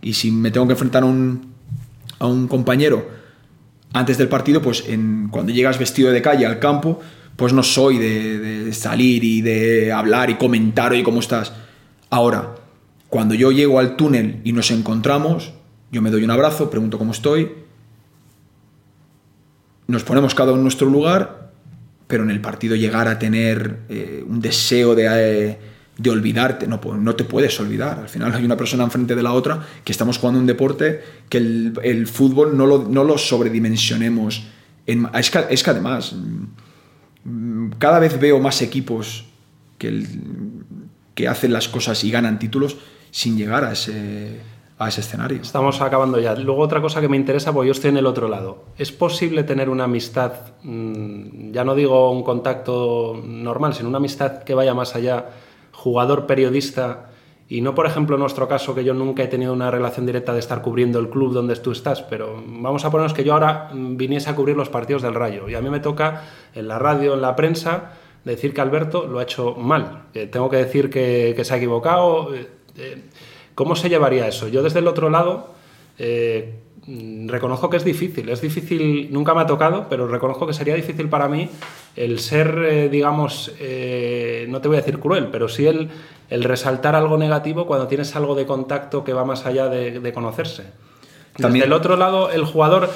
Y 0.00 0.12
si 0.12 0.30
me 0.30 0.52
tengo 0.52 0.68
que 0.68 0.74
enfrentar 0.74 1.02
a 1.02 1.06
un, 1.06 1.48
a 2.20 2.28
un 2.28 2.46
compañero 2.46 3.10
antes 3.92 4.16
del 4.16 4.28
partido, 4.28 4.62
pues 4.62 4.84
en, 4.86 5.26
cuando 5.32 5.52
llegas 5.52 5.80
vestido 5.80 6.12
de 6.12 6.22
calle 6.22 6.46
al 6.46 6.60
campo, 6.60 7.00
pues 7.34 7.52
no 7.52 7.64
soy 7.64 7.98
de, 7.98 8.72
salir 8.72 9.24
y 9.24 9.40
de 9.40 9.90
hablar 9.90 10.30
y 10.30 10.36
comentar, 10.36 10.92
oye, 10.92 11.02
¿cómo 11.02 11.18
estás? 11.18 11.52
Ahora, 12.08 12.54
cuando 13.08 13.34
yo 13.34 13.50
llego 13.50 13.80
al 13.80 13.96
túnel 13.96 14.42
y 14.44 14.52
nos 14.52 14.70
encontramos, 14.70 15.55
yo 15.90 16.02
me 16.02 16.10
doy 16.10 16.24
un 16.24 16.30
abrazo, 16.30 16.70
pregunto 16.70 16.98
cómo 16.98 17.12
estoy, 17.12 17.52
nos 19.86 20.02
ponemos 20.02 20.34
cada 20.34 20.50
uno 20.50 20.58
en 20.58 20.64
nuestro 20.64 20.88
lugar, 20.88 21.52
pero 22.06 22.22
en 22.22 22.30
el 22.30 22.40
partido 22.40 22.76
llegar 22.76 23.08
a 23.08 23.18
tener 23.18 23.80
eh, 23.88 24.24
un 24.26 24.40
deseo 24.40 24.94
de, 24.94 25.06
eh, 25.08 25.58
de 25.96 26.10
olvidarte, 26.10 26.66
no, 26.66 26.80
no, 26.80 27.14
te 27.14 27.24
puedes 27.24 27.58
olvidar. 27.60 28.00
Al 28.00 28.08
final 28.08 28.34
hay 28.34 28.44
una 28.44 28.56
persona 28.56 28.84
enfrente 28.84 29.14
de 29.14 29.22
la 29.22 29.32
otra 29.32 29.64
que 29.84 29.92
estamos 29.92 30.18
jugando 30.18 30.40
un 30.40 30.46
deporte 30.46 31.02
que 31.28 31.38
el, 31.38 32.06
fútbol 32.06 32.56
no 32.56 32.66
lo, 32.66 32.86
no 32.88 33.04
lo 33.04 33.16
sobredimensionemos. 33.16 34.44
es, 34.86 35.30
que, 35.30 35.70
además, 35.70 36.14
mm, 37.24 37.70
cada 37.78 37.98
vez 37.98 38.18
veo 38.18 38.40
más 38.40 38.62
equipos 38.62 39.26
que, 39.78 40.04
que 41.14 41.28
hacen 41.28 41.52
las 41.52 41.68
cosas 41.68 42.02
y 42.04 42.10
ganan 42.10 42.38
títulos 42.38 42.76
sin 43.10 43.38
llegar 43.38 43.64
a 43.64 43.72
ese, 43.72 44.40
a 44.78 44.88
ese 44.88 45.00
escenario. 45.00 45.40
Estamos 45.40 45.80
acabando 45.80 46.20
ya. 46.20 46.34
Luego 46.34 46.62
otra 46.62 46.80
cosa 46.80 47.00
que 47.00 47.08
me 47.08 47.16
interesa, 47.16 47.52
porque 47.52 47.68
yo 47.68 47.72
estoy 47.72 47.90
en 47.90 47.96
el 47.96 48.06
otro 48.06 48.28
lado. 48.28 48.64
¿Es 48.76 48.92
posible 48.92 49.42
tener 49.44 49.68
una 49.70 49.84
amistad, 49.84 50.32
mm, 50.62 51.52
ya 51.52 51.64
no 51.64 51.74
digo 51.74 52.10
un 52.10 52.22
contacto 52.22 53.20
normal, 53.24 53.74
sino 53.74 53.88
una 53.88 53.98
amistad 53.98 54.42
que 54.42 54.54
vaya 54.54 54.74
más 54.74 54.94
allá? 54.94 55.26
jugador-periodista 55.76 57.10
y 57.48 57.60
no, 57.60 57.76
por 57.76 57.86
ejemplo, 57.86 58.16
en 58.16 58.20
nuestro 58.20 58.48
caso, 58.48 58.74
que 58.74 58.82
yo 58.82 58.92
nunca 58.92 59.22
he 59.22 59.28
tenido 59.28 59.52
una 59.52 59.70
relación 59.70 60.04
directa 60.04 60.32
de 60.32 60.40
estar 60.40 60.62
cubriendo 60.62 60.98
el 60.98 61.08
club 61.08 61.32
donde 61.32 61.54
tú 61.54 61.70
estás, 61.70 62.02
pero 62.02 62.42
vamos 62.44 62.84
a 62.84 62.90
ponernos 62.90 63.14
que 63.14 63.22
yo 63.22 63.34
ahora 63.34 63.70
viniese 63.72 64.30
a 64.30 64.34
cubrir 64.34 64.56
los 64.56 64.68
partidos 64.68 65.02
del 65.02 65.14
Rayo 65.14 65.48
y 65.48 65.54
a 65.54 65.60
mí 65.60 65.70
me 65.70 65.78
toca 65.78 66.24
en 66.54 66.66
la 66.66 66.80
radio, 66.80 67.14
en 67.14 67.20
la 67.20 67.36
prensa, 67.36 67.92
decir 68.24 68.52
que 68.52 68.60
Alberto 68.60 69.06
lo 69.06 69.20
ha 69.20 69.22
hecho 69.22 69.54
mal, 69.54 70.06
tengo 70.12 70.50
que 70.50 70.56
decir 70.56 70.90
que, 70.90 71.40
se 71.40 71.54
ha 71.54 71.56
equivocado. 71.56 72.34
Eh, 72.34 72.50
eh, 72.78 73.02
¿Cómo 73.56 73.74
se 73.74 73.88
llevaría 73.88 74.28
eso? 74.28 74.46
Yo 74.46 74.62
desde 74.62 74.78
el 74.78 74.86
otro 74.86 75.10
lado... 75.10 75.56
Eh, 75.98 76.60
reconozco 77.26 77.68
que 77.68 77.76
es 77.76 77.84
difícil, 77.84 78.28
es 78.28 78.40
difícil, 78.40 79.08
nunca 79.10 79.34
me 79.34 79.40
ha 79.40 79.46
tocado, 79.46 79.86
pero 79.88 80.06
reconozco 80.06 80.46
que 80.46 80.52
sería 80.52 80.74
difícil 80.74 81.08
para 81.08 81.26
mí 81.28 81.50
el 81.96 82.20
ser, 82.20 82.58
eh, 82.58 82.88
digamos, 82.88 83.52
eh, 83.58 84.46
no 84.48 84.60
te 84.60 84.68
voy 84.68 84.76
a 84.76 84.80
decir 84.80 85.00
cruel, 85.00 85.28
pero 85.32 85.48
sí 85.48 85.66
el, 85.66 85.88
el, 86.30 86.44
resaltar 86.44 86.94
algo 86.94 87.18
negativo 87.18 87.66
cuando 87.66 87.88
tienes 87.88 88.14
algo 88.14 88.34
de 88.34 88.46
contacto 88.46 89.02
que 89.02 89.12
va 89.12 89.24
más 89.24 89.46
allá 89.46 89.68
de, 89.68 90.12
conocerse. 90.12 90.64
También... 91.36 91.62
Desde 91.62 91.66
el 91.66 91.72
otro 91.72 91.96
lado, 91.96 92.30
el 92.30 92.44
jugador 92.44 92.88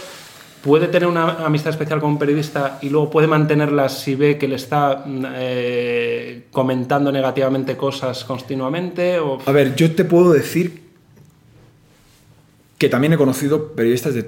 puede 0.63 0.89
tener 0.89 1.09
una 1.09 1.45
amistad 1.45 1.71
especial 1.71 2.01
con 2.01 2.11
un 2.11 2.19
periodista 2.19 2.79
y 2.83 2.91
luego 2.91 3.11
puede 3.11 3.27
mantenerla 3.27 3.89
si 3.89 4.15
ve 4.15 4.39
que 4.39 4.49
le 4.49 4.57
está 4.57 5.05
mm, 5.07 5.25
eh, 5.35 6.47
comentando 6.51 7.11
negativamente 7.11 7.77
cosas 7.77 8.25
continuamente. 8.25 9.19
O... 9.19 9.39
A 9.47 9.53
ver, 9.53 9.75
yo 9.75 9.95
te 9.95 10.05
puedo 10.05 10.33
decir 10.33 10.83
que 12.79 12.89
también 12.89 13.13
he 13.13 13.17
conocido 13.17 13.73
periodistas 13.73 14.15
de 14.15 14.25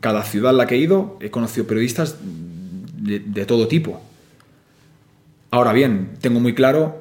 cada 0.00 0.22
ciudad 0.22 0.52
en 0.52 0.58
la 0.58 0.66
que 0.66 0.76
he 0.76 0.78
ido, 0.78 1.16
he 1.20 1.30
conocido 1.30 1.66
periodistas 1.66 2.16
de, 2.22 3.46
todo 3.46 3.68
tipo. 3.68 4.00
Ahora 5.50 5.72
bien, 5.72 6.14
tengo 6.20 6.40
muy 6.40 6.54
claro 6.54 6.96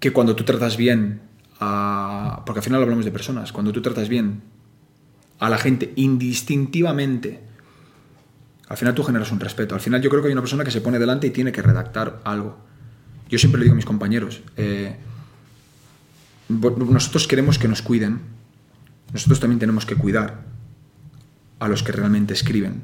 que 0.00 0.12
cuando 0.12 0.36
tú 0.36 0.44
tratas 0.44 0.76
bien 0.76 1.20
a... 1.60 2.42
porque 2.46 2.60
al 2.60 2.64
final 2.64 2.82
hablamos 2.82 3.04
de 3.04 3.10
personas, 3.10 3.52
cuando 3.52 3.72
tú 3.72 3.80
tratas 3.80 4.08
bien 4.08 4.42
a 5.38 5.48
la 5.48 5.58
gente 5.58 5.92
indistintivamente, 5.96 7.40
al 8.68 8.76
final 8.76 8.94
tú 8.94 9.02
generas 9.02 9.30
un 9.30 9.40
respeto. 9.40 9.74
Al 9.74 9.80
final 9.80 10.00
yo 10.00 10.10
creo 10.10 10.22
que 10.22 10.28
hay 10.28 10.32
una 10.32 10.42
persona 10.42 10.64
que 10.64 10.70
se 10.70 10.80
pone 10.80 10.98
delante 10.98 11.26
y 11.26 11.30
tiene 11.30 11.52
que 11.52 11.62
redactar 11.62 12.20
algo. 12.24 12.58
Yo 13.28 13.38
siempre 13.38 13.58
le 13.58 13.64
digo 13.64 13.74
a 13.74 13.76
mis 13.76 13.84
compañeros, 13.84 14.42
eh, 14.56 14.96
nosotros 16.48 17.26
queremos 17.26 17.58
que 17.58 17.68
nos 17.68 17.82
cuiden, 17.82 18.20
nosotros 19.12 19.40
también 19.40 19.58
tenemos 19.58 19.86
que 19.86 19.96
cuidar 19.96 20.44
a 21.58 21.68
los 21.68 21.82
que 21.82 21.92
realmente 21.92 22.34
escriben. 22.34 22.82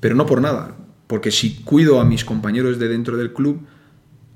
Pero 0.00 0.14
no 0.14 0.26
por 0.26 0.40
nada, 0.40 0.76
porque 1.06 1.30
si 1.30 1.62
cuido 1.62 2.00
a 2.00 2.04
mis 2.04 2.24
compañeros 2.24 2.78
de 2.78 2.88
dentro 2.88 3.16
del 3.16 3.32
club, 3.32 3.66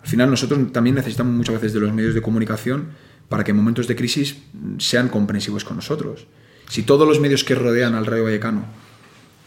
al 0.01 0.09
final 0.09 0.31
nosotros 0.31 0.73
también 0.73 0.97
necesitamos 0.97 1.35
muchas 1.35 1.57
veces 1.57 1.73
de 1.73 1.81
los 1.81 1.93
medios 1.93 2.15
de 2.15 2.23
comunicación 2.23 2.89
para 3.29 3.45
que 3.45 3.53
en 3.53 3.57
momentos 3.57 3.87
de 3.87 3.97
crisis 3.97 4.43
sean 4.79 5.09
comprensivos 5.09 5.65
con 5.65 5.77
nosotros. 5.77 6.27
Si 6.69 6.83
todos 6.83 7.07
los 7.07 7.21
medios 7.21 7.45
que 7.45 7.55
rodean 7.55 7.95
al 7.95 8.07
Rayo 8.07 8.25
Vallecano 8.25 8.65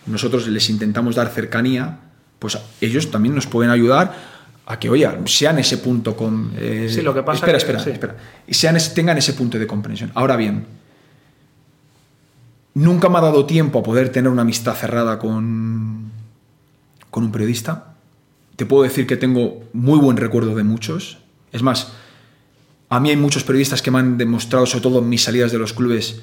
nosotros 0.05 0.47
les 0.47 0.69
intentamos 0.69 1.15
dar 1.15 1.29
cercanía, 1.29 1.99
pues 2.39 2.57
ellos 2.81 3.09
también 3.09 3.33
nos 3.33 3.47
pueden 3.47 3.71
ayudar 3.71 4.35
a 4.67 4.79
que, 4.79 4.89
oye, 4.89 5.07
sean 5.25 5.59
ese 5.59 5.77
punto 5.77 6.15
con... 6.15 6.51
Eh, 6.57 6.87
sí, 6.89 7.01
lo 7.01 7.13
que 7.13 7.23
pasa 7.23 7.37
espera, 7.37 7.57
es 7.57 7.63
que, 7.63 7.71
espera, 7.71 7.83
sí. 7.83 7.91
espera. 7.91 8.15
Y 8.47 8.53
sean 8.53 8.77
tengan 8.93 9.17
ese 9.17 9.33
punto 9.33 9.59
de 9.59 9.67
comprensión. 9.67 10.11
Ahora 10.15 10.35
bien, 10.35 10.65
nunca 12.73 13.09
me 13.09 13.17
ha 13.17 13.21
dado 13.21 13.45
tiempo 13.45 13.79
a 13.79 13.83
poder 13.83 14.09
tener 14.09 14.31
una 14.31 14.41
amistad 14.41 14.73
cerrada 14.73 15.19
con, 15.19 16.11
con 17.11 17.23
un 17.23 17.31
periodista. 17.31 17.95
Te 18.55 18.65
puedo 18.65 18.83
decir 18.83 19.05
que 19.05 19.17
tengo 19.17 19.63
muy 19.73 19.99
buen 19.99 20.17
recuerdo 20.17 20.55
de 20.55 20.63
muchos. 20.63 21.19
Es 21.51 21.61
más, 21.61 21.93
a 22.89 22.99
mí 22.99 23.09
hay 23.09 23.17
muchos 23.17 23.43
periodistas 23.43 23.81
que 23.81 23.91
me 23.91 23.99
han 23.99 24.17
demostrado, 24.17 24.65
sobre 24.65 24.83
todo 24.83 24.99
en 24.99 25.09
mis 25.09 25.23
salidas 25.23 25.51
de 25.51 25.59
los 25.59 25.73
clubes, 25.73 26.21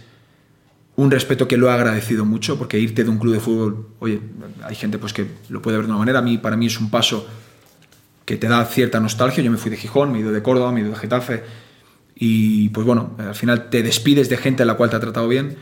un 0.97 1.10
respeto 1.10 1.48
que 1.48 1.56
lo 1.56 1.69
he 1.69 1.73
agradecido 1.73 2.24
mucho, 2.24 2.59
porque 2.59 2.78
irte 2.78 3.05
de 3.05 3.10
un 3.10 3.19
club 3.19 3.35
de 3.35 3.40
fútbol, 3.40 3.89
oye, 3.98 4.20
hay 4.62 4.74
gente 4.74 4.98
pues 4.98 5.12
que 5.12 5.27
lo 5.48 5.62
puede 5.62 5.78
ver 5.78 5.86
de 5.86 5.93
una 5.93 5.98
manera, 5.98 6.19
a 6.19 6.23
mí 6.23 6.39
para 6.39 6.56
mí 6.56 6.66
es 6.66 6.78
un 6.78 6.90
paso 6.90 7.27
que 8.24 8.36
te 8.36 8.48
da 8.48 8.64
cierta 8.64 9.01
nostalgia. 9.01 9.43
Yo 9.43 9.51
me 9.51 9.56
fui 9.56 9.70
de 9.70 9.77
Gijón, 9.77 10.12
me 10.12 10.19
he 10.19 10.20
ido 10.20 10.32
de 10.32 10.43
Córdoba, 10.43 10.70
me 10.70 10.81
he 10.81 10.82
ido 10.82 10.93
de 10.93 10.98
Getafe, 10.98 11.43
y 12.14 12.69
pues 12.69 12.86
bueno, 12.86 13.16
al 13.19 13.35
final 13.35 13.70
te 13.70 13.82
despides 13.82 14.28
de 14.28 14.36
gente 14.36 14.62
a 14.62 14.66
la 14.66 14.74
cual 14.74 14.90
te 14.90 14.97
ha 14.97 15.01
tratado 15.01 15.28
bien. 15.28 15.56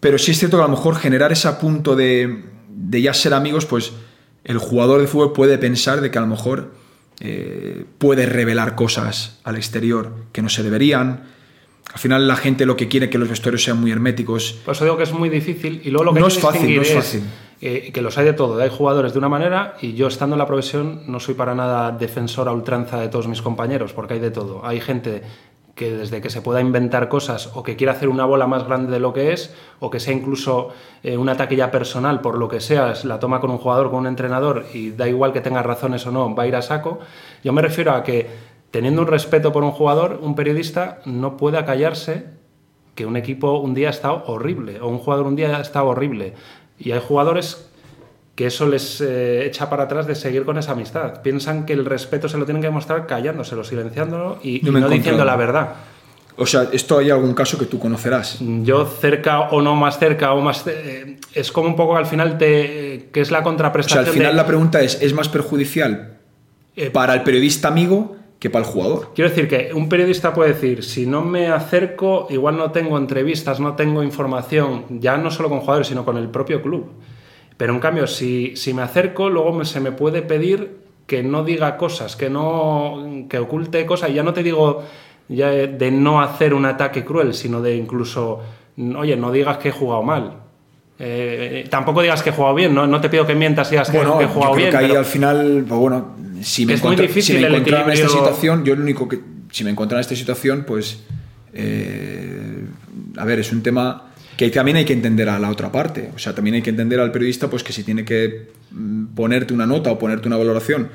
Pero 0.00 0.18
sí 0.18 0.32
es 0.32 0.38
cierto 0.38 0.56
que 0.56 0.64
a 0.64 0.66
lo 0.66 0.72
mejor 0.74 0.96
generar 0.96 1.30
ese 1.30 1.50
punto 1.52 1.94
de, 1.94 2.44
de 2.68 3.02
ya 3.02 3.14
ser 3.14 3.34
amigos, 3.34 3.66
pues 3.66 3.92
el 4.44 4.58
jugador 4.58 5.00
de 5.00 5.06
fútbol 5.06 5.32
puede 5.32 5.58
pensar 5.58 6.00
de 6.00 6.10
que 6.10 6.18
a 6.18 6.22
lo 6.22 6.26
mejor 6.26 6.72
eh, 7.20 7.84
puede 7.98 8.24
revelar 8.26 8.74
cosas 8.74 9.38
al 9.44 9.56
exterior 9.56 10.14
que 10.32 10.42
no 10.42 10.48
se 10.48 10.62
deberían. 10.62 11.24
Al 11.92 11.98
final 11.98 12.28
la 12.28 12.36
gente 12.36 12.66
lo 12.66 12.76
que 12.76 12.88
quiere 12.88 13.06
es 13.06 13.12
que 13.12 13.18
los 13.18 13.28
vestuarios 13.28 13.62
sean 13.64 13.80
muy 13.80 13.90
herméticos. 13.90 14.60
Por 14.64 14.74
eso 14.74 14.84
digo 14.84 14.96
que 14.96 15.02
es 15.02 15.12
muy 15.12 15.28
difícil 15.28 15.80
y 15.84 15.90
luego 15.90 16.04
lo 16.04 16.14
que 16.14 16.20
No 16.20 16.26
hay 16.26 16.32
que 16.32 16.38
es 16.38 16.42
fácil, 16.44 16.76
no 16.76 16.82
es 16.82 16.94
fácil. 16.94 17.22
eh, 17.60 17.90
que 17.92 18.00
los 18.00 18.16
hay 18.16 18.26
de 18.26 18.32
todo. 18.32 18.60
Hay 18.60 18.70
jugadores 18.70 19.12
de 19.12 19.18
una 19.18 19.28
manera 19.28 19.74
y 19.80 19.94
yo 19.94 20.06
estando 20.06 20.34
en 20.34 20.38
la 20.38 20.46
profesión 20.46 21.02
no 21.08 21.18
soy 21.20 21.34
para 21.34 21.54
nada 21.54 21.90
defensor 21.92 22.48
a 22.48 22.52
ultranza 22.52 23.00
de 23.00 23.08
todos 23.08 23.26
mis 23.26 23.42
compañeros, 23.42 23.92
porque 23.92 24.14
hay 24.14 24.20
de 24.20 24.30
todo. 24.30 24.64
Hay 24.64 24.80
gente 24.80 25.22
que 25.74 25.90
desde 25.92 26.20
que 26.20 26.28
se 26.28 26.42
pueda 26.42 26.60
inventar 26.60 27.08
cosas 27.08 27.50
o 27.54 27.62
que 27.62 27.74
quiera 27.74 27.92
hacer 27.92 28.08
una 28.10 28.26
bola 28.26 28.46
más 28.46 28.66
grande 28.66 28.92
de 28.92 29.00
lo 29.00 29.14
que 29.14 29.32
es 29.32 29.54
o 29.78 29.88
que 29.88 29.98
sea 29.98 30.12
incluso 30.12 30.68
eh, 31.02 31.16
una 31.16 31.36
taquilla 31.36 31.70
personal 31.70 32.20
por 32.20 32.36
lo 32.36 32.48
que 32.48 32.60
sea, 32.60 32.92
la 33.04 33.18
toma 33.18 33.40
con 33.40 33.50
un 33.50 33.56
jugador, 33.56 33.88
con 33.88 34.00
un 34.00 34.06
entrenador 34.06 34.66
y 34.74 34.90
da 34.90 35.08
igual 35.08 35.32
que 35.32 35.40
tenga 35.40 35.62
razones 35.62 36.06
o 36.06 36.10
no, 36.12 36.34
va 36.34 36.42
a 36.42 36.46
ir 36.46 36.56
a 36.56 36.60
saco. 36.60 36.98
Yo 37.42 37.52
me 37.54 37.62
refiero 37.62 37.92
a 37.92 38.02
que 38.02 38.49
teniendo 38.70 39.02
un 39.02 39.08
respeto 39.08 39.52
por 39.52 39.64
un 39.64 39.72
jugador, 39.72 40.18
un 40.22 40.34
periodista 40.34 41.00
no 41.04 41.36
puede 41.36 41.58
acallarse 41.58 42.24
que 42.94 43.06
un 43.06 43.16
equipo 43.16 43.58
un 43.58 43.74
día 43.74 43.88
ha 43.88 43.90
estado 43.90 44.24
horrible 44.26 44.80
o 44.80 44.88
un 44.88 44.98
jugador 44.98 45.26
un 45.26 45.36
día 45.36 45.56
ha 45.56 45.60
estado 45.60 45.86
horrible. 45.86 46.34
Y 46.78 46.92
hay 46.92 47.00
jugadores 47.06 47.66
que 48.34 48.46
eso 48.46 48.66
les 48.66 49.00
eh, 49.00 49.44
echa 49.46 49.68
para 49.68 49.84
atrás 49.84 50.06
de 50.06 50.14
seguir 50.14 50.44
con 50.44 50.56
esa 50.56 50.72
amistad. 50.72 51.20
Piensan 51.22 51.66
que 51.66 51.72
el 51.72 51.84
respeto 51.84 52.28
se 52.28 52.38
lo 52.38 52.44
tienen 52.44 52.62
que 52.62 52.70
mostrar 52.70 53.06
callándoselo, 53.06 53.64
silenciándolo 53.64 54.38
y, 54.42 54.60
no 54.62 54.88
diciendo 54.88 55.24
la 55.24 55.36
verdad. 55.36 55.74
O 56.36 56.46
sea, 56.46 56.68
esto 56.72 56.96
hay 56.98 57.10
algún 57.10 57.34
caso 57.34 57.58
que 57.58 57.66
tú 57.66 57.78
conocerás. 57.78 58.38
Yo 58.40 58.86
cerca 58.86 59.40
o 59.50 59.60
no 59.60 59.74
más 59.74 59.98
cerca 59.98 60.32
o 60.32 60.40
más... 60.40 60.64
eh, 60.66 61.18
es 61.34 61.52
como 61.52 61.68
un 61.68 61.76
poco 61.76 61.96
al 61.96 62.06
final 62.06 62.38
te, 62.38 63.10
que 63.12 63.20
es 63.20 63.30
la 63.30 63.38
O 63.38 63.40
sea, 63.40 63.44
contraprestación 63.44 64.06
al 64.06 64.12
final 64.12 64.32
de- 64.32 64.36
la 64.36 64.46
pregunta 64.46 64.80
es, 64.80 65.02
¿es 65.02 65.12
más 65.12 65.28
perjudicial 65.28 66.16
eh, 66.76 66.88
para 66.90 67.12
el 67.14 67.22
periodista 67.22 67.68
amigo 67.68 68.16
que 68.40 68.50
para 68.50 68.64
el 68.64 68.70
jugador? 68.70 69.10
Quiero 69.14 69.30
decir 69.30 69.46
que 69.46 69.72
un 69.74 69.88
periodista 69.88 70.32
puede 70.32 70.54
decir, 70.54 70.82
si 70.82 71.06
no 71.06 71.22
me 71.22 71.48
acerco, 71.48 72.26
igual 72.30 72.56
no 72.56 72.72
tengo 72.72 72.96
entrevistas, 72.96 73.60
no 73.60 73.76
tengo 73.76 74.02
información, 74.02 74.86
ya 75.00 75.18
no 75.18 75.30
solo 75.30 75.50
con 75.50 75.60
jugadores, 75.60 75.86
sino 75.86 76.04
con 76.06 76.16
el 76.16 76.30
propio 76.30 76.62
club. 76.62 76.86
Pero 77.58 77.74
en 77.74 77.80
cambio, 77.80 78.06
si, 78.06 78.56
si 78.56 78.72
me 78.72 78.80
acerco, 78.80 79.28
luego 79.28 79.62
se 79.66 79.80
me 79.80 79.92
puede 79.92 80.22
pedir 80.22 80.78
que 81.06 81.22
no 81.22 81.44
diga 81.44 81.76
cosas, 81.76 82.16
que 82.16 82.30
no 82.30 83.26
que 83.28 83.38
oculte 83.38 83.84
cosas. 83.84 84.08
Y 84.10 84.14
ya 84.14 84.22
no 84.22 84.32
te 84.32 84.42
digo 84.42 84.84
ya 85.28 85.50
de 85.50 85.90
no 85.90 86.22
hacer 86.22 86.54
un 86.54 86.64
ataque 86.64 87.04
cruel, 87.04 87.34
sino 87.34 87.60
de 87.60 87.76
incluso, 87.76 88.40
oye, 88.96 89.16
no 89.16 89.30
digas 89.30 89.58
que 89.58 89.68
he 89.68 89.72
jugado 89.72 90.02
mal. 90.02 90.49
Eh, 91.02 91.66
tampoco 91.70 92.02
digas 92.02 92.22
que 92.22 92.28
he 92.28 92.32
jugado 92.32 92.54
bien, 92.54 92.74
no, 92.74 92.86
no 92.86 93.00
te 93.00 93.08
pido 93.08 93.26
que 93.26 93.34
mientas 93.34 93.68
y 93.68 93.70
digas 93.70 93.90
que- 93.90 93.96
Bueno, 93.96 94.18
que 94.18 94.24
he 94.24 94.26
yo 94.26 94.32
jugado 94.34 94.52
creo 94.52 94.64
bien. 94.66 94.70
que 94.70 94.76
ahí 94.76 94.88
pero- 94.88 94.98
al 95.00 95.06
final, 95.06 95.64
pues 95.66 95.80
bueno, 95.80 96.14
si 96.42 96.66
me, 96.66 96.76
si 96.76 97.36
encontrara 97.36 97.84
en 97.86 97.90
esta 97.92 98.08
situación, 98.08 98.64
yo 98.64 98.76
lo 98.76 98.82
único 98.82 99.08
que, 99.08 99.18
si 99.50 99.64
me 99.64 99.70
encontrara 99.70 100.00
en 100.00 100.02
esta 100.02 100.14
situación, 100.14 100.64
pues, 100.66 101.00
eh, 101.54 102.64
a 103.16 103.24
ver, 103.24 103.38
es 103.38 103.50
un 103.52 103.62
tema 103.62 104.04
que 104.36 104.50
también 104.50 104.76
hay 104.76 104.84
que 104.84 104.92
entender 104.92 105.28
a 105.28 105.38
la 105.38 105.50
otra 105.50 105.72
parte. 105.72 106.10
O 106.14 106.18
sea, 106.18 106.34
también 106.34 106.54
hay 106.56 106.62
que 106.62 106.70
entender 106.70 107.00
al 107.00 107.12
periodista, 107.12 107.48
pues 107.48 107.62
que 107.62 107.72
si 107.72 107.82
tiene 107.82 108.04
que 108.04 108.48
mm, 108.70 109.06
ponerte 109.14 109.52
una 109.54 109.66
nota 109.66 109.90
o 109.92 109.98
ponerte 109.98 110.28
una 110.28 110.36
valoración, 110.36 110.88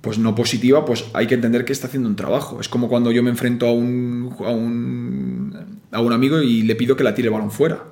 pues 0.00 0.18
no 0.18 0.34
positiva, 0.34 0.84
pues 0.86 1.04
hay 1.12 1.26
que 1.26 1.34
entender 1.34 1.64
que 1.66 1.72
está 1.72 1.86
haciendo 1.86 2.08
un 2.08 2.16
trabajo. 2.16 2.58
Es 2.60 2.68
como 2.68 2.88
cuando 2.88 3.12
yo 3.12 3.22
me 3.22 3.28
enfrento 3.30 3.66
a 3.66 3.72
un, 3.72 4.34
a 4.40 4.50
un, 4.50 5.80
a 5.90 6.00
un 6.00 6.12
amigo 6.12 6.40
y 6.40 6.62
le 6.62 6.74
pido 6.76 6.96
que 6.96 7.04
la 7.04 7.14
tire 7.14 7.28
el 7.28 7.34
balón 7.34 7.50
fuera. 7.50 7.84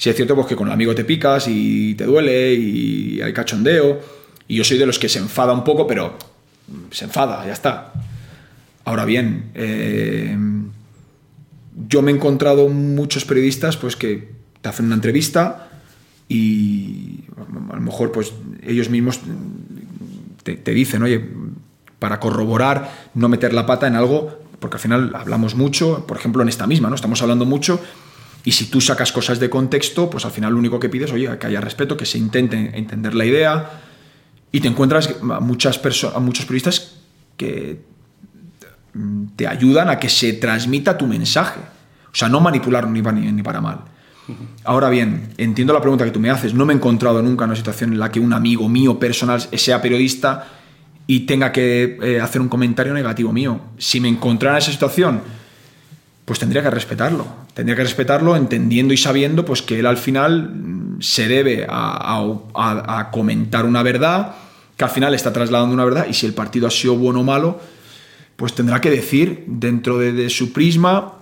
Si 0.00 0.08
es 0.08 0.16
cierto 0.16 0.34
pues 0.34 0.46
que 0.46 0.56
con 0.56 0.66
el 0.68 0.72
amigo 0.72 0.94
te 0.94 1.04
picas 1.04 1.46
y 1.46 1.94
te 1.94 2.06
duele 2.06 2.54
y 2.54 3.20
hay 3.20 3.34
cachondeo. 3.34 4.00
Y 4.48 4.56
yo 4.56 4.64
soy 4.64 4.78
de 4.78 4.86
los 4.86 4.98
que 4.98 5.10
se 5.10 5.18
enfada 5.18 5.52
un 5.52 5.62
poco, 5.62 5.86
pero 5.86 6.16
se 6.90 7.04
enfada, 7.04 7.44
ya 7.44 7.52
está. 7.52 7.92
Ahora 8.86 9.04
bien, 9.04 9.50
eh, 9.54 10.34
yo 11.86 12.00
me 12.00 12.12
he 12.12 12.14
encontrado 12.14 12.68
muchos 12.68 13.26
periodistas 13.26 13.76
pues 13.76 13.94
que 13.94 14.30
te 14.62 14.70
hacen 14.70 14.86
una 14.86 14.94
entrevista 14.94 15.68
y 16.30 17.24
a 17.36 17.74
lo 17.74 17.82
mejor 17.82 18.10
pues 18.10 18.32
ellos 18.62 18.88
mismos 18.88 19.20
te, 20.42 20.56
te 20.56 20.72
dicen, 20.72 21.02
oye, 21.02 21.28
para 21.98 22.20
corroborar, 22.20 22.90
no 23.12 23.28
meter 23.28 23.52
la 23.52 23.66
pata 23.66 23.86
en 23.86 23.96
algo, 23.96 24.40
porque 24.60 24.76
al 24.76 24.80
final 24.80 25.12
hablamos 25.14 25.56
mucho, 25.56 26.06
por 26.06 26.16
ejemplo 26.16 26.40
en 26.40 26.48
esta 26.48 26.66
misma, 26.66 26.88
¿no? 26.88 26.94
Estamos 26.94 27.20
hablando 27.20 27.44
mucho 27.44 27.78
y 28.44 28.52
si 28.52 28.66
tú 28.66 28.80
sacas 28.80 29.12
cosas 29.12 29.38
de 29.38 29.50
contexto, 29.50 30.08
pues 30.08 30.24
al 30.24 30.30
final 30.30 30.52
lo 30.52 30.58
único 30.58 30.80
que 30.80 30.88
pides, 30.88 31.12
oye, 31.12 31.38
que 31.38 31.46
haya 31.46 31.60
respeto, 31.60 31.96
que 31.96 32.06
se 32.06 32.18
intente 32.18 32.70
entender 32.74 33.14
la 33.14 33.24
idea 33.24 33.70
y 34.52 34.60
te 34.60 34.68
encuentras 34.68 35.16
a, 35.22 35.40
muchas 35.40 35.80
a 36.14 36.20
muchos 36.20 36.44
periodistas 36.46 36.96
que 37.36 37.80
te 39.36 39.46
ayudan 39.46 39.88
a 39.88 39.98
que 39.98 40.08
se 40.08 40.32
transmita 40.34 40.96
tu 40.96 41.06
mensaje. 41.06 41.60
O 42.12 42.14
sea, 42.14 42.28
no 42.28 42.40
manipular 42.40 42.88
ni 42.88 43.02
para, 43.02 43.18
ni 43.18 43.42
para 43.42 43.60
mal. 43.60 43.80
Ahora 44.64 44.88
bien, 44.88 45.32
entiendo 45.38 45.72
la 45.72 45.80
pregunta 45.80 46.04
que 46.04 46.10
tú 46.10 46.20
me 46.20 46.30
haces. 46.30 46.54
No 46.54 46.64
me 46.64 46.72
he 46.72 46.76
encontrado 46.76 47.22
nunca 47.22 47.44
en 47.44 47.50
una 47.50 47.56
situación 47.56 47.92
en 47.92 47.98
la 47.98 48.10
que 48.10 48.20
un 48.20 48.32
amigo 48.32 48.68
mío 48.68 48.98
personal 48.98 49.40
sea 49.40 49.82
periodista 49.82 50.46
y 51.06 51.20
tenga 51.20 51.52
que 51.52 51.98
eh, 52.02 52.20
hacer 52.20 52.40
un 52.40 52.48
comentario 52.48 52.94
negativo 52.94 53.32
mío. 53.32 53.60
Si 53.78 54.00
me 54.00 54.08
encontrara 54.08 54.56
en 54.56 54.62
esa 54.62 54.72
situación, 54.72 55.20
pues 56.30 56.38
tendría 56.38 56.62
que 56.62 56.70
respetarlo. 56.70 57.26
Tendría 57.54 57.74
que 57.74 57.82
respetarlo 57.82 58.36
entendiendo 58.36 58.94
y 58.94 58.96
sabiendo 58.96 59.44
pues, 59.44 59.62
que 59.62 59.80
él 59.80 59.86
al 59.86 59.96
final 59.96 60.48
mm, 60.54 61.00
se 61.02 61.26
debe 61.26 61.66
a, 61.68 62.20
a- 62.20 62.38
a- 62.54 63.00
a 63.00 63.10
comentar 63.10 63.64
una 63.66 63.82
verdad, 63.82 64.36
que 64.76 64.84
al 64.84 64.90
final 64.90 65.12
está 65.12 65.32
trasladando 65.32 65.74
una 65.74 65.84
verdad, 65.84 66.06
y 66.08 66.14
si 66.14 66.26
el 66.26 66.32
partido 66.32 66.68
ha 66.68 66.70
sido 66.70 66.94
bueno 66.94 67.18
o 67.22 67.24
malo, 67.24 67.58
pues 68.36 68.54
tendrá 68.54 68.80
que 68.80 68.90
decir 68.90 69.42
dentro 69.48 69.98
de, 69.98 70.12
de 70.12 70.30
su 70.30 70.52
prisma, 70.52 71.14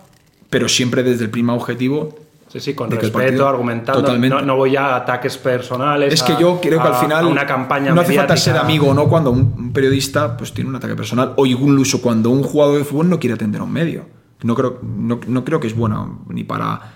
pero 0.51 0.69
siempre 0.69 1.03
desde 1.03 1.25
el 1.25 1.31
prisma 1.31 1.55
objetivo. 1.55 2.15
Sí, 2.53 2.61
sí, 2.61 2.75
con 2.75 2.91
respeto, 2.91 3.13
partido- 3.19 3.49
argumentando. 3.49 4.03
Totalmente. 4.03 4.37
No, 4.37 4.43
no 4.43 4.57
voy 4.57 4.77
a 4.77 4.95
ataques 4.95 5.39
personales. 5.39 6.13
Es 6.13 6.23
que 6.23 6.35
a- 6.35 6.39
yo 6.39 6.61
creo 6.61 6.83
que 6.83 6.87
al 6.89 6.97
final 6.97 7.25
una 7.29 7.47
campaña 7.47 7.95
no 7.95 8.03
hace 8.03 8.13
falta 8.13 8.35
mediática. 8.35 8.37
ser 8.53 8.57
amigo 8.59 8.89
o 8.89 8.95
no 8.95 9.09
cuando 9.09 9.31
un, 9.31 9.55
un 9.57 9.73
periodista 9.73 10.37
pues 10.37 10.53
tiene 10.53 10.69
un 10.69 10.77
ataque 10.77 10.95
personal 10.95 11.33
o 11.37 11.47
incluso 11.47 12.03
cuando 12.03 12.29
un 12.29 12.43
jugador 12.43 12.77
de 12.77 12.85
fútbol 12.85 13.09
no 13.09 13.19
quiere 13.19 13.33
atender 13.33 13.63
a 13.63 13.65
un 13.65 13.73
medio. 13.73 14.18
No 14.43 14.55
creo, 14.55 14.81
no, 14.83 15.21
no 15.27 15.45
creo 15.45 15.61
que 15.61 15.67
es 15.67 15.75
bueno 15.75 16.25
ni 16.29 16.45
para 16.45 16.95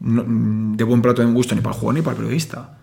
de 0.00 0.84
buen 0.84 1.00
plato 1.00 1.22
de 1.22 1.32
gusto 1.32 1.54
ni 1.54 1.60
para 1.60 1.74
el 1.74 1.80
jugador 1.80 1.94
ni 1.94 2.02
para 2.02 2.16
el 2.16 2.22
periodista. 2.22 2.78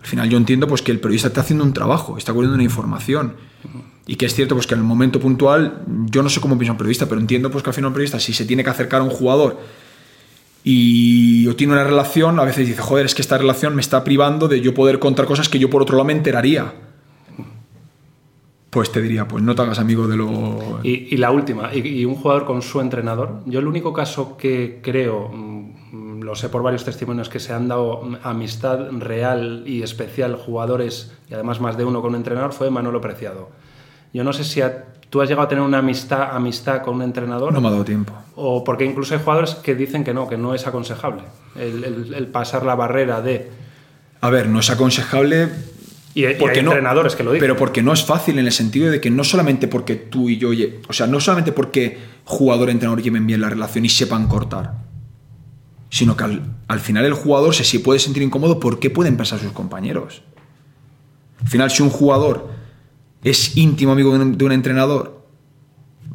Al 0.00 0.06
final 0.06 0.28
yo 0.28 0.36
entiendo 0.36 0.66
pues 0.66 0.82
que 0.82 0.92
el 0.92 1.00
periodista 1.00 1.28
está 1.28 1.40
haciendo 1.40 1.64
un 1.64 1.72
trabajo, 1.72 2.16
está 2.16 2.32
cubriendo 2.32 2.54
una 2.54 2.64
información. 2.64 3.34
Y 4.06 4.16
que 4.16 4.26
es 4.26 4.34
cierto 4.34 4.54
pues 4.54 4.66
que 4.66 4.74
en 4.74 4.80
el 4.80 4.86
momento 4.86 5.20
puntual, 5.20 5.84
yo 6.10 6.22
no 6.22 6.28
sé 6.28 6.40
cómo 6.40 6.58
piensa 6.58 6.72
un 6.72 6.78
periodista, 6.78 7.06
pero 7.06 7.20
entiendo 7.20 7.50
pues 7.50 7.62
que 7.62 7.70
al 7.70 7.74
final 7.74 7.88
un 7.88 7.94
periodista 7.94 8.18
si 8.18 8.32
se 8.32 8.44
tiene 8.44 8.64
que 8.64 8.70
acercar 8.70 9.00
a 9.00 9.04
un 9.04 9.10
jugador 9.10 9.58
y 10.64 11.52
tiene 11.54 11.72
una 11.72 11.84
relación, 11.84 12.38
a 12.38 12.44
veces 12.44 12.66
dice, 12.66 12.80
joder, 12.80 13.06
es 13.06 13.14
que 13.14 13.22
esta 13.22 13.38
relación 13.38 13.74
me 13.74 13.80
está 13.80 14.04
privando 14.04 14.46
de 14.48 14.60
yo 14.60 14.74
poder 14.74 14.98
contar 14.98 15.26
cosas 15.26 15.48
que 15.48 15.58
yo 15.58 15.68
por 15.68 15.82
otro 15.82 15.96
lado 15.96 16.06
me 16.06 16.12
enteraría. 16.12 16.72
Pues 18.72 18.90
te 18.90 19.02
diría, 19.02 19.28
pues 19.28 19.44
no 19.44 19.54
te 19.54 19.60
hagas 19.60 19.78
amigo 19.78 20.08
de 20.08 20.16
lo... 20.16 20.80
Y, 20.82 21.14
y 21.14 21.18
la 21.18 21.30
última, 21.30 21.74
y, 21.74 21.86
y 21.86 22.06
un 22.06 22.14
jugador 22.14 22.46
con 22.46 22.62
su 22.62 22.80
entrenador. 22.80 23.42
Yo 23.44 23.60
el 23.60 23.66
único 23.66 23.92
caso 23.92 24.38
que 24.38 24.80
creo, 24.82 25.28
mm, 25.28 26.22
lo 26.22 26.34
sé 26.34 26.48
por 26.48 26.62
varios 26.62 26.82
testimonios 26.82 27.28
que 27.28 27.38
se 27.38 27.52
han 27.52 27.68
dado 27.68 28.00
amistad 28.22 28.90
real 28.92 29.64
y 29.66 29.82
especial 29.82 30.36
jugadores 30.36 31.12
y 31.28 31.34
además 31.34 31.60
más 31.60 31.76
de 31.76 31.84
uno 31.84 32.00
con 32.00 32.12
un 32.12 32.16
entrenador 32.16 32.54
fue 32.54 32.70
Manolo 32.70 33.02
Preciado. 33.02 33.50
Yo 34.14 34.24
no 34.24 34.32
sé 34.32 34.42
si 34.42 34.62
tú 35.10 35.20
has 35.20 35.28
llegado 35.28 35.44
a 35.44 35.48
tener 35.48 35.62
una 35.62 35.80
amistad, 35.80 36.34
amistad 36.34 36.80
con 36.80 36.94
un 36.94 37.02
entrenador. 37.02 37.52
No 37.52 37.60
me 37.60 37.68
ha 37.68 37.72
dado 37.72 37.84
tiempo. 37.84 38.14
O 38.36 38.64
porque 38.64 38.86
incluso 38.86 39.12
hay 39.12 39.20
jugadores 39.20 39.54
que 39.56 39.74
dicen 39.74 40.02
que 40.02 40.14
no, 40.14 40.26
que 40.30 40.38
no 40.38 40.54
es 40.54 40.66
aconsejable 40.66 41.24
el, 41.56 42.26
pasar 42.32 42.64
la 42.64 42.74
barrera 42.74 43.20
de... 43.20 43.50
A 44.22 44.30
ver, 44.30 44.48
no 44.48 44.60
es 44.60 44.70
aconsejable 44.70 45.50
y, 46.14 46.24
porque 46.34 46.60
hay 46.60 46.64
entrenadores 46.64 47.16
que 47.16 47.22
lo 47.22 47.32
dicen. 47.32 47.42
Pero 47.42 47.56
porque 47.56 47.82
no 47.82 47.92
es 47.92 48.04
fácil 48.04 48.38
en 48.38 48.46
el 48.46 48.52
sentido 48.52 48.90
de 48.90 49.00
que 49.00 49.10
no 49.10 49.24
solamente 49.24 49.68
porque 49.68 49.96
tú 49.96 50.28
y 50.28 50.38
yo, 50.38 50.50
o 50.88 50.92
sea, 50.92 51.06
no 51.06 51.20
solamente 51.20 51.52
porque 51.52 51.98
jugador-entrenador 52.24 53.02
lleven 53.02 53.26
bien 53.26 53.40
la 53.40 53.48
relación 53.48 53.84
y 53.84 53.88
sepan 53.88 54.28
cortar, 54.28 54.74
sino 55.88 56.16
que 56.16 56.24
al, 56.24 56.80
final 56.80 57.04
el 57.04 57.14
jugador 57.14 57.54
se 57.54 57.64
si 57.64 57.78
puede 57.78 57.98
sentir 57.98 58.22
incómodo, 58.22 58.60
¿por 58.60 58.78
qué 58.78 58.90
pueden 58.90 59.16
pensar 59.16 59.38
sus 59.38 59.52
compañeros? 59.52 60.22
Al 61.42 61.48
final, 61.48 61.70
si 61.70 61.82
un 61.82 61.90
jugador 61.90 62.48
es 63.24 63.56
íntimo 63.56 63.92
amigo 63.92 64.16
de 64.16 64.44
un, 64.44 64.52
entrenador, 64.52 65.26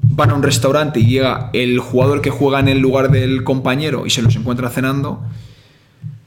van 0.04 0.30
a 0.30 0.34
un 0.34 0.44
restaurante 0.44 1.00
y 1.00 1.08
llega 1.08 1.50
el 1.54 1.80
jugador 1.80 2.22
que 2.22 2.30
juega 2.30 2.60
en 2.60 2.68
el 2.68 2.80
lugar 2.80 3.12
del 3.12 3.44
compañero 3.44 4.06
y 4.06 4.10
se 4.10 4.22
los 4.22 4.36
encuentra 4.36 4.70
cenando, 4.70 5.24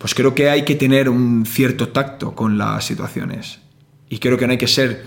pues 0.01 0.15
creo 0.15 0.35
que 0.35 0.49
hay 0.49 0.65
que 0.65 0.77
tener 0.77 1.11
un 1.11 1.45
cierto 1.45 1.91
tacto 1.91 2.35
con 2.35 2.57
las 2.57 2.87
situaciones. 2.87 3.61
Y 4.09 4.19
creo 4.19 4.39
que 4.39 4.47
no 4.47 4.53
hay 4.53 4.59
que 4.59 4.67
ser 4.67 5.05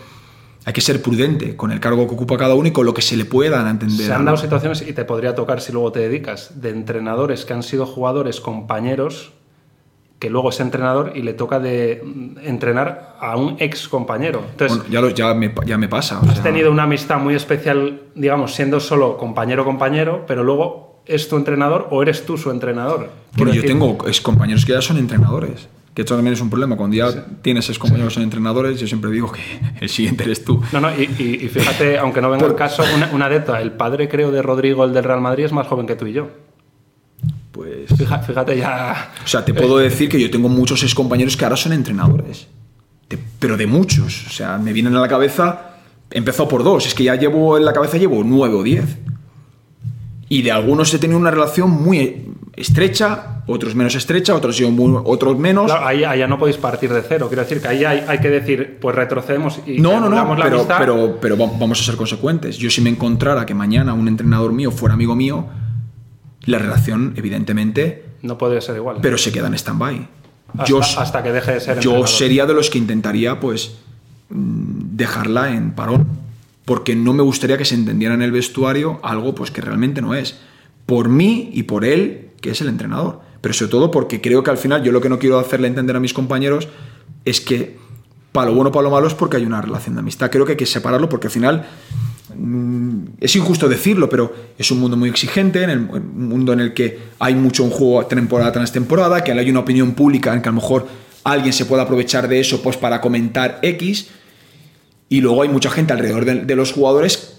hay 0.65 0.71
que 0.71 0.81
ser 0.81 1.01
prudente 1.01 1.55
con 1.57 1.71
el 1.71 1.79
cargo 1.79 2.07
que 2.07 2.13
ocupa 2.13 2.37
cada 2.37 2.53
uno 2.53 2.67
y 2.67 2.71
con 2.71 2.85
lo 2.85 2.93
que 2.93 3.01
se 3.01 3.17
le 3.17 3.25
pueda 3.25 3.67
entender. 3.67 4.05
Se 4.05 4.13
han 4.13 4.23
dado 4.23 4.37
situaciones, 4.37 4.83
y 4.87 4.93
te 4.93 5.03
podría 5.03 5.33
tocar 5.33 5.61
si 5.61 5.73
luego 5.73 5.91
te 5.91 5.99
dedicas, 5.99 6.61
de 6.61 6.69
entrenadores 6.69 7.43
que 7.43 7.53
han 7.53 7.63
sido 7.63 7.87
jugadores, 7.87 8.39
compañeros, 8.39 9.33
que 10.19 10.29
luego 10.29 10.51
es 10.51 10.59
entrenador 10.59 11.13
y 11.15 11.23
le 11.23 11.33
toca 11.33 11.59
de 11.59 12.03
entrenar 12.43 13.17
a 13.19 13.35
un 13.35 13.57
ex 13.59 13.89
compañero. 13.89 14.43
Entonces, 14.51 14.77
bueno, 14.77 15.09
ya, 15.09 15.15
ya, 15.15 15.33
me, 15.33 15.53
ya, 15.65 15.77
me, 15.79 15.89
pasa. 15.89 16.19
has 16.21 16.43
tenido 16.43 16.71
una 16.71 16.83
amistad 16.83 17.17
muy 17.17 17.33
especial, 17.33 18.03
digamos, 18.13 18.53
siendo 18.53 18.79
solo 18.79 19.17
compañero-compañero, 19.17 20.23
pero 20.27 20.43
luego 20.43 20.92
es 21.05 21.27
tu 21.27 21.35
entrenador 21.35 21.87
o 21.91 22.01
eres 22.01 22.25
tú 22.25 22.37
su 22.37 22.51
entrenador. 22.51 23.09
Bueno, 23.35 23.53
yo 23.53 23.63
tengo 23.63 23.97
ex 24.07 24.21
compañeros 24.21 24.65
que 24.65 24.73
ya 24.73 24.81
son 24.81 24.97
entrenadores. 24.97 25.67
Que 25.93 26.01
esto 26.01 26.15
también 26.15 26.33
es 26.33 26.41
un 26.41 26.49
problema. 26.49 26.75
Cuando 26.75 26.95
ya 26.95 27.25
tienes 27.41 27.69
ex 27.69 27.77
compañeros 27.77 28.13
son 28.13 28.23
entrenadores, 28.23 28.79
yo 28.79 28.87
siempre 28.87 29.11
digo 29.11 29.31
que 29.31 29.41
el 29.81 29.89
siguiente 29.89 30.23
eres 30.23 30.43
tú. 30.43 30.61
No, 30.71 30.81
no, 30.81 30.89
y, 30.91 31.05
fíjate, 31.49 31.97
aunque 31.99 32.21
no 32.21 32.29
venga 32.29 32.45
el 32.45 32.55
caso, 32.55 32.83
una, 32.95 33.09
una 33.13 33.27
el 33.59 33.71
padre, 33.73 34.09
creo, 34.09 34.31
de 34.31 34.41
Rodrigo, 34.41 34.85
el 34.85 34.93
del 34.93 35.03
Real 35.03 35.21
Madrid, 35.21 35.45
es 35.45 35.51
más 35.51 35.67
joven 35.67 35.85
que 35.85 35.95
tú 35.95 36.07
y 36.07 36.13
yo. 36.13 36.29
Pues. 37.51 37.89
Fíjate, 37.95 38.57
ya. 38.57 39.13
O 39.23 39.27
sea, 39.27 39.45
te 39.45 39.53
puedo 39.53 39.77
decir 39.77 40.09
que 40.09 40.19
yo 40.19 40.31
tengo 40.31 40.49
muchos 40.49 40.81
ex 40.81 40.95
compañeros 40.95 41.37
que 41.37 41.43
ahora 41.45 41.57
son 41.57 41.73
entrenadores. 41.73 42.47
pero 43.39 43.57
de 43.57 43.67
muchos. 43.67 44.25
O 44.25 44.31
sea, 44.31 44.57
me 44.57 44.73
vienen 44.73 44.95
a 44.95 45.01
la 45.01 45.07
cabeza. 45.07 45.75
Empezó 46.09 46.47
por 46.47 46.63
dos. 46.63 46.87
Es 46.87 46.95
que 46.95 47.03
ya 47.03 47.15
llevo 47.15 47.57
en 47.57 47.65
la 47.65 47.73
cabeza 47.73 47.97
llevo 47.97 48.23
nueve 48.23 48.55
o 48.55 48.63
diez. 48.63 48.97
Y 50.33 50.41
de 50.41 50.51
algunos 50.51 50.91
he 50.91 50.97
tenido 50.97 51.19
una 51.19 51.29
relación 51.29 51.69
muy 51.69 52.25
estrecha, 52.55 53.43
otros 53.45 53.75
menos 53.75 53.93
estrecha, 53.93 54.33
otros, 54.33 54.59
otros 55.03 55.37
menos. 55.37 55.65
Claro, 55.65 55.85
ahí, 55.85 55.99
ya 55.99 56.25
no 56.25 56.39
podéis 56.39 56.57
partir 56.57 56.91
de 56.91 57.03
cero. 57.07 57.27
Quiero 57.27 57.43
decir 57.43 57.61
que 57.61 57.67
ahí 57.67 57.85
hay, 57.85 58.17
que 58.17 58.31
decir, 58.31 58.79
pues 58.81 58.95
retrocedemos 58.95 59.59
y. 59.67 59.77
No, 59.77 59.99
no, 59.99 60.09
no, 60.09 60.35
pero, 60.35 60.65
pero, 60.79 61.17
pero 61.21 61.37
vamos 61.37 61.79
a 61.79 61.83
ser 61.83 61.95
consecuentes. 61.97 62.57
Yo, 62.57 62.71
si 62.71 62.81
me 62.81 62.89
encontrara 62.89 63.45
que 63.45 63.53
mañana 63.53 63.93
un 63.93 64.07
entrenador 64.07 64.53
mío 64.53 64.71
fuera 64.71 64.95
amigo 64.95 65.15
mío 65.15 65.45
la 66.45 66.57
relación, 66.57 67.13
evidentemente. 67.15 68.03
No 68.23 68.35
puede 68.35 68.59
ser 68.61 68.77
igual. 68.77 68.97
Pero 69.03 69.19
se 69.19 69.31
queda 69.31 69.45
en 69.45 69.53
stand-by. 69.53 70.07
Hasta, 70.57 71.01
hasta, 71.01 71.21
que 71.21 71.31
deje 71.31 71.51
de 71.51 71.59
ser. 71.59 71.79
Yo 71.79 72.07
sería 72.07 72.47
de 72.47 72.55
los 72.55 72.71
que 72.71 72.79
intentaría, 72.79 73.39
pues, 73.39 73.75
mm, 74.29 74.95
dejarla 74.95 75.51
en 75.53 75.73
parón. 75.73 76.22
Porque 76.65 76.95
no 76.95 77.13
me 77.13 77.23
gustaría 77.23 77.57
que 77.57 77.65
se 77.65 77.75
entendiera 77.75 78.13
en 78.13 78.21
el 78.21 78.31
vestuario 78.31 78.99
algo 79.03 79.35
pues, 79.35 79.51
que 79.51 79.61
realmente 79.61 80.01
no 80.01 80.15
es. 80.15 80.39
Por 80.85 81.09
mí 81.09 81.49
y 81.53 81.63
por 81.63 81.85
él, 81.85 82.29
que 82.41 82.51
es 82.51 82.61
el 82.61 82.67
entrenador. 82.67 83.21
Pero 83.41 83.53
sobre 83.53 83.71
todo 83.71 83.91
porque 83.91 84.21
creo 84.21 84.43
que 84.43 84.51
al 84.51 84.57
final 84.57 84.83
yo 84.83 84.91
lo 84.91 85.01
que 85.01 85.09
no 85.09 85.19
quiero 85.19 85.39
hacerle 85.39 85.67
entender 85.67 85.95
a 85.95 85.99
mis 85.99 86.13
compañeros 86.13 86.67
es 87.25 87.41
que 87.41 87.77
para 88.31 88.49
lo 88.49 88.55
bueno, 88.55 88.71
para 88.71 88.83
lo 88.83 88.91
malo 88.91 89.07
es 89.07 89.13
porque 89.13 89.37
hay 89.37 89.45
una 89.45 89.61
relación 89.61 89.95
de 89.95 89.99
amistad. 89.99 90.31
Creo 90.31 90.45
que 90.45 90.53
hay 90.53 90.57
que 90.57 90.65
separarlo 90.65 91.09
porque 91.09 91.27
al 91.27 91.31
final 91.31 91.67
Mm, 92.35 93.05
es 93.19 93.35
injusto 93.35 93.67
decirlo, 93.67 94.09
pero 94.09 94.33
es 94.57 94.71
un 94.71 94.79
mundo 94.79 94.97
muy 94.97 95.09
exigente, 95.09 95.63
en 95.63 95.89
un 95.89 96.27
mundo 96.29 96.53
en 96.53 96.59
el 96.59 96.73
que 96.73 96.97
hay 97.19 97.35
mucho 97.35 97.63
un 97.63 97.69
juego 97.69 98.05
temporada 98.05 98.51
tras 98.51 98.71
temporada, 98.71 99.23
que 99.23 99.31
hay 99.31 99.49
una 99.49 99.59
opinión 99.59 99.93
pública 99.93 100.33
en 100.33 100.41
que 100.41 100.49
a 100.49 100.51
lo 100.51 100.61
mejor 100.61 100.87
alguien 101.23 101.53
se 101.53 101.65
puede 101.65 101.81
aprovechar 101.81 102.27
de 102.27 102.39
eso 102.39 102.61
pues 102.61 102.77
para 102.77 103.01
comentar 103.01 103.59
X, 103.61 104.09
y 105.13 105.21
luego 105.21 105.43
hay 105.43 105.49
mucha 105.49 105.69
gente 105.69 105.93
alrededor 105.93 106.25
de, 106.25 106.55
los 106.55 106.71
jugadores 106.71 107.35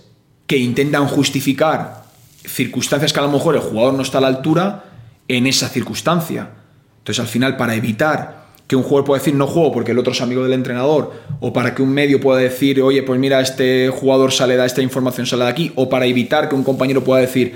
que 0.47 0.59
intentan 0.59 1.09
justificar 1.09 2.05
circunstancias 2.47 3.13
que 3.13 3.19
a 3.19 3.25
lo 3.25 3.33
mejor 3.33 3.57
el 3.57 3.63
jugador 3.63 3.95
no 3.95 4.03
está 4.03 4.19
a 4.19 4.21
la 4.21 4.29
altura 4.29 4.85
en 5.27 5.49
esa 5.49 5.69
circunstancia. 5.69 6.51
Entonces 6.99 7.19
al 7.19 7.27
final 7.27 7.57
para 7.57 7.75
evitar 7.75 8.45
que 8.69 8.77
un 8.77 8.85
jugador 8.85 9.07
pueda 9.07 9.19
decir 9.19 9.35
no 9.35 9.49
juego 9.49 9.73
porque 9.73 9.91
el 9.91 9.99
otro 9.99 10.13
es 10.13 10.21
amigo 10.21 10.45
del 10.45 10.53
entrenador, 10.53 11.15
o 11.41 11.53
para 11.53 11.75
que 11.75 11.83
un 11.83 11.93
medio 11.93 12.21
pueda 12.21 12.39
decir, 12.39 12.81
oye, 12.81 13.03
pues 13.03 13.19
mira, 13.19 13.41
este 13.41 13.89
jugador 13.89 14.31
sale 14.31 14.57
de 14.57 14.65
esta 14.65 14.81
información, 14.81 15.27
sale 15.27 15.43
de 15.43 15.51
aquí, 15.51 15.73
o 15.75 15.91
para 15.91 16.07
evitar 16.07 16.49
que 16.49 16.55
un 16.55 16.63
compañero 16.63 17.03
pueda 17.03 17.23
decir, 17.23 17.55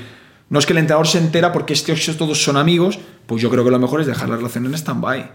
no 0.50 0.58
es 0.58 0.66
que 0.66 0.72
el 0.72 0.80
entrenador 0.80 1.06
se 1.06 1.18
entera 1.18 1.52
porque 1.52 1.74
estos 1.74 2.16
todos 2.16 2.42
son 2.42 2.56
amigos, 2.56 2.98
pues 3.26 3.40
yo 3.40 3.50
creo 3.50 3.64
que 3.64 3.70
lo 3.70 3.78
mejor 3.78 4.00
es 4.00 4.08
dejar 4.08 4.28
la 4.28 4.36
relación 4.36 4.66
en 4.66 4.74
stand-by. 4.74 5.30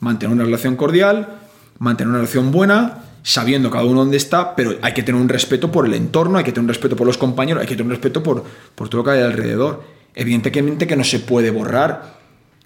Mantener 0.00 0.34
una 0.34 0.44
relación 0.44 0.76
cordial, 0.76 1.36
mantener 1.78 2.08
una 2.08 2.20
relación 2.20 2.50
buena, 2.50 3.11
sabiendo 3.22 3.70
cada 3.70 3.84
uno 3.84 4.00
dónde 4.00 4.16
está, 4.16 4.56
pero 4.56 4.76
hay 4.82 4.92
que 4.92 5.02
tener 5.02 5.20
un 5.20 5.28
respeto 5.28 5.70
por 5.70 5.86
el 5.86 5.94
entorno, 5.94 6.38
hay 6.38 6.44
que 6.44 6.52
tener 6.52 6.64
un 6.64 6.68
respeto 6.68 6.96
por 6.96 7.06
los 7.06 7.18
compañeros, 7.18 7.60
hay 7.60 7.68
que 7.68 7.74
tener 7.74 7.86
un 7.86 7.90
respeto 7.90 8.22
por, 8.22 8.44
por 8.74 8.88
todo 8.88 9.02
lo 9.02 9.04
que 9.04 9.10
hay 9.12 9.20
alrededor. 9.20 9.84
Evidentemente 10.14 10.86
que 10.86 10.96
no 10.96 11.04
se 11.04 11.20
puede 11.20 11.50
borrar 11.50 12.20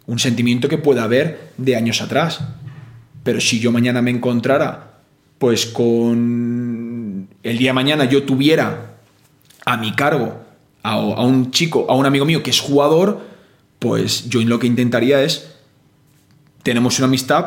un 0.06 0.18
sentimiento 0.18 0.68
que 0.68 0.78
pueda 0.78 1.04
haber 1.04 1.52
de 1.56 1.76
años 1.76 2.00
atrás. 2.00 2.40
Pero 3.22 3.40
si 3.40 3.58
yo 3.58 3.72
mañana 3.72 4.02
me 4.02 4.10
encontrara, 4.10 5.00
pues 5.38 5.66
con 5.66 7.28
el 7.42 7.58
día 7.58 7.70
de 7.70 7.74
mañana 7.74 8.04
yo 8.04 8.22
tuviera 8.22 8.96
a 9.64 9.76
mi 9.76 9.92
cargo 9.94 10.46
a, 10.82 11.24
un 11.24 11.50
chico, 11.50 11.86
a 11.88 11.94
un 11.96 12.06
amigo 12.06 12.24
mío 12.24 12.42
que 12.42 12.50
es 12.50 12.60
jugador, 12.60 13.20
pues 13.80 14.28
yo 14.28 14.40
lo 14.42 14.60
que 14.60 14.68
intentaría 14.68 15.22
es, 15.22 15.56
tenemos 16.62 16.98
una 16.98 17.08
amistad, 17.08 17.46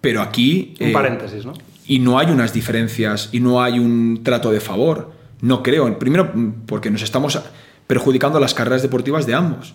pero 0.00 0.22
aquí... 0.22 0.74
Un 0.80 0.88
eh, 0.88 0.92
paréntesis, 0.92 1.44
¿no? 1.44 1.54
Y 1.88 1.98
no 1.98 2.20
hay 2.20 2.30
unas 2.30 2.52
diferencias 2.52 3.30
y 3.32 3.40
no 3.40 3.60
hay 3.60 3.80
un 3.80 4.20
trato 4.22 4.52
de 4.52 4.60
favor. 4.60 5.10
No 5.40 5.64
creo. 5.64 5.98
Primero, 5.98 6.32
porque 6.66 6.90
nos 6.90 7.02
estamos 7.02 7.40
perjudicando 7.88 8.38
las 8.38 8.54
carreras 8.54 8.82
deportivas 8.82 9.26
de 9.26 9.34
ambos 9.34 9.74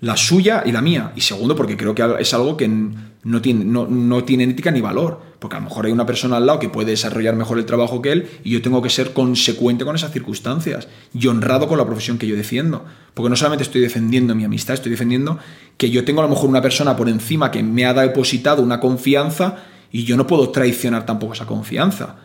la 0.00 0.16
suya 0.16 0.62
y 0.64 0.72
la 0.72 0.80
mía. 0.80 1.12
Y 1.14 1.20
segundo, 1.20 1.54
porque 1.54 1.76
creo 1.76 1.94
que 1.94 2.02
es 2.18 2.34
algo 2.34 2.56
que 2.56 2.68
no 2.68 3.42
tiene, 3.42 3.64
no, 3.64 4.24
tiene 4.24 4.44
ética 4.44 4.70
ni 4.70 4.80
valor. 4.80 5.20
Porque 5.38 5.56
a 5.56 5.58
lo 5.60 5.66
mejor 5.66 5.86
hay 5.86 5.92
una 5.92 6.04
persona 6.04 6.36
al 6.36 6.46
lado 6.46 6.58
que 6.58 6.68
puede 6.68 6.90
desarrollar 6.90 7.34
mejor 7.34 7.58
el 7.58 7.64
trabajo 7.64 8.02
que 8.02 8.12
él 8.12 8.28
y 8.44 8.50
yo 8.50 8.60
tengo 8.60 8.82
que 8.82 8.90
ser 8.90 9.14
consecuente 9.14 9.86
con 9.86 9.96
esas 9.96 10.12
circunstancias 10.12 10.88
y 11.14 11.26
honrado 11.28 11.66
con 11.66 11.78
la 11.78 11.86
profesión 11.86 12.18
que 12.18 12.26
yo 12.26 12.36
defiendo. 12.36 12.84
Porque 13.14 13.30
no 13.30 13.36
solamente 13.36 13.62
estoy 13.62 13.80
defendiendo 13.80 14.34
mi 14.34 14.44
amistad, 14.44 14.74
estoy 14.74 14.90
defendiendo 14.90 15.38
que 15.78 15.90
yo 15.90 16.04
tengo 16.04 16.20
a 16.20 16.24
lo 16.24 16.30
mejor 16.30 16.50
una 16.50 16.60
persona 16.60 16.96
por 16.96 17.08
encima 17.08 17.50
que 17.50 17.62
me 17.62 17.86
ha 17.86 17.94
depositado 17.94 18.62
una 18.62 18.80
confianza 18.80 19.64
y 19.92 20.04
yo 20.04 20.16
no 20.16 20.26
puedo 20.26 20.50
traicionar 20.50 21.06
tampoco 21.06 21.34
esa 21.34 21.46
confianza. 21.46 22.16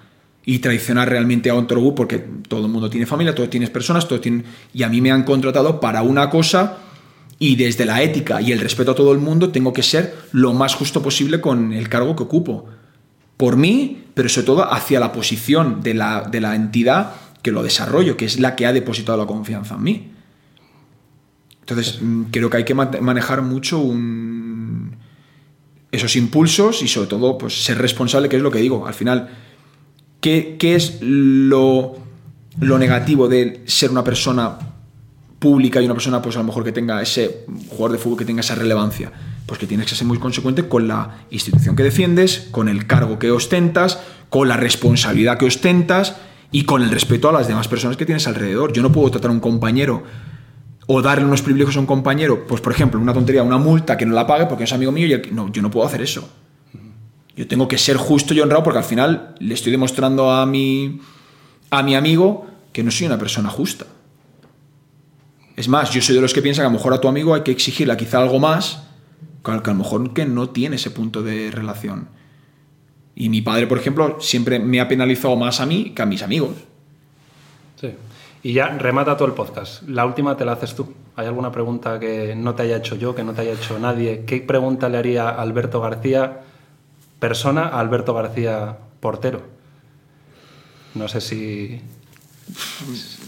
Y 0.47 0.59
traicionar 0.59 1.09
realmente 1.09 1.49
a 1.49 1.55
otro 1.55 1.81
grupo, 1.81 1.95
porque 1.95 2.19
todo 2.47 2.65
el 2.65 2.71
mundo 2.71 2.87
tiene 2.87 3.07
familia, 3.07 3.33
todos 3.33 3.49
tienes 3.49 3.71
personas, 3.71 4.07
todos 4.07 4.21
tienen. 4.21 4.45
Y 4.73 4.83
a 4.83 4.89
mí 4.89 5.01
me 5.01 5.11
han 5.11 5.23
contratado 5.23 5.79
para 5.79 6.03
una 6.03 6.29
cosa 6.29 6.77
y 7.39 7.55
desde 7.55 7.85
la 7.85 8.01
ética 8.01 8.41
y 8.41 8.51
el 8.51 8.59
respeto 8.59 8.91
a 8.91 8.95
todo 8.95 9.11
el 9.11 9.19
mundo 9.19 9.49
tengo 9.49 9.73
que 9.73 9.83
ser 9.83 10.15
lo 10.31 10.53
más 10.53 10.75
justo 10.75 11.01
posible 11.01 11.41
con 11.41 11.73
el 11.73 11.89
cargo 11.89 12.15
que 12.15 12.23
ocupo. 12.23 12.65
Por 13.37 13.57
mí, 13.57 14.05
pero 14.13 14.29
sobre 14.29 14.45
todo 14.45 14.71
hacia 14.71 14.99
la 14.99 15.11
posición 15.11 15.81
de 15.81 15.95
la, 15.95 16.21
de 16.21 16.39
la 16.39 16.55
entidad 16.55 17.13
que 17.41 17.51
lo 17.51 17.63
desarrollo, 17.63 18.15
que 18.15 18.25
es 18.25 18.39
la 18.39 18.55
que 18.55 18.65
ha 18.65 18.73
depositado 18.73 19.17
la 19.17 19.25
confianza 19.25 19.75
en 19.75 19.83
mí. 19.83 20.11
Entonces, 21.61 21.99
mm, 22.01 22.23
creo 22.31 22.49
que 22.49 22.57
hay 22.57 22.63
que 22.63 22.75
manejar 22.75 23.41
mucho 23.41 23.79
esos 25.95 26.15
impulsos 26.15 26.81
y 26.81 26.87
sobre 26.87 27.07
todo 27.07 27.37
pues, 27.37 27.63
ser 27.63 27.77
responsable, 27.77 28.29
que 28.29 28.37
es 28.37 28.41
lo 28.41 28.51
que 28.51 28.59
digo. 28.59 28.87
Al 28.87 28.93
final, 28.93 29.29
¿qué, 30.21 30.55
qué 30.59 30.75
es 30.75 30.99
lo, 31.01 31.97
lo 32.59 32.77
negativo 32.77 33.27
de 33.27 33.61
ser 33.65 33.91
una 33.91 34.03
persona 34.03 34.57
pública 35.39 35.81
y 35.81 35.85
una 35.85 35.93
persona, 35.93 36.21
pues 36.21 36.35
a 36.35 36.39
lo 36.39 36.45
mejor 36.45 36.63
que 36.63 36.71
tenga 36.71 37.01
ese 37.01 37.45
jugador 37.69 37.91
de 37.91 37.97
fútbol 37.97 38.17
que 38.17 38.25
tenga 38.25 38.41
esa 38.41 38.55
relevancia, 38.55 39.11
pues 39.45 39.59
que 39.59 39.67
tienes 39.67 39.87
que 39.87 39.95
ser 39.95 40.07
muy 40.07 40.17
consecuente 40.17 40.67
con 40.67 40.87
la 40.87 41.25
institución 41.29 41.75
que 41.75 41.83
defiendes, 41.83 42.47
con 42.51 42.67
el 42.67 42.87
cargo 42.87 43.19
que 43.19 43.31
ostentas, 43.31 43.99
con 44.29 44.47
la 44.47 44.57
responsabilidad 44.57 45.37
que 45.37 45.45
ostentas 45.45 46.15
y 46.51 46.63
con 46.63 46.81
el 46.81 46.89
respeto 46.89 47.29
a 47.29 47.31
las 47.31 47.47
demás 47.47 47.67
personas 47.67 47.97
que 47.97 48.05
tienes 48.05 48.27
alrededor. 48.27 48.73
Yo 48.73 48.81
no 48.81 48.91
puedo 48.91 49.11
tratar 49.11 49.29
a 49.29 49.33
un 49.33 49.39
compañero 49.39 50.03
o 50.87 51.01
darle 51.01 51.25
unos 51.25 51.41
privilegios 51.41 51.77
a 51.77 51.79
un 51.79 51.85
compañero, 51.85 52.45
pues 52.47 52.61
por 52.61 52.71
ejemplo, 52.71 52.99
una 52.99 53.13
tontería, 53.13 53.43
una 53.43 53.57
multa 53.57 53.97
que 53.97 54.05
no 54.05 54.13
la 54.13 54.27
pague 54.27 54.45
porque 54.45 54.65
es 54.65 54.73
amigo 54.73 54.91
mío 54.91 55.07
y 55.07 55.31
no, 55.31 55.51
yo 55.51 55.61
no 55.61 55.71
puedo 55.71 55.87
hacer 55.87 56.01
eso. 56.01 56.29
Yo 57.35 57.47
tengo 57.47 57.67
que 57.67 57.77
ser 57.77 57.97
justo 57.97 58.33
y 58.33 58.39
honrado 58.39 58.63
porque 58.63 58.79
al 58.79 58.85
final 58.85 59.35
le 59.39 59.53
estoy 59.53 59.71
demostrando 59.71 60.31
a 60.31 60.45
mi, 60.45 61.01
a 61.69 61.83
mi 61.83 61.95
amigo 61.95 62.47
que 62.71 62.83
no 62.83 62.91
soy 62.91 63.07
una 63.07 63.17
persona 63.17 63.49
justa. 63.49 63.85
Es 65.55 65.67
más, 65.67 65.91
yo 65.91 66.01
soy 66.01 66.15
de 66.15 66.21
los 66.21 66.33
que 66.33 66.41
piensan 66.41 66.63
que 66.63 66.67
a 66.67 66.69
lo 66.69 66.77
mejor 66.77 66.93
a 66.93 67.01
tu 67.01 67.07
amigo 67.07 67.33
hay 67.33 67.41
que 67.41 67.51
exigirle 67.51 67.95
quizá 67.97 68.19
algo 68.19 68.39
más, 68.39 68.83
que 69.43 69.51
a 69.51 69.55
lo 69.55 69.75
mejor 69.75 70.13
que 70.13 70.25
no 70.25 70.49
tiene 70.49 70.75
ese 70.75 70.91
punto 70.91 71.23
de 71.23 71.51
relación. 71.51 72.09
Y 73.15 73.29
mi 73.29 73.41
padre, 73.41 73.67
por 73.67 73.77
ejemplo, 73.77 74.17
siempre 74.19 74.59
me 74.59 74.81
ha 74.81 74.87
penalizado 74.87 75.35
más 75.35 75.61
a 75.61 75.65
mí 75.65 75.93
que 75.95 76.01
a 76.01 76.05
mis 76.05 76.21
amigos. 76.21 76.55
Sí. 77.79 77.91
Y 78.45 78.53
ya 78.53 78.67
remata 78.77 79.17
todo 79.17 79.27
el 79.27 79.33
podcast. 79.33 79.81
La 79.89 80.05
última 80.05 80.37
te 80.37 80.45
la 80.45 80.51
haces 80.51 80.75
tú. 80.75 80.93
¿Hay 81.15 81.25
alguna 81.25 81.51
pregunta 81.51 81.99
que 81.99 82.35
no 82.35 82.53
te 82.53 82.61
haya 82.61 82.77
hecho 82.77 82.95
yo, 82.95 83.15
que 83.15 83.23
no 83.23 83.33
te 83.33 83.41
haya 83.41 83.53
hecho 83.53 83.79
nadie? 83.79 84.23
¿Qué 84.27 84.39
pregunta 84.39 84.87
le 84.87 84.99
haría 84.99 85.29
Alberto 85.29 85.81
García, 85.81 86.41
persona, 87.19 87.63
a 87.69 87.79
Alberto 87.79 88.13
García, 88.13 88.77
portero? 88.99 89.41
No 90.93 91.07
sé 91.07 91.21
si, 91.21 91.81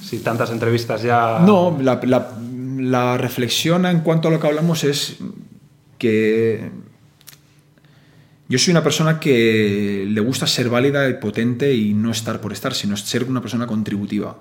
si 0.04 0.20
tantas 0.20 0.52
entrevistas 0.52 1.02
ya... 1.02 1.40
No, 1.40 1.76
la- 1.82 2.00
la 2.78 3.18
reflexión 3.18 3.88
en 3.88 4.02
cuanto 4.02 4.28
a 4.28 4.32
lo 4.32 4.40
que 4.40 4.46
hablamos 4.46 4.84
es 4.84 5.18
que 5.98 6.70
yo 8.48 8.60
soy 8.60 8.70
una 8.72 8.84
persona 8.84 9.20
que 9.20 10.06
le 10.08 10.22
gusta 10.22 10.46
ser 10.46 10.70
válida 10.70 11.10
y 11.10 11.16
potente 11.16 11.74
y 11.74 11.96
no 11.96 12.12
estar 12.12 12.40
por 12.40 12.54
estar, 12.54 12.76
sino 12.76 12.96
ser 12.98 13.24
una 13.24 13.42
persona 13.42 13.66
contributiva. 13.66 14.38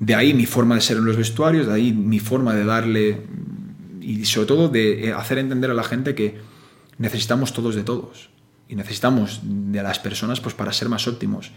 De 0.00 0.14
ahí 0.14 0.34
mi 0.34 0.46
forma 0.46 0.74
de 0.74 0.80
ser 0.80 0.96
en 0.96 1.04
los 1.04 1.16
vestuarios, 1.16 1.66
de 1.66 1.72
ahí 1.72 1.92
mi 1.92 2.20
forma 2.20 2.54
de 2.54 2.64
darle 2.64 3.20
y 4.00 4.24
sobre 4.24 4.46
todo 4.46 4.68
de 4.68 5.12
hacer 5.16 5.38
entender 5.38 5.70
a 5.70 5.74
la 5.74 5.82
gente 5.82 6.14
que 6.14 6.38
necesitamos 6.98 7.52
todos 7.52 7.74
de 7.74 7.82
todos 7.82 8.30
y 8.68 8.76
necesitamos 8.76 9.40
de 9.42 9.82
las 9.82 9.98
personas 9.98 10.40
pues 10.40 10.54
para 10.54 10.72
ser 10.72 10.88
más 10.88 11.08
óptimos 11.08 11.52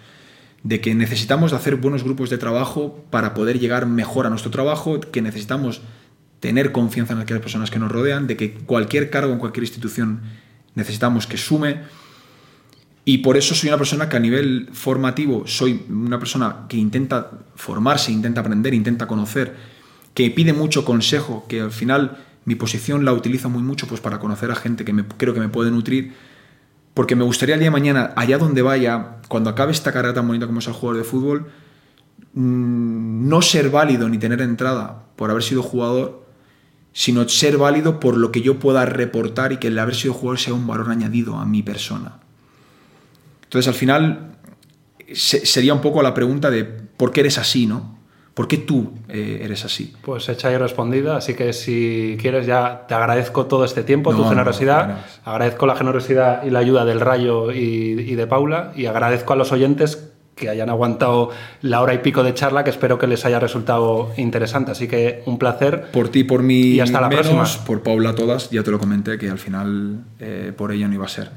de 0.64 0.82
que 0.82 0.94
necesitamos 0.94 1.54
hacer 1.54 1.76
buenos 1.76 2.04
grupos 2.04 2.30
de 2.30 2.38
trabajo 2.38 3.04
para 3.10 3.34
poder 3.34 3.60
llegar 3.60 3.86
mejor 3.86 4.28
a 4.28 4.30
nuestro 4.30 4.52
trabajo, 4.52 5.00
que 5.00 5.22
necesitamos 5.22 5.82
tener 6.40 6.72
confianza 6.72 7.14
en 7.14 7.20
aquellas 7.20 7.42
personas 7.42 7.72
que 7.72 7.80
nos 7.80 7.92
rodean, 7.92 8.28
de 8.28 8.38
que 8.38 8.54
cualquier 8.54 9.10
cargo 9.10 9.34
en 9.34 9.40
cualquier 9.40 9.64
institución 9.64 10.22
necesitamos 10.76 11.28
que 11.28 11.38
sume. 11.38 11.82
Y 13.04 13.20
por 13.20 13.36
eso 13.36 13.56
soy 13.56 13.70
una 13.70 13.78
persona 13.78 14.10
que 14.10 14.18
a 14.18 14.20
nivel 14.20 14.70
formativo 14.74 15.48
soy 15.48 15.84
una 15.90 16.20
persona 16.20 16.68
que 16.70 16.78
intenta 16.78 17.32
formarse, 17.56 18.12
intenta 18.12 18.42
aprender, 18.42 18.74
intenta 18.74 19.08
conocer, 19.08 19.56
que 20.14 20.30
pide 20.30 20.54
mucho 20.54 20.86
consejo, 20.86 21.46
que 21.48 21.62
al 21.62 21.72
final 21.72 22.18
mi 22.46 22.56
posición 22.56 23.06
la 23.06 23.14
utilizo 23.14 23.50
muy 23.50 23.64
mucho 23.64 23.88
pues 23.88 24.02
para 24.02 24.20
conocer 24.20 24.52
a 24.52 24.56
gente 24.56 24.86
que 24.86 24.94
me, 24.94 25.06
creo 25.06 25.34
que 25.34 25.40
me 25.40 25.50
puede 25.50 25.72
nutrir 25.72 26.14
porque 26.94 27.16
me 27.16 27.24
gustaría 27.24 27.56
el 27.56 27.60
día 27.60 27.68
de 27.68 27.72
mañana, 27.72 28.12
allá 28.16 28.38
donde 28.38 28.62
vaya, 28.62 29.18
cuando 29.28 29.50
acabe 29.50 29.72
esta 29.72 29.92
carrera 29.92 30.14
tan 30.14 30.28
bonita 30.28 30.46
como 30.46 30.60
es 30.60 30.68
el 30.68 30.74
jugador 30.74 30.98
de 30.98 31.10
fútbol, 31.10 31.48
mm, 32.34 33.30
no 33.30 33.42
ser 33.42 33.70
válido 33.70 34.10
ni 34.10 34.18
tener 34.18 34.42
entrada 34.42 35.06
por 35.16 35.32
haber 35.32 35.44
sido 35.44 35.64
jugador, 35.64 36.26
sino 36.94 37.28
ser 37.30 37.58
válido 37.58 38.00
por 38.00 38.18
lo 38.18 38.32
que 38.32 38.42
yo 38.42 38.60
pueda 38.60 38.86
reportar 38.86 39.54
y 39.54 39.58
que 39.58 39.68
el 39.68 39.80
haber 39.80 39.96
sido 39.96 40.14
jugador 40.14 40.40
sea 40.40 40.54
un 40.54 40.68
valor 40.68 40.90
añadido 40.90 41.38
a 41.38 41.46
mi 41.46 41.64
persona. 41.64 42.21
Entonces, 43.52 43.68
al 43.68 43.74
final, 43.74 44.32
se- 45.14 45.46
sería 45.46 45.74
un 45.74 45.82
poco 45.82 46.02
la 46.02 46.14
pregunta 46.14 46.50
de 46.50 46.64
por 46.64 47.12
qué 47.12 47.20
eres 47.20 47.38
así, 47.38 47.66
¿no? 47.68 48.00
¿Por 48.34 48.48
qué 48.48 48.56
tú 48.58 48.94
eh, 49.10 49.42
eres 49.44 49.66
así? 49.66 49.94
Pues 50.04 50.30
hecha 50.30 50.50
y 50.54 50.56
respondida, 50.58 51.18
así 51.18 51.34
que 51.34 51.52
si 51.52 52.16
quieres 52.22 52.46
ya 52.48 52.86
te 52.88 52.94
agradezco 52.94 53.48
todo 53.48 53.66
este 53.66 53.84
tiempo, 53.84 54.14
No, 54.14 54.20
tu 54.20 54.30
generosidad, 54.30 54.88
no, 54.88 54.94
no. 54.94 55.00
agradezco 55.26 55.66
la 55.66 55.76
generosidad 55.76 56.46
y 56.46 56.50
la 56.50 56.60
ayuda 56.60 56.86
del 56.86 57.02
Rayo 57.02 57.52
y, 57.52 57.60
y 57.60 58.16
de 58.16 58.28
Paula 58.28 58.72
y 58.74 58.86
agradezco 58.86 59.34
a 59.34 59.36
los 59.36 59.52
oyentes 59.52 60.08
que 60.36 60.48
hayan 60.48 60.70
aguantado 60.70 61.30
la 61.62 61.82
hora 61.82 61.94
y 61.94 61.98
pico 61.98 62.24
de 62.24 62.34
charla 62.34 62.64
que 62.64 62.70
espero 62.70 62.98
que 62.98 63.06
les 63.06 63.26
haya 63.26 63.38
resultado 63.42 64.14
interesante, 64.16 64.72
así 64.72 64.88
que 64.88 65.24
un 65.26 65.38
placer. 65.38 65.92
Por 65.92 66.08
ti, 66.08 66.24
por 66.24 66.42
mí, 66.42 66.62
Y 66.76 66.80
hasta 66.80 67.02
la 67.02 67.10
menos, 67.10 67.28
próxima. 67.28 67.66
por 67.66 67.84
Paula 67.84 68.16
todas, 68.16 68.50
ya 68.50 68.64
te 68.64 68.72
lo 68.72 68.80
comenté 68.80 69.18
que 69.18 69.30
al 69.30 69.40
final 69.40 70.06
eh, 70.22 70.54
por 70.56 70.72
ella 70.72 70.88
no 70.88 70.94
iba 70.94 71.06
a 71.06 71.10
ser. 71.10 71.32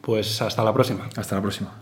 Pues 0.00 0.40
hasta 0.42 0.64
la 0.64 0.72
próxima. 0.72 1.08
Hasta 1.16 1.36
la 1.36 1.42
próxima. 1.42 1.72